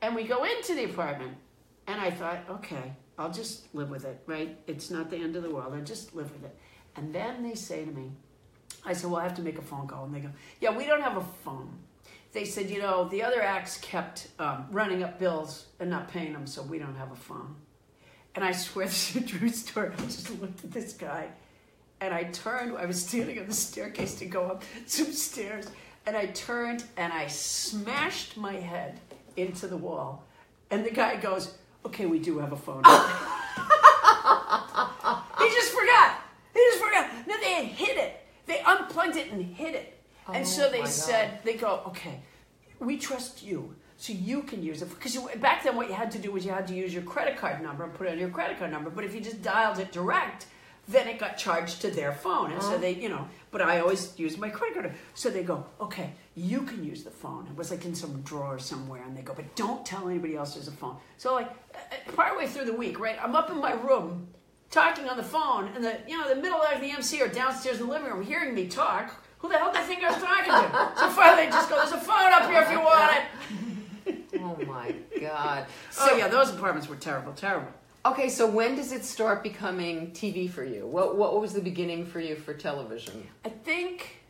And 0.00 0.16
we 0.16 0.24
go 0.24 0.44
into 0.44 0.74
the 0.74 0.84
apartment, 0.84 1.36
and 1.86 2.00
I 2.00 2.10
thought, 2.10 2.40
okay, 2.50 2.92
I'll 3.18 3.30
just 3.30 3.72
live 3.74 3.88
with 3.90 4.04
it, 4.04 4.20
right? 4.26 4.58
It's 4.66 4.90
not 4.90 5.10
the 5.10 5.16
end 5.16 5.36
of 5.36 5.44
the 5.44 5.50
world. 5.50 5.72
I'll 5.74 5.84
just 5.84 6.14
live 6.14 6.32
with 6.32 6.44
it. 6.44 6.56
And 6.96 7.14
then 7.14 7.42
they 7.42 7.54
say 7.54 7.84
to 7.84 7.90
me, 7.90 8.10
I 8.84 8.94
said, 8.94 9.10
well, 9.10 9.20
I 9.20 9.24
have 9.24 9.36
to 9.36 9.42
make 9.42 9.58
a 9.58 9.62
phone 9.62 9.86
call. 9.86 10.04
And 10.04 10.14
they 10.14 10.20
go, 10.20 10.30
yeah, 10.60 10.76
we 10.76 10.86
don't 10.86 11.02
have 11.02 11.16
a 11.16 11.24
phone. 11.44 11.78
They 12.32 12.44
said, 12.44 12.68
you 12.68 12.80
know, 12.80 13.08
the 13.08 13.22
other 13.22 13.42
acts 13.42 13.78
kept 13.78 14.28
um, 14.38 14.66
running 14.70 15.02
up 15.04 15.18
bills 15.18 15.66
and 15.78 15.88
not 15.88 16.08
paying 16.08 16.32
them, 16.32 16.46
so 16.46 16.62
we 16.62 16.78
don't 16.78 16.96
have 16.96 17.12
a 17.12 17.16
phone. 17.16 17.54
And 18.34 18.44
I 18.44 18.52
swear 18.52 18.86
this 18.86 19.14
is 19.14 19.22
a 19.22 19.26
true 19.26 19.48
story. 19.50 19.92
I 19.96 20.02
just 20.02 20.30
looked 20.40 20.64
at 20.64 20.72
this 20.72 20.94
guy 20.94 21.28
and 22.02 22.12
I 22.12 22.24
turned. 22.24 22.76
I 22.76 22.86
was 22.86 23.04
standing 23.04 23.38
on 23.38 23.46
the 23.46 23.54
staircase 23.54 24.16
to 24.16 24.26
go 24.26 24.46
up 24.46 24.64
some 24.86 25.12
stairs, 25.12 25.66
and 26.06 26.16
I 26.16 26.26
turned 26.26 26.84
and 26.96 27.12
I 27.12 27.26
smashed 27.28 28.36
my 28.36 28.54
head 28.54 29.00
into 29.36 29.66
the 29.66 29.76
wall. 29.76 30.24
And 30.70 30.84
the 30.84 30.90
guy 30.90 31.16
goes, 31.16 31.54
"Okay, 31.86 32.06
we 32.06 32.18
do 32.18 32.38
have 32.38 32.52
a 32.52 32.56
phone." 32.56 32.82
he 35.38 35.48
just 35.50 35.72
forgot. 35.72 36.20
He 36.54 36.60
just 36.60 36.82
forgot. 36.82 37.10
No, 37.26 37.36
they 37.40 37.52
had 37.54 37.66
hid 37.66 37.96
it. 37.98 38.26
They 38.46 38.60
unplugged 38.60 39.16
it 39.16 39.30
and 39.32 39.44
hid 39.44 39.74
it. 39.74 39.98
and 40.28 40.42
Oh, 40.42 40.44
so 40.44 40.70
they 40.70 40.84
said. 40.86 41.40
"They 41.44 41.54
go, 41.54 41.82
okay, 41.88 42.20
we 42.78 42.96
trust 42.96 43.42
you." 43.42 43.74
So 43.98 44.12
you 44.12 44.42
can 44.42 44.62
use 44.64 44.82
it 44.82 44.88
because 44.90 45.16
back 45.36 45.62
then 45.62 45.76
what 45.76 45.86
you 45.88 45.94
had 45.94 46.10
to 46.10 46.18
do 46.18 46.32
was 46.32 46.44
you 46.44 46.50
had 46.50 46.66
to 46.66 46.74
use 46.74 46.92
your 46.92 47.04
credit 47.04 47.36
card 47.36 47.62
number 47.62 47.84
and 47.84 47.94
put 47.94 48.08
it 48.08 48.10
on 48.14 48.18
your 48.18 48.30
credit 48.30 48.58
card 48.58 48.72
number. 48.72 48.90
But 48.90 49.04
if 49.04 49.14
you 49.14 49.20
just 49.20 49.42
dialed 49.42 49.78
it 49.78 49.92
direct, 49.92 50.46
then 50.88 51.06
it 51.08 51.18
got 51.18 51.38
charged 51.38 51.80
to 51.82 51.90
their 51.90 52.12
phone, 52.12 52.52
and 52.52 52.62
so 52.62 52.76
they, 52.78 52.94
you 52.94 53.08
know. 53.08 53.28
But 53.50 53.62
I 53.62 53.80
always 53.80 54.18
use 54.18 54.36
my 54.36 54.48
credit 54.48 54.74
card. 54.74 54.94
So 55.14 55.30
they 55.30 55.42
go, 55.42 55.64
okay, 55.80 56.12
you 56.34 56.62
can 56.62 56.82
use 56.84 57.04
the 57.04 57.10
phone. 57.10 57.46
It 57.46 57.56
was 57.56 57.70
like 57.70 57.84
in 57.84 57.94
some 57.94 58.20
drawer 58.22 58.58
somewhere, 58.58 59.02
and 59.04 59.16
they 59.16 59.22
go, 59.22 59.32
but 59.34 59.54
don't 59.54 59.84
tell 59.86 60.08
anybody 60.08 60.34
else 60.36 60.54
there's 60.54 60.68
a 60.68 60.72
phone. 60.72 60.96
So 61.18 61.34
like, 61.34 61.50
uh, 61.74 62.12
partway 62.16 62.46
through 62.46 62.64
the 62.64 62.72
week, 62.72 62.98
right, 62.98 63.16
I'm 63.22 63.36
up 63.36 63.50
in 63.50 63.58
my 63.58 63.72
room 63.72 64.26
talking 64.70 65.08
on 65.08 65.16
the 65.16 65.22
phone, 65.22 65.68
and 65.74 65.84
the 65.84 65.98
you 66.08 66.16
know 66.18 66.28
the 66.28 66.40
middle 66.40 66.60
of 66.60 66.80
the 66.80 66.90
MC 66.90 67.20
are 67.22 67.28
downstairs 67.28 67.78
in 67.80 67.86
the 67.86 67.92
living 67.92 68.10
room 68.10 68.22
hearing 68.24 68.54
me 68.54 68.66
talk. 68.66 69.14
Who 69.38 69.48
the 69.48 69.58
hell 69.58 69.72
did 69.72 69.82
I 69.82 69.84
think 69.84 70.02
I 70.02 70.10
was 70.12 70.22
talking 70.22 70.52
to? 70.52 71.00
So 71.00 71.10
finally, 71.10 71.46
I 71.46 71.50
just 71.50 71.68
go, 71.68 71.76
"There's 71.76 71.92
a 71.92 71.98
phone 71.98 72.32
up 72.32 72.48
here 72.50 72.62
if 72.62 72.70
you 72.70 72.80
want 72.80 73.12
it." 73.16 73.22
Oh 74.44 74.58
my 74.66 74.92
God. 75.20 75.66
oh 76.00 76.16
yeah, 76.16 76.26
those 76.26 76.50
apartments 76.50 76.88
were 76.88 76.96
terrible, 76.96 77.32
terrible. 77.32 77.68
Okay, 78.04 78.28
so 78.28 78.48
when 78.48 78.74
does 78.74 78.90
it 78.90 79.04
start 79.04 79.44
becoming 79.44 80.10
TV 80.10 80.50
for 80.50 80.64
you? 80.64 80.86
What 80.86 81.16
What 81.16 81.40
was 81.40 81.52
the 81.52 81.60
beginning 81.60 82.04
for 82.04 82.18
you 82.18 82.34
for 82.34 82.52
television? 82.52 83.28
I 83.44 83.50
think 83.50 84.22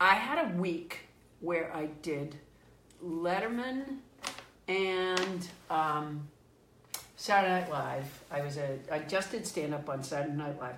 I 0.00 0.14
had 0.14 0.46
a 0.46 0.56
week 0.56 1.00
where 1.40 1.74
I 1.74 1.86
did 2.02 2.36
Letterman 3.04 3.96
and 4.68 5.48
um, 5.70 6.28
Saturday 7.16 7.62
Night 7.62 7.70
Live. 7.70 8.22
I 8.30 8.40
was 8.42 8.56
a 8.56 8.78
I 8.92 9.00
just 9.00 9.32
did 9.32 9.44
stand 9.48 9.74
up 9.74 9.88
on 9.88 10.04
Saturday 10.04 10.36
Night 10.36 10.60
Live. 10.60 10.76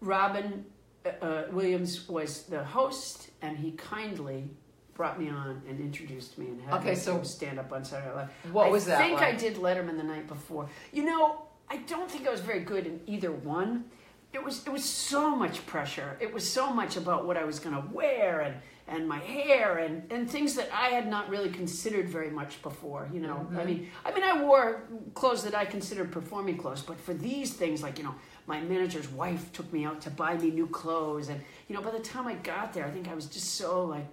Robin 0.00 0.64
uh, 1.04 1.24
uh, 1.24 1.44
Williams 1.50 2.08
was 2.08 2.44
the 2.44 2.62
host, 2.62 3.30
and 3.42 3.58
he 3.58 3.72
kindly 3.72 4.50
brought 4.96 5.20
me 5.20 5.28
on 5.28 5.62
and 5.68 5.78
introduced 5.78 6.38
me 6.38 6.46
and 6.46 6.60
had 6.62 6.74
Okay, 6.74 6.90
me 6.90 6.96
so- 6.96 7.22
stand 7.22 7.58
up 7.58 7.72
on 7.72 7.84
Saturday 7.84 8.08
Night 8.08 8.16
Live. 8.16 8.30
What 8.52 8.66
I 8.66 8.70
was 8.70 8.86
that 8.86 9.00
I 9.00 9.06
think 9.06 9.20
I 9.20 9.32
did 9.32 9.56
Letterman 9.56 9.96
the 9.96 10.02
night 10.02 10.26
before. 10.26 10.68
You 10.92 11.04
know, 11.04 11.42
I 11.68 11.78
don't 11.78 12.10
think 12.10 12.26
I 12.26 12.30
was 12.30 12.40
very 12.40 12.60
good 12.60 12.86
in 12.86 13.00
either 13.06 13.30
one. 13.30 13.84
It 14.32 14.42
was 14.44 14.66
it 14.66 14.70
was 14.70 14.84
so 14.84 15.34
much 15.34 15.64
pressure. 15.66 16.16
It 16.20 16.32
was 16.32 16.48
so 16.50 16.70
much 16.70 16.96
about 16.96 17.26
what 17.26 17.36
I 17.36 17.44
was 17.44 17.58
going 17.58 17.74
to 17.74 17.88
wear 17.92 18.40
and 18.40 18.56
and 18.88 19.08
my 19.08 19.18
hair 19.18 19.78
and 19.78 20.10
and 20.12 20.30
things 20.30 20.54
that 20.54 20.68
I 20.72 20.88
had 20.88 21.08
not 21.08 21.28
really 21.28 21.48
considered 21.48 22.08
very 22.08 22.30
much 22.30 22.60
before. 22.62 23.08
You 23.12 23.20
know, 23.20 23.46
I 23.50 23.54
mm-hmm. 23.54 23.66
mean, 23.66 23.88
I 24.04 24.12
mean, 24.12 24.24
I 24.24 24.42
wore 24.42 24.82
clothes 25.14 25.42
that 25.44 25.54
I 25.54 25.64
considered 25.64 26.12
performing 26.12 26.56
clothes, 26.56 26.82
but 26.82 27.00
for 27.00 27.14
these 27.14 27.52
things, 27.52 27.82
like 27.82 27.98
you 27.98 28.04
know, 28.04 28.14
my 28.46 28.60
manager's 28.60 29.08
wife 29.08 29.52
took 29.52 29.72
me 29.72 29.84
out 29.84 30.00
to 30.02 30.10
buy 30.10 30.36
me 30.36 30.50
new 30.50 30.66
clothes, 30.66 31.28
and 31.28 31.40
you 31.68 31.74
know, 31.74 31.82
by 31.82 31.90
the 31.90 32.00
time 32.00 32.26
I 32.26 32.34
got 32.34 32.72
there, 32.72 32.84
I 32.84 32.90
think 32.90 33.08
I 33.08 33.14
was 33.14 33.26
just 33.26 33.54
so 33.54 33.84
like 33.84 34.06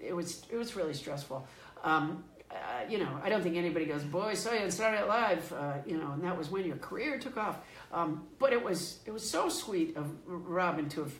it 0.00 0.14
was 0.14 0.42
it 0.50 0.56
was 0.56 0.76
really 0.76 0.94
stressful. 0.94 1.46
Um, 1.84 2.24
uh, 2.50 2.54
you 2.88 2.98
know, 2.98 3.20
I 3.22 3.28
don't 3.28 3.42
think 3.42 3.56
anybody 3.56 3.84
goes, 3.86 4.02
"Boy, 4.04 4.34
you 4.34 4.64
on 4.64 4.70
Saturday 4.70 5.00
Night 5.00 5.08
Live," 5.08 5.52
uh, 5.52 5.72
you 5.86 5.98
know, 5.98 6.12
and 6.12 6.22
that 6.24 6.36
was 6.38 6.50
when 6.50 6.64
your 6.64 6.76
career 6.76 7.18
took 7.18 7.36
off. 7.36 7.58
Um, 7.92 8.26
but 8.38 8.52
it 8.52 8.62
was 8.62 9.00
it 9.06 9.10
was 9.10 9.28
so 9.28 9.48
sweet 9.48 9.96
of 9.96 10.10
Robin 10.26 10.88
to 10.90 11.02
have 11.04 11.12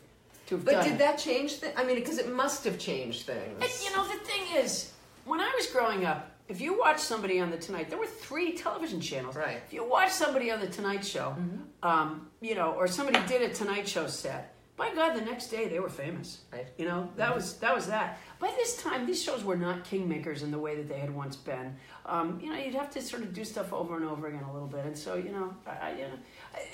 to 0.46 0.54
have 0.56 0.64
But 0.64 0.72
done. 0.72 0.84
did 0.84 0.92
it. 0.94 0.98
that 0.98 1.18
change 1.18 1.54
things? 1.54 1.74
I 1.76 1.84
mean, 1.84 1.96
because 1.96 2.18
it 2.18 2.32
must 2.32 2.64
have 2.64 2.78
changed 2.78 3.26
things. 3.26 3.60
And, 3.60 3.70
you 3.84 3.96
know, 3.96 4.04
the 4.06 4.18
thing 4.24 4.56
is, 4.62 4.92
when 5.24 5.40
I 5.40 5.52
was 5.56 5.66
growing 5.66 6.04
up, 6.04 6.30
if 6.48 6.60
you 6.60 6.78
watch 6.78 7.00
somebody 7.00 7.40
on 7.40 7.50
the 7.50 7.56
Tonight, 7.56 7.90
there 7.90 7.98
were 7.98 8.06
three 8.06 8.52
television 8.52 9.00
channels. 9.00 9.34
Right. 9.34 9.60
If 9.66 9.72
you 9.72 9.84
watch 9.88 10.12
somebody 10.12 10.52
on 10.52 10.60
the 10.60 10.68
Tonight 10.68 11.04
Show, 11.04 11.34
um, 11.82 12.28
you 12.40 12.54
know, 12.54 12.72
or 12.72 12.86
somebody 12.86 13.18
did 13.26 13.42
a 13.42 13.52
Tonight 13.52 13.88
Show 13.88 14.06
set, 14.06 14.54
by 14.76 14.94
God, 14.94 15.14
the 15.14 15.22
next 15.22 15.46
day 15.48 15.68
they 15.68 15.80
were 15.80 15.88
famous. 15.88 16.40
Right. 16.52 16.66
You 16.76 16.84
know, 16.84 17.08
that 17.16 17.34
was 17.34 17.54
that 17.58 17.74
was 17.74 17.86
that. 17.86 18.18
By 18.38 18.52
this 18.58 18.76
time, 18.82 19.06
these 19.06 19.22
shows 19.22 19.42
were 19.42 19.56
not 19.56 19.84
kingmakers 19.84 20.42
in 20.42 20.50
the 20.50 20.58
way 20.58 20.76
that 20.76 20.88
they 20.88 20.98
had 20.98 21.14
once 21.14 21.34
been. 21.34 21.74
Um, 22.04 22.38
you 22.42 22.50
know, 22.50 22.58
you'd 22.58 22.74
have 22.74 22.90
to 22.90 23.00
sort 23.00 23.22
of 23.22 23.32
do 23.32 23.44
stuff 23.44 23.72
over 23.72 23.96
and 23.96 24.04
over 24.04 24.26
again 24.26 24.44
a 24.44 24.52
little 24.52 24.68
bit, 24.68 24.84
and 24.84 24.96
so 24.96 25.14
you 25.14 25.32
know, 25.32 25.54
I, 25.66 25.70
I, 25.70 25.90
you 25.92 26.02
know, 26.02 26.18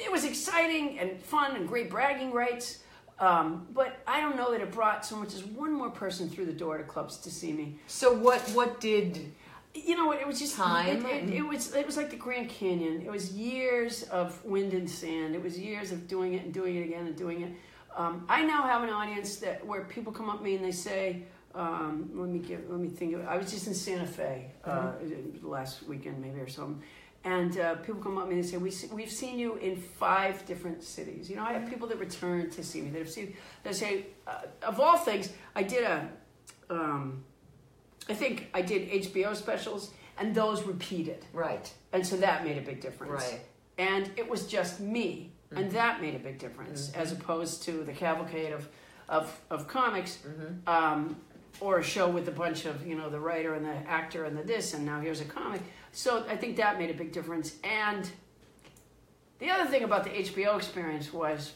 it 0.00 0.10
was 0.10 0.24
exciting 0.24 0.98
and 0.98 1.20
fun 1.22 1.54
and 1.54 1.68
great 1.68 1.90
bragging 1.90 2.32
rights. 2.32 2.80
Um, 3.20 3.68
but 3.72 4.00
I 4.04 4.20
don't 4.20 4.36
know 4.36 4.50
that 4.50 4.60
it 4.60 4.72
brought 4.72 5.06
so 5.06 5.16
much 5.16 5.32
as 5.34 5.44
one 5.44 5.72
more 5.72 5.90
person 5.90 6.28
through 6.28 6.46
the 6.46 6.52
door 6.52 6.78
to 6.78 6.82
clubs 6.84 7.18
to 7.18 7.30
see 7.30 7.52
me. 7.52 7.78
So 7.86 8.12
what? 8.12 8.40
What 8.50 8.80
did? 8.80 9.32
You 9.74 9.96
know 9.96 10.06
what? 10.06 10.20
It 10.20 10.26
was 10.26 10.40
just 10.40 10.56
Time 10.56 11.06
It, 11.06 11.28
it, 11.28 11.34
it 11.34 11.42
was 11.42 11.72
it 11.72 11.86
was 11.86 11.96
like 11.96 12.10
the 12.10 12.16
Grand 12.16 12.48
Canyon. 12.48 13.02
It 13.02 13.10
was 13.10 13.32
years 13.32 14.02
of 14.04 14.44
wind 14.44 14.72
and 14.72 14.90
sand. 14.90 15.36
It 15.36 15.42
was 15.42 15.56
years 15.56 15.92
of 15.92 16.08
doing 16.08 16.34
it 16.34 16.44
and 16.44 16.52
doing 16.52 16.76
it 16.76 16.82
again 16.82 17.06
and 17.06 17.14
doing 17.14 17.42
it. 17.42 17.52
Um, 17.96 18.24
I 18.28 18.42
now 18.44 18.62
have 18.62 18.82
an 18.82 18.90
audience 18.90 19.36
that 19.36 19.64
where 19.66 19.84
people 19.84 20.12
come 20.12 20.30
up 20.30 20.38
to 20.38 20.44
me 20.44 20.56
and 20.56 20.64
they 20.64 20.72
say, 20.72 21.22
um, 21.54 22.10
"Let 22.14 22.28
me 22.28 22.38
give, 22.38 22.68
let 22.70 22.80
me 22.80 22.88
think." 22.88 23.14
Of 23.14 23.20
it. 23.20 23.26
I 23.26 23.36
was 23.36 23.50
just 23.50 23.66
in 23.66 23.74
Santa 23.74 24.06
Fe 24.06 24.50
uh, 24.64 24.92
last 25.42 25.82
weekend, 25.84 26.20
maybe 26.20 26.40
or 26.40 26.48
something. 26.48 26.82
And 27.24 27.56
uh, 27.58 27.76
people 27.76 28.02
come 28.02 28.18
up 28.18 28.24
to 28.24 28.30
me 28.30 28.36
and 28.36 28.44
they 28.44 28.48
say, 28.48 28.56
we, 28.56 28.72
"We've 28.96 29.10
seen 29.10 29.38
you 29.38 29.54
in 29.56 29.76
five 29.76 30.44
different 30.46 30.82
cities. 30.82 31.30
You 31.30 31.36
know, 31.36 31.44
I 31.44 31.52
have 31.52 31.68
people 31.68 31.86
that 31.88 31.98
return 31.98 32.50
to 32.50 32.64
see 32.64 32.80
me 32.80 32.90
that 32.90 32.98
have 32.98 33.10
seen, 33.10 33.36
they 33.62 33.72
say, 33.72 34.06
uh, 34.26 34.42
of 34.66 34.80
all 34.80 34.96
things, 34.96 35.32
I 35.54 35.62
did 35.62 35.84
a, 35.84 36.08
um, 36.68 37.22
I 38.08 38.14
think 38.14 38.48
I 38.54 38.62
did 38.62 38.90
HBO 38.90 39.36
specials, 39.36 39.92
and 40.18 40.34
those 40.34 40.64
repeated, 40.64 41.24
Right. 41.32 41.72
and 41.92 42.04
so 42.04 42.16
that 42.16 42.44
made 42.44 42.58
a 42.58 42.62
big 42.62 42.80
difference. 42.80 43.12
Right. 43.24 43.40
And 43.78 44.10
it 44.16 44.28
was 44.28 44.46
just 44.48 44.80
me, 44.80 45.31
and 45.56 45.70
that 45.72 46.00
made 46.00 46.14
a 46.14 46.18
big 46.18 46.38
difference, 46.38 46.92
as 46.94 47.12
opposed 47.12 47.62
to 47.64 47.84
the 47.84 47.92
cavalcade 47.92 48.52
of 48.52 48.68
of, 49.08 49.40
of 49.50 49.68
comics, 49.68 50.18
um, 50.66 51.16
or 51.60 51.78
a 51.78 51.82
show 51.82 52.08
with 52.08 52.28
a 52.28 52.32
bunch 52.32 52.64
of 52.64 52.86
you 52.86 52.96
know 52.96 53.10
the 53.10 53.20
writer 53.20 53.54
and 53.54 53.64
the 53.64 53.74
actor 53.88 54.24
and 54.24 54.36
the 54.36 54.42
this, 54.42 54.74
and 54.74 54.86
now 54.86 55.00
here's 55.00 55.20
a 55.20 55.24
comic. 55.24 55.60
So 55.92 56.24
I 56.28 56.36
think 56.36 56.56
that 56.56 56.78
made 56.78 56.90
a 56.90 56.94
big 56.94 57.12
difference. 57.12 57.56
And 57.62 58.08
the 59.38 59.50
other 59.50 59.68
thing 59.70 59.84
about 59.84 60.04
the 60.04 60.10
HBO 60.10 60.56
experience 60.56 61.12
was, 61.12 61.52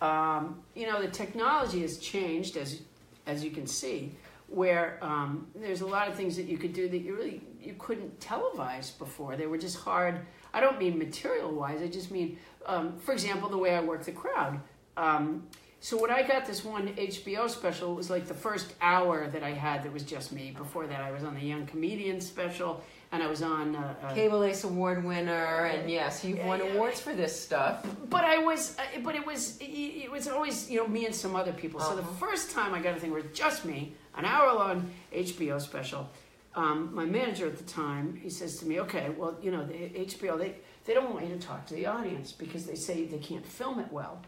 um, 0.00 0.62
you 0.74 0.86
know, 0.86 1.02
the 1.02 1.08
technology 1.08 1.82
has 1.82 1.98
changed 1.98 2.56
as 2.56 2.82
as 3.26 3.44
you 3.44 3.50
can 3.50 3.66
see, 3.66 4.12
where 4.48 4.98
um, 5.02 5.46
there's 5.54 5.80
a 5.80 5.86
lot 5.86 6.08
of 6.08 6.14
things 6.14 6.36
that 6.36 6.46
you 6.46 6.58
could 6.58 6.72
do 6.72 6.88
that 6.88 6.98
you 6.98 7.14
really 7.14 7.42
you 7.60 7.74
couldn't 7.78 8.18
televise 8.20 8.96
before. 8.98 9.36
They 9.36 9.46
were 9.46 9.58
just 9.58 9.78
hard. 9.78 10.20
I 10.52 10.60
don't 10.60 10.78
mean 10.78 10.98
material 10.98 11.50
wise. 11.52 11.80
I 11.82 11.88
just 11.88 12.10
mean, 12.10 12.38
um, 12.66 12.98
for 12.98 13.12
example, 13.12 13.48
the 13.48 13.58
way 13.58 13.74
I 13.74 13.80
work 13.80 14.04
the 14.04 14.12
crowd. 14.12 14.60
Um, 14.96 15.46
so 15.82 15.96
when 15.98 16.10
I 16.10 16.22
got 16.22 16.44
this 16.44 16.62
one 16.64 16.88
HBO 16.88 17.48
special, 17.48 17.92
it 17.92 17.96
was 17.96 18.10
like 18.10 18.26
the 18.26 18.34
first 18.34 18.74
hour 18.82 19.28
that 19.28 19.42
I 19.42 19.52
had 19.52 19.82
that 19.84 19.92
was 19.92 20.02
just 20.02 20.30
me. 20.32 20.52
Before 20.56 20.86
that, 20.86 21.00
I 21.00 21.10
was 21.10 21.24
on 21.24 21.34
the 21.34 21.40
Young 21.40 21.64
Comedian 21.66 22.20
special, 22.20 22.82
and 23.12 23.22
I 23.22 23.26
was 23.28 23.40
on. 23.42 23.74
Uh, 23.76 23.94
uh, 24.02 24.14
Cable 24.14 24.44
Ace 24.44 24.64
Award 24.64 25.02
winner, 25.04 25.64
and 25.66 25.90
yes, 25.90 26.22
you've 26.22 26.40
won 26.44 26.58
Yeah, 26.58 26.72
awards 26.74 27.00
for 27.00 27.14
this 27.14 27.38
stuff. 27.40 27.86
but 28.10 28.24
I 28.24 28.38
was, 28.38 28.76
uh, 28.78 29.00
but 29.02 29.14
it 29.14 29.24
was, 29.26 29.56
it, 29.58 29.64
it 30.04 30.10
was 30.10 30.28
always, 30.28 30.70
you 30.70 30.78
know, 30.80 30.86
me 30.86 31.06
and 31.06 31.14
some 31.14 31.34
other 31.34 31.52
people. 31.52 31.80
So 31.80 31.94
the 31.96 32.02
Uh-huh. 32.02 32.26
first 32.26 32.50
time 32.50 32.74
I 32.74 32.80
got 32.80 32.94
a 32.96 33.00
thing 33.00 33.10
where 33.10 33.22
just 33.22 33.64
me, 33.64 33.94
an 34.16 34.26
hour 34.26 34.52
long 34.54 34.90
HBO 35.14 35.58
special. 35.60 36.10
Um, 36.54 36.92
my 36.94 37.04
manager 37.04 37.46
at 37.46 37.56
the 37.56 37.64
time, 37.64 38.16
he 38.16 38.28
says 38.30 38.58
to 38.58 38.66
me, 38.66 38.80
"Okay, 38.80 39.10
well, 39.16 39.36
you 39.40 39.50
know, 39.52 39.64
the 39.64 39.74
HBO 40.00 40.36
they 40.36 40.56
they 40.84 40.94
don't 40.94 41.12
want 41.14 41.26
you 41.28 41.34
to 41.36 41.40
talk 41.40 41.66
to 41.66 41.74
the 41.74 41.86
audience 41.86 42.32
because 42.32 42.66
they 42.66 42.74
say 42.74 43.04
they 43.06 43.18
can't 43.18 43.46
film 43.46 43.78
it 43.78 43.90
well." 43.92 44.20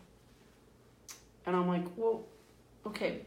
And 1.46 1.56
I'm 1.56 1.66
like, 1.66 1.84
"Well, 1.96 2.24
okay, 2.86 3.26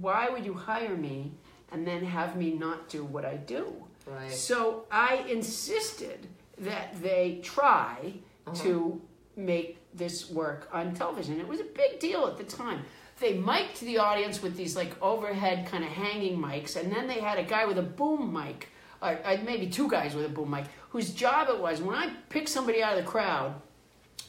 why 0.00 0.28
would 0.28 0.44
you 0.44 0.54
hire 0.54 0.96
me 0.96 1.32
and 1.70 1.86
then 1.86 2.04
have 2.04 2.36
me 2.36 2.50
not 2.52 2.88
do 2.88 3.04
what 3.04 3.24
I 3.24 3.36
do?" 3.36 3.72
Right. 4.06 4.32
So 4.32 4.86
I 4.90 5.16
insisted 5.28 6.26
that 6.58 7.00
they 7.00 7.40
try 7.42 8.14
Uh-huh. 8.46 8.62
to 8.64 9.00
make 9.36 9.76
this 9.94 10.30
work 10.30 10.68
on 10.72 10.94
television. 10.94 11.38
It 11.38 11.46
was 11.46 11.60
a 11.60 11.64
big 11.82 12.00
deal 12.00 12.26
at 12.26 12.36
the 12.38 12.44
time. 12.44 12.84
They 13.20 13.34
mic'd 13.34 13.80
the 13.80 13.98
audience 13.98 14.42
with 14.42 14.56
these 14.56 14.76
like 14.76 15.00
overhead 15.02 15.66
kind 15.66 15.84
of 15.84 15.90
hanging 15.90 16.38
mics, 16.38 16.76
and 16.76 16.92
then 16.92 17.06
they 17.06 17.20
had 17.20 17.38
a 17.38 17.42
guy 17.42 17.64
with 17.64 17.78
a 17.78 17.82
boom 17.82 18.32
mic, 18.32 18.68
or 19.02 19.18
uh, 19.24 19.36
maybe 19.44 19.68
two 19.68 19.88
guys 19.88 20.14
with 20.14 20.24
a 20.24 20.28
boom 20.28 20.50
mic, 20.50 20.64
whose 20.90 21.12
job 21.12 21.48
it 21.48 21.58
was 21.58 21.80
when 21.80 21.96
I 21.96 22.10
picked 22.28 22.48
somebody 22.48 22.82
out 22.82 22.96
of 22.96 23.04
the 23.04 23.10
crowd. 23.10 23.54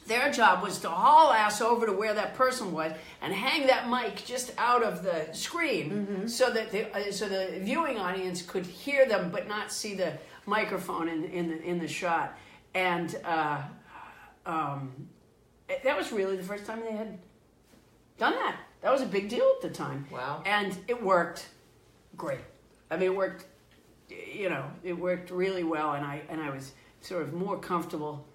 Their 0.07 0.31
job 0.31 0.63
was 0.63 0.79
to 0.79 0.89
haul 0.89 1.31
ass 1.31 1.61
over 1.61 1.85
to 1.85 1.91
where 1.91 2.15
that 2.15 2.33
person 2.33 2.71
was 2.71 2.93
and 3.21 3.31
hang 3.31 3.67
that 3.67 3.89
mic 3.89 4.25
just 4.25 4.53
out 4.57 4.81
of 4.83 5.03
the 5.03 5.31
screen, 5.33 6.27
so 6.27 6.49
that 6.49 6.71
the 6.71 6.91
uh, 6.95 7.11
so 7.11 7.29
the 7.29 7.59
viewing 7.61 7.97
audience 7.97 8.41
could 8.41 8.65
hear 8.65 9.05
them 9.05 9.29
but 9.29 9.47
not 9.47 9.71
see 9.71 9.93
the 9.93 10.13
microphone 10.47 11.07
in 11.07 11.25
in 11.25 11.49
the 11.49 11.61
in 11.61 11.79
the 11.79 11.87
shot. 11.87 12.35
And 12.73 13.15
uh, 13.23 13.61
um, 14.45 14.91
that 15.83 15.95
was 15.97 16.11
really 16.11 16.37
the 16.37 16.43
first 16.43 16.65
time 16.65 16.81
they 16.81 16.91
had 16.95 17.19
done 18.17 18.33
that. 18.33 18.57
That 18.81 18.91
was 18.91 19.01
a 19.01 19.05
big 19.05 19.29
deal 19.29 19.49
at 19.55 19.61
the 19.61 19.69
time. 19.69 20.07
Wow. 20.11 20.41
And 20.45 20.77
it 20.87 21.01
worked 21.01 21.49
great. 22.15 22.39
I 22.89 22.95
mean, 22.95 23.11
it 23.11 23.15
worked. 23.15 23.45
You 24.09 24.49
know, 24.49 24.65
it 24.83 24.93
worked 24.93 25.29
really 25.29 25.63
well, 25.63 25.93
and 25.93 26.05
I 26.05 26.21
and 26.29 26.41
I 26.41 26.49
was 26.49 26.71
sort 27.01 27.21
of 27.21 27.33
more 27.33 27.59
comfortable 27.59 28.25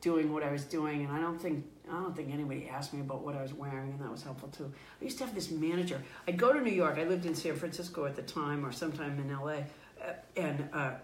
doing 0.00 0.32
what 0.32 0.42
I 0.42 0.50
was 0.50 0.64
doing. 0.64 1.04
And 1.04 1.12
I 1.12 1.20
don't 1.20 1.40
think 1.40 1.64
I 1.88 1.92
don't 1.92 2.16
think 2.16 2.32
anybody 2.32 2.68
asked 2.68 2.92
me 2.92 3.00
about 3.00 3.22
what 3.22 3.36
I 3.36 3.42
was 3.42 3.52
wearing, 3.52 3.90
and 3.90 4.00
that 4.00 4.10
was 4.10 4.22
helpful 4.22 4.48
too. 4.48 4.72
I 5.00 5.04
used 5.04 5.18
to 5.18 5.24
have 5.24 5.34
this 5.34 5.50
manager. 5.50 6.02
I'd 6.26 6.38
go 6.38 6.52
to 6.52 6.60
New 6.60 6.72
York. 6.72 6.98
I 6.98 7.04
lived 7.04 7.26
in 7.26 7.34
San 7.34 7.54
Francisco 7.54 8.04
at 8.04 8.16
the 8.16 8.22
time, 8.22 8.66
or 8.66 8.72
sometime 8.72 9.18
in 9.18 9.30
L.A. 9.30 9.58
uh, 10.04 10.12
and. 10.36 10.68
Uh, 10.72 10.76
uh, 10.76 10.94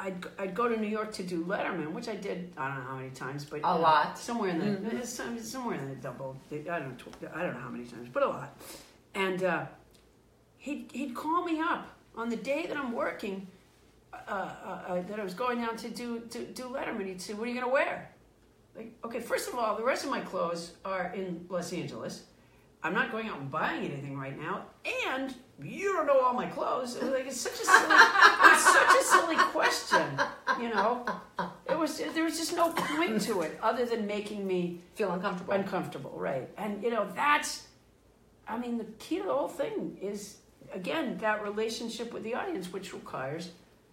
I'd, 0.00 0.24
I'd 0.38 0.54
go 0.54 0.66
to 0.68 0.76
New 0.76 0.88
York 0.88 1.12
to 1.12 1.22
do 1.22 1.44
Letterman, 1.44 1.92
which 1.92 2.08
I 2.08 2.16
did 2.16 2.52
I 2.56 2.68
don't 2.68 2.78
know 2.78 2.90
how 2.90 2.96
many 2.96 3.10
times, 3.10 3.44
but 3.44 3.60
A 3.60 3.68
uh, 3.68 3.78
lot. 3.78 4.18
somewhere 4.18 4.50
in 4.50 4.58
the 4.58 4.96
it's 4.96 5.10
some- 5.10 5.38
somewhere 5.38 5.76
in 5.78 5.88
the 5.88 5.94
double. 5.96 6.36
I 6.50 6.56
don't 6.56 6.96
know, 7.22 7.28
I 7.34 7.42
don't 7.42 7.54
know 7.54 7.60
how 7.60 7.68
many 7.68 7.84
times, 7.84 8.08
but 8.12 8.22
a 8.22 8.28
lot. 8.28 8.56
And 9.14 9.42
uh, 9.42 9.66
he'd 10.58 10.90
he'd 10.92 11.14
call 11.14 11.44
me 11.44 11.60
up 11.60 11.88
on 12.16 12.28
the 12.30 12.36
day 12.36 12.66
that 12.66 12.76
I'm 12.76 12.92
working, 12.92 13.46
uh, 14.12 14.16
uh, 14.28 14.82
uh, 14.88 15.02
that 15.02 15.20
I 15.20 15.24
was 15.24 15.34
going 15.34 15.58
down 15.60 15.76
to 15.76 15.88
do 15.90 16.20
to 16.30 16.38
do 16.44 16.64
Letterman. 16.64 17.06
He'd 17.06 17.20
say, 17.20 17.34
"What 17.34 17.46
are 17.46 17.50
you 17.52 17.60
gonna 17.60 17.72
wear?" 17.72 18.10
Like, 18.76 18.92
okay, 19.04 19.20
first 19.20 19.48
of 19.48 19.54
all, 19.56 19.76
the 19.76 19.84
rest 19.84 20.04
of 20.04 20.10
my 20.10 20.20
clothes 20.20 20.72
are 20.84 21.12
in 21.14 21.44
Los 21.48 21.72
Angeles. 21.72 22.24
I'm 22.82 22.94
not 22.94 23.10
going 23.12 23.28
out 23.28 23.38
and 23.40 23.50
buying 23.50 23.84
anything 23.84 24.16
right 24.16 24.38
now, 24.40 24.64
and 25.06 25.34
you 25.62 25.92
don't 25.92 26.06
know 26.06 26.20
all 26.20 26.34
my 26.34 26.46
clothes. 26.46 26.96
It 26.96 27.02
was 27.02 27.12
like 27.12 27.26
it's 27.26 27.40
such 27.40 27.52
a 27.54 27.64
silly, 27.64 27.96
it's 28.52 28.64
such 28.72 29.00
a 29.00 29.04
silly 29.04 29.36
question, 29.36 30.06
you 30.60 30.68
know. 30.74 31.04
It 31.68 31.78
was 31.78 31.98
there 31.98 32.24
was 32.24 32.38
just 32.38 32.54
no 32.54 32.72
point 32.72 33.20
to 33.22 33.42
it 33.42 33.58
other 33.62 33.84
than 33.86 34.06
making 34.06 34.46
me 34.46 34.80
Feel 34.94 35.12
uncomfortable. 35.12 35.52
uncomfortable, 35.54 36.12
right? 36.16 36.48
And 36.58 36.82
you 36.82 36.90
know 36.90 37.08
that's, 37.14 37.66
I 38.48 38.58
mean, 38.58 38.78
the 38.78 38.84
key 38.98 39.18
to 39.18 39.24
the 39.24 39.32
whole 39.32 39.48
thing 39.48 39.96
is 40.00 40.38
again 40.72 41.18
that 41.18 41.42
relationship 41.42 42.12
with 42.12 42.22
the 42.24 42.34
audience, 42.34 42.72
which 42.72 42.92
requires 42.92 43.50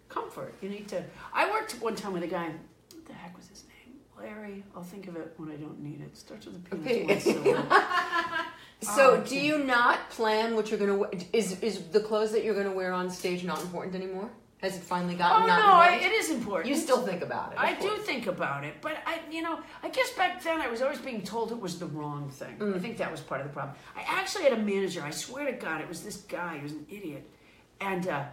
comfort. 0.09 0.53
You 0.61 0.69
need 0.69 0.87
to. 0.89 1.03
I 1.33 1.49
worked 1.51 1.73
one 1.81 1.95
time 1.95 2.13
with 2.13 2.23
a 2.23 2.27
guy. 2.27 2.47
What 2.93 3.05
the 3.05 3.13
heck 3.13 3.35
was 3.37 3.47
his 3.47 3.63
name? 3.65 3.95
Larry. 4.17 4.63
I'll 4.75 4.83
think 4.83 5.07
of 5.07 5.15
it 5.15 5.33
when 5.37 5.51
I 5.51 5.55
don't 5.55 5.79
need 5.81 6.01
it. 6.01 6.17
Starts 6.17 6.45
with 6.45 6.55
a 6.55 6.75
P. 6.75 7.03
Okay. 7.03 7.55
and 8.81 8.89
ends 8.89 8.89
with 8.89 8.89
a 8.89 8.93
silver. 8.95 9.15
So, 9.17 9.21
Oh, 9.21 9.25
do 9.25 9.39
you 9.39 9.57
not 9.65 10.09
plan 10.09 10.55
what 10.55 10.69
you're 10.69 10.79
gonna? 10.79 10.95
wear? 10.95 11.09
Is 11.33 11.59
is 11.61 11.79
the 11.89 11.99
clothes 11.99 12.31
that 12.31 12.43
you're 12.43 12.55
gonna 12.55 12.71
wear 12.75 12.91
on 12.93 13.09
stage 13.09 13.43
not 13.43 13.61
important 13.61 13.95
anymore? 13.95 14.29
Has 14.61 14.75
it 14.75 14.81
finally 14.81 15.13
gotten? 15.13 15.43
Oh 15.43 15.45
gotten 15.45 15.63
no, 15.65 15.71
not 15.71 15.81
I, 15.89 15.93
important? 15.93 16.11
it 16.13 16.15
is 16.15 16.29
important. 16.31 16.69
you 16.69 16.75
still 16.77 17.05
think 17.05 17.21
about 17.21 17.51
it. 17.51 17.59
of 17.59 17.63
I 17.63 17.73
do 17.79 17.89
course. 17.89 18.01
think 18.01 18.25
about 18.25 18.63
it, 18.63 18.73
but 18.81 18.97
I, 19.05 19.19
you 19.29 19.43
know, 19.43 19.59
I 19.83 19.89
guess 19.89 20.11
back 20.13 20.43
then 20.43 20.59
I 20.61 20.67
was 20.67 20.81
always 20.81 20.97
being 20.99 21.21
told 21.21 21.51
it 21.51 21.59
was 21.59 21.77
the 21.77 21.85
wrong 21.85 22.29
thing. 22.31 22.57
Mm. 22.57 22.75
I 22.75 22.79
think 22.79 22.97
that 22.97 23.11
was 23.11 23.21
part 23.21 23.41
of 23.41 23.47
the 23.47 23.53
problem. 23.53 23.75
I 23.95 24.01
actually 24.07 24.45
had 24.45 24.53
a 24.53 24.57
manager. 24.57 25.03
I 25.03 25.11
swear 25.11 25.45
to 25.45 25.51
God, 25.51 25.79
it 25.81 25.87
was 25.87 26.01
this 26.01 26.17
guy. 26.17 26.57
He 26.57 26.63
was 26.63 26.71
an 26.71 26.87
idiot, 26.89 27.29
and 27.81 28.07
uh, 28.07 28.23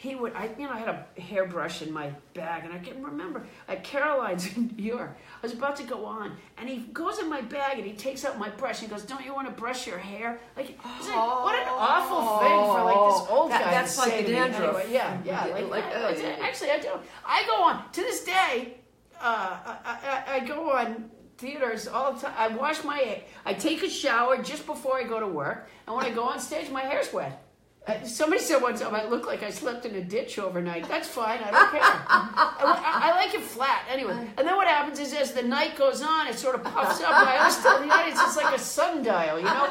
he 0.00 0.14
would. 0.14 0.32
I, 0.34 0.48
you 0.56 0.64
know, 0.64 0.72
I 0.72 0.78
had 0.78 0.88
a 0.88 1.20
hairbrush 1.20 1.82
in 1.82 1.92
my 1.92 2.12
bag, 2.32 2.62
and 2.64 2.72
I 2.72 2.78
can 2.78 3.02
remember 3.02 3.44
at 3.66 3.82
Caroline's 3.82 4.46
in 4.56 4.72
New 4.76 4.84
York. 4.84 5.10
I 5.42 5.46
was 5.46 5.52
about 5.52 5.74
to 5.76 5.82
go 5.82 6.04
on, 6.06 6.36
and 6.56 6.68
he 6.68 6.76
goes 6.92 7.18
in 7.18 7.28
my 7.28 7.40
bag 7.40 7.78
and 7.78 7.84
he 7.86 7.94
takes 7.94 8.24
out 8.24 8.38
my 8.38 8.48
brush. 8.48 8.78
and 8.80 8.88
He 8.88 8.94
goes, 8.94 9.02
"Don't 9.04 9.24
you 9.24 9.34
want 9.34 9.48
to 9.48 9.52
brush 9.52 9.88
your 9.88 9.98
hair?" 9.98 10.38
Like, 10.56 10.68
like, 10.68 11.16
what 11.16 11.56
an 11.56 11.66
awful 11.68 12.38
thing 12.38 12.58
for 12.72 12.84
like 12.84 13.12
this 13.12 13.28
old 13.28 13.46
Oh, 13.46 13.48
That- 13.48 13.64
guy. 13.64 13.70
that's 13.72 13.94
to 13.96 14.00
like 14.02 14.10
say 14.10 14.16
the 14.22 14.28
to 14.28 14.28
me. 14.28 14.34
dandruff. 14.36 14.76
Anyway, 14.76 14.92
yeah, 14.92 15.18
yeah, 15.24 15.44
like, 15.46 15.68
like, 15.68 15.84
uh, 15.86 16.10
It's- 16.12 16.22
yeah. 16.22 16.46
actually, 16.46 16.70
I 16.70 16.78
do. 16.78 16.90
I 17.26 17.44
go 17.46 17.62
on 17.64 17.90
to 17.90 18.00
this 18.00 18.22
day. 18.22 18.74
Uh, 19.20 19.56
I, 19.66 20.22
I, 20.28 20.34
I 20.36 20.40
go 20.46 20.70
on 20.70 21.10
theaters 21.38 21.88
all 21.88 22.12
the 22.12 22.20
time. 22.20 22.34
I 22.38 22.46
wash 22.48 22.84
my. 22.84 23.20
I 23.44 23.52
take 23.54 23.82
a 23.82 23.90
shower 23.90 24.40
just 24.44 24.64
before 24.64 24.96
I 24.96 25.02
go 25.02 25.18
to 25.18 25.26
work, 25.26 25.68
and 25.88 25.96
when 25.96 26.06
I 26.06 26.10
go 26.10 26.22
on 26.22 26.38
stage, 26.38 26.70
my 26.70 26.82
hair's 26.82 27.12
wet. 27.12 27.42
Uh, 27.88 28.04
somebody 28.04 28.42
said 28.42 28.60
once, 28.60 28.80
time 28.80 28.94
I 28.94 29.06
look 29.08 29.26
like 29.26 29.42
I 29.42 29.48
slept 29.50 29.86
in 29.86 29.94
a 29.94 30.02
ditch 30.02 30.38
overnight. 30.38 30.86
That's 30.88 31.08
fine. 31.08 31.40
I 31.42 31.50
don't 31.50 31.70
care. 31.70 31.80
I, 31.82 32.54
I- 32.60 33.08
I 33.08 33.16
like 33.16 33.34
it 33.34 33.40
flat 33.40 33.84
anyway. 33.90 34.12
And 34.36 34.46
then 34.46 34.56
what 34.56 34.68
happens 34.68 34.98
is, 34.98 35.14
as 35.14 35.32
the 35.32 35.42
night 35.42 35.76
goes 35.76 36.02
on, 36.02 36.26
it 36.26 36.34
sort 36.38 36.54
of 36.54 36.62
puffs 36.64 37.00
up. 37.00 37.14
And 37.14 37.28
I 37.28 37.38
always 37.38 37.56
tell 37.56 37.78
the 37.80 37.88
audience 37.90 38.20
it's 38.22 38.36
like 38.36 38.54
a 38.54 38.58
sundial, 38.58 39.38
you 39.38 39.44
know. 39.46 39.68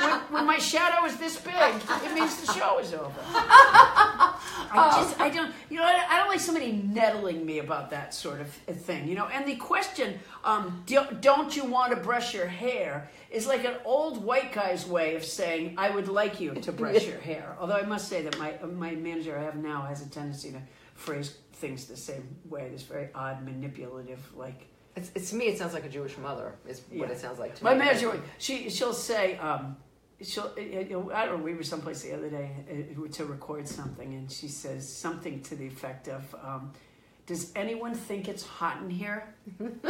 When, 0.00 0.20
when 0.34 0.46
my 0.46 0.58
shadow 0.58 1.04
is 1.06 1.16
this 1.16 1.36
big, 1.36 1.54
it 2.04 2.14
means 2.14 2.40
the 2.46 2.52
show 2.52 2.78
is 2.78 2.94
over. 2.94 3.10
I 4.72 4.90
just, 5.02 5.20
I 5.20 5.28
don't, 5.30 5.52
you 5.70 5.76
know, 5.76 5.84
I, 5.84 6.18
don't 6.18 6.28
like 6.28 6.40
somebody 6.40 6.72
nettling 6.72 7.44
me 7.44 7.58
about 7.58 7.90
that 7.90 8.14
sort 8.14 8.40
of 8.40 8.48
thing, 8.48 9.08
you 9.08 9.14
know. 9.14 9.26
And 9.26 9.46
the 9.46 9.56
question, 9.56 10.18
um, 10.44 10.82
do, 10.86 11.00
don't 11.20 11.54
you 11.56 11.64
want 11.64 11.90
to 11.94 11.96
brush 11.96 12.34
your 12.34 12.46
hair, 12.46 13.10
is 13.30 13.46
like 13.46 13.64
an 13.64 13.74
old 13.84 14.24
white 14.24 14.52
guy's 14.52 14.86
way 14.86 15.14
of 15.14 15.24
saying, 15.24 15.74
I 15.76 15.90
would 15.90 16.08
like 16.08 16.40
you 16.40 16.54
to 16.54 16.72
brush 16.72 17.06
your 17.06 17.18
hair. 17.30 17.56
Although 17.60 17.76
I 17.76 17.82
must 17.82 18.08
say 18.08 18.22
that 18.22 18.38
my 18.38 18.54
my 18.66 18.92
manager 18.92 19.36
I 19.38 19.42
have 19.42 19.56
now 19.56 19.82
has 19.82 20.04
a 20.04 20.08
tendency 20.08 20.52
to 20.52 20.60
phrase 20.94 21.36
things 21.54 21.86
the 21.86 21.96
same 21.96 22.36
way. 22.48 22.68
This 22.70 22.82
very 22.82 23.08
odd, 23.14 23.44
manipulative, 23.44 24.20
like. 24.34 24.66
It's, 24.94 25.10
it's 25.14 25.30
to 25.30 25.36
me. 25.36 25.46
It 25.46 25.58
sounds 25.58 25.74
like 25.74 25.84
a 25.84 25.90
Jewish 25.90 26.16
mother. 26.16 26.54
Is 26.66 26.80
what 26.90 27.08
Yeah. 27.08 27.14
it 27.14 27.18
sounds 27.20 27.38
like 27.38 27.54
to 27.56 27.64
My 27.64 27.74
me. 27.74 27.78
My 27.80 27.84
manager, 27.86 28.18
she 28.38 28.70
she'll 28.70 28.94
say, 28.94 29.36
um, 29.36 29.76
she'll. 30.22 30.52
uh, 30.56 30.60
You 30.60 30.84
know, 30.90 31.10
I 31.12 31.26
don't 31.26 31.38
know. 31.38 31.44
We 31.44 31.54
were 31.54 31.62
someplace 31.62 32.02
the 32.02 32.12
other 32.14 32.30
day 32.30 32.50
uh, 32.70 33.08
to 33.12 33.24
record 33.24 33.66
something, 33.68 34.14
and 34.14 34.30
she 34.30 34.48
says 34.48 34.88
something 34.90 35.42
to 35.42 35.54
the 35.56 35.66
effect 35.66 36.08
of, 36.08 36.22
um, 36.42 36.72
"Does 37.26 37.52
anyone 37.54 37.94
think 37.94 38.28
it's 38.28 38.44
hot 38.44 38.82
in 38.82 38.90
here?" 38.90 39.24
and 39.58 39.80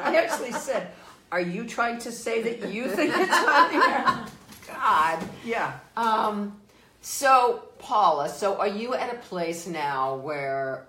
I 0.00 0.16
actually 0.16 0.52
said, 0.52 0.90
"Are 1.32 1.40
you 1.40 1.64
trying 1.66 1.98
to 2.00 2.12
say 2.12 2.42
that 2.42 2.72
you 2.72 2.88
think 2.88 3.12
it's 3.16 3.30
hot 3.30 3.72
in 3.72 3.80
here?" 3.80 4.26
God. 4.74 5.18
Yeah. 5.44 5.78
Um, 5.96 6.60
so 7.00 7.64
Paula, 7.78 8.28
so 8.28 8.56
are 8.58 8.68
you 8.68 8.94
at 8.94 9.12
a 9.12 9.18
place 9.18 9.66
now 9.66 10.16
where? 10.16 10.86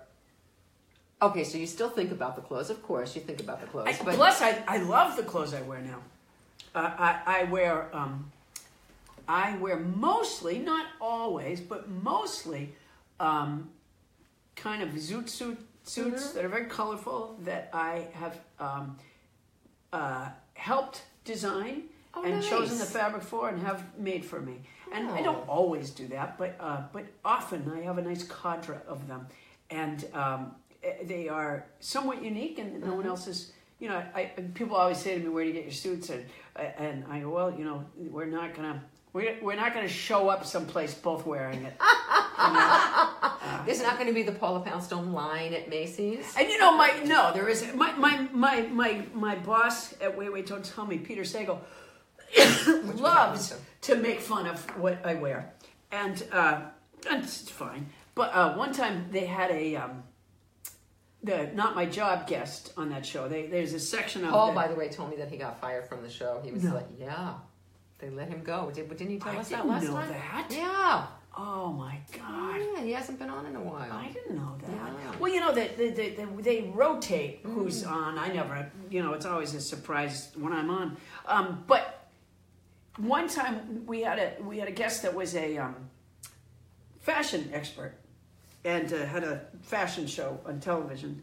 Okay, 1.20 1.44
so 1.44 1.56
you 1.56 1.66
still 1.68 1.88
think 1.90 2.10
about 2.10 2.34
the 2.36 2.42
clothes, 2.42 2.68
of 2.70 2.82
course. 2.82 3.14
You 3.14 3.22
think 3.22 3.40
about 3.40 3.60
the 3.60 3.66
clothes, 3.68 3.88
I, 4.00 4.04
but 4.04 4.14
plus, 4.16 4.42
I, 4.42 4.62
I 4.66 4.78
love 4.78 5.16
the 5.16 5.22
clothes 5.22 5.54
I 5.54 5.62
wear 5.62 5.80
now. 5.80 6.00
Uh, 6.74 6.90
I, 6.98 7.20
I 7.26 7.44
wear 7.44 7.94
um, 7.94 8.30
I 9.28 9.56
wear 9.58 9.78
mostly, 9.78 10.58
not 10.58 10.86
always, 11.00 11.60
but 11.60 11.88
mostly, 11.88 12.74
um, 13.20 13.70
kind 14.56 14.82
of 14.82 14.90
zoot 14.90 15.28
suit 15.28 15.58
suits 15.84 16.24
Mm-hmm. 16.28 16.36
that 16.36 16.44
are 16.44 16.48
very 16.48 16.66
colorful 16.66 17.36
that 17.40 17.68
I 17.72 18.06
have 18.14 18.38
um, 18.60 18.96
uh, 19.92 20.28
helped 20.54 21.02
design 21.24 21.84
Oh, 22.14 22.24
and 22.24 22.42
chosen 22.42 22.78
the 22.78 22.84
fabric 22.84 23.22
for 23.22 23.48
and 23.48 23.58
have 23.62 23.98
made 23.98 24.22
for 24.22 24.38
me. 24.40 24.60
And 24.92 25.08
I 25.08 25.20
Oh. 25.20 25.24
don't 25.24 25.48
always 25.48 25.90
do 25.90 26.06
that, 26.08 26.36
but 26.36 26.56
uh, 26.60 26.82
but 26.92 27.04
often 27.24 27.70
I 27.74 27.80
have 27.82 27.96
a 27.98 28.02
nice 28.02 28.22
cadre 28.24 28.76
of 28.86 29.08
them, 29.08 29.26
and 29.70 30.04
um, 30.14 30.54
eh, 30.82 31.04
they 31.04 31.28
are 31.28 31.64
somewhat 31.80 32.22
unique, 32.22 32.58
and 32.58 32.80
no 32.80 32.86
Mm-hmm. 32.88 32.96
one 32.96 33.06
else 33.06 33.26
is. 33.26 33.52
You 33.82 33.88
know, 33.88 34.00
I, 34.14 34.26
people 34.54 34.76
always 34.76 34.98
say 34.98 35.18
to 35.18 35.20
me, 35.20 35.28
"Where 35.28 35.42
do 35.42 35.48
you 35.48 35.54
get 35.56 35.64
your 35.64 35.72
suits?" 35.72 36.08
And 36.08 36.24
and 36.54 37.04
I 37.10 37.18
go, 37.18 37.30
"Well, 37.30 37.52
you 37.52 37.64
know, 37.64 37.84
we're 37.96 38.26
not 38.26 38.54
gonna 38.54 38.80
we're, 39.12 39.36
we're 39.42 39.56
not 39.56 39.74
gonna 39.74 39.88
show 39.88 40.28
up 40.28 40.46
someplace 40.46 40.94
both 40.94 41.26
wearing 41.26 41.64
it." 41.64 41.74
You 42.38 42.54
know? 42.54 43.12
there's 43.66 43.82
not 43.82 43.96
going 43.96 44.08
to 44.08 44.12
be 44.12 44.22
the 44.22 44.32
Paula 44.32 44.60
Poundstone 44.60 45.12
line 45.12 45.52
at 45.52 45.68
Macy's. 45.68 46.34
And 46.36 46.48
you 46.48 46.58
know, 46.58 46.76
my 46.76 46.90
no, 47.04 47.32
there 47.32 47.48
is 47.48 47.72
my 47.74 47.92
my 47.92 48.26
my 48.32 48.62
my 48.62 49.04
my 49.14 49.36
boss 49.36 49.94
at 50.00 50.16
Wait 50.16 50.32
Wait 50.32 50.46
Don't 50.46 50.64
Tell 50.64 50.86
Me, 50.86 50.98
Peter 50.98 51.22
Sagal, 51.22 51.58
loves 53.00 53.54
to 53.82 53.96
make 53.96 54.20
fun 54.20 54.46
of 54.46 54.64
what 54.78 55.04
I 55.04 55.14
wear, 55.14 55.52
and 55.92 56.24
uh, 56.32 56.62
and 57.08 57.22
it's 57.22 57.48
fine. 57.50 57.86
But 58.14 58.34
uh, 58.34 58.54
one 58.54 58.72
time 58.72 59.08
they 59.10 59.26
had 59.26 59.50
a 59.50 59.76
um, 59.76 60.02
the 61.22 61.50
not 61.54 61.74
my 61.74 61.86
job 61.86 62.26
guest 62.26 62.72
on 62.76 62.90
that 62.90 63.04
show. 63.06 63.28
They 63.28 63.46
there's 63.46 63.72
a 63.74 63.80
section 63.80 64.24
of 64.24 64.30
Paul, 64.30 64.48
the- 64.48 64.54
by 64.54 64.68
the 64.68 64.74
way, 64.74 64.88
told 64.88 65.10
me 65.10 65.16
that 65.16 65.30
he 65.30 65.36
got 65.36 65.60
fired 65.60 65.88
from 65.88 66.02
the 66.02 66.10
show. 66.10 66.40
He 66.44 66.50
was 66.52 66.64
No. 66.64 66.74
like, 66.74 66.86
"Yeah, 66.98 67.34
they 67.98 68.10
let 68.10 68.28
him 68.28 68.42
go." 68.42 68.70
Did, 68.74 68.88
didn't 68.90 69.10
he 69.10 69.18
tell 69.18 69.32
I 69.36 69.36
us 69.38 69.48
that 69.50 69.66
last 69.66 69.84
know 69.84 69.92
time? 69.94 70.08
that. 70.10 70.46
Yeah. 70.50 71.06
Oh 71.34 71.72
my 71.72 71.98
god. 72.18 72.60
Yeah, 72.74 72.82
he 72.82 72.92
hasn't 72.92 73.18
been 73.18 73.30
on 73.30 73.46
in 73.46 73.56
a 73.56 73.60
while. 73.60 73.90
I 73.90 74.08
didn't 74.12 74.36
know 74.36 74.54
that. 74.60 74.70
Yeah. 74.70 75.18
Well, 75.18 75.32
you 75.32 75.40
know 75.40 75.52
that 75.54 75.78
they, 75.78 75.88
they, 75.90 76.10
they, 76.10 76.24
they 76.42 76.70
rotate 76.74 77.40
who's 77.42 77.84
on. 77.84 78.18
I 78.18 78.28
never, 78.28 78.70
you 78.90 79.02
know, 79.02 79.14
it's 79.14 79.24
always 79.24 79.54
a 79.54 79.60
surprise 79.62 80.30
when 80.36 80.52
I'm 80.52 80.68
on. 80.68 80.98
Um, 81.24 81.64
but 81.66 82.06
one 82.98 83.28
time 83.28 83.86
we 83.86 84.02
had 84.02 84.18
a 84.18 84.42
we 84.42 84.58
had 84.58 84.68
a 84.68 84.72
guest 84.72 85.02
that 85.04 85.14
was 85.14 85.34
a 85.34 85.56
um, 85.56 85.76
fashion 87.00 87.50
expert 87.54 87.94
and 88.64 88.92
uh, 88.92 89.04
had 89.06 89.24
a 89.24 89.42
fashion 89.62 90.06
show 90.06 90.40
on 90.46 90.60
television. 90.60 91.22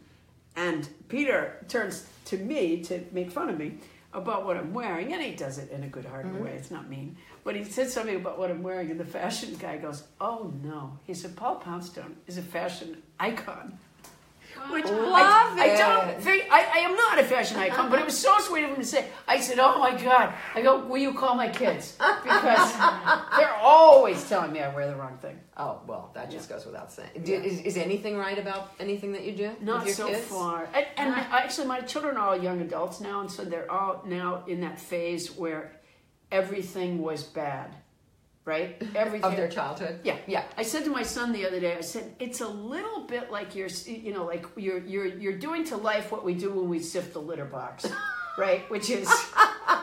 And 0.56 0.88
Peter 1.08 1.64
turns 1.68 2.06
to 2.26 2.36
me 2.36 2.82
to 2.84 3.04
make 3.12 3.30
fun 3.30 3.48
of 3.48 3.58
me 3.58 3.78
about 4.12 4.44
what 4.44 4.56
I'm 4.56 4.74
wearing, 4.74 5.12
and 5.12 5.22
he 5.22 5.32
does 5.32 5.58
it 5.58 5.70
in 5.70 5.84
a 5.84 5.88
good-hearted 5.88 6.42
way. 6.42 6.50
It's 6.52 6.70
not 6.70 6.88
mean, 6.88 7.16
but 7.44 7.54
he 7.54 7.62
said 7.62 7.88
something 7.88 8.16
about 8.16 8.38
what 8.38 8.50
I'm 8.50 8.62
wearing, 8.62 8.90
and 8.90 8.98
the 8.98 9.04
fashion 9.04 9.54
guy 9.56 9.78
goes, 9.78 10.02
"Oh 10.20 10.52
no!" 10.62 10.98
He 11.04 11.14
said, 11.14 11.36
"Paul 11.36 11.56
Poundstone 11.56 12.16
is 12.26 12.36
a 12.36 12.42
fashion 12.42 13.02
icon." 13.20 13.78
Which 14.68 14.86
oh. 14.86 14.90
Love 14.90 15.58
I, 15.58 15.70
I 15.72 15.76
don't 15.76 16.22
think 16.22 16.44
I, 16.50 16.64
I 16.74 16.78
am 16.80 16.94
not 16.94 17.18
a 17.18 17.24
fashion 17.24 17.56
icon, 17.56 17.90
but 17.90 17.98
it 17.98 18.04
was 18.04 18.18
so 18.18 18.38
sweet 18.38 18.64
of 18.64 18.70
him 18.70 18.76
to 18.76 18.84
say. 18.84 19.06
I 19.26 19.40
said, 19.40 19.58
"Oh 19.58 19.78
my 19.78 20.00
God!" 20.00 20.34
I 20.54 20.62
go, 20.62 20.84
"Will 20.84 20.98
you 20.98 21.14
call 21.14 21.34
my 21.34 21.48
kids?" 21.48 21.96
Because 21.98 22.72
they're 23.36 23.54
always 23.60 24.28
telling 24.28 24.52
me 24.52 24.60
I 24.60 24.74
wear 24.74 24.88
the 24.88 24.96
wrong 24.96 25.16
thing. 25.18 25.38
Oh 25.56 25.80
well, 25.86 26.10
that 26.14 26.30
just 26.30 26.48
goes 26.48 26.66
without 26.66 26.92
saying. 26.92 27.10
Do, 27.24 27.34
is, 27.34 27.60
is 27.62 27.76
anything 27.76 28.16
right 28.16 28.38
about 28.38 28.72
anything 28.78 29.12
that 29.12 29.24
you 29.24 29.32
do 29.32 29.52
Not 29.60 29.84
with 29.84 29.98
your 29.98 30.08
so 30.08 30.14
kids? 30.14 30.26
far. 30.26 30.68
And, 30.74 30.86
and 30.96 31.14
actually, 31.14 31.66
my 31.66 31.80
children 31.80 32.16
are 32.16 32.28
all 32.28 32.42
young 32.42 32.60
adults 32.60 33.00
now, 33.00 33.20
and 33.20 33.30
so 33.30 33.44
they're 33.44 33.70
all 33.70 34.02
now 34.06 34.44
in 34.46 34.60
that 34.60 34.78
phase 34.78 35.30
where 35.36 35.72
everything 36.30 36.98
was 36.98 37.22
bad, 37.22 37.74
right? 38.44 38.82
Everything 38.94 39.24
Of 39.30 39.36
their 39.36 39.48
childhood. 39.48 40.00
Yeah, 40.04 40.16
Yeah. 40.26 40.44
I 40.56 40.62
said 40.62 40.84
to 40.84 40.90
my 40.90 41.02
son 41.02 41.32
the 41.32 41.46
other 41.46 41.60
day, 41.60 41.76
I 41.76 41.80
said 41.82 42.14
it's 42.18 42.40
a 42.40 42.48
little 42.48 43.02
bit 43.06 43.30
like 43.30 43.54
you're, 43.54 43.68
you 43.86 44.12
know, 44.12 44.24
like 44.24 44.46
you're 44.56 44.78
you're 44.78 45.06
you're 45.06 45.38
doing 45.38 45.64
to 45.66 45.76
life 45.76 46.10
what 46.10 46.24
we 46.24 46.34
do 46.34 46.50
when 46.52 46.68
we 46.68 46.78
sift 46.78 47.12
the 47.12 47.20
litter 47.20 47.44
box, 47.44 47.86
right? 48.38 48.68
Which 48.70 48.90
is, 48.90 49.08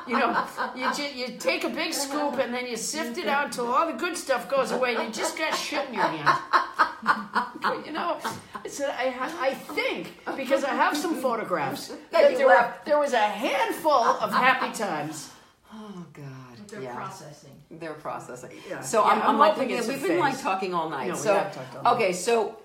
you 0.07 0.17
know, 0.17 0.45
you 0.75 0.91
ju- 0.93 1.13
you 1.15 1.37
take 1.37 1.63
a 1.63 1.69
big 1.69 1.93
scoop 1.93 2.39
and 2.39 2.53
then 2.53 2.65
you 2.67 2.77
sift 2.77 3.17
it 3.17 3.27
out 3.27 3.51
till 3.51 3.67
all 3.67 3.85
the 3.87 3.97
good 3.97 4.17
stuff 4.17 4.49
goes 4.49 4.71
away, 4.71 4.95
and 4.95 5.03
you 5.07 5.13
just 5.13 5.37
got 5.37 5.53
shit 5.55 5.87
in 5.89 5.93
your 5.93 6.03
hand. 6.03 7.85
you 7.85 7.91
know, 7.91 8.17
I 8.65 8.67
said 8.67 8.89
I 8.89 9.09
ha- 9.09 9.37
I 9.39 9.53
think 9.53 10.13
because 10.35 10.63
I 10.63 10.73
have 10.73 10.97
some 10.97 11.15
photographs 11.21 11.93
that 12.11 12.31
you 12.31 12.37
there, 12.39 12.47
were, 12.47 12.73
there 12.85 12.99
was 12.99 13.13
a 13.13 13.19
handful 13.45 13.91
of 14.23 14.31
happy 14.31 14.75
times. 14.75 15.31
Oh 15.73 16.05
God. 16.13 16.23
They're 16.67 16.81
yeah. 16.81 16.95
processing. 16.95 17.51
They're 17.69 17.93
processing. 17.93 18.51
Yeah. 18.69 18.81
So 18.81 19.03
Yeah, 19.03 19.11
I'm, 19.11 19.21
I'm 19.21 19.29
I'm 19.29 19.37
like 19.39 19.53
hoping 19.53 19.69
thinking, 19.69 19.87
we've 19.87 20.07
been 20.07 20.19
like 20.19 20.39
talking 20.39 20.73
all 20.73 20.89
night. 20.89 21.07
No, 21.07 21.13
we 21.13 21.19
so 21.19 21.33
have 21.33 21.53
talked 21.53 21.75
all 21.75 21.83
night. 21.83 21.93
okay, 21.95 22.13
so 22.13 22.57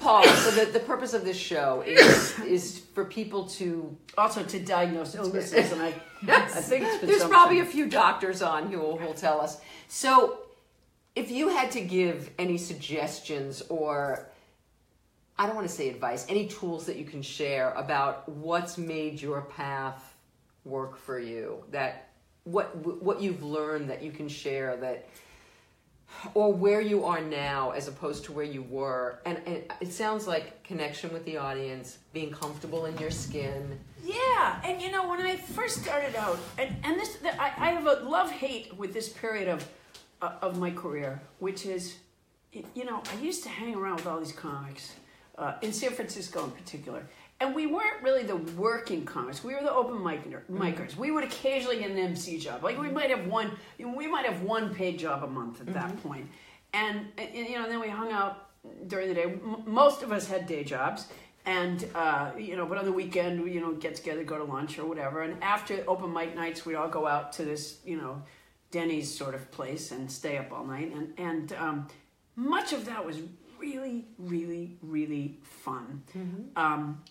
Paul, 0.00 0.24
so 0.24 0.50
the, 0.52 0.72
the 0.72 0.80
purpose 0.80 1.12
of 1.12 1.24
this 1.24 1.36
show 1.36 1.82
is 1.86 2.38
is 2.40 2.78
for 2.94 3.04
people 3.04 3.44
to 3.46 3.96
Also 4.16 4.42
to 4.42 4.58
diagnose 4.58 5.14
illnesses, 5.14 5.72
and 5.72 5.82
I 5.82 5.94
I 6.26 6.40
think 6.46 7.02
There's 7.02 7.24
probably 7.24 7.60
a 7.60 7.66
few 7.66 7.86
doctors 7.86 8.40
on 8.42 8.70
who 8.70 8.78
will, 8.78 8.98
will 8.98 9.14
tell 9.14 9.40
us. 9.40 9.60
So, 9.88 10.38
if 11.14 11.30
you 11.30 11.48
had 11.48 11.70
to 11.72 11.80
give 11.80 12.30
any 12.38 12.56
suggestions 12.56 13.62
or 13.68 14.30
I 15.38 15.46
don't 15.46 15.54
want 15.54 15.68
to 15.68 15.74
say 15.74 15.88
advice, 15.88 16.26
any 16.28 16.46
tools 16.46 16.84
that 16.86 16.96
you 16.96 17.04
can 17.04 17.22
share 17.22 17.72
about 17.72 18.28
what's 18.28 18.76
made 18.76 19.22
your 19.22 19.42
path 19.42 20.14
work 20.64 20.98
for 20.98 21.18
you, 21.18 21.64
that 21.70 22.09
what 22.44 22.74
what 23.02 23.20
you've 23.20 23.42
learned 23.42 23.90
that 23.90 24.02
you 24.02 24.10
can 24.10 24.28
share 24.28 24.76
that 24.76 25.08
or 26.34 26.52
where 26.52 26.80
you 26.80 27.04
are 27.04 27.20
now 27.20 27.70
as 27.70 27.86
opposed 27.86 28.24
to 28.24 28.32
where 28.32 28.44
you 28.44 28.62
were. 28.62 29.20
And, 29.24 29.40
and 29.46 29.62
it 29.80 29.92
sounds 29.92 30.26
like 30.26 30.62
connection 30.64 31.12
with 31.12 31.24
the 31.24 31.36
audience 31.36 31.98
being 32.12 32.30
comfortable 32.32 32.86
in 32.86 32.98
your 32.98 33.10
skin. 33.10 33.78
Yeah, 34.04 34.60
and 34.64 34.82
you 34.82 34.90
know 34.90 35.08
when 35.08 35.20
I 35.20 35.36
first 35.36 35.82
started 35.82 36.16
out, 36.16 36.38
and 36.58 36.74
and 36.82 36.98
this 36.98 37.16
the, 37.16 37.40
I, 37.40 37.52
I 37.56 37.70
have 37.70 37.86
a 37.86 38.04
love 38.08 38.30
hate 38.30 38.76
with 38.76 38.92
this 38.92 39.08
period 39.08 39.48
of 39.48 39.68
uh, 40.22 40.32
of 40.42 40.58
my 40.58 40.70
career, 40.70 41.20
which 41.38 41.66
is, 41.66 41.96
you 42.52 42.84
know, 42.84 43.02
I 43.12 43.20
used 43.20 43.42
to 43.44 43.48
hang 43.48 43.74
around 43.74 43.96
with 43.96 44.06
all 44.06 44.18
these 44.18 44.32
comics 44.32 44.94
uh, 45.38 45.54
in 45.62 45.72
San 45.72 45.90
Francisco 45.90 46.44
in 46.44 46.50
particular, 46.50 47.06
and 47.40 47.54
we 47.54 47.66
weren't 47.66 48.02
really 48.02 48.22
the 48.22 48.36
working 48.36 49.04
comics. 49.04 49.42
We 49.42 49.54
were 49.54 49.62
the 49.62 49.72
open 49.72 49.96
micer, 49.96 50.42
micers. 50.50 50.94
We 50.96 51.10
would 51.10 51.24
occasionally 51.24 51.78
get 51.78 51.90
an 51.90 51.98
MC 51.98 52.38
job, 52.38 52.62
like 52.62 52.78
we 52.78 52.90
might 52.90 53.10
have 53.10 53.26
one, 53.26 53.52
we 53.78 54.06
might 54.06 54.26
have 54.26 54.42
one 54.42 54.74
paid 54.74 54.98
job 54.98 55.24
a 55.24 55.26
month 55.26 55.60
at 55.60 55.72
that 55.72 56.02
point, 56.02 56.28
and, 56.74 57.06
and 57.18 57.34
you 57.34 57.58
know, 57.58 57.68
then 57.68 57.80
we 57.80 57.88
hung 57.88 58.12
out 58.12 58.48
during 58.86 59.08
the 59.08 59.14
day. 59.14 59.24
M- 59.24 59.62
most 59.66 60.02
of 60.02 60.12
us 60.12 60.28
had 60.28 60.46
day 60.46 60.64
jobs 60.64 61.06
and 61.46 61.86
uh, 61.94 62.32
you 62.38 62.56
know, 62.56 62.66
but 62.66 62.76
on 62.78 62.84
the 62.84 62.92
weekend, 62.92 63.42
we, 63.42 63.52
you 63.52 63.60
know, 63.60 63.72
get 63.72 63.94
together, 63.94 64.22
go 64.22 64.36
to 64.36 64.44
lunch 64.44 64.78
or 64.78 64.84
whatever. 64.84 65.22
And 65.22 65.42
after 65.42 65.82
open 65.88 66.12
mic 66.12 66.34
nights, 66.34 66.66
we'd 66.66 66.74
all 66.74 66.88
go 66.88 67.06
out 67.06 67.32
to 67.34 67.44
this, 67.44 67.78
you 67.84 67.96
know, 67.96 68.22
Denny's 68.70 69.12
sort 69.12 69.34
of 69.34 69.50
place 69.50 69.90
and 69.90 70.10
stay 70.10 70.36
up 70.36 70.52
all 70.52 70.64
night. 70.64 70.92
And 70.94 71.14
and 71.16 71.52
um, 71.54 71.88
much 72.36 72.72
of 72.74 72.84
that 72.84 73.04
was 73.04 73.18
really, 73.58 74.06
really, 74.18 74.76
really 74.82 75.38
fun. 75.42 76.02
Um, 76.56 77.02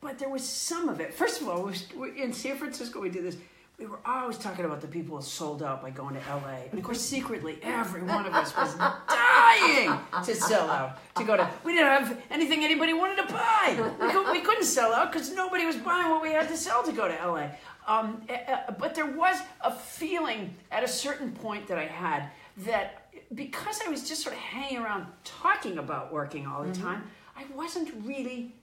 but 0.00 0.18
there 0.18 0.28
was 0.28 0.46
some 0.46 0.88
of 0.88 1.00
it. 1.00 1.12
First 1.12 1.40
of 1.40 1.48
all, 1.48 1.70
in 2.16 2.32
San 2.32 2.56
Francisco, 2.56 3.00
we 3.00 3.10
did 3.10 3.24
this. 3.24 3.36
We 3.78 3.86
were 3.86 4.00
always 4.04 4.36
talking 4.36 4.66
about 4.66 4.82
the 4.82 4.88
people 4.88 5.16
who 5.16 5.22
sold 5.22 5.62
out 5.62 5.80
by 5.80 5.90
going 5.90 6.14
to 6.14 6.20
LA. 6.28 6.64
And 6.70 6.78
of 6.78 6.84
course, 6.84 7.00
secretly, 7.00 7.58
every 7.62 8.02
one 8.02 8.26
of 8.26 8.34
us 8.34 8.54
was 8.54 8.74
dying 8.74 9.98
to 10.22 10.34
sell 10.34 10.68
out. 10.68 10.98
To 11.16 11.24
go 11.24 11.36
to, 11.36 11.48
we 11.64 11.72
didn't 11.72 11.88
have 11.88 12.22
anything 12.30 12.62
anybody 12.62 12.92
wanted 12.92 13.26
to 13.26 13.32
buy. 13.32 13.94
We, 14.00 14.10
could, 14.10 14.32
we 14.32 14.40
couldn't 14.42 14.64
sell 14.64 14.92
out 14.92 15.12
because 15.12 15.32
nobody 15.32 15.64
was 15.64 15.76
buying 15.76 16.10
what 16.10 16.20
we 16.20 16.30
had 16.30 16.48
to 16.48 16.58
sell 16.58 16.82
to 16.82 16.92
go 16.92 17.08
to 17.08 17.14
LA. 17.26 17.48
Um, 17.86 18.22
eh, 18.28 18.38
eh, 18.46 18.70
but 18.78 18.94
there 18.94 19.06
was 19.06 19.40
a 19.62 19.72
feeling 19.72 20.54
at 20.70 20.84
a 20.84 20.88
certain 20.88 21.32
point 21.32 21.66
that 21.68 21.78
I 21.78 21.86
had 21.86 22.30
that 22.58 23.10
because 23.34 23.80
I 23.86 23.88
was 23.88 24.06
just 24.06 24.22
sort 24.22 24.34
of 24.34 24.42
hanging 24.42 24.78
around 24.78 25.06
talking 25.24 25.78
about 25.78 26.12
working 26.12 26.46
all 26.46 26.64
the 26.64 26.74
time, 26.74 27.04
I 27.36 27.44
wasn't 27.54 27.92
really 28.04 28.54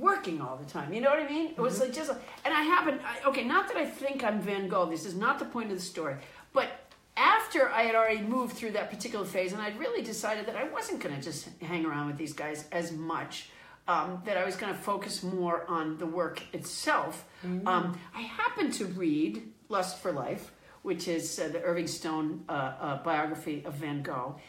working 0.00 0.40
all 0.40 0.56
the 0.56 0.64
time. 0.64 0.92
You 0.92 1.00
know 1.00 1.10
what 1.10 1.20
I 1.20 1.28
mean? 1.28 1.48
It 1.48 1.58
was 1.58 1.80
like 1.80 1.92
just, 1.92 2.10
and 2.10 2.54
I 2.54 2.62
happen. 2.62 3.00
I, 3.04 3.28
okay, 3.28 3.44
not 3.44 3.68
that 3.68 3.76
I 3.76 3.86
think 3.86 4.24
I'm 4.24 4.40
Van 4.40 4.68
Gogh. 4.68 4.86
This 4.86 5.04
is 5.04 5.14
not 5.14 5.38
the 5.38 5.44
point 5.44 5.70
of 5.70 5.76
the 5.76 5.82
story. 5.82 6.16
But 6.52 6.68
after 7.16 7.70
I 7.70 7.82
had 7.82 7.94
already 7.94 8.20
moved 8.20 8.56
through 8.56 8.72
that 8.72 8.90
particular 8.90 9.24
phase, 9.24 9.52
and 9.52 9.62
I'd 9.62 9.78
really 9.78 10.02
decided 10.02 10.46
that 10.46 10.56
I 10.56 10.64
wasn't 10.68 11.00
going 11.00 11.14
to 11.16 11.22
just 11.22 11.48
hang 11.60 11.84
around 11.86 12.08
with 12.08 12.16
these 12.16 12.32
guys 12.32 12.66
as 12.72 12.92
much. 12.92 13.50
Um, 13.88 14.20
that 14.24 14.36
I 14.36 14.44
was 14.44 14.56
going 14.56 14.74
to 14.74 14.78
focus 14.80 15.22
more 15.22 15.64
on 15.68 15.96
the 15.98 16.06
work 16.06 16.42
itself. 16.52 17.24
Um, 17.68 17.96
I 18.16 18.22
happened 18.22 18.72
to 18.74 18.86
read 18.86 19.44
Lust 19.68 19.98
for 20.02 20.10
Life, 20.10 20.50
which 20.82 21.06
is 21.06 21.38
uh, 21.38 21.46
the 21.52 21.62
Irving 21.62 21.86
Stone 21.86 22.42
uh, 22.48 22.52
uh, 22.52 23.02
biography 23.04 23.62
of 23.64 23.74
Van 23.74 24.02
Gogh, 24.02 24.40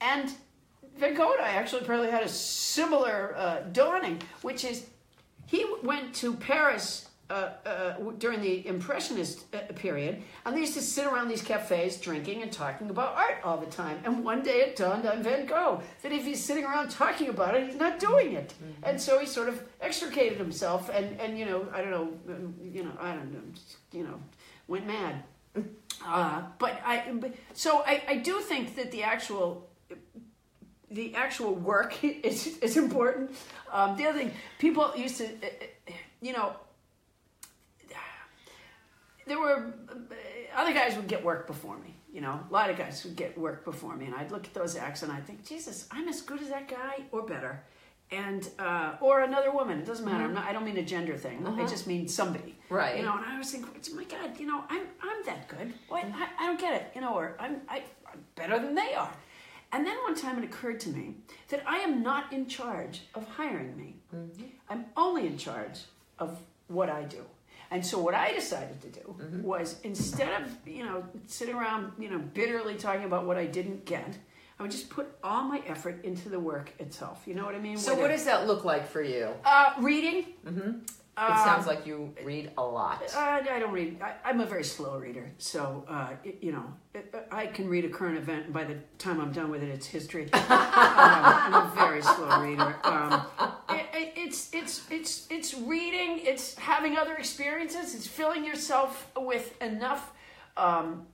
and 0.00 0.32
Van 0.96 1.14
Gogh 1.14 1.32
and 1.32 1.42
I 1.42 1.50
actually 1.50 1.82
probably 1.84 2.10
had 2.10 2.22
a 2.22 2.28
similar 2.28 3.34
uh, 3.36 3.60
dawning, 3.72 4.22
which 4.42 4.64
is 4.64 4.86
he 5.46 5.64
went 5.82 6.14
to 6.16 6.34
Paris 6.34 7.08
uh, 7.28 7.50
uh, 7.66 7.94
during 8.18 8.40
the 8.40 8.64
Impressionist 8.68 9.52
uh, 9.52 9.58
period, 9.74 10.22
and 10.44 10.54
they 10.54 10.60
used 10.60 10.74
to 10.74 10.80
sit 10.80 11.06
around 11.06 11.26
these 11.28 11.42
cafes 11.42 11.96
drinking 11.96 12.42
and 12.42 12.52
talking 12.52 12.88
about 12.88 13.16
art 13.16 13.38
all 13.42 13.56
the 13.58 13.66
time. 13.66 13.98
And 14.04 14.24
one 14.24 14.42
day 14.42 14.60
it 14.60 14.76
dawned 14.76 15.06
on 15.06 15.24
Van 15.24 15.44
Gogh 15.44 15.82
that 16.02 16.12
if 16.12 16.24
he's 16.24 16.42
sitting 16.44 16.64
around 16.64 16.90
talking 16.90 17.28
about 17.28 17.56
it, 17.56 17.66
he's 17.66 17.74
not 17.80 17.98
doing 17.98 18.34
it. 18.34 18.54
And 18.84 19.00
so 19.00 19.18
he 19.18 19.26
sort 19.26 19.48
of 19.48 19.60
extricated 19.80 20.38
himself, 20.38 20.88
and, 20.88 21.18
and 21.20 21.36
you 21.36 21.46
know, 21.46 21.66
I 21.74 21.80
don't 21.82 21.90
know, 21.90 22.08
um, 22.32 22.54
you 22.62 22.84
know, 22.84 22.92
I 23.00 23.14
don't 23.14 23.32
know, 23.32 23.40
you 23.92 24.04
know, 24.04 24.20
went 24.68 24.86
mad. 24.86 25.24
Uh, 26.04 26.42
but 26.58 26.80
I, 26.84 27.10
but- 27.12 27.34
so 27.54 27.82
I, 27.84 28.02
I 28.06 28.16
do 28.18 28.40
think 28.40 28.76
that 28.76 28.92
the 28.92 29.02
actual 29.02 29.68
the 30.96 31.14
actual 31.14 31.54
work 31.54 32.02
is, 32.04 32.58
is 32.58 32.76
important. 32.76 33.30
Um, 33.72 33.96
the 33.96 34.06
other 34.06 34.18
thing, 34.18 34.32
people 34.58 34.92
used 34.96 35.18
to, 35.18 35.26
uh, 35.26 35.28
uh, 35.28 35.92
you 36.20 36.32
know, 36.32 36.56
there 39.26 39.38
were 39.38 39.72
uh, 39.90 39.94
other 40.56 40.72
guys 40.72 40.96
would 40.96 41.08
get 41.08 41.24
work 41.24 41.46
before 41.46 41.76
me. 41.78 41.94
You 42.12 42.22
know, 42.22 42.40
a 42.48 42.52
lot 42.52 42.70
of 42.70 42.78
guys 42.78 43.04
would 43.04 43.16
get 43.16 43.36
work 43.36 43.64
before 43.64 43.94
me, 43.94 44.06
and 44.06 44.14
I'd 44.14 44.30
look 44.30 44.46
at 44.46 44.54
those 44.54 44.74
acts 44.74 45.02
and 45.02 45.12
I'd 45.12 45.26
think, 45.26 45.44
Jesus, 45.44 45.86
I'm 45.90 46.08
as 46.08 46.22
good 46.22 46.40
as 46.40 46.48
that 46.48 46.66
guy 46.66 47.02
or 47.12 47.22
better, 47.22 47.62
and 48.10 48.48
uh, 48.58 48.92
or 49.00 49.20
another 49.20 49.50
woman. 49.50 49.80
It 49.80 49.86
doesn't 49.86 50.04
matter. 50.04 50.24
I'm 50.24 50.32
not, 50.32 50.46
I 50.46 50.52
don't 50.52 50.64
mean 50.64 50.78
a 50.78 50.82
gender 50.82 51.16
thing. 51.16 51.46
I 51.46 51.66
just 51.66 51.86
mean 51.86 52.08
somebody. 52.08 52.56
Right. 52.70 52.96
You 52.96 53.02
know, 53.02 53.16
and 53.16 53.26
I 53.26 53.36
was 53.36 53.50
thinking, 53.50 53.70
my 53.94 54.04
God, 54.04 54.38
you 54.38 54.46
know, 54.46 54.64
I'm 54.70 54.86
I'm 55.02 55.26
that 55.26 55.48
good. 55.48 55.74
What? 55.88 56.04
I, 56.04 56.28
I 56.38 56.46
don't 56.46 56.60
get 56.60 56.80
it. 56.80 56.92
You 56.94 57.02
know, 57.02 57.14
or 57.14 57.36
I'm 57.38 57.60
I, 57.68 57.82
I'm 58.10 58.24
better 58.34 58.58
than 58.58 58.74
they 58.74 58.94
are. 58.94 59.12
And 59.76 59.86
then 59.86 59.96
one 60.04 60.14
time 60.14 60.38
it 60.38 60.44
occurred 60.44 60.80
to 60.80 60.88
me 60.88 61.16
that 61.48 61.62
I 61.66 61.80
am 61.80 62.02
not 62.02 62.32
in 62.32 62.46
charge 62.46 63.02
of 63.14 63.28
hiring 63.28 63.76
me. 63.76 63.96
Mm-hmm. 64.14 64.44
I'm 64.70 64.86
only 64.96 65.26
in 65.26 65.36
charge 65.36 65.80
of 66.18 66.38
what 66.68 66.88
I 66.88 67.02
do. 67.02 67.22
And 67.70 67.84
so 67.84 67.98
what 67.98 68.14
I 68.14 68.32
decided 68.32 68.80
to 68.80 68.88
do 68.88 69.00
mm-hmm. 69.00 69.42
was 69.42 69.78
instead 69.84 70.40
of, 70.40 70.50
you 70.66 70.82
know, 70.82 71.04
sitting 71.26 71.54
around, 71.54 71.92
you 71.98 72.08
know, 72.08 72.18
bitterly 72.18 72.76
talking 72.76 73.04
about 73.04 73.26
what 73.26 73.36
I 73.36 73.44
didn't 73.44 73.84
get, 73.84 74.16
I 74.58 74.62
would 74.62 74.70
just 74.70 74.88
put 74.88 75.08
all 75.22 75.42
my 75.42 75.60
effort 75.66 76.02
into 76.06 76.30
the 76.30 76.40
work 76.40 76.72
itself. 76.78 77.24
You 77.26 77.34
know 77.34 77.44
what 77.44 77.54
I 77.54 77.58
mean? 77.58 77.76
so 77.76 77.90
Whether- 77.90 78.02
what 78.02 78.08
does 78.12 78.24
that 78.24 78.46
look 78.46 78.64
like 78.64 78.88
for 78.88 79.02
you 79.02 79.28
uh, 79.44 79.74
reading, 79.78 80.24
mm-hmm. 80.46 80.78
It 81.18 81.38
sounds 81.38 81.66
like 81.66 81.86
you 81.86 82.14
read 82.22 82.50
a 82.58 82.62
lot. 82.62 83.02
Uh, 83.14 83.18
I 83.18 83.58
don't 83.58 83.72
read. 83.72 84.00
I, 84.02 84.14
I'm 84.24 84.40
a 84.40 84.46
very 84.46 84.64
slow 84.64 84.98
reader, 84.98 85.32
so 85.38 85.84
uh, 85.88 86.10
it, 86.22 86.38
you 86.42 86.52
know, 86.52 86.64
it, 86.94 87.14
I 87.30 87.46
can 87.46 87.68
read 87.68 87.84
a 87.86 87.88
current 87.88 88.18
event, 88.18 88.44
and 88.44 88.52
by 88.52 88.64
the 88.64 88.76
time 88.98 89.20
I'm 89.20 89.32
done 89.32 89.50
with 89.50 89.62
it, 89.62 89.70
it's 89.70 89.86
history. 89.86 90.28
um, 90.32 90.42
I'm 90.50 91.54
a 91.54 91.72
very 91.74 92.02
slow 92.02 92.40
reader. 92.42 92.76
Um, 92.84 93.22
it, 93.70 93.86
it, 93.94 94.12
it's 94.16 94.50
it's 94.52 94.82
it's 94.90 95.26
it's 95.30 95.54
reading. 95.54 96.20
It's 96.22 96.54
having 96.56 96.96
other 96.98 97.14
experiences. 97.14 97.94
It's 97.94 98.06
filling 98.06 98.44
yourself 98.44 99.10
with 99.16 99.60
enough. 99.62 100.12
Um, 100.56 101.06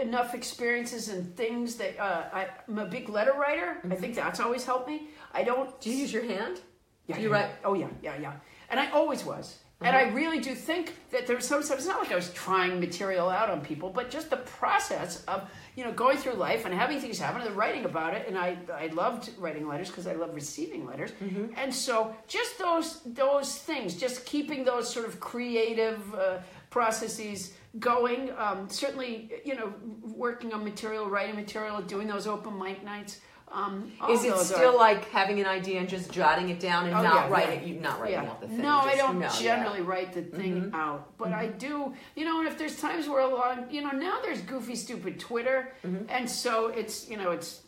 enough 0.00 0.34
experiences 0.34 1.08
and 1.08 1.36
things 1.36 1.76
that 1.76 1.98
uh, 1.98 2.24
I, 2.32 2.48
I'm 2.68 2.78
a 2.78 2.86
big 2.86 3.08
letter 3.08 3.32
writer. 3.32 3.78
I 3.90 3.94
think 3.94 4.14
that's 4.14 4.40
always 4.40 4.64
helped 4.64 4.88
me. 4.88 5.08
I 5.32 5.42
don't 5.42 5.78
Do 5.80 5.90
you 5.90 5.96
use 5.96 6.12
your 6.12 6.24
hand? 6.24 6.60
yeah, 7.06 7.16
Do 7.16 7.22
you 7.22 7.30
yeah, 7.30 7.34
write? 7.34 7.50
Oh 7.64 7.74
yeah, 7.74 7.88
yeah, 8.02 8.16
yeah. 8.20 8.32
And 8.70 8.78
I 8.78 8.90
always 8.90 9.24
was. 9.24 9.58
And 9.80 9.94
I 9.94 10.08
really 10.08 10.40
do 10.40 10.56
think 10.56 10.96
that 11.12 11.28
there's 11.28 11.46
some 11.46 11.62
stuff. 11.62 11.78
It's 11.78 11.86
not 11.86 12.00
like 12.00 12.10
I 12.10 12.16
was 12.16 12.32
trying 12.32 12.80
material 12.80 13.28
out 13.28 13.48
on 13.48 13.60
people, 13.60 13.90
but 13.90 14.10
just 14.10 14.28
the 14.28 14.38
process 14.38 15.22
of 15.26 15.48
you 15.76 15.84
know 15.84 15.92
going 15.92 16.16
through 16.18 16.32
life 16.32 16.64
and 16.64 16.74
having 16.74 16.98
things 17.00 17.16
happen 17.20 17.42
and 17.42 17.56
writing 17.56 17.84
about 17.84 18.12
it. 18.12 18.26
And 18.26 18.36
I 18.36 18.58
I 18.74 18.88
loved 18.88 19.30
writing 19.38 19.68
letters 19.68 19.86
because 19.88 20.08
I 20.08 20.14
love 20.14 20.34
receiving 20.34 20.84
letters. 20.84 21.12
And 21.56 21.72
so 21.72 22.12
just 22.26 22.58
those 22.58 23.00
those 23.04 23.56
things, 23.58 23.94
just 23.94 24.26
keeping 24.26 24.64
those 24.64 24.92
sort 24.92 25.06
of 25.06 25.20
creative 25.20 26.12
uh, 26.12 26.38
processes 26.70 27.52
going. 27.78 28.32
Um, 28.36 28.68
certainly, 28.68 29.30
you 29.44 29.54
know, 29.54 29.72
working 30.02 30.52
on 30.52 30.64
material, 30.64 31.08
writing 31.08 31.36
material, 31.36 31.80
doing 31.82 32.08
those 32.08 32.26
open 32.26 32.58
mic 32.58 32.82
nights. 32.82 33.20
Um, 33.50 33.92
Is 34.10 34.24
it 34.24 34.32
are- 34.32 34.44
still 34.44 34.76
like 34.76 35.08
having 35.10 35.40
an 35.40 35.46
idea 35.46 35.80
and 35.80 35.88
just 35.88 36.12
jotting 36.12 36.48
it 36.50 36.60
down 36.60 36.86
and 36.86 36.94
Oh, 36.94 37.02
not 37.02 37.14
yeah, 37.14 37.28
writing? 37.30 37.60
yeah. 37.60 37.66
You 37.74 37.80
not 37.80 38.00
writing 38.00 38.22
Yeah. 38.22 38.30
out 38.30 38.40
the 38.40 38.48
thing. 38.48 38.60
No, 38.62 38.78
I 38.80 38.96
don't 38.96 39.14
no, 39.16 39.20
yeah. 39.22 39.28
Mm-hmm. 39.30 39.42
generally 39.42 39.80
write 39.80 40.12
the 40.12 40.22
thing 40.22 40.70
out, 40.74 41.16
but 41.18 41.32
I 41.32 41.46
do. 41.48 41.94
You 42.14 42.24
know, 42.24 42.40
and 42.40 42.48
if 42.48 42.58
there's 42.58 42.80
times 42.80 43.08
where 43.08 43.20
along, 43.20 43.70
you 43.70 43.80
know, 43.82 43.90
now 43.90 44.18
there's 44.22 44.40
goofy, 44.42 44.74
stupid 44.76 45.18
Twitter, 45.18 45.72
Mm-hmm. 45.84 46.04
and 46.08 46.28
so 46.28 46.68
it's 46.68 47.08
you 47.08 47.16
know 47.16 47.30
it's 47.30 47.62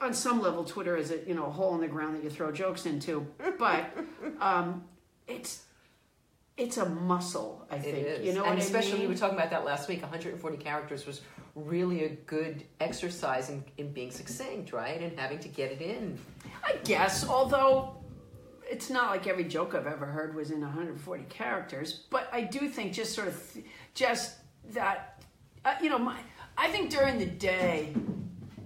on 0.00 0.12
some 0.14 0.40
level 0.42 0.64
Twitter 0.64 0.96
is 0.96 1.10
a 1.10 1.18
you 1.26 1.34
know 1.34 1.46
a 1.46 1.50
hole 1.50 1.74
in 1.74 1.80
the 1.80 1.88
ground 1.88 2.16
that 2.16 2.24
you 2.24 2.30
throw 2.30 2.50
jokes 2.52 2.86
into, 2.86 3.26
but 3.58 3.84
um, 4.40 4.84
it's 5.26 5.62
it's 6.56 6.78
a 6.78 6.88
muscle. 6.88 7.66
I 7.70 7.78
think 7.78 7.98
is. 7.98 8.26
you 8.26 8.32
know, 8.32 8.44
and 8.44 8.58
especially 8.58 8.92
I 8.92 8.94
mean? 9.00 9.08
we 9.08 9.14
were 9.14 9.18
talking 9.18 9.36
about 9.36 9.50
that 9.50 9.64
last 9.66 9.88
week. 9.88 10.00
140 10.00 10.56
characters 10.56 11.04
was 11.06 11.20
really 11.56 12.04
a 12.04 12.10
good 12.10 12.64
exercise 12.80 13.48
in, 13.48 13.64
in 13.78 13.90
being 13.90 14.10
succinct, 14.10 14.72
right? 14.72 15.00
And 15.00 15.18
having 15.18 15.38
to 15.40 15.48
get 15.48 15.72
it 15.72 15.80
in. 15.80 16.18
I 16.62 16.76
guess, 16.84 17.26
although 17.26 17.96
it's 18.70 18.90
not 18.90 19.10
like 19.10 19.26
every 19.26 19.44
joke 19.44 19.74
I've 19.74 19.86
ever 19.86 20.06
heard 20.06 20.34
was 20.34 20.50
in 20.50 20.60
140 20.60 21.24
characters, 21.24 22.04
but 22.10 22.28
I 22.30 22.42
do 22.42 22.68
think 22.68 22.92
just 22.92 23.14
sort 23.14 23.28
of 23.28 23.52
th- 23.52 23.64
just 23.94 24.36
that, 24.72 25.24
uh, 25.64 25.74
you 25.80 25.88
know, 25.88 25.98
my, 25.98 26.18
I 26.58 26.68
think 26.68 26.90
during 26.90 27.18
the 27.18 27.26
day, 27.26 27.94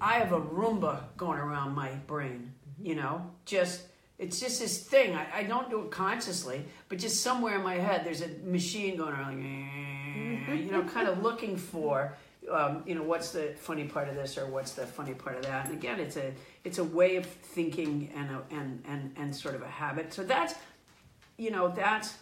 I 0.01 0.15
have 0.15 0.33
a 0.33 0.41
Roomba 0.41 1.03
going 1.17 1.39
around 1.39 1.75
my 1.75 1.91
brain, 2.07 2.53
you 2.83 2.97
know, 2.97 3.31
just. 3.47 3.83
It's 4.19 4.39
just 4.39 4.61
this 4.61 4.83
thing. 4.83 5.17
I, 5.17 5.27
I 5.37 5.43
don't 5.45 5.71
do 5.71 5.81
it 5.81 5.91
consciously, 5.91 6.67
but 6.91 6.99
just 6.99 7.23
somewhere 7.23 7.57
in 7.57 7.63
my 7.63 7.77
head, 7.77 8.05
there's 8.05 8.21
a 8.21 8.29
machine 8.45 8.99
going 8.99 9.15
around, 9.15 9.43
you 10.59 10.71
know, 10.71 10.83
kind 10.83 11.09
of 11.09 11.23
looking 11.23 11.57
for 11.57 12.15
um, 12.51 12.83
you 12.87 12.95
know 12.95 13.03
what's 13.03 13.31
the 13.31 13.55
funny 13.59 13.85
part 13.85 14.09
of 14.09 14.15
this 14.15 14.37
or 14.39 14.47
what's 14.47 14.73
the 14.73 14.87
funny 14.87 15.15
part 15.15 15.37
of 15.37 15.43
that? 15.43 15.67
And 15.67 15.75
again 15.75 16.01
it's 16.01 16.17
a 16.17 16.33
it's 16.65 16.79
a 16.79 16.85
way 16.85 17.17
of 17.17 17.27
thinking 17.27 18.11
and 18.15 18.31
a, 18.31 18.43
and 18.51 18.83
and 18.87 19.13
and 19.17 19.35
sort 19.35 19.55
of 19.55 19.63
a 19.63 19.69
habit. 19.69 20.13
So 20.13 20.25
that's 20.25 20.55
you 21.37 21.51
know 21.51 21.69
that's 21.69 22.15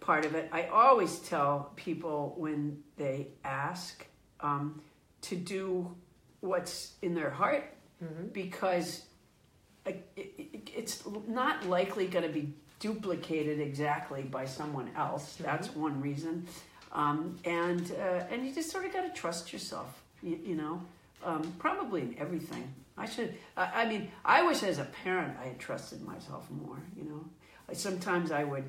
part 0.00 0.24
of 0.24 0.34
it. 0.34 0.48
I 0.52 0.66
always 0.66 1.18
tell 1.20 1.72
people 1.76 2.34
when 2.36 2.82
they 2.96 3.28
ask 3.44 4.06
um, 4.40 4.82
to 5.22 5.36
do 5.36 5.94
what's 6.40 6.92
in 7.00 7.14
their 7.14 7.30
heart 7.30 7.72
because 8.32 9.04
it, 9.86 10.06
it, 10.16 10.70
it's 10.76 11.02
not 11.26 11.66
likely 11.66 12.06
going 12.06 12.26
to 12.26 12.32
be 12.32 12.52
duplicated 12.80 13.60
exactly 13.60 14.22
by 14.22 14.44
someone 14.44 14.90
else. 14.96 15.36
That's 15.40 15.74
one 15.74 16.00
reason, 16.00 16.46
um, 16.94 17.36
and 17.44 17.92
uh, 17.92 18.24
and 18.30 18.46
you 18.46 18.54
just 18.54 18.70
sort 18.70 18.84
of 18.84 18.92
got 18.92 19.02
to 19.02 19.10
trust 19.10 19.52
yourself. 19.52 20.02
You, 20.22 20.38
you 20.44 20.54
know, 20.54 20.80
um, 21.24 21.52
probably 21.58 22.02
in 22.02 22.16
everything. 22.18 22.72
I 22.96 23.06
should. 23.06 23.34
I, 23.56 23.82
I 23.82 23.86
mean, 23.86 24.10
I 24.24 24.42
wish 24.42 24.62
as 24.62 24.78
a 24.78 24.84
parent 24.84 25.36
I 25.42 25.48
had 25.48 25.58
trusted 25.58 26.02
myself 26.02 26.48
more. 26.50 26.78
You 26.96 27.04
know, 27.04 27.24
like 27.68 27.76
sometimes 27.76 28.30
I 28.30 28.44
would, 28.44 28.64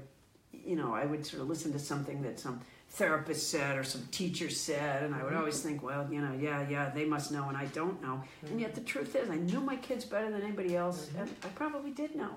you 0.52 0.76
know, 0.76 0.94
I 0.94 1.06
would 1.06 1.26
sort 1.26 1.42
of 1.44 1.50
listen 1.50 1.72
to 1.74 1.80
something 1.80 2.24
that 2.24 2.40
some 2.40 2.62
therapist 2.90 3.50
said 3.50 3.78
or 3.78 3.84
some 3.84 4.08
teacher 4.12 4.50
said, 4.50 5.04
and 5.04 5.14
I 5.14 5.24
would 5.24 5.34
always 5.34 5.60
think, 5.62 5.84
well, 5.84 6.08
you 6.10 6.22
know, 6.22 6.34
yeah, 6.40 6.66
yeah, 6.70 6.90
they 6.92 7.04
must 7.04 7.32
know, 7.32 7.50
and 7.50 7.58
I 7.58 7.66
don't 7.66 8.02
know. 8.02 8.22
And 8.50 8.60
yet 8.62 8.74
the 8.74 8.82
truth 8.82 9.16
is, 9.16 9.30
I 9.30 9.36
knew 9.36 9.60
my 9.60 9.76
kids 9.76 10.06
better 10.06 10.32
than 10.32 10.42
anybody 10.42 10.76
else, 10.78 11.10
and 11.18 11.30
I 11.44 11.48
probably 11.50 11.92
did 11.92 12.16
know. 12.16 12.32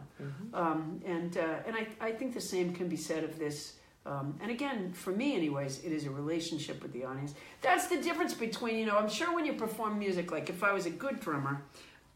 Um, 0.52 1.00
and 1.06 1.36
uh, 1.38 1.60
and 1.66 1.76
I, 1.76 1.86
I 2.00 2.12
think 2.12 2.34
the 2.34 2.40
same 2.40 2.74
can 2.74 2.88
be 2.88 2.96
said 2.96 3.24
of 3.24 3.38
this. 3.38 3.74
Um, 4.06 4.38
and 4.40 4.50
again, 4.50 4.92
for 4.92 5.10
me, 5.10 5.34
anyways, 5.34 5.84
it 5.84 5.92
is 5.92 6.06
a 6.06 6.10
relationship 6.10 6.82
with 6.82 6.92
the 6.92 7.04
audience. 7.04 7.34
That's 7.60 7.88
the 7.88 8.00
difference 8.00 8.32
between, 8.32 8.78
you 8.78 8.86
know, 8.86 8.96
I'm 8.96 9.08
sure 9.08 9.34
when 9.34 9.44
you 9.44 9.52
perform 9.52 9.98
music, 9.98 10.32
like 10.32 10.48
if 10.48 10.64
I 10.64 10.72
was 10.72 10.86
a 10.86 10.90
good 10.90 11.20
drummer, 11.20 11.62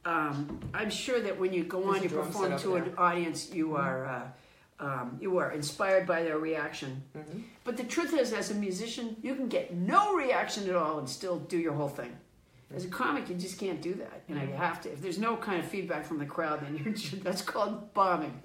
um, 0.04 0.60
I'm 0.72 0.90
sure 0.90 1.20
that 1.20 1.38
when 1.38 1.52
you 1.52 1.64
go 1.64 1.82
There's 1.82 1.96
on, 1.96 2.02
you 2.02 2.08
perform 2.08 2.58
to 2.58 2.76
over 2.76 2.84
an 2.84 2.94
audience, 2.96 3.52
you 3.52 3.76
are 3.76 4.06
uh, 4.06 4.22
um, 4.80 5.16
you 5.20 5.38
are 5.38 5.52
inspired 5.52 6.06
by 6.06 6.24
their 6.24 6.38
reaction. 6.38 7.02
Mm-hmm. 7.16 7.40
But 7.62 7.76
the 7.76 7.84
truth 7.84 8.12
is, 8.14 8.32
as 8.32 8.50
a 8.50 8.54
musician, 8.54 9.16
you 9.22 9.36
can 9.36 9.48
get 9.48 9.74
no 9.74 10.16
reaction 10.16 10.68
at 10.68 10.74
all 10.74 10.98
and 10.98 11.08
still 11.08 11.38
do 11.38 11.56
your 11.56 11.72
whole 11.72 11.88
thing. 11.88 12.16
As 12.74 12.84
a 12.84 12.88
comic, 12.88 13.28
you 13.28 13.36
just 13.36 13.60
can't 13.60 13.80
do 13.82 13.94
that. 13.94 14.22
You 14.28 14.34
know, 14.34 14.42
you 14.42 14.54
have 14.54 14.80
to. 14.82 14.92
If 14.92 15.02
there's 15.02 15.18
no 15.18 15.36
kind 15.36 15.60
of 15.60 15.66
feedback 15.66 16.04
from 16.04 16.18
the 16.18 16.26
crowd, 16.26 16.62
then 16.62 16.80
you're 16.82 16.94
just, 16.94 17.22
that's 17.24 17.42
called 17.42 17.92
bombing. 17.94 18.42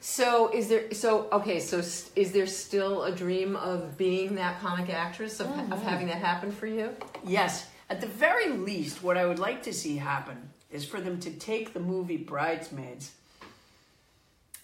So 0.00 0.52
is 0.52 0.68
there? 0.68 0.92
So 0.92 1.28
okay. 1.32 1.60
So 1.60 1.78
is 1.78 2.32
there 2.32 2.46
still 2.46 3.04
a 3.04 3.12
dream 3.12 3.56
of 3.56 3.96
being 3.96 4.34
that 4.36 4.60
comic 4.60 4.90
actress 4.90 5.40
of, 5.40 5.48
oh, 5.48 5.74
of 5.74 5.82
having 5.82 6.06
that 6.08 6.18
happen 6.18 6.52
for 6.52 6.66
you? 6.66 6.90
Yes, 7.24 7.66
at 7.90 8.00
the 8.00 8.06
very 8.06 8.50
least, 8.50 9.02
what 9.02 9.16
I 9.16 9.26
would 9.26 9.38
like 9.38 9.62
to 9.64 9.72
see 9.72 9.96
happen 9.96 10.50
is 10.70 10.84
for 10.84 11.00
them 11.00 11.18
to 11.20 11.30
take 11.30 11.72
the 11.72 11.80
movie 11.80 12.16
Bridesmaids 12.16 13.12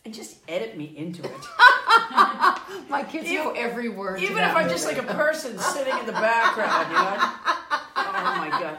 and 0.04 0.12
just 0.12 0.36
edit 0.48 0.76
me 0.76 0.92
into 0.96 1.22
it. 1.24 1.30
My 2.88 3.04
kids 3.08 3.28
Even- 3.28 3.44
know 3.46 3.50
Every 3.52 3.88
word. 3.88 4.20
Even 4.20 4.38
if 4.38 4.54
I'm 4.54 4.68
just 4.68 4.86
like 4.86 4.98
a 4.98 5.02
person 5.14 5.58
sitting 5.58 5.96
in 5.98 6.06
the 6.06 6.12
background, 6.12 6.88
you 6.88 6.94
know? 6.94 7.32
Oh 8.14 8.36
my 8.36 8.50
god. 8.50 8.78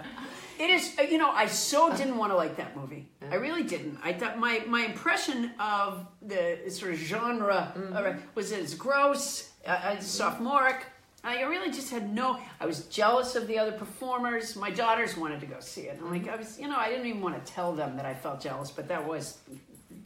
It 0.59 0.69
is, 0.69 0.95
uh, 0.99 1.03
you 1.03 1.17
know, 1.17 1.29
I 1.29 1.47
so 1.47 1.95
didn't 1.95 2.17
want 2.17 2.31
to 2.31 2.35
like 2.37 2.55
that 2.57 2.75
movie. 2.75 3.07
I 3.31 3.35
really 3.35 3.63
didn't. 3.63 3.97
I 4.03 4.13
thought 4.13 4.39
my, 4.39 4.63
my 4.67 4.85
impression 4.85 5.51
of 5.59 6.05
the 6.21 6.59
sort 6.69 6.93
of 6.93 6.99
genre 6.99 7.73
uh, 7.93 8.13
was 8.35 8.51
that 8.51 8.59
it's 8.59 8.73
gross, 8.75 9.49
uh, 9.65 9.69
uh, 9.69 9.99
sophomoric. 9.99 10.85
I 11.25 11.43
really 11.43 11.71
just 11.71 11.89
had 11.89 12.13
no. 12.13 12.37
I 12.59 12.65
was 12.65 12.85
jealous 12.87 13.35
of 13.35 13.47
the 13.47 13.57
other 13.57 13.71
performers. 13.71 14.57
My 14.57 14.69
daughters 14.69 15.15
wanted 15.15 15.39
to 15.39 15.45
go 15.45 15.59
see 15.61 15.83
it. 15.83 15.97
I'm 16.01 16.11
like, 16.11 16.27
I 16.27 16.35
was, 16.35 16.59
you 16.59 16.67
know, 16.67 16.75
I 16.75 16.89
didn't 16.89 17.05
even 17.05 17.21
want 17.21 17.43
to 17.43 17.51
tell 17.53 17.71
them 17.73 17.95
that 17.95 18.05
I 18.05 18.13
felt 18.13 18.41
jealous, 18.41 18.69
but 18.69 18.89
that 18.89 19.07
was 19.07 19.37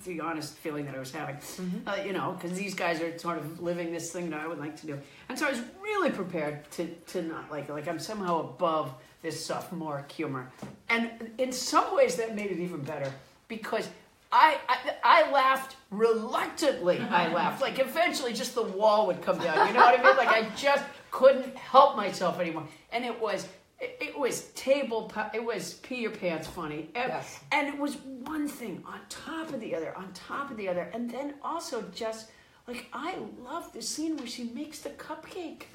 the 0.05 0.19
honest 0.19 0.53
feeling 0.57 0.85
that 0.85 0.93
I 0.93 0.99
was 0.99 1.11
having. 1.11 1.37
Uh, 1.87 1.97
you 2.05 2.13
know, 2.13 2.33
because 2.39 2.55
these 2.55 2.75
guys 2.75 3.01
are 3.01 3.17
sort 3.17 3.39
of 3.39 3.59
living 3.61 3.91
this 3.91 4.11
thing 4.11 4.29
that 4.29 4.39
I 4.39 4.47
would 4.47 4.59
like 4.59 4.79
to 4.81 4.87
do, 4.87 4.99
and 5.27 5.39
so 5.39 5.47
I 5.47 5.51
was 5.51 5.61
really 5.81 6.11
prepared 6.11 6.69
to 6.71 6.85
to 6.87 7.23
not 7.23 7.49
like 7.49 7.67
it. 7.67 7.73
Like 7.73 7.87
I'm 7.87 7.97
somehow 7.99 8.41
above 8.41 8.93
this 9.21 9.43
sophomoric 9.43 10.11
humor, 10.11 10.51
and 10.89 11.09
in 11.37 11.51
some 11.51 11.95
ways 11.95 12.15
that 12.15 12.35
made 12.35 12.51
it 12.51 12.59
even 12.59 12.81
better 12.81 13.11
because. 13.47 13.87
I, 14.29 14.57
I 14.67 14.77
I 15.05 15.31
laughed 15.31 15.77
reluctantly. 15.89 16.99
I 16.99 17.31
laughed 17.33 17.61
like 17.61 17.79
eventually, 17.79 18.33
just 18.33 18.55
the 18.55 18.63
wall 18.63 19.07
would 19.07 19.21
come 19.21 19.37
down. 19.37 19.67
You 19.69 19.73
know 19.73 19.79
what 19.79 19.97
I 19.97 20.03
mean? 20.03 20.17
Like 20.17 20.27
I 20.27 20.49
just 20.57 20.83
couldn't 21.11 21.55
help 21.55 21.95
myself 21.95 22.37
anymore, 22.37 22.67
and 22.91 23.05
it 23.05 23.17
was 23.21 23.47
it, 23.79 23.97
it 24.01 24.19
was 24.19 24.47
table 24.49 25.11
it 25.33 25.43
was 25.43 25.75
pee 25.75 26.01
your 26.01 26.11
pants 26.11 26.45
funny, 26.45 26.89
and, 26.93 27.07
Yes. 27.09 27.39
and 27.53 27.67
it 27.69 27.77
was 27.79 27.95
one 28.25 28.49
thing 28.49 28.83
on 28.85 28.99
top 29.07 29.53
of 29.53 29.61
the 29.61 29.73
other, 29.73 29.95
on 29.97 30.11
top 30.13 30.51
of 30.51 30.57
the 30.57 30.67
other, 30.67 30.89
and 30.93 31.09
then 31.09 31.35
also 31.41 31.83
just 31.95 32.27
like 32.67 32.87
I 32.91 33.15
love 33.43 33.71
the 33.71 33.81
scene 33.81 34.17
where 34.17 34.27
she 34.27 34.43
makes 34.45 34.79
the 34.79 34.89
cupcake. 34.89 35.63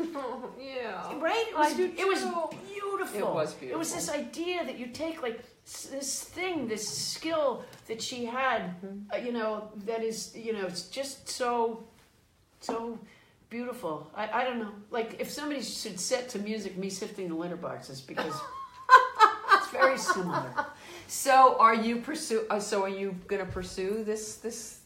yeah. 0.61 1.19
Right? 1.19 1.47
It 1.49 1.57
was, 1.57 1.79
it 1.79 2.07
was 2.07 2.23
beautiful. 2.69 3.19
It 3.19 3.35
was 3.35 3.57
It 3.63 3.79
was 3.79 3.95
this 3.95 4.11
idea 4.11 4.65
that 4.65 4.79
you 4.79 4.89
take 4.89 5.23
like 5.23 5.41
this 5.65 6.25
thing, 6.25 6.69
this 6.69 6.87
skill 6.87 7.65
that 7.89 8.03
she 8.03 8.27
had, 8.27 8.63
Mm-hmm. 8.85 9.13
uh, 9.13 9.17
you 9.17 9.33
know, 9.33 9.71
that 9.87 10.03
is, 10.03 10.37
you 10.37 10.53
know, 10.53 10.67
it's 10.67 10.83
just 10.89 11.29
so, 11.29 11.85
so 12.61 12.99
beautiful. 13.49 14.11
I, 14.15 14.29
I 14.41 14.45
don't 14.45 14.59
know. 14.59 14.73
Like 14.91 15.17
if 15.19 15.31
somebody 15.31 15.63
should 15.63 15.99
set 15.99 16.29
to 16.31 16.39
music 16.41 16.77
me 16.77 16.91
sifting 16.91 17.29
the 17.29 17.35
litter 17.35 17.57
boxes 17.57 18.01
because 18.03 18.35
it's 19.55 19.71
very 19.71 19.97
similar. 19.99 20.67
So 21.09 21.57
are 21.59 21.75
you 21.75 21.97
pursue? 21.97 22.45
Uh, 22.51 22.61
so 22.61 22.83
are 22.83 22.89
you 22.89 23.15
going 23.29 23.45
to 23.45 23.51
pursue 23.51 24.05
this 24.05 24.37
this? 24.37 24.81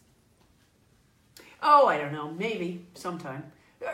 Oh, 1.62 1.86
I 1.86 1.98
don't 1.98 2.12
know. 2.12 2.30
Maybe 2.30 2.86
sometime. 2.94 3.44
Uh, 3.84 3.88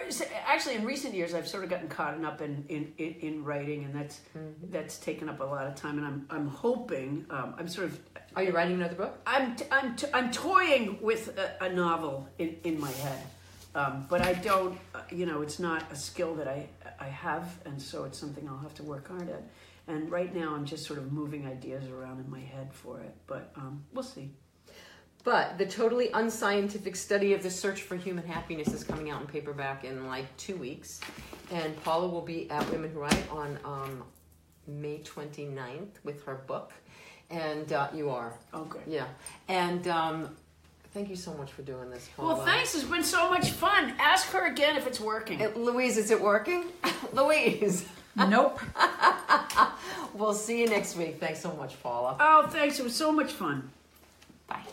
Actually, 0.47 0.77
in 0.77 0.85
recent 0.85 1.15
years, 1.15 1.35
I've 1.35 1.49
sort 1.49 1.65
of 1.65 1.71
gotten 1.71 1.89
caught 1.89 2.23
up 2.25 2.41
in 2.41 2.65
in, 2.69 2.93
in, 2.99 3.15
in 3.21 3.45
writing, 3.45 3.85
and 3.85 3.95
that's 3.95 4.21
that's 4.71 4.99
taken 4.99 5.29
up 5.29 5.41
a 5.41 5.45
lot 5.45 5.67
of 5.67 5.75
time. 5.75 5.99
And 5.99 6.07
I'm 6.07 6.27
I'm 6.31 6.47
hoping 6.49 7.27
um, 7.31 7.55
I'm 7.59 7.69
sort 7.69 7.87
of 7.89 7.99
Are 8.37 8.43
you 8.43 8.53
writing 8.53 8.75
another 8.75 8.95
book? 8.95 9.19
I'm 9.27 9.57
I'm 9.71 9.97
t- 9.97 10.07
I'm 10.15 10.31
toying 10.31 10.99
with 11.01 11.37
a, 11.39 11.65
a 11.65 11.69
novel 11.73 12.29
in, 12.39 12.57
in 12.65 12.81
my 12.81 12.91
head, 12.91 13.23
um, 13.75 14.07
but 14.09 14.21
I 14.23 14.35
don't. 14.35 14.79
Uh, 14.95 15.01
you 15.11 15.27
know, 15.27 15.43
it's 15.43 15.59
not 15.59 15.91
a 15.91 15.97
skill 15.97 16.35
that 16.37 16.47
I 16.49 16.69
I 17.01 17.09
have, 17.09 17.59
and 17.67 17.81
so 17.83 18.05
it's 18.05 18.19
something 18.19 18.49
I'll 18.49 18.59
have 18.59 18.75
to 18.75 18.83
work 18.85 19.09
hard 19.09 19.29
at. 19.29 19.43
And 19.89 20.11
right 20.13 20.33
now, 20.35 20.55
I'm 20.55 20.65
just 20.65 20.87
sort 20.87 21.01
of 21.01 21.13
moving 21.13 21.45
ideas 21.47 21.89
around 21.91 22.21
in 22.25 22.31
my 22.31 22.39
head 22.41 22.73
for 22.73 23.01
it, 23.01 23.15
but 23.27 23.53
um, 23.57 23.85
we'll 23.93 24.05
see. 24.05 24.31
But 25.25 25.57
the 25.57 25.67
totally 25.67 26.11
unscientific 26.13 26.97
study 26.97 27.33
of 27.33 27.43
the 27.43 27.51
search 27.51 27.83
for 27.83 27.97
human 27.97 28.27
happiness 28.27 28.69
is 28.69 28.83
coming 28.83 29.11
out 29.11 29.21
in 29.21 29.27
paperback 29.27 29.85
in 29.85 30.07
like 30.07 30.25
two 30.37 30.57
weeks. 30.57 31.01
And 31.53 31.81
Paula 31.85 32.09
will 32.09 32.23
be 32.23 32.51
at 32.51 32.69
Women 32.71 32.91
Who 32.91 32.99
Write 32.99 33.31
on 33.31 33.59
um, 33.65 34.03
May 34.67 34.99
29th 34.99 36.03
with 36.03 36.25
her 36.25 36.35
book. 36.47 36.73
And 37.31 37.73
uh, 37.73 37.89
you 37.95 38.11
are. 38.11 38.33
Oh, 38.53 38.65
good. 38.65 38.83
Yeah. 38.87 39.07
And 39.49 39.87
um, 39.87 40.37
thank 40.93 41.09
you 41.09 41.17
so 41.17 41.33
much 41.35 41.53
for 41.53 41.63
doing 41.63 41.89
this, 41.91 42.09
Paula. 42.17 42.35
Well, 42.35 42.45
thanks. 42.45 42.75
It's 42.75 42.85
been 42.85 43.05
so 43.05 43.31
much 43.31 43.53
fun. 43.53 43.95
Ask 43.99 44.29
her 44.31 44.47
again 44.47 44.77
if 44.77 44.87
it's 44.87 45.01
working. 45.01 45.41
Uh, 45.41 45.51
Louise, 45.55 45.97
is 45.99 46.11
it 46.11 46.21
working? 46.21 46.65
Louise. 47.13 47.87
Nope. 48.17 48.61
We'll 50.15 50.35
see 50.35 50.61
you 50.61 50.69
next 50.69 50.97
week. 50.97 51.19
Thanks 51.19 51.41
so 51.41 51.53
much, 51.55 51.83
Paula. 51.83 52.17
Oh, 52.21 52.47
thanks. 52.49 52.79
It 52.79 52.83
was 52.83 52.95
so 52.95 53.13
much 53.13 53.33
fun. 53.33 53.71
Bye. 54.47 54.63